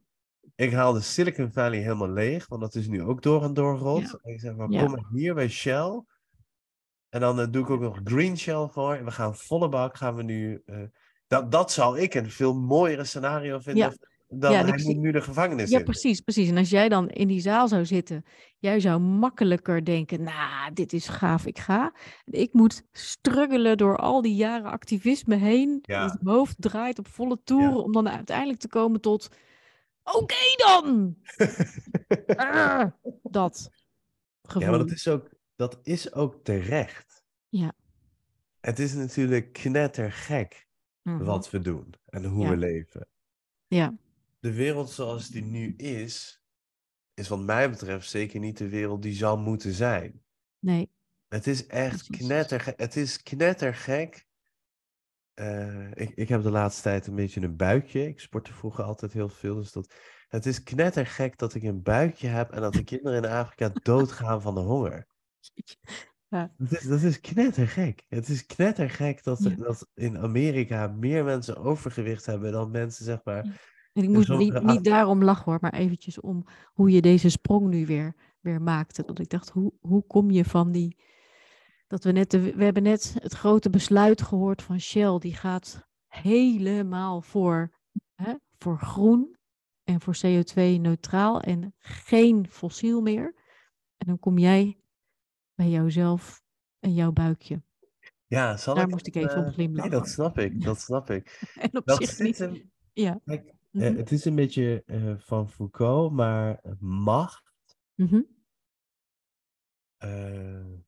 Ik 0.63 0.73
haal 0.73 0.93
de 0.93 1.01
Silicon 1.01 1.53
Valley 1.53 1.79
helemaal 1.79 2.11
leeg, 2.11 2.49
want 2.49 2.61
dat 2.61 2.75
is 2.75 2.89
nu 2.89 3.03
ook 3.03 3.23
door 3.23 3.43
en 3.43 3.55
door 3.55 3.79
rot. 3.79 4.01
Ja. 4.01 4.19
En 4.23 4.33
ik 4.33 4.41
zeg 4.41 4.55
maar, 4.55 4.69
kom 4.69 4.91
maar 4.91 5.09
hier 5.13 5.35
bij 5.35 5.49
Shell. 5.49 6.03
En 7.09 7.21
dan 7.21 7.41
eh, 7.41 7.47
doe 7.51 7.63
ik 7.63 7.71
ook 7.71 7.81
nog 7.81 8.01
Green 8.05 8.39
Shell 8.39 8.69
voor. 8.71 8.95
En 8.95 9.05
we 9.05 9.11
gaan 9.11 9.37
volle 9.37 9.69
bak, 9.69 9.97
gaan 9.97 10.15
we 10.15 10.23
nu... 10.23 10.63
eh, 10.67 10.77
dat, 11.27 11.51
dat 11.51 11.73
zou 11.73 12.01
ik 12.01 12.15
een 12.15 12.31
veel 12.31 12.55
mooiere 12.55 13.05
scenario 13.05 13.59
vinden 13.59 13.99
dan 14.35 14.53
Ja, 14.53 14.65
hij 14.65 14.83
moet 14.85 14.97
nu 14.97 15.13
de 15.13 15.21
gevangenis 15.21 15.71
Ja, 15.71 15.79
in. 15.79 15.85
precies, 15.85 16.21
precies. 16.21 16.49
En 16.49 16.57
als 16.57 16.71
jij 16.71 16.89
dan 16.89 17.09
in 17.09 17.29
die 17.29 17.41
zaal 17.41 17.69
zou 17.69 17.87
zitten, 17.87 18.25
jij 18.59 18.81
zou 18.81 19.01
makkelijker 19.01 19.85
denken, 19.85 20.23
nou, 20.23 20.73
dit 20.73 20.93
is 20.93 21.09
gaaf, 21.09 21.47
ik 21.47 21.59
ga. 21.59 21.95
Ik 22.25 22.53
moet 22.53 22.83
struggelen 22.93 23.77
door 23.77 23.97
al 23.97 24.23
die 24.23 24.35
jaren 24.35 24.71
activisme 24.71 25.35
heen. 25.35 25.79
Ja. 25.83 26.19
Mijn 26.21 26.37
hoofd 26.37 26.55
draait 26.59 26.99
op 26.99 27.09
volle 27.09 27.41
toeren 27.45 27.85
om 27.85 27.93
dan 27.93 28.09
uiteindelijk 28.09 28.59
te 28.61 28.69
komen 28.69 29.01
tot, 29.01 29.29
oké 30.03 30.55
dan! 30.57 31.17
Ah, 32.37 32.91
dat 33.23 33.71
gevoel. 34.43 34.63
Ja, 34.63 34.69
maar 34.71 34.79
dat 34.79 34.91
is 34.91 35.09
ook, 35.09 35.29
dat 35.57 35.79
is 35.83 36.13
ook 36.13 36.45
terecht. 36.45 37.25
Ja. 37.49 37.73
Het 38.61 38.79
is 38.79 38.93
natuurlijk 38.95 39.53
knettergek 39.53 40.67
Mhm. 41.03 41.25
wat 41.25 41.51
we 41.51 41.59
doen 41.59 41.95
en 42.07 42.25
hoe 42.25 42.45
Ja. 42.45 42.51
we 42.51 42.57
leven. 42.57 43.09
Ja, 43.67 43.95
De 44.41 44.53
wereld 44.53 44.91
zoals 44.91 45.29
die 45.29 45.43
nu 45.45 45.75
is, 45.77 46.43
is 47.15 47.29
wat 47.29 47.41
mij 47.41 47.71
betreft 47.71 48.09
zeker 48.11 48.41
niet 48.41 48.59
de 48.59 48.69
wereld 48.69 49.03
die 49.03 49.15
zou 49.15 49.39
moeten 49.41 49.73
zijn. 49.73 50.23
nee. 50.59 50.91
Het 51.29 51.47
is 51.47 51.67
echt 51.67 52.07
knettergek. 52.07 52.79
Het 52.81 52.97
is 52.97 53.23
knettergek. 53.23 54.27
Eh, 55.43 55.91
ik, 55.95 56.11
ik 56.15 56.29
heb 56.29 56.43
de 56.43 56.51
laatste 56.51 56.83
tijd 56.83 57.07
een 57.07 57.15
beetje 57.15 57.41
een 57.41 57.57
buikje. 57.57 58.07
Ik 58.07 58.21
sportte 58.21 58.53
vroeger 58.53 58.85
altijd 58.85 59.13
heel 59.13 59.29
veel. 59.29 59.55
Dus 59.55 59.73
dat, 59.73 59.95
het 60.29 60.47
is 60.47 60.63
knettergek 60.63 61.39
dat 61.39 61.55
ik 61.55 61.63
een 61.63 61.83
buikje 61.83 62.29
heb 62.29 62.51
en 62.51 62.61
dat 62.61 62.73
de 62.73 62.85
kinderen 62.93 63.23
in 63.23 63.31
Afrika 63.31 63.71
doodgaan 63.83 64.43
van 64.43 64.55
de 64.55 64.61
honger. 64.61 65.07
Ja. 66.29 66.53
Dat 66.57 66.73
is, 66.73 66.83
dat 66.83 67.03
is 67.03 67.21
knettergek. 67.21 68.05
Het 68.09 68.29
is 68.29 68.47
knettergek 68.47 69.25
dat, 69.25 69.43
Ja. 69.43 69.55
dat 69.55 69.89
in 69.95 70.19
Amerika 70.19 70.87
meer 70.87 71.25
mensen 71.25 71.57
overgewicht 71.57 72.27
hebben 72.27 72.53
dan 72.53 72.71
mensen, 72.71 73.05
zeg 73.05 73.21
maar. 73.25 73.71
En 73.93 74.03
ik 74.03 74.09
moest 74.09 74.29
niet, 74.29 74.63
niet 74.63 74.85
daarom 74.85 75.25
lachen 75.25 75.45
hoor, 75.45 75.59
maar 75.61 75.75
eventjes 75.75 76.21
om 76.21 76.47
hoe 76.73 76.91
je 76.91 77.01
deze 77.01 77.29
sprong 77.29 77.69
nu 77.69 77.87
weer, 77.87 78.15
weer 78.41 78.63
maakte. 78.63 79.03
Dat 79.05 79.19
ik 79.19 79.29
dacht, 79.29 79.51
hoe, 79.51 79.73
hoe 79.81 80.07
kom 80.07 80.31
je 80.31 80.45
van 80.45 80.73
die... 80.73 80.97
Dat 81.93 82.05
we 82.05 82.13
net, 82.13 82.31
de, 82.31 82.55
we 82.55 82.65
hebben 82.65 82.83
net 82.83 83.15
het 83.19 83.33
grote 83.33 83.71
besluit 83.71 84.23
gehoord 84.23 84.63
van 84.63 84.81
Shell. 84.81 85.19
Die 85.19 85.35
gaat 85.35 85.89
helemaal 86.07 87.23
voor, 87.23 87.73
hè, 88.15 88.35
voor 88.59 88.79
groen 88.79 89.37
en 89.85 90.01
voor 90.01 90.15
CO2-neutraal 90.27 91.41
en 91.41 91.75
geen 91.79 92.49
fossiel 92.49 93.01
meer. 93.01 93.35
En 93.97 94.07
dan 94.07 94.19
kom 94.19 94.39
jij 94.39 94.79
bij 95.55 95.69
jouzelf 95.69 96.43
en 96.79 96.95
jouw 96.95 97.13
buikje. 97.13 97.63
Ja, 98.27 98.57
zal 98.57 98.75
Daar 98.75 98.85
ik 98.85 98.91
moest 98.91 99.07
ik 99.07 99.15
even 99.15 99.37
om 99.39 99.45
eh, 99.45 99.53
glimlachen. 99.53 99.91
Nee, 99.91 100.01
dat 100.01 100.09
snap 100.09 100.39
ik. 100.39 100.63
Dat 100.65 100.81
snap 100.81 101.11
ik. 101.11 101.41
En 101.61 101.77
op 101.77 101.87
Dat 101.87 102.05
zich 102.05 102.19
niet. 102.19 102.39
hem. 102.39 102.71
Ja. 102.93 103.21
Kijk, 103.25 103.47
eh, 103.47 103.55
Mhm. 103.71 103.97
het 103.97 104.13
is 104.13 104.25
een 104.25 104.35
beetje 104.35 104.83
eh, 104.87 105.15
van 105.19 105.49
Foucault, 105.51 106.13
maar 106.13 106.61
macht, 106.81 107.43
Mhm. 107.95 108.21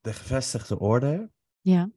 De 0.01 0.13
gevestigde 0.13 0.79
orde, 0.79 1.31
Ja. 1.61 1.91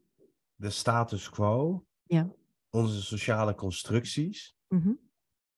de 0.55 0.69
status 0.69 1.29
quo, 1.29 1.85
Ja. 2.03 2.31
onze 2.69 3.01
sociale 3.03 3.55
constructies. 3.55 4.55
Mhm. 4.67 4.93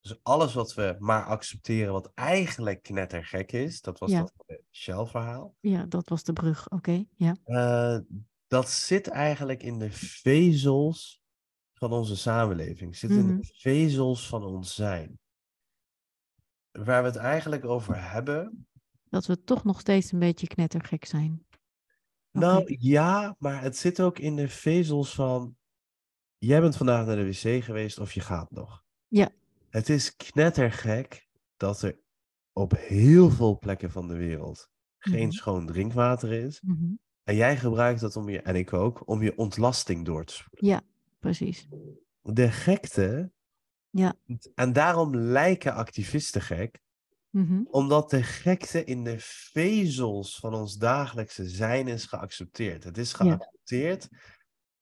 Dus 0.00 0.18
alles 0.22 0.54
wat 0.54 0.74
we 0.74 0.96
maar 0.98 1.24
accepteren, 1.24 1.92
wat 1.92 2.10
eigenlijk 2.14 2.82
knettergek 2.82 3.52
is, 3.52 3.80
dat 3.80 3.98
was 3.98 4.10
Ja. 4.10 4.20
dat 4.20 4.32
eh, 4.46 4.56
Shell-verhaal. 4.70 5.54
ja, 5.60 5.84
dat 5.86 6.08
was 6.08 6.24
de 6.24 6.32
brug. 6.32 6.68
Oké, 6.70 7.04
ja. 7.16 7.36
Eh, 7.44 7.98
dat 8.46 8.68
zit 8.70 9.08
eigenlijk 9.08 9.62
in 9.62 9.78
de 9.78 9.90
vezels 9.92 11.20
van 11.74 11.92
onze 11.92 12.16
samenleving. 12.16 12.96
Zit 12.96 13.10
in 13.10 13.26
Mhm. 13.26 13.36
de 13.40 13.48
vezels 13.58 14.28
van 14.28 14.44
ons 14.44 14.74
zijn. 14.74 15.18
Waar 16.70 17.02
we 17.02 17.08
het 17.08 17.16
eigenlijk 17.18 17.64
over 17.64 18.10
hebben. 18.10 18.66
Dat 19.08 19.26
we 19.26 19.44
toch 19.44 19.64
nog 19.64 19.80
steeds 19.80 20.12
een 20.12 20.18
beetje 20.18 20.46
knettergek 20.46 21.04
zijn. 21.04 21.44
Nou 22.32 22.76
ja, 22.78 23.36
maar 23.38 23.62
het 23.62 23.76
zit 23.76 24.00
ook 24.00 24.18
in 24.18 24.36
de 24.36 24.48
vezels 24.48 25.14
van. 25.14 25.56
Jij 26.38 26.60
bent 26.60 26.76
vandaag 26.76 27.06
naar 27.06 27.16
de 27.16 27.24
wc 27.26 27.64
geweest 27.64 27.98
of 27.98 28.12
je 28.12 28.20
gaat 28.20 28.50
nog. 28.50 28.84
Ja. 29.08 29.30
Het 29.70 29.88
is 29.88 30.16
knettergek 30.16 31.28
dat 31.56 31.82
er 31.82 32.00
op 32.52 32.72
heel 32.76 33.30
veel 33.30 33.58
plekken 33.58 33.90
van 33.90 34.08
de 34.08 34.16
wereld 34.16 34.68
geen 34.98 35.26
Mhm. 35.26 35.30
schoon 35.30 35.66
drinkwater 35.66 36.32
is. 36.32 36.60
Mhm. 36.60 36.92
En 37.22 37.34
jij 37.34 37.56
gebruikt 37.56 38.00
dat 38.00 38.16
om 38.16 38.28
je, 38.28 38.42
en 38.42 38.54
ik 38.56 38.72
ook, 38.72 39.08
om 39.08 39.22
je 39.22 39.36
ontlasting 39.36 40.04
door 40.04 40.24
te 40.24 40.32
spoelen. 40.34 40.68
Ja, 40.70 40.82
precies. 41.18 41.68
De 42.22 42.50
gekte. 42.50 43.32
Ja. 43.90 44.14
En 44.54 44.72
daarom 44.72 45.16
lijken 45.16 45.74
activisten 45.74 46.40
gek, 46.42 46.80
Mhm. 47.30 47.62
omdat 47.70 48.10
de 48.10 48.22
gekte 48.22 48.84
in 48.84 49.04
de 49.04 49.14
vezels 49.52 50.38
van 50.38 50.54
ons 50.54 50.76
dagelijkse 50.76 51.48
zijn 51.48 51.88
is 51.88 52.06
geaccepteerd. 52.06 52.84
Het 52.84 52.98
is 52.98 53.10
Ja. 53.10 53.16
geaccepteerd 53.16 54.08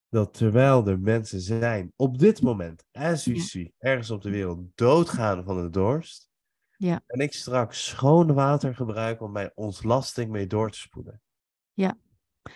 dat 0.09 0.35
terwijl 0.35 0.87
er 0.87 1.01
mensen 1.01 1.41
zijn, 1.41 1.93
op 1.97 2.19
dit 2.19 2.43
moment, 2.43 2.85
as 2.93 3.25
you 3.25 3.37
Ja. 3.37 3.43
see, 3.43 3.75
ergens 3.79 4.11
op 4.11 4.23
de 4.23 4.31
wereld 4.31 4.61
doodgaan 4.75 5.45
van 5.45 5.63
de 5.63 5.71
dorst, 5.71 6.29
Ja. 6.77 7.03
en 7.07 7.21
ik 7.21 7.33
straks 7.33 7.87
schoon 7.87 8.33
water 8.35 8.75
gebruik 8.75 9.21
om 9.21 9.33
mijn 9.33 9.51
ontlasting 9.55 10.31
mee 10.31 10.47
door 10.47 10.71
te 10.71 10.79
spoelen. 10.79 11.21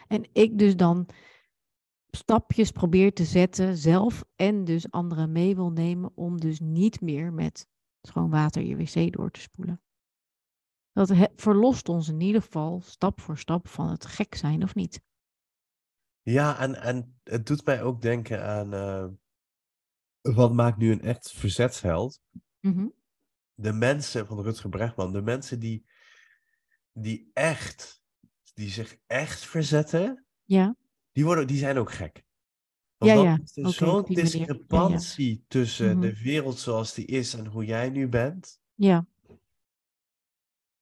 En 0.08 0.28
ik 0.32 0.58
dus 0.58 0.76
dan 0.76 1.08
stapjes 2.10 2.70
probeer 2.70 3.12
te 3.12 3.24
zetten 3.24 3.76
zelf 3.76 4.24
en 4.36 4.64
dus 4.64 4.90
anderen 4.90 5.32
mee 5.32 5.54
wil 5.54 5.70
nemen 5.70 6.12
om 6.14 6.40
dus 6.40 6.60
niet 6.60 7.00
meer 7.00 7.32
met 7.32 7.68
schoon 8.02 8.30
water 8.30 8.62
je 8.62 8.76
wc 8.76 9.12
door 9.12 9.30
te 9.30 9.40
spoelen. 9.40 9.82
Dat 10.92 11.12
verlost 11.36 11.88
ons 11.88 12.08
in 12.08 12.20
ieder 12.20 12.42
geval 12.42 12.80
stap 12.80 13.20
voor 13.20 13.38
stap 13.38 13.68
van 13.68 13.90
het 13.90 14.06
gek 14.06 14.34
zijn 14.34 14.62
of 14.62 14.74
niet. 14.74 15.02
Ja, 16.22 16.58
en, 16.58 16.74
en 16.74 17.20
het 17.22 17.46
doet 17.46 17.64
mij 17.64 17.82
ook 17.82 18.02
denken 18.02 18.44
aan, 18.44 18.72
eh, 18.72 19.08
wat 20.20 20.52
maakt 20.52 20.76
nu 20.76 20.92
een 20.92 21.00
echt 21.00 21.32
verzetsheld? 21.32 22.20
Mhm. 22.60 22.88
de 23.54 23.72
mensen 23.72 24.26
van 24.26 24.40
Rutger 24.40 24.70
Bregman, 24.70 25.12
de 25.12 25.22
mensen 25.22 25.60
die, 25.60 25.86
die 26.92 27.30
echt, 27.32 28.02
die 28.54 28.68
zich 28.68 28.96
echt 29.06 29.46
verzetten, 29.46 30.26
Ja, 30.44 30.76
die, 31.12 31.24
worden, 31.24 31.46
die 31.46 31.58
zijn 31.58 31.78
ook 31.78 31.92
gek. 31.92 32.24
Ja, 33.04 33.14
dan 33.14 33.24
ja, 33.24 33.38
is 33.44 33.56
er 33.56 33.72
zo'n. 33.72 33.88
Ja, 33.88 34.04
ja. 34.08 34.22
discrepantie 34.22 35.44
tussen 35.48 35.90
Mhm. 35.90 36.00
de 36.00 36.22
wereld 36.22 36.58
zoals 36.58 36.94
die 36.94 37.06
is 37.06 37.34
en 37.34 37.46
hoe 37.46 37.64
jij 37.64 37.88
nu 37.90 38.08
bent. 38.08 38.60
ja, 38.74 39.06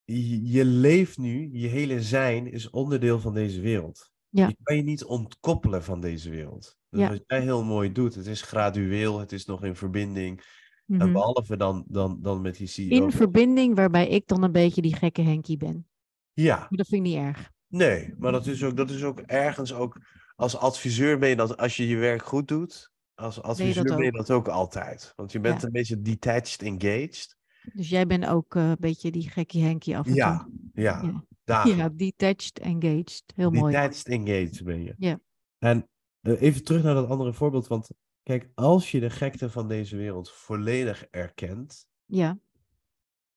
Je, 0.05 0.51
je 0.51 0.65
leeft 0.65 1.19
nu, 1.19 1.49
je 1.53 1.69
hele 1.69 2.03
zijn 2.03 2.47
is 2.53 2.71
onderdeel 2.71 3.21
van 3.21 3.35
deze 3.35 3.61
wereld. 3.61 4.13
Ja. 4.29 4.49
Je 4.49 4.57
kan 4.63 4.77
je 4.77 4.83
niet 4.83 5.05
ontkoppelen 5.05 5.85
van 5.85 6.01
deze 6.01 6.31
wereld. 6.31 6.79
Dus 6.91 7.01
Ja. 7.01 7.09
wat 7.09 7.23
jij 7.27 7.41
heel 7.41 7.65
mooi 7.65 7.93
doet, 7.93 8.15
het 8.15 8.27
is 8.27 8.43
gradueel, 8.43 9.19
het 9.19 9.33
is 9.33 9.45
nog 9.45 9.65
in 9.65 9.77
verbinding. 9.77 10.59
En 10.87 10.97
mhm. 10.97 11.13
behalve 11.13 11.57
dan, 11.57 11.85
dan, 11.89 12.19
dan 12.23 12.41
met 12.41 12.57
die 12.57 12.67
CEO. 12.67 13.05
in 13.05 13.11
verbinding 13.13 13.75
waarbij 13.75 14.09
ik 14.09 14.27
dan 14.27 14.43
een 14.43 14.53
beetje 14.53 14.83
die 14.83 14.95
gekke 14.97 15.23
Henkie 15.23 15.57
ben. 15.57 15.87
Ja, 16.33 16.57
Maar 16.57 16.69
dat 16.71 16.87
vind 16.89 17.07
ik 17.07 17.13
niet 17.13 17.21
erg. 17.21 17.51
Nee, 17.69 18.15
maar 18.19 18.33
dat 18.33 18.47
is 18.47 18.65
ook, 18.65 18.77
dat 18.77 18.91
is 18.91 19.03
ook 19.03 19.21
ergens 19.21 19.73
ook. 19.75 20.01
Als 20.41 20.57
adviseur 20.57 21.19
ben 21.19 21.29
je 21.29 21.37
dat 21.37 21.57
als 21.57 21.77
je 21.77 21.89
je 21.89 21.97
werk 21.97 22.23
goed 22.23 22.49
doet. 22.49 22.91
Als 23.15 23.43
adviseur 23.43 23.85
dat 23.85 23.97
ben 23.97 24.05
je 24.05 24.11
ook. 24.11 24.17
dat 24.17 24.31
ook 24.31 24.49
altijd. 24.49 25.13
Want 25.17 25.33
je 25.33 25.41
bent 25.41 25.61
Ja. 25.61 25.67
een 25.67 25.73
beetje 25.73 26.01
detached 26.01 26.63
engaged. 26.63 27.37
Dus 27.73 27.89
jij 27.89 28.07
bent 28.07 28.27
ook 28.27 28.55
eh, 28.55 28.69
een 28.69 28.77
beetje 28.81 29.11
die 29.11 29.31
gekkie 29.31 29.63
Henkie 29.63 29.99
af 29.99 30.07
en 30.07 30.15
Ja, 30.15 30.39
toe. 30.39 30.53
ja, 30.73 31.03
Ja. 31.03 31.25
daar. 31.45 31.69
Ja, 31.69 31.89
detached, 31.89 32.59
engaged. 32.59 33.23
Heel 33.35 33.51
mooi. 33.51 33.73
Detached 33.73 34.07
engaged 34.09 34.65
ben 34.65 34.83
je. 34.83 34.95
Ja. 34.99 35.21
En 35.59 35.89
eh, 36.21 36.43
even 36.43 36.65
terug 36.65 36.83
naar 36.83 36.95
dat 36.95 37.09
andere 37.09 37.33
voorbeeld. 37.33 37.67
Want 37.67 37.89
kijk, 38.23 38.51
als 38.55 38.91
je 38.91 39.01
de 39.01 39.11
gekte 39.11 39.51
van 39.51 39.69
deze 39.69 39.97
wereld 39.97 40.31
volledig 40.31 41.07
erkent. 41.11 41.87
Ja, 42.05 42.39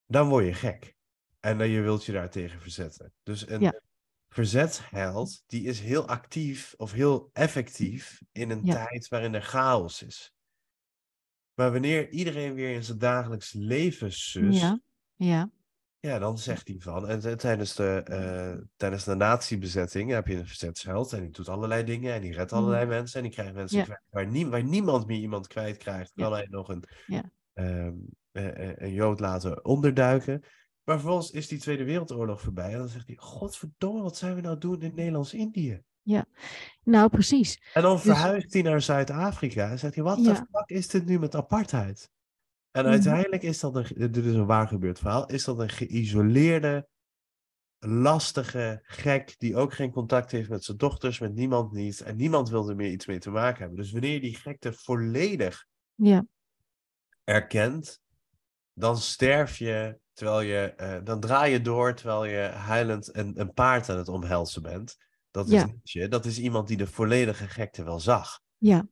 dan 0.06 0.28
word 0.28 0.46
je 0.46 0.54
gek. 0.54 0.96
En 1.40 1.58
dan 1.58 1.70
je 1.70 1.82
wilt 1.82 2.06
je 2.06 2.12
daartegen 2.12 2.60
verzetten. 2.60 3.14
Dus 3.24 3.50
een 3.50 3.62
Ja. 3.62 3.82
Verzetsheld, 4.34 5.44
die 5.48 5.64
is 5.64 5.80
heel 5.80 6.08
actief 6.08 6.74
of 6.78 6.92
heel 6.92 7.30
effectief 7.34 8.22
in 8.32 8.50
een 8.50 8.66
Ja. 8.66 8.86
tijd 8.86 9.08
waarin 9.08 9.34
er 9.34 9.42
chaos 9.42 10.02
is. 10.04 10.34
Maar 11.54 11.72
wanneer 11.72 12.10
iedereen 12.10 12.54
weer 12.54 12.74
in 12.74 12.84
zijn 12.84 12.98
dagelijks 12.98 13.54
leven 13.54 14.12
zus, 14.12 14.60
ja. 14.62 14.80
ja, 15.16 15.52
ja, 16.00 16.20
dan 16.20 16.38
zegt 16.38 16.68
hij 16.68 16.78
van, 16.80 17.08
en 17.08 17.20
t- 17.20 17.40
tijdens 17.40 17.76
de, 17.76 18.02
eh, 18.06 18.58
tijdens 18.76 19.04
de 19.04 19.16
nazi-bezetting 19.16 20.12
heb 20.12 20.28
je 20.28 20.36
een 20.36 20.48
verzetsheld 20.48 21.14
en 21.14 21.22
die 21.22 21.30
doet 21.30 21.50
allerlei 21.50 21.84
dingen 21.84 22.14
en 22.14 22.22
die 22.22 22.34
redt 22.34 22.52
Mhm. 22.52 22.60
allerlei 22.60 22.86
mensen 22.86 23.18
en 23.18 23.24
die 23.26 23.34
krijgt 23.36 23.54
mensen 23.54 23.78
Ja. 23.78 23.84
kwijt. 23.84 24.02
Waar, 24.10 24.28
nie- 24.28 24.48
waar 24.48 24.64
niemand 24.64 25.08
meer 25.08 25.20
iemand 25.20 25.48
kwijt 25.48 25.84
Ja. 25.84 26.04
kan 26.16 26.32
hij 26.34 26.48
nog 26.50 26.68
een, 26.70 26.84
Ja. 27.06 27.32
ehm, 27.54 27.94
eh, 28.32 28.70
eh, 28.70 28.76
een 28.78 28.94
Jood 28.94 29.20
laten 29.20 29.66
onderduiken. 29.66 30.44
Maar 30.84 31.00
vervolgens 31.00 31.32
is 31.32 31.48
die 31.48 31.60
Tweede 31.60 31.84
Wereldoorlog 31.84 32.42
voorbij. 32.42 32.72
En 32.72 32.78
dan 32.78 32.88
zegt 32.88 33.08
hij: 33.08 33.16
Godverdomme, 33.16 34.02
wat 34.02 34.18
zijn 34.18 34.36
we 34.36 34.42
nou 34.42 34.58
doen 34.58 34.82
in 34.82 34.96
Nederlands-Indië? 34.96 35.84
Nou, 36.84 37.10
precies. 37.10 37.62
En 37.74 37.82
dan 37.82 37.94
Dus- 37.96 38.02
verhuist 38.04 38.54
hij 38.54 38.62
naar 38.62 38.82
Zuid-Afrika. 38.82 39.70
En 39.70 39.80
zegt 39.80 39.96
hij: 39.96 40.04
Wat 40.04 40.16
de 40.18 40.22
Ja. 40.24 40.36
fuck 40.36 40.70
is 40.70 40.88
dit 40.88 41.06
nu 41.06 41.20
met 41.20 41.36
apartheid? 41.36 42.10
En 42.72 42.82
Mhm. 42.84 42.92
uiteindelijk 42.92 43.44
is 43.44 43.60
dat 43.60 43.76
een. 43.76 44.12
Dit 44.12 44.26
is 44.26 44.34
een 44.34 44.46
waar 44.46 44.68
gebeurd 44.68 45.00
verhaal. 45.00 45.26
Is 45.28 45.44
dat 45.44 45.60
een 45.60 45.70
geïsoleerde, 45.70 46.88
lastige 47.80 48.80
gek. 48.84 49.36
die 49.38 49.56
ook 49.56 49.74
geen 49.74 49.92
contact 49.92 50.32
heeft 50.32 50.50
met 50.50 50.64
zijn 50.64 50.78
dochters, 50.78 51.20
met 51.20 51.34
niemand 51.34 51.72
niet. 51.72 52.02
En 52.02 52.16
niemand 52.16 52.50
wil 52.50 52.70
er 52.70 52.76
meer 52.76 52.92
iets 52.92 53.06
mee 53.06 53.20
te 53.20 53.30
maken 53.30 53.60
hebben. 53.60 53.78
Dus 53.78 53.92
wanneer 53.92 54.14
je 54.14 54.20
die 54.20 54.36
gekte 54.36 54.74
volledig 54.74 55.66
Ja, 55.96 56.26
erkent, 57.24 58.02
dan 58.74 58.98
sterf 58.98 59.58
je 59.58 60.00
terwijl 60.14 60.42
je, 60.42 60.58
eh, 60.58 61.04
dan 61.04 61.20
draai 61.20 61.52
je 61.52 61.62
door 61.62 61.94
terwijl 61.96 62.26
je 62.26 62.40
huilend 62.52 63.16
een, 63.16 63.40
een 63.40 63.54
paard 63.54 63.90
aan 63.90 63.98
het 63.98 64.08
omhelzen 64.08 64.62
bent. 64.62 64.98
Dat 65.32 65.50
is 65.50 65.66
Ja. 65.82 66.08
Dat 66.08 66.26
is 66.26 66.40
iemand 66.40 66.68
die 66.68 66.78
de 66.78 66.88
volledige 66.88 67.48
gekte 67.48 67.84
wel 67.84 68.00
zag. 68.00 68.40
ja, 68.58 68.88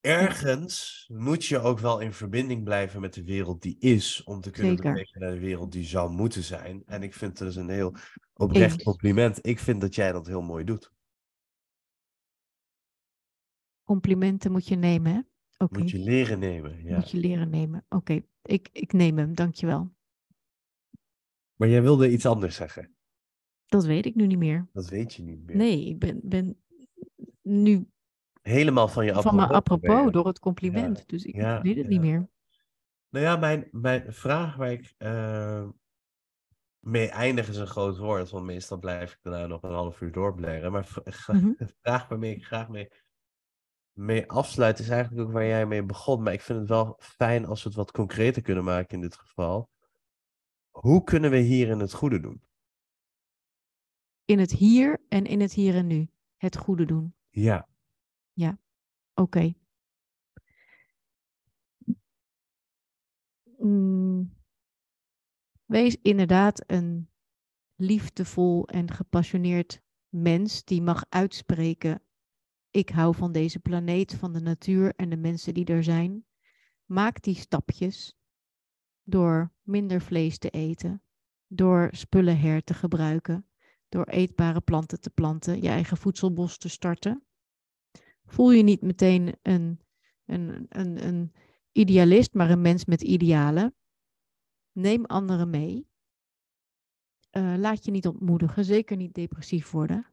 Ergens 0.00 1.04
moet 1.12 1.44
je 1.44 1.58
ook 1.58 1.78
wel 1.78 2.00
in 2.00 2.12
verbinding 2.12 2.64
blijven 2.64 3.00
met 3.00 3.14
de 3.14 3.24
wereld 3.24 3.62
die 3.62 3.76
is, 3.78 4.22
om 4.24 4.40
te 4.40 4.50
kunnen 4.50 4.76
Zeker. 4.76 4.90
bewegen 4.92 5.20
naar 5.20 5.30
de 5.32 5.38
wereld 5.38 5.72
die 5.72 5.84
zou 5.84 6.10
moeten 6.10 6.42
zijn. 6.42 6.82
En 6.86 7.02
ik 7.02 7.14
vind 7.14 7.38
het 7.38 7.48
dus 7.48 7.56
een 7.56 7.68
heel 7.68 7.94
oprecht 8.34 8.72
Eens. 8.72 8.82
compliment. 8.82 9.46
Ik 9.46 9.58
vind 9.58 9.80
dat 9.80 9.94
jij 9.94 10.12
dat 10.12 10.26
heel 10.26 10.42
mooi 10.42 10.64
doet. 10.64 10.92
complimenten 13.84 14.52
moet 14.52 14.68
je 14.68 14.76
nemen, 14.76 15.12
hè? 15.12 15.66
Moet 15.70 15.90
je 15.90 15.98
leren 15.98 16.38
nemen. 16.38 16.84
Ja. 16.84 16.96
moet 16.96 17.10
je 17.10 17.18
leren 17.18 17.50
nemen. 17.50 17.84
Oké, 17.88 18.20
ik, 18.42 18.68
ik 18.72 18.92
neem 18.92 19.18
hem, 19.18 19.34
dankjewel. 19.34 19.92
Maar 21.62 21.70
jij 21.70 21.82
wilde 21.82 22.10
iets 22.10 22.26
anders 22.26 22.56
zeggen. 22.56 22.94
Dat 23.66 23.84
weet 23.84 24.06
ik 24.06 24.14
nu 24.14 24.26
niet 24.26 24.38
meer. 24.38 24.68
Dat 24.72 24.88
weet 24.88 25.14
je 25.14 25.22
niet 25.22 25.46
meer. 25.46 25.56
Nee, 25.56 25.84
ik 25.86 25.98
ben, 25.98 26.20
ben 26.22 26.62
nu 27.42 27.88
Helemaal 28.40 28.88
van 28.88 29.04
je 29.04 29.12
van 29.14 29.34
me 29.34 29.46
apropos. 29.46 30.12
door 30.12 30.26
het 30.26 30.38
compliment. 30.38 31.08
Dus 31.08 31.24
ik 31.24 31.34
Ja, 31.34 31.62
weet 31.62 31.76
het 31.76 31.84
ja. 31.84 31.90
niet 31.90 32.00
meer. 32.00 32.30
Nou 33.08 33.24
ja, 33.24 33.36
mijn, 33.36 33.68
mijn 33.70 34.12
vraag 34.12 34.56
waar 34.56 34.72
ik 34.72 34.94
eh, 34.98 35.68
mee 36.78 37.08
eindig 37.08 37.48
is 37.48 37.56
een 37.56 37.66
groot 37.66 37.98
woord, 37.98 38.30
want 38.30 38.44
meestal 38.44 38.78
blijf 38.78 39.12
ik 39.12 39.18
daarna 39.22 39.46
nog 39.46 39.62
een 39.62 39.70
half 39.70 40.00
uur 40.00 40.12
doorblerren. 40.12 40.72
Maar 40.72 40.88
Mhm. 41.26 41.52
de 41.58 41.74
vraag 41.80 42.08
waarmee 42.08 42.34
ik 42.34 42.44
graag 42.44 42.68
mee, 42.68 42.88
mee 43.92 44.28
afsluit 44.30 44.78
is 44.78 44.88
eigenlijk 44.88 45.26
ook 45.26 45.32
waar 45.32 45.46
jij 45.46 45.66
mee 45.66 45.82
begon. 45.84 46.22
Maar 46.22 46.32
ik 46.32 46.40
vind 46.40 46.58
het 46.58 46.68
wel 46.68 46.96
fijn 46.98 47.44
als 47.46 47.62
we 47.62 47.68
het 47.68 47.78
wat 47.78 47.90
concreter 47.92 48.42
kunnen 48.42 48.64
maken 48.64 48.94
in 48.94 49.00
dit 49.00 49.16
geval. 49.16 49.70
Hoe 50.72 51.04
kunnen 51.04 51.30
we 51.30 51.38
hierin 51.38 51.78
het 51.78 51.92
goede 51.92 52.20
doen? 52.20 52.42
In 54.24 54.38
het 54.38 54.50
hier 54.50 55.04
en 55.08 55.24
in 55.24 55.40
het 55.40 55.52
hier 55.52 55.74
en 55.74 55.86
nu. 55.86 56.08
Het 56.36 56.56
goede 56.56 56.84
doen. 56.84 57.14
Ja, 57.30 57.68
Oké. 59.14 59.54
Mm, 63.58 64.34
Wees 65.64 65.96
inderdaad 66.02 66.70
een 66.70 67.10
liefdevol 67.74 68.68
en 68.68 68.90
gepassioneerd 68.90 69.82
mens 70.08 70.64
die 70.64 70.82
mag 70.82 71.04
uitspreken: 71.08 72.02
Ik 72.70 72.88
hou 72.88 73.14
van 73.14 73.32
deze 73.32 73.60
planeet, 73.60 74.14
van 74.14 74.32
de 74.32 74.40
natuur 74.40 74.94
en 74.94 75.08
de 75.08 75.16
mensen 75.16 75.54
die 75.54 75.64
er 75.64 75.84
zijn. 75.84 76.26
Maak 76.84 77.22
die 77.22 77.34
stapjes 77.34 78.16
door 79.02 79.52
minder 79.62 80.00
vlees 80.00 80.38
te 80.38 80.50
eten, 80.50 81.02
door 81.46 81.88
spullen 81.92 82.40
her 82.40 82.64
te 82.64 82.74
gebruiken, 82.74 83.46
door 83.88 84.04
eetbare 84.04 84.60
planten 84.60 85.00
te 85.00 85.10
planten, 85.10 85.62
je 85.62 85.68
eigen 85.68 85.96
voedselbos 85.96 86.58
te 86.58 86.68
starten. 86.68 87.24
Voel 88.24 88.50
je 88.50 88.62
niet 88.62 88.82
meteen 88.82 89.36
een, 89.42 89.80
een, 90.24 90.66
een, 90.68 91.06
een 91.06 91.32
idealist, 91.72 92.34
maar 92.34 92.50
een 92.50 92.62
mens 92.62 92.84
met 92.84 93.02
idealen. 93.02 93.74
Neem 94.72 95.04
anderen 95.04 95.50
mee. 95.50 95.86
Eh, 97.30 97.54
laat 97.56 97.84
je 97.84 97.90
niet 97.90 98.06
ontmoedigen, 98.06 98.64
zeker 98.64 98.96
niet 98.96 99.14
depressief 99.14 99.70
worden. 99.70 100.06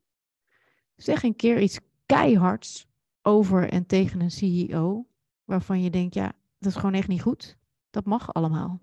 Zeg 0.96 1.24
een 1.24 1.36
keer 1.36 1.62
iets 1.62 1.80
keihards 2.06 2.88
over 3.22 3.70
en 3.70 3.86
tegen 3.86 4.22
een 4.22 4.32
CEO, 4.32 5.08
waarvan 5.44 5.82
je 5.82 5.90
denkt, 5.90 6.14
ja, 6.14 6.34
dat 6.58 6.72
is 6.72 6.76
gewoon 6.76 6.94
echt 6.94 7.08
niet 7.08 7.22
goed. 7.22 7.59
Dat 7.90 8.06
mag 8.06 8.34
allemaal. 8.34 8.82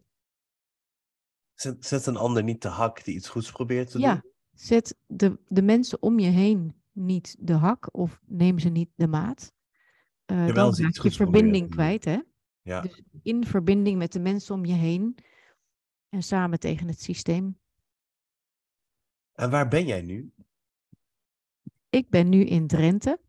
zet, 1.54 1.86
zet 1.86 2.06
een 2.06 2.16
ander 2.16 2.42
niet 2.42 2.60
te 2.60 2.68
hak 2.68 3.04
die 3.04 3.14
iets 3.14 3.28
goeds 3.28 3.52
probeert 3.52 3.90
te 3.90 3.98
Ja, 3.98 4.12
doen. 4.12 4.30
zet 4.52 4.96
de, 5.06 5.38
de 5.48 5.62
mensen 5.62 6.02
om 6.02 6.18
je 6.18 6.28
heen 6.28 6.82
niet 6.92 7.36
de 7.40 7.52
hak 7.52 7.94
of 7.96 8.20
neem 8.26 8.58
ze 8.58 8.68
niet 8.68 8.90
de 8.94 9.06
maat. 9.06 9.52
Eh, 10.24 10.36
dan 10.36 10.74
raak 10.74 10.76
je 10.76 10.92
proberen 10.92 11.16
verbinding 11.16 11.70
kwijt, 11.70 12.04
hè? 12.04 12.20
Ja. 12.62 12.80
Dus 12.80 13.02
in 13.22 13.44
verbinding 13.46 13.98
met 13.98 14.12
de 14.12 14.20
mensen 14.20 14.54
om 14.54 14.64
je 14.64 14.72
heen 14.72 15.18
en 16.08 16.22
samen 16.22 16.58
tegen 16.58 16.88
het 16.88 17.00
systeem. 17.00 17.58
En 19.32 19.50
waar 19.50 19.68
ben 19.68 19.86
jij 19.86 20.02
nu? 20.02 20.32
Ik 21.90 22.08
ben 22.10 22.28
nu 22.28 22.44
in 22.44 22.66
Drenthe 22.66 23.20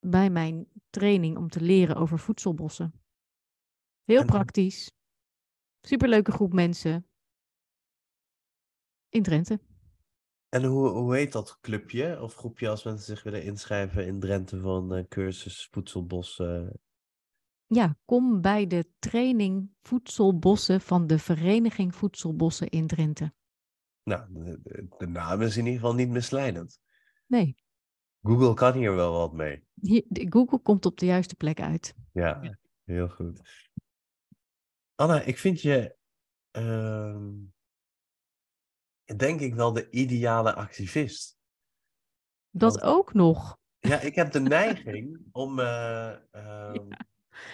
bij 0.00 0.30
mijn 0.30 0.66
training 0.90 1.36
om 1.36 1.48
te 1.48 1.60
leren 1.60 1.96
over 1.96 2.18
voedselbossen. 2.18 2.99
Heel 4.10 4.20
En- 4.20 4.26
praktisch. 4.26 4.92
Superleuke 5.80 6.32
groep 6.32 6.52
mensen. 6.52 7.06
In 9.08 9.22
Drenthe. 9.22 9.60
En 10.48 10.64
hoe, 10.64 10.88
hoe 10.88 11.16
heet 11.16 11.32
dat 11.32 11.58
clubje 11.60 12.22
of 12.22 12.34
groepje 12.34 12.68
als 12.68 12.84
mensen 12.84 13.04
zich 13.16 13.22
willen 13.22 13.42
inschrijven 13.44 14.06
in 14.06 14.20
Drenthe 14.20 14.60
van 14.60 14.94
eh, 14.94 15.04
cursus 15.08 15.68
Voedselbos? 15.70 16.38
eh, 16.38 16.70
Ja, 17.66 17.98
kom 18.04 18.40
bij 18.40 18.66
de 18.66 18.90
training 18.98 19.70
Voedselbossen 19.82 20.80
van 20.80 21.06
de 21.06 21.18
Vereniging 21.18 21.94
Voedselbossen 21.94 22.68
in 22.68 22.86
Drenthe. 22.86 23.32
Nou, 24.02 24.32
de, 24.32 24.60
de- 24.98 25.06
naam 25.06 25.40
is 25.42 25.56
in 25.56 25.64
ieder 25.64 25.80
geval 25.80 25.94
niet 25.94 26.08
misleidend. 26.08 26.80
Nee, 27.26 27.56
Google 28.22 28.54
kan 28.54 28.72
hier 28.74 28.94
wel 28.94 29.12
wat 29.12 29.32
mee. 29.32 29.64
hier, 29.74 30.04
Google 30.08 30.58
komt 30.58 30.86
op 30.86 30.98
de 30.98 31.06
juiste 31.06 31.34
plek 31.36 31.60
uit. 31.60 31.94
Ja, 32.12 32.58
heel 32.84 33.08
goed. 33.08 33.40
Anna, 35.00 35.20
ik 35.20 35.38
vind 35.38 35.60
je, 35.60 35.96
ehm, 36.50 37.32
denk 39.16 39.40
ik 39.40 39.54
wel 39.54 39.72
de 39.72 39.90
ideale 39.90 40.54
activist. 40.54 41.38
Dat 42.50 42.72
Want- 42.80 42.94
ook 42.94 43.14
nog. 43.14 43.58
Ja, 43.78 44.00
ik 44.00 44.14
heb 44.14 44.32
de 44.32 44.40
neiging 44.58 45.20
om, 45.32 45.58
ehm, 45.60 46.74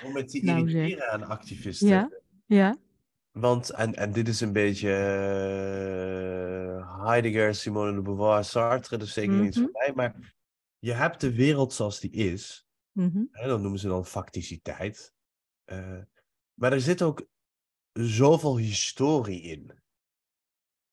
om 0.05 0.12
me 0.12 0.24
te 0.24 0.44
Nou, 0.44 0.70
zeg. 0.70 0.82
irriteren 0.85 1.10
aan 1.10 1.24
activisten. 1.24 1.89
Ja, 1.89 2.10
ja. 2.47 2.77
Want, 3.31 3.70
en, 3.70 3.94
en 3.94 4.12
dit 4.12 4.28
is 4.28 4.40
een 4.40 4.52
beetje 4.52 4.90
eh, 4.90 4.97
Heidegger, 7.06 7.55
Simone 7.55 7.94
de 7.94 8.02
Beauvoir, 8.02 8.44
Sartre, 8.44 8.97
dus 8.97 9.12
zeker 9.12 9.35
niet 9.35 9.55
Mhm. 9.55 9.62
voor 9.64 9.73
mij. 9.73 9.93
Maar 9.94 10.35
je 10.78 10.93
hebt 10.93 11.20
de 11.20 11.35
wereld 11.35 11.73
zoals 11.73 12.01
die 12.01 12.10
is. 12.10 12.66
Mhm. 12.93 13.24
Hè, 13.31 13.48
dat 13.48 13.60
noemen 13.60 13.78
ze 13.81 13.89
dan 13.89 14.06
facticiteit. 14.06 15.14
Eh, 15.64 15.98
maar 16.55 16.73
er 16.73 16.81
zit 16.81 17.02
ook 17.02 17.27
zoveel 17.97 18.56
historie 18.56 19.43
in. 19.43 19.73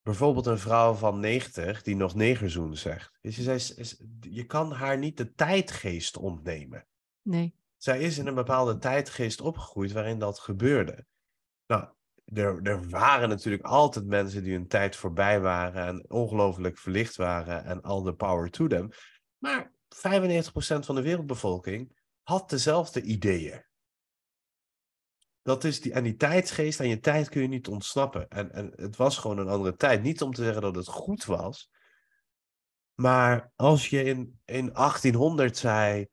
Bijvoorbeeld 0.01 0.45
een 0.45 0.59
vrouw 0.59 0.93
van 0.93 1.19
90 1.19 1.84
die 1.84 1.95
nog 1.95 2.15
negerzoen 2.15 2.77
zegt. 2.77 3.17
Je, 3.21 3.97
je 4.19 4.45
kan 4.45 4.71
haar 4.71 4.97
niet 4.97 5.17
de 5.17 5.34
tijdgeest 5.34 6.17
ontnemen. 6.17 6.88
Nee. 7.21 7.55
Zij 7.77 7.99
is 7.99 8.17
in 8.17 8.27
een 8.27 8.35
bepaalde 8.35 8.77
tijdgeest 8.77 9.41
opgegroeid 9.41 9.91
waarin 9.91 10.19
dat 10.19 10.39
gebeurde. 10.39 11.05
Nou, 11.65 11.88
er, 12.25 12.61
er 12.61 12.89
waren 12.89 13.30
natuurlijk 13.30 13.63
altijd 13.63 14.05
mensen 14.05 14.43
die 14.43 14.53
hun 14.53 14.67
tijd 14.67 14.95
voorbij 14.95 15.41
waren 15.41 15.85
en 15.85 16.09
ongelooflijk 16.09 16.77
verlicht 16.77 17.15
waren 17.15 17.65
en 17.65 17.81
all 17.81 18.03
the 18.03 18.13
power 18.13 18.49
to 18.49 18.67
them. 18.67 18.89
Maar 19.38 19.71
95% 19.95 20.49
van 20.80 20.95
de 20.95 21.01
wereldbevolking 21.01 21.97
had 22.21 22.49
dezelfde 22.49 23.01
ideeën. 23.01 23.65
Dat 25.43 25.63
is 25.63 25.81
die, 25.81 25.93
en 25.93 26.03
die 26.03 26.15
tijdsgeest, 26.15 26.79
aan 26.79 26.87
je 26.87 26.99
tijd 26.99 27.29
kun 27.29 27.41
je 27.41 27.47
niet 27.47 27.67
ontsnappen. 27.67 28.29
En, 28.29 28.51
en 28.51 28.73
het 28.75 28.95
was 28.95 29.17
gewoon 29.17 29.37
een 29.37 29.47
andere 29.47 29.75
tijd. 29.75 30.01
Niet 30.01 30.21
om 30.21 30.33
te 30.33 30.43
zeggen 30.43 30.61
dat 30.61 30.75
het 30.75 30.87
goed 30.87 31.25
was. 31.25 31.71
Maar 32.93 33.51
als 33.55 33.89
je 33.89 34.03
in, 34.03 34.39
in 34.45 34.73
1800 34.73 35.57
zei, 35.57 36.07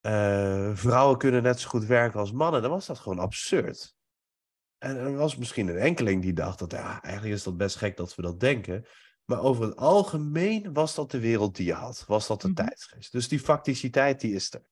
eh, 0.00 0.70
vrouwen 0.74 1.18
kunnen 1.18 1.42
net 1.42 1.60
zo 1.60 1.68
goed 1.68 1.84
werken 1.84 2.20
als 2.20 2.32
mannen, 2.32 2.62
dan 2.62 2.70
was 2.70 2.86
dat 2.86 2.98
gewoon 2.98 3.18
absurd. 3.18 3.94
En 4.78 4.96
er 4.96 5.16
was 5.16 5.36
misschien 5.36 5.68
een 5.68 5.78
enkeling 5.78 6.22
die 6.22 6.32
dacht 6.32 6.58
dat, 6.58 6.72
ja, 6.72 7.02
eigenlijk 7.02 7.34
is 7.34 7.42
dat 7.42 7.56
best 7.56 7.76
gek 7.76 7.96
dat 7.96 8.14
we 8.14 8.22
dat 8.22 8.40
denken. 8.40 8.86
Maar 9.24 9.40
over 9.40 9.64
het 9.64 9.76
algemeen 9.76 10.72
was 10.72 10.94
dat 10.94 11.10
de 11.10 11.20
wereld 11.20 11.56
die 11.56 11.66
je 11.66 11.72
had. 11.72 12.04
Was 12.06 12.26
dat 12.26 12.40
de 12.40 12.48
Mhm. 12.48 12.56
tijdsgeest. 12.56 13.12
Dus 13.12 13.28
die 13.28 13.40
facticiteit, 13.40 14.20
die 14.20 14.34
is 14.34 14.52
er. 14.52 14.62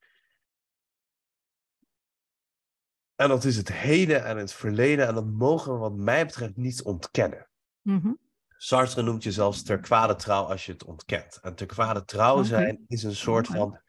En 3.21 3.29
dat 3.29 3.45
is 3.45 3.57
het 3.57 3.73
heden 3.73 4.25
en 4.25 4.37
het 4.37 4.53
verleden. 4.53 5.07
En 5.07 5.15
dat 5.15 5.27
mogen 5.27 5.73
we 5.73 5.79
wat 5.79 5.95
mij 5.95 6.27
betreft 6.27 6.57
niet 6.57 6.83
ontkennen. 6.83 7.49
Mhm. 7.83 8.13
Sartre 8.57 9.03
noemt 9.03 9.23
je 9.23 9.33
zelfs 9.33 9.63
ter 9.63 9.81
kwade 9.81 10.15
trouw 10.15 10.45
als 10.45 10.67
je 10.67 10.73
het 10.73 10.85
ontkent. 10.85 11.39
En 11.43 11.55
ter 11.55 11.67
kwade 11.67 12.05
trouw 12.05 12.43
zijn 12.43 12.85
is 12.87 13.03
een 13.03 13.17
soort 13.17 13.47
van 13.47 13.81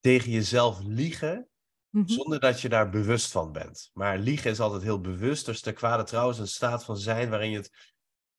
tegen 0.00 0.30
jezelf 0.30 0.80
liegen 0.82 1.48
Mhm. 1.90 2.08
zonder 2.08 2.40
dat 2.40 2.60
je 2.60 2.68
daar 2.68 2.90
bewust 2.90 3.30
van 3.30 3.52
bent. 3.52 3.90
Maar 3.94 4.18
liegen 4.18 4.50
is 4.50 4.60
altijd 4.60 4.82
heel 4.82 5.00
bewust. 5.00 5.46
Dus 5.46 5.60
ter 5.60 5.72
kwade 5.72 6.02
trouw 6.02 6.30
is 6.30 6.38
een 6.38 6.48
staat 6.48 6.84
van 6.84 6.96
zijn 6.96 7.30
waarin 7.30 7.50
je 7.50 7.56
het 7.56 7.70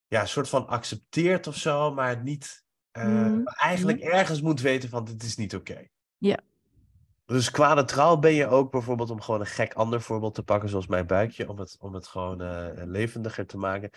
ja, 0.08 0.26
soort 0.26 0.50
van 0.50 0.68
accepteert 0.68 1.48
of 1.48 1.56
zo, 1.56 1.94
maar 1.94 2.10
het 2.10 2.24
niet 2.24 2.66
eh, 2.92 3.06
Mm, 3.06 3.44
maar 3.44 3.58
eigenlijk 3.62 4.00
ergens 4.00 4.42
moet 4.42 4.62
weten 4.62 4.90
van 4.90 5.06
dit 5.06 5.24
is 5.24 5.36
niet 5.36 5.56
oké. 5.56 5.88
Ja. 6.18 6.40
Dus 7.28 7.52
kwade 7.52 7.84
trouw 7.84 8.18
ben 8.18 8.34
je 8.34 8.48
ook 8.48 8.72
bijvoorbeeld 8.72 9.10
om 9.10 9.22
gewoon 9.22 9.40
een 9.40 9.46
gek 9.46 9.74
ander 9.74 10.02
voorbeeld 10.02 10.34
te 10.36 10.44
pakken, 10.44 10.70
zoals 10.70 10.88
mijn 10.88 11.08
buikje, 11.08 11.50
om 11.50 11.60
het, 11.60 11.76
om 11.80 11.94
het 11.94 12.08
gewoon 12.08 12.42
eh, 12.42 12.68
levendiger 12.86 13.46
te 13.46 13.58
maken. 13.58 13.90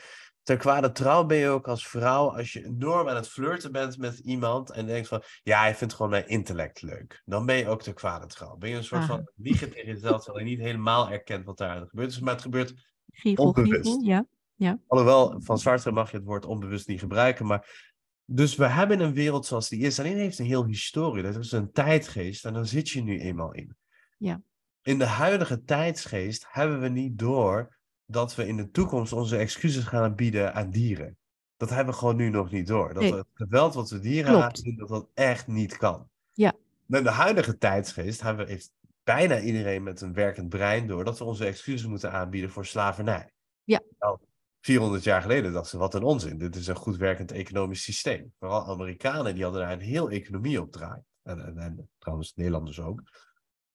Ter 0.42 0.56
kwade 0.56 0.92
trouw 0.92 1.24
ben 1.24 1.36
je 1.36 1.48
ook 1.48 1.68
als 1.68 1.88
vrouw 1.88 2.36
als 2.36 2.52
je 2.52 2.64
enorm 2.64 3.08
aan 3.08 3.16
het 3.16 3.28
flirten 3.28 3.72
bent 3.72 3.98
met 3.98 4.18
iemand 4.18 4.70
en 4.70 4.86
denkt 4.86 5.08
van, 5.08 5.22
ja, 5.42 5.60
hij 5.60 5.74
vindt 5.74 5.94
gewoon 5.94 6.10
mijn 6.10 6.28
intellect 6.28 6.82
leuk. 6.82 7.22
Dan 7.24 7.46
ben 7.46 7.56
je 7.56 7.68
ook 7.68 7.82
ter 7.82 7.94
kwade 7.94 8.26
trouw. 8.26 8.56
Ben 8.56 8.70
je 8.70 8.76
een 8.76 8.84
soort 8.84 9.02
Ah. 9.02 9.08
van 9.08 9.30
liegen 9.36 9.70
tegen 9.70 9.92
jezelf, 9.92 10.24
terwijl 10.24 10.44
je 10.44 10.50
niet 10.50 10.64
helemaal 10.64 11.10
erkent 11.10 11.44
wat 11.44 11.58
daar 11.58 11.86
gebeurt. 11.88 12.08
Dus, 12.08 12.20
maar 12.20 12.32
het 12.32 12.42
gebeurt 12.42 12.74
Giegel, 13.12 13.44
onbewust. 13.44 13.90
giegel, 13.90 14.26
ja. 14.56 14.78
Alhoewel, 14.86 15.40
van 15.42 15.58
Sartre 15.58 15.92
mag 15.92 16.10
je 16.10 16.16
het 16.16 16.26
woord 16.26 16.46
onbewust 16.46 16.88
niet 16.88 17.00
gebruiken. 17.00 17.46
Maar... 17.46 17.89
Dus 18.32 18.56
we 18.56 18.66
hebben 18.66 19.00
een 19.00 19.14
wereld 19.14 19.46
zoals 19.46 19.68
die 19.68 19.80
is. 19.80 19.98
Alleen 19.98 20.16
heeft 20.16 20.38
een 20.38 20.46
heel 20.46 20.64
historie. 20.64 21.22
Dat 21.22 21.36
is 21.36 21.52
een 21.52 21.72
tijdgeest. 21.72 22.44
En 22.44 22.52
daar 22.52 22.66
zit 22.66 22.88
je 22.88 23.02
nu 23.02 23.20
eenmaal 23.20 23.52
in. 23.52 23.76
Ja. 24.18 24.42
In 24.82 24.98
de 24.98 25.06
huidige 25.06 25.62
tijdsgeest 25.64 26.46
hebben 26.48 26.80
we 26.80 26.88
niet 26.88 27.18
door 27.18 27.78
dat 28.06 28.34
we 28.34 28.46
in 28.46 28.56
de 28.56 28.70
toekomst 28.70 29.12
onze 29.12 29.36
excuses 29.36 29.84
gaan 29.84 30.14
bieden 30.14 30.54
aan 30.54 30.70
dieren. 30.70 31.16
Dat 31.56 31.70
hebben 31.70 31.94
we 31.94 32.00
gewoon 32.00 32.16
nu 32.16 32.28
nog 32.28 32.50
niet 32.50 32.66
door. 32.66 32.94
Dat 32.94 33.02
Nee. 33.02 33.14
het 33.14 33.26
geweld 33.34 33.74
wat 33.74 33.90
we 33.90 33.98
dieren 33.98 34.30
Klopt. 34.32 34.44
aandoen, 34.44 34.76
dat 34.76 34.88
dat 34.88 35.08
echt 35.14 35.46
niet 35.46 35.76
kan. 35.76 36.08
Ja. 36.32 36.52
Met 36.86 37.04
de 37.04 37.10
huidige 37.10 37.58
tijdsgeest 37.58 38.20
hebben, 38.20 38.46
heeft 38.46 38.72
bijna 39.04 39.40
iedereen 39.40 39.82
met 39.82 40.00
een 40.00 40.12
werkend 40.12 40.48
brein 40.48 40.86
door 40.86 41.04
dat 41.04 41.18
we 41.18 41.24
onze 41.24 41.46
excuses 41.46 41.86
moeten 41.86 42.12
aanbieden 42.12 42.50
voor 42.50 42.66
slavernij. 42.66 43.32
Ja. 43.64 43.80
Nou, 43.98 44.18
400 44.60 45.04
jaar 45.04 45.22
geleden 45.22 45.52
dachten 45.52 45.70
ze, 45.70 45.78
wat 45.78 45.94
een 45.94 46.02
onzin. 46.02 46.38
Dit 46.38 46.56
is 46.56 46.66
een 46.66 46.76
goed 46.76 46.96
werkend 46.96 47.32
economisch 47.32 47.82
systeem. 47.82 48.32
Vooral 48.38 48.66
Amerikanen, 48.66 49.34
die 49.34 49.42
hadden 49.42 49.60
daar 49.60 49.72
een 49.72 49.80
heel 49.80 50.10
economie 50.10 50.60
op 50.60 50.72
draaien. 50.72 51.06
En, 51.22 51.46
en, 51.46 51.58
en 51.58 51.88
trouwens 51.98 52.34
Nederlanders 52.34 52.80
ook. 52.80 53.02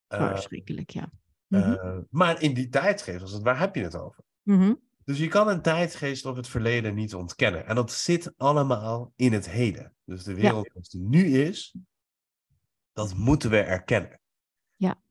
Eh, 0.08 0.28
Verschrikkelijk, 0.28 0.90
ja. 0.90 1.12
Mhm. 1.48 1.72
eh, 1.72 1.98
maar 2.10 2.42
in 2.42 2.54
die 2.54 2.70
tijdsgeest 2.70 3.22
was 3.22 3.32
het, 3.32 3.44
waar 3.44 3.60
heb 3.60 3.76
je 3.76 3.84
het 3.84 3.96
over? 3.96 4.24
Mhm. 4.42 4.74
Dus 5.04 5.18
je 5.18 5.28
kan 5.28 5.48
een 5.48 5.62
tijdgeest 5.62 6.26
of 6.26 6.36
het 6.36 6.48
verleden 6.48 6.96
niet 6.96 7.16
ontkennen. 7.16 7.66
En 7.66 7.76
dat 7.76 7.92
zit 7.92 8.34
allemaal 8.38 9.14
in 9.16 9.34
het 9.34 9.50
heden. 9.50 9.96
Dus 10.04 10.24
de 10.24 10.34
wereld 10.34 10.70
zoals 10.72 10.90
die 10.90 11.02
nu 11.02 11.26
is, 11.26 11.76
dat 12.94 13.16
moeten 13.16 13.50
we 13.50 13.60
erkennen. 13.60 14.20
Ja. 14.76 15.02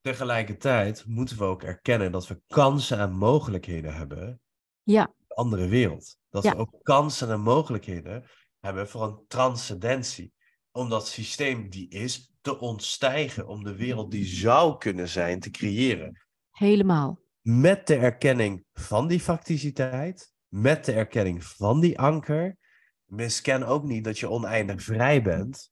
Tegelijkertijd 0.00 1.06
moeten 1.06 1.38
we 1.38 1.44
ook 1.44 1.62
erkennen 1.62 2.12
dat 2.12 2.26
we 2.26 2.40
kansen 2.46 2.98
en 2.98 3.12
mogelijkheden 3.12 3.94
hebben 3.94 4.40
Ja, 4.82 5.12
de 5.28 5.34
andere 5.34 5.68
wereld. 5.68 6.16
Dat 6.30 6.42
Ja. 6.42 6.50
we 6.52 6.56
ook 6.56 6.74
kansen 6.82 7.30
en 7.30 7.40
mogelijkheden 7.40 8.24
hebben 8.60 8.88
voor 8.88 9.02
een 9.02 9.24
transcendentie. 9.28 10.32
Om 10.70 10.88
dat 10.88 11.08
systeem 11.08 11.70
die 11.70 11.88
is 11.88 12.32
te 12.40 12.58
ontstijgen, 12.58 13.46
om 13.46 13.64
de 13.64 13.76
wereld 13.76 14.10
die 14.10 14.24
zou 14.24 14.78
kunnen 14.78 15.08
zijn 15.08 15.40
te 15.40 15.50
creëren 15.50 16.26
helemaal. 16.50 17.20
met 17.40 17.86
de 17.86 17.96
erkenning 17.96 18.64
van 18.72 19.08
die 19.08 19.20
facticiteit, 19.20 20.32
met 20.48 20.84
de 20.84 20.92
erkenning 20.92 21.44
van 21.44 21.80
die 21.80 21.98
anker, 21.98 22.56
misken 23.04 23.62
ook 23.66 23.84
niet 23.84 24.04
dat 24.04 24.18
je 24.18 24.28
oneindig 24.30 24.82
vrij 24.82 25.22
bent 25.22 25.70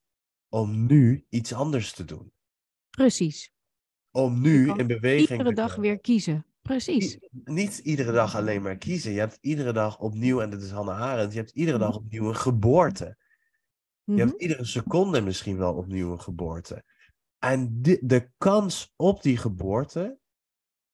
om 0.48 0.86
nu 0.86 1.26
iets 1.28 1.52
anders 1.52 1.92
te 1.92 2.04
doen. 2.04 2.32
Precies. 2.90 3.52
Om 4.10 4.40
nu 4.40 4.72
in 4.76 4.86
beweging 4.86 5.28
Iedere 5.30 5.48
te 5.48 5.54
dag 5.54 5.74
weer 5.76 6.00
kiezen. 6.00 6.46
Precies. 6.62 7.18
Niet 7.44 7.78
iedere 7.78 8.12
dag 8.12 8.36
alleen 8.36 8.62
maar 8.62 8.76
kiezen. 8.76 9.12
Je 9.12 9.18
hebt 9.18 9.38
iedere 9.40 9.72
dag 9.72 9.98
opnieuw, 9.98 10.40
en 10.40 10.50
dit 10.50 10.62
is 10.62 10.70
Hannah 10.70 11.00
Arendt, 11.00 11.32
je 11.32 11.38
hebt 11.38 11.50
iedere 11.50 11.78
dag 11.78 11.96
opnieuw 11.96 12.28
een 12.28 12.36
geboorte. 12.36 13.16
Je 14.04 14.16
hebt 14.16 14.40
iedere 14.40 14.64
seconde 14.64 15.20
misschien 15.20 15.56
wel 15.56 15.74
opnieuw 15.74 16.12
een 16.12 16.20
geboorte. 16.20 16.84
En 17.38 17.82
di- 17.82 17.98
de 18.02 18.30
kans 18.38 18.92
op 18.96 19.22
die 19.22 19.36
geboorte, 19.36 20.18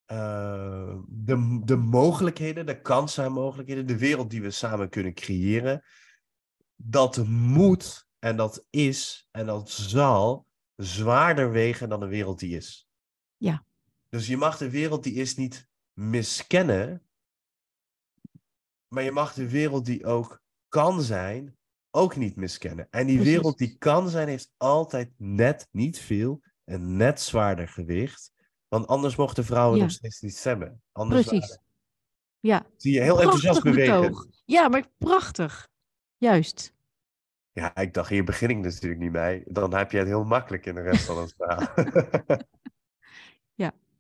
eh, 0.05 0.97
de, 1.09 1.61
de 1.65 1.77
mogelijkheden, 1.77 2.67
de 2.67 2.81
kansen 2.81 3.25
en 3.25 3.33
mogelijkheden, 3.33 3.87
de 3.87 3.99
wereld 3.99 4.31
die 4.31 4.43
we 4.43 4.51
samen 4.51 4.89
kunnen 4.89 5.15
creëren, 5.15 5.83
dat 6.77 7.27
moet 7.27 8.07
en 8.19 8.37
dat 8.37 8.67
is 8.71 9.29
en 9.31 9.47
dat 9.47 9.71
zal 9.71 10.47
zwaarder 10.77 11.51
wegen 11.51 11.89
dan 11.89 12.01
de 12.01 12.07
wereld 12.07 12.39
die 12.39 12.57
is. 12.57 12.89
Ja. 13.37 13.65
Dus 14.17 14.27
je 14.27 14.37
mag 14.37 14.57
de 14.59 14.71
wereld 14.71 15.03
die 15.03 15.15
is 15.15 15.37
niet 15.37 15.69
miskennen, 15.93 17.03
maar 18.89 19.03
je 19.03 19.11
mag 19.13 19.35
de 19.35 19.49
wereld 19.49 19.85
die 19.85 20.05
ook 20.07 20.43
kan 20.69 21.03
zijn, 21.03 21.57
ook 21.91 22.17
niet 22.17 22.37
miskennen. 22.37 22.87
En 22.91 23.07
die 23.07 23.21
wereld 23.21 23.59
die 23.59 23.79
kan 23.79 24.09
zijn, 24.09 24.29
heeft 24.29 24.53
altijd 24.57 25.13
net 25.17 25.69
niet 25.71 25.99
veel 25.99 26.43
en 26.65 26.97
net 26.97 27.21
zwaarder 27.21 27.69
gewicht. 27.69 28.33
Want 28.69 28.87
anders 28.87 29.17
mochten 29.17 29.45
vrouwen 29.45 29.77
Ja. 29.79 29.83
nog 29.83 29.93
steeds 29.93 30.21
niet 30.21 30.37
stemmen. 30.37 30.83
Anders 30.93 31.27
Precies. 31.27 31.49
waren- 31.49 31.65
Ja, 32.41 32.67
zie 32.77 32.93
je 32.93 33.01
heel 33.03 33.21
enthousiast 33.21 33.63
bewegen. 33.63 34.01
betoog. 34.01 34.27
Ja, 34.45 34.69
maar 34.69 34.89
prachtig. 34.99 35.69
Juist. 36.17 36.75
Ja, 37.53 37.77
ik 37.77 37.95
dacht, 37.95 38.09
hier 38.11 38.25
begin 38.25 38.51
ik 38.51 38.57
natuurlijk 38.59 39.01
niet 39.01 39.13
mee. 39.13 39.43
Dan 39.47 39.75
heb 39.75 39.91
je 39.91 39.99
het 39.99 40.07
heel 40.07 40.25
makkelijk 40.25 40.67
in 40.67 40.75
de 40.75 40.81
rest 40.81 41.05
van 41.05 41.19
het 41.19 41.35
verhaal. 41.37 41.75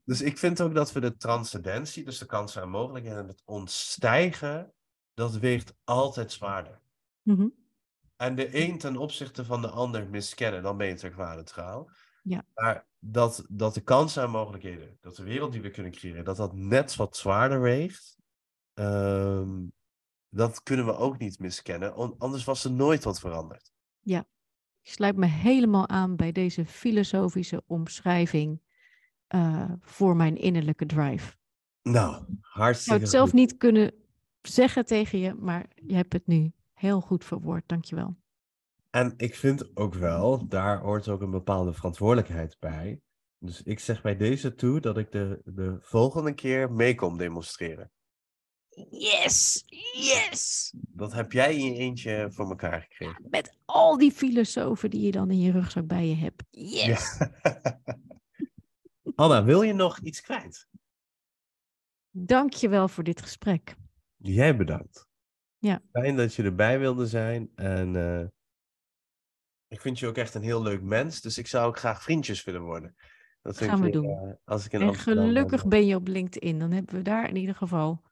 Ja. 0.06 0.12
Dus 0.12 0.22
ik 0.22 0.38
vind 0.38 0.60
ook 0.60 0.74
dat 0.74 0.92
we 0.92 1.00
de 1.00 1.16
transcendentie, 1.16 2.04
dus 2.04 2.18
de 2.18 2.26
kansen 2.26 2.62
en 2.62 2.68
mogelijkheden, 2.68 3.28
het 3.28 3.42
ontstijgen, 3.44 4.72
dat 5.14 5.36
weegt 5.36 5.74
altijd 5.84 6.32
zwaarder. 6.32 6.80
Mhm. 7.22 7.48
En 8.16 8.34
de 8.34 8.64
een 8.64 8.78
ten 8.78 8.96
opzichte 8.96 9.44
van 9.44 9.62
de 9.62 9.68
ander 9.68 10.08
miskennen, 10.08 10.62
dan 10.62 10.76
ben 10.76 10.86
je 10.86 10.94
ter. 10.94 11.84
Ja. 12.22 12.44
Maar 12.54 12.86
dat, 12.98 13.44
dat 13.48 13.74
de 13.74 13.80
kansen 13.80 14.22
en 14.22 14.30
mogelijkheden, 14.30 14.98
dat 15.00 15.16
de 15.16 15.24
wereld 15.24 15.52
die 15.52 15.60
we 15.60 15.70
kunnen 15.70 15.92
creëren, 15.92 16.24
dat 16.24 16.36
dat 16.36 16.54
net 16.54 16.96
wat 16.96 17.16
zwaarder 17.16 17.60
weegt, 17.60 18.18
ehm, 18.74 19.66
dat 20.28 20.62
kunnen 20.62 20.86
we 20.86 20.96
ook 20.96 21.18
niet 21.18 21.38
miskennen. 21.38 22.18
anders 22.18 22.44
was 22.44 22.64
er 22.64 22.72
nooit 22.72 23.04
wat 23.04 23.20
veranderd. 23.20 23.74
Ik 24.86 24.92
sluit 24.92 25.16
me 25.16 25.26
helemaal 25.26 25.88
aan 25.88 26.16
bij 26.16 26.32
deze 26.32 26.66
filosofische 26.66 27.62
omschrijving 27.66 28.60
eh, 29.26 29.70
voor 29.80 30.16
mijn 30.16 30.36
innerlijke 30.36 30.86
drive. 30.86 31.34
Nou, 31.82 32.14
Ik 32.16 32.22
zou 32.26 32.36
hartstikke 32.40 33.00
het 33.00 33.10
zelf 33.10 33.30
goed. 33.30 33.38
niet 33.38 33.56
kunnen 33.56 33.92
zeggen 34.42 34.84
tegen 34.86 35.18
je, 35.18 35.34
maar 35.34 35.66
je 35.74 35.94
hebt 35.94 36.12
het 36.12 36.26
nu 36.26 36.52
heel 36.74 37.00
goed 37.00 37.24
verwoord. 37.24 37.62
Dankjewel. 37.66 38.16
En 38.90 39.14
ik 39.16 39.34
vind 39.34 39.76
ook 39.76 39.94
wel, 39.94 40.48
daar 40.48 40.78
hoort 40.78 41.08
ook 41.08 41.20
een 41.20 41.30
bepaalde 41.30 41.72
verantwoordelijkheid 41.72 42.56
bij. 42.60 43.00
Dus 43.38 43.62
ik 43.62 43.78
zeg 43.80 44.02
bij 44.02 44.16
deze 44.16 44.54
toe 44.54 44.80
dat 44.80 44.98
ik 44.98 45.12
de, 45.12 45.40
de 45.44 45.76
volgende 45.80 46.32
keer 46.34 46.72
mee 46.72 46.94
kom 46.94 47.18
demonstreren. 47.18 47.90
Yes, 48.90 49.64
yes. 49.92 50.72
Dat 50.76 51.12
heb 51.12 51.32
jij 51.32 51.56
in 51.56 51.72
je 51.72 51.78
eentje 51.78 52.28
voor 52.30 52.48
elkaar 52.48 52.80
gekregen. 52.80 53.24
Met 53.30 53.56
al 53.64 53.98
die 53.98 54.12
filosofen 54.12 54.90
die 54.90 55.00
je 55.00 55.10
dan 55.10 55.30
in 55.30 55.40
je 55.40 55.52
rugzak 55.52 55.86
bij 55.86 56.08
je 56.08 56.14
hebt. 56.14 56.42
Yes. 56.50 57.18
Ja. 57.18 57.32
Anna, 59.16 59.44
wil 59.44 59.62
je 59.62 59.72
nog 59.72 59.98
iets 59.98 60.20
kwijt? 60.20 60.68
Dankjewel 62.10 62.88
voor 62.88 63.04
dit 63.04 63.22
gesprek. 63.22 63.74
Jij 64.16 64.56
bedankt. 64.56 65.08
Ja. 65.58 65.82
Fijn 65.92 66.16
dat 66.16 66.34
je 66.34 66.42
erbij 66.42 66.78
wilde 66.78 67.06
zijn. 67.06 67.50
En 67.54 67.96
eh, 67.96 68.26
ik 69.68 69.80
vind 69.80 69.98
je 69.98 70.06
ook 70.06 70.16
echt 70.16 70.34
een 70.34 70.42
heel 70.42 70.62
leuk 70.62 70.82
mens. 70.82 71.20
Dus 71.20 71.38
ik 71.38 71.46
zou 71.46 71.66
ook 71.66 71.78
graag 71.78 72.02
vriendjes 72.02 72.44
willen 72.44 72.62
worden. 72.62 72.94
Dat 73.42 73.56
vind 73.56 73.70
Gaan 73.70 73.80
we 73.80 73.86
ik, 73.86 73.92
doen. 73.92 74.04
eh, 74.04 74.32
als 74.44 74.64
ik 74.66 74.72
in 74.72 74.80
En 74.80 74.86
Amsterdam 74.88 75.24
ben. 75.24 75.32
gelukkig 75.34 75.66
ben 75.66 75.86
je 75.86 75.94
op 75.94 76.06
LinkedIn. 76.08 76.58
Dan 76.58 76.70
hebben 76.72 76.94
we 76.94 77.02
daar 77.02 77.28
in 77.28 77.36
ieder 77.36 77.54
geval 77.54 78.02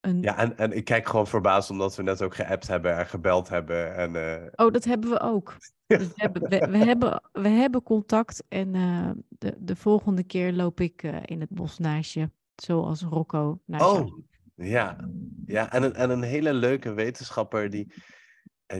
een... 0.00 0.22
Ja, 0.22 0.36
en, 0.36 0.58
en 0.58 0.72
ik 0.72 0.84
kijk 0.84 1.08
gewoon 1.08 1.26
verbaasd 1.26 1.70
omdat 1.70 1.96
we 1.96 2.02
net 2.02 2.22
ook 2.22 2.34
geappt 2.34 2.66
hebben 2.66 2.96
en 2.96 3.06
gebeld 3.06 3.48
hebben. 3.48 3.94
En, 3.94 4.16
eh, 4.16 4.46
Oh, 4.54 4.72
dat 4.72 4.84
hebben 4.84 5.10
we 5.10 5.20
ook. 5.20 5.56
Dus 5.86 6.06
we, 6.06 6.12
hebben, 6.14 6.42
we, 6.48 6.66
we 6.70 6.76
hebben, 6.76 7.22
we 7.32 7.48
hebben 7.48 7.82
contact 7.82 8.44
en 8.48 8.74
eh, 8.74 9.10
de, 9.28 9.56
de 9.58 9.76
volgende 9.76 10.22
keer 10.22 10.52
loop 10.52 10.80
ik 10.80 11.02
eh, 11.02 11.16
in 11.24 11.40
het 11.40 11.50
bos 11.50 11.78
naast 11.78 12.12
je. 12.12 12.30
Zoals 12.54 13.02
Rocco 13.02 13.60
naast 13.64 13.84
jou. 13.84 14.04
Oh, 14.04 14.18
ja. 14.54 15.08
ja 15.44 15.72
en, 15.72 15.82
een, 15.82 15.94
en 15.94 16.10
een 16.10 16.22
hele 16.22 16.52
leuke 16.52 16.92
wetenschapper 16.92 17.70
die, 17.70 17.92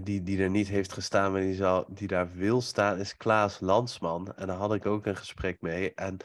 die, 0.02 0.22
die 0.22 0.42
er 0.42 0.50
niet 0.50 0.68
heeft 0.68 0.92
gestaan, 0.92 1.32
maar 1.32 1.40
die, 1.40 1.54
zal, 1.54 1.84
die 1.88 2.08
daar 2.08 2.32
wil 2.32 2.60
staan, 2.60 2.98
is 2.98 3.16
Klaas 3.16 3.60
Landsman. 3.60 4.34
En 4.34 4.46
daar 4.46 4.56
had 4.56 4.74
ik 4.74 4.86
ook 4.86 5.06
een 5.06 5.16
gesprek 5.16 5.60
mee. 5.60 5.94
En 5.94 6.16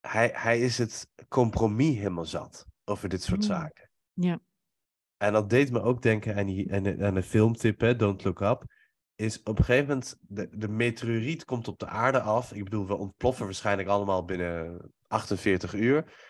hij, 0.00 0.30
hij 0.32 0.60
is 0.60 0.78
het 0.78 1.08
compromis 1.28 1.96
helemaal 1.96 2.24
zat 2.24 2.66
over 2.84 3.08
dit 3.08 3.22
soort 3.22 3.40
Mm. 3.40 3.46
zaken. 3.46 3.89
Ja. 4.20 4.40
En 5.16 5.32
dat 5.32 5.50
deed 5.50 5.70
me 5.70 5.82
ook 5.82 6.02
denken 6.02 6.36
aan, 6.36 6.46
die, 6.46 6.74
aan, 6.74 6.82
de, 6.82 6.96
aan 7.00 7.14
de 7.14 7.22
filmtip, 7.22 7.80
hè, 7.80 7.96
Don't 7.96 8.24
Look 8.24 8.40
Up. 8.40 8.64
Is 9.14 9.42
op 9.42 9.58
een 9.58 9.64
gegeven 9.64 9.88
moment, 9.88 10.16
de, 10.20 10.48
de 10.52 10.68
meteoriet 10.68 11.44
komt 11.44 11.68
op 11.68 11.78
de 11.78 11.86
aarde 11.86 12.20
af. 12.20 12.52
Ik 12.52 12.64
bedoel, 12.64 12.86
we 12.86 12.96
ontploffen 12.96 13.44
waarschijnlijk 13.44 13.88
allemaal 13.88 14.24
binnen 14.24 14.80
48 15.06 15.74
uur. 15.74 16.28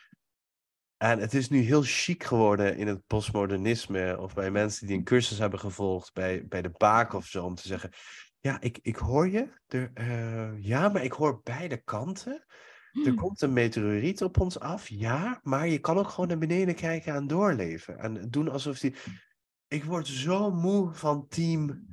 En 0.97 1.19
het 1.19 1.35
is 1.35 1.49
nu 1.49 1.61
heel 1.61 1.83
chic 1.83 2.25
geworden 2.25 2.77
in 2.77 2.87
het 2.87 3.07
postmodernisme. 3.07 4.19
Of 4.21 4.35
bij 4.35 4.51
mensen 4.51 4.87
die 4.87 4.97
een 4.97 5.05
cursus 5.05 5.39
hebben 5.39 5.59
gevolgd 5.59 6.13
bij, 6.13 6.47
bij 6.47 6.63
de 6.63 6.71
Baak 6.77 7.13
of 7.13 7.27
zo. 7.27 7.45
Om 7.45 7.55
te 7.55 7.69
zeggen, 7.69 7.91
ja, 8.41 8.61
ik, 8.61 8.79
ik 8.83 8.97
hoor 8.97 9.29
je. 9.29 9.49
Eh, 9.95 10.63
ja, 10.63 10.89
maar 10.89 11.05
ik 11.05 11.13
hoor 11.13 11.41
beide 11.43 11.77
kanten. 11.77 12.45
Er 13.05 13.15
komt 13.15 13.43
een 13.43 13.53
meteoriet 13.53 14.23
op 14.23 14.41
ons 14.41 14.59
af, 14.59 14.89
ja, 14.89 15.41
maar 15.43 15.69
je 15.69 15.79
kan 15.79 15.99
ook 15.99 16.09
gewoon 16.09 16.29
naar 16.29 16.39
beneden 16.39 16.75
kijken 16.75 17.15
en 17.15 17.27
doorleven. 17.27 17.99
En 17.99 18.31
doen 18.31 18.49
alsof 18.49 18.79
die. 18.79 18.95
Ik 19.69 19.85
word 19.85 20.07
zo 20.07 20.51
moe 20.51 20.95
van 20.95 21.29
team 21.29 21.87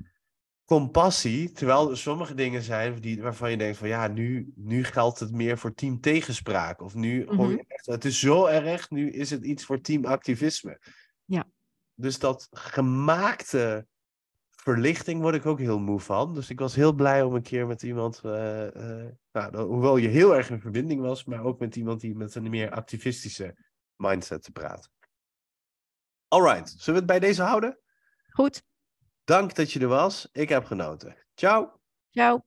compassie, 0.65 1.52
terwijl 1.52 1.90
er 1.90 1.98
sommige 1.98 2.34
dingen 2.34 2.61
zijn 2.61 2.99
die, 2.99 3.22
waarvan 3.22 3.52
je 3.52 3.57
denkt 3.57 3.78
van 3.78 3.88
ja, 3.88 4.07
nu, 4.07 4.52
nu 4.56 4.84
geldt 4.84 5.19
het 5.19 5.32
meer 5.32 5.57
voor 5.57 5.74
team 5.74 5.99
tegenspraak. 5.99 6.82
Of 6.82 6.95
nu 6.95 7.26
hoor 7.26 7.49
je 7.49 7.56
Mhm. 7.56 7.64
echt, 7.68 7.86
het 7.86 8.06
is 8.06 8.19
zo 8.19 8.45
erg, 8.45 8.90
nu 8.90 9.11
is 9.11 9.30
het 9.30 9.44
iets 9.44 9.65
voor 9.65 9.82
team 9.82 10.06
activisme. 10.06 10.80
Ja. 11.26 11.45
Dus 11.95 12.19
dat 12.19 12.48
gemaakte 12.52 13.88
verlichting 14.49 15.22
word 15.22 15.36
ik 15.36 15.45
ook 15.45 15.60
heel 15.60 15.80
moe 15.80 15.99
van. 15.99 16.34
Dus 16.34 16.49
ik 16.49 16.60
was 16.60 16.76
heel 16.76 16.94
blij 16.94 17.24
om 17.24 17.36
een 17.36 17.41
keer 17.41 17.68
met 17.68 17.84
iemand, 17.84 18.19
eh, 18.24 18.76
eh, 18.76 19.11
nou, 19.45 19.68
hoewel 19.68 19.97
je 19.97 20.07
heel 20.07 20.35
erg 20.35 20.49
in 20.49 20.61
verbinding 20.61 21.01
was, 21.01 21.26
maar 21.26 21.43
ook 21.43 21.59
met 21.59 21.76
iemand 21.76 22.01
die 22.01 22.15
met 22.15 22.35
een 22.35 22.49
meer 22.49 22.72
activistische 22.72 23.55
mindset 23.95 24.43
te 24.43 24.51
praat. 24.51 24.89
Alright, 26.27 26.69
zullen 26.69 26.85
we 26.85 27.05
het 27.05 27.19
bij 27.19 27.19
deze 27.19 27.43
houden? 27.43 27.80
Goed. 28.30 28.64
Dank 29.23 29.55
dat 29.55 29.72
je 29.72 29.80
er 29.80 29.88
was. 29.88 30.30
Ik 30.31 30.49
heb 30.49 30.65
genoten. 30.65 31.15
Ciao. 31.35 31.80
Ciao. 32.11 32.45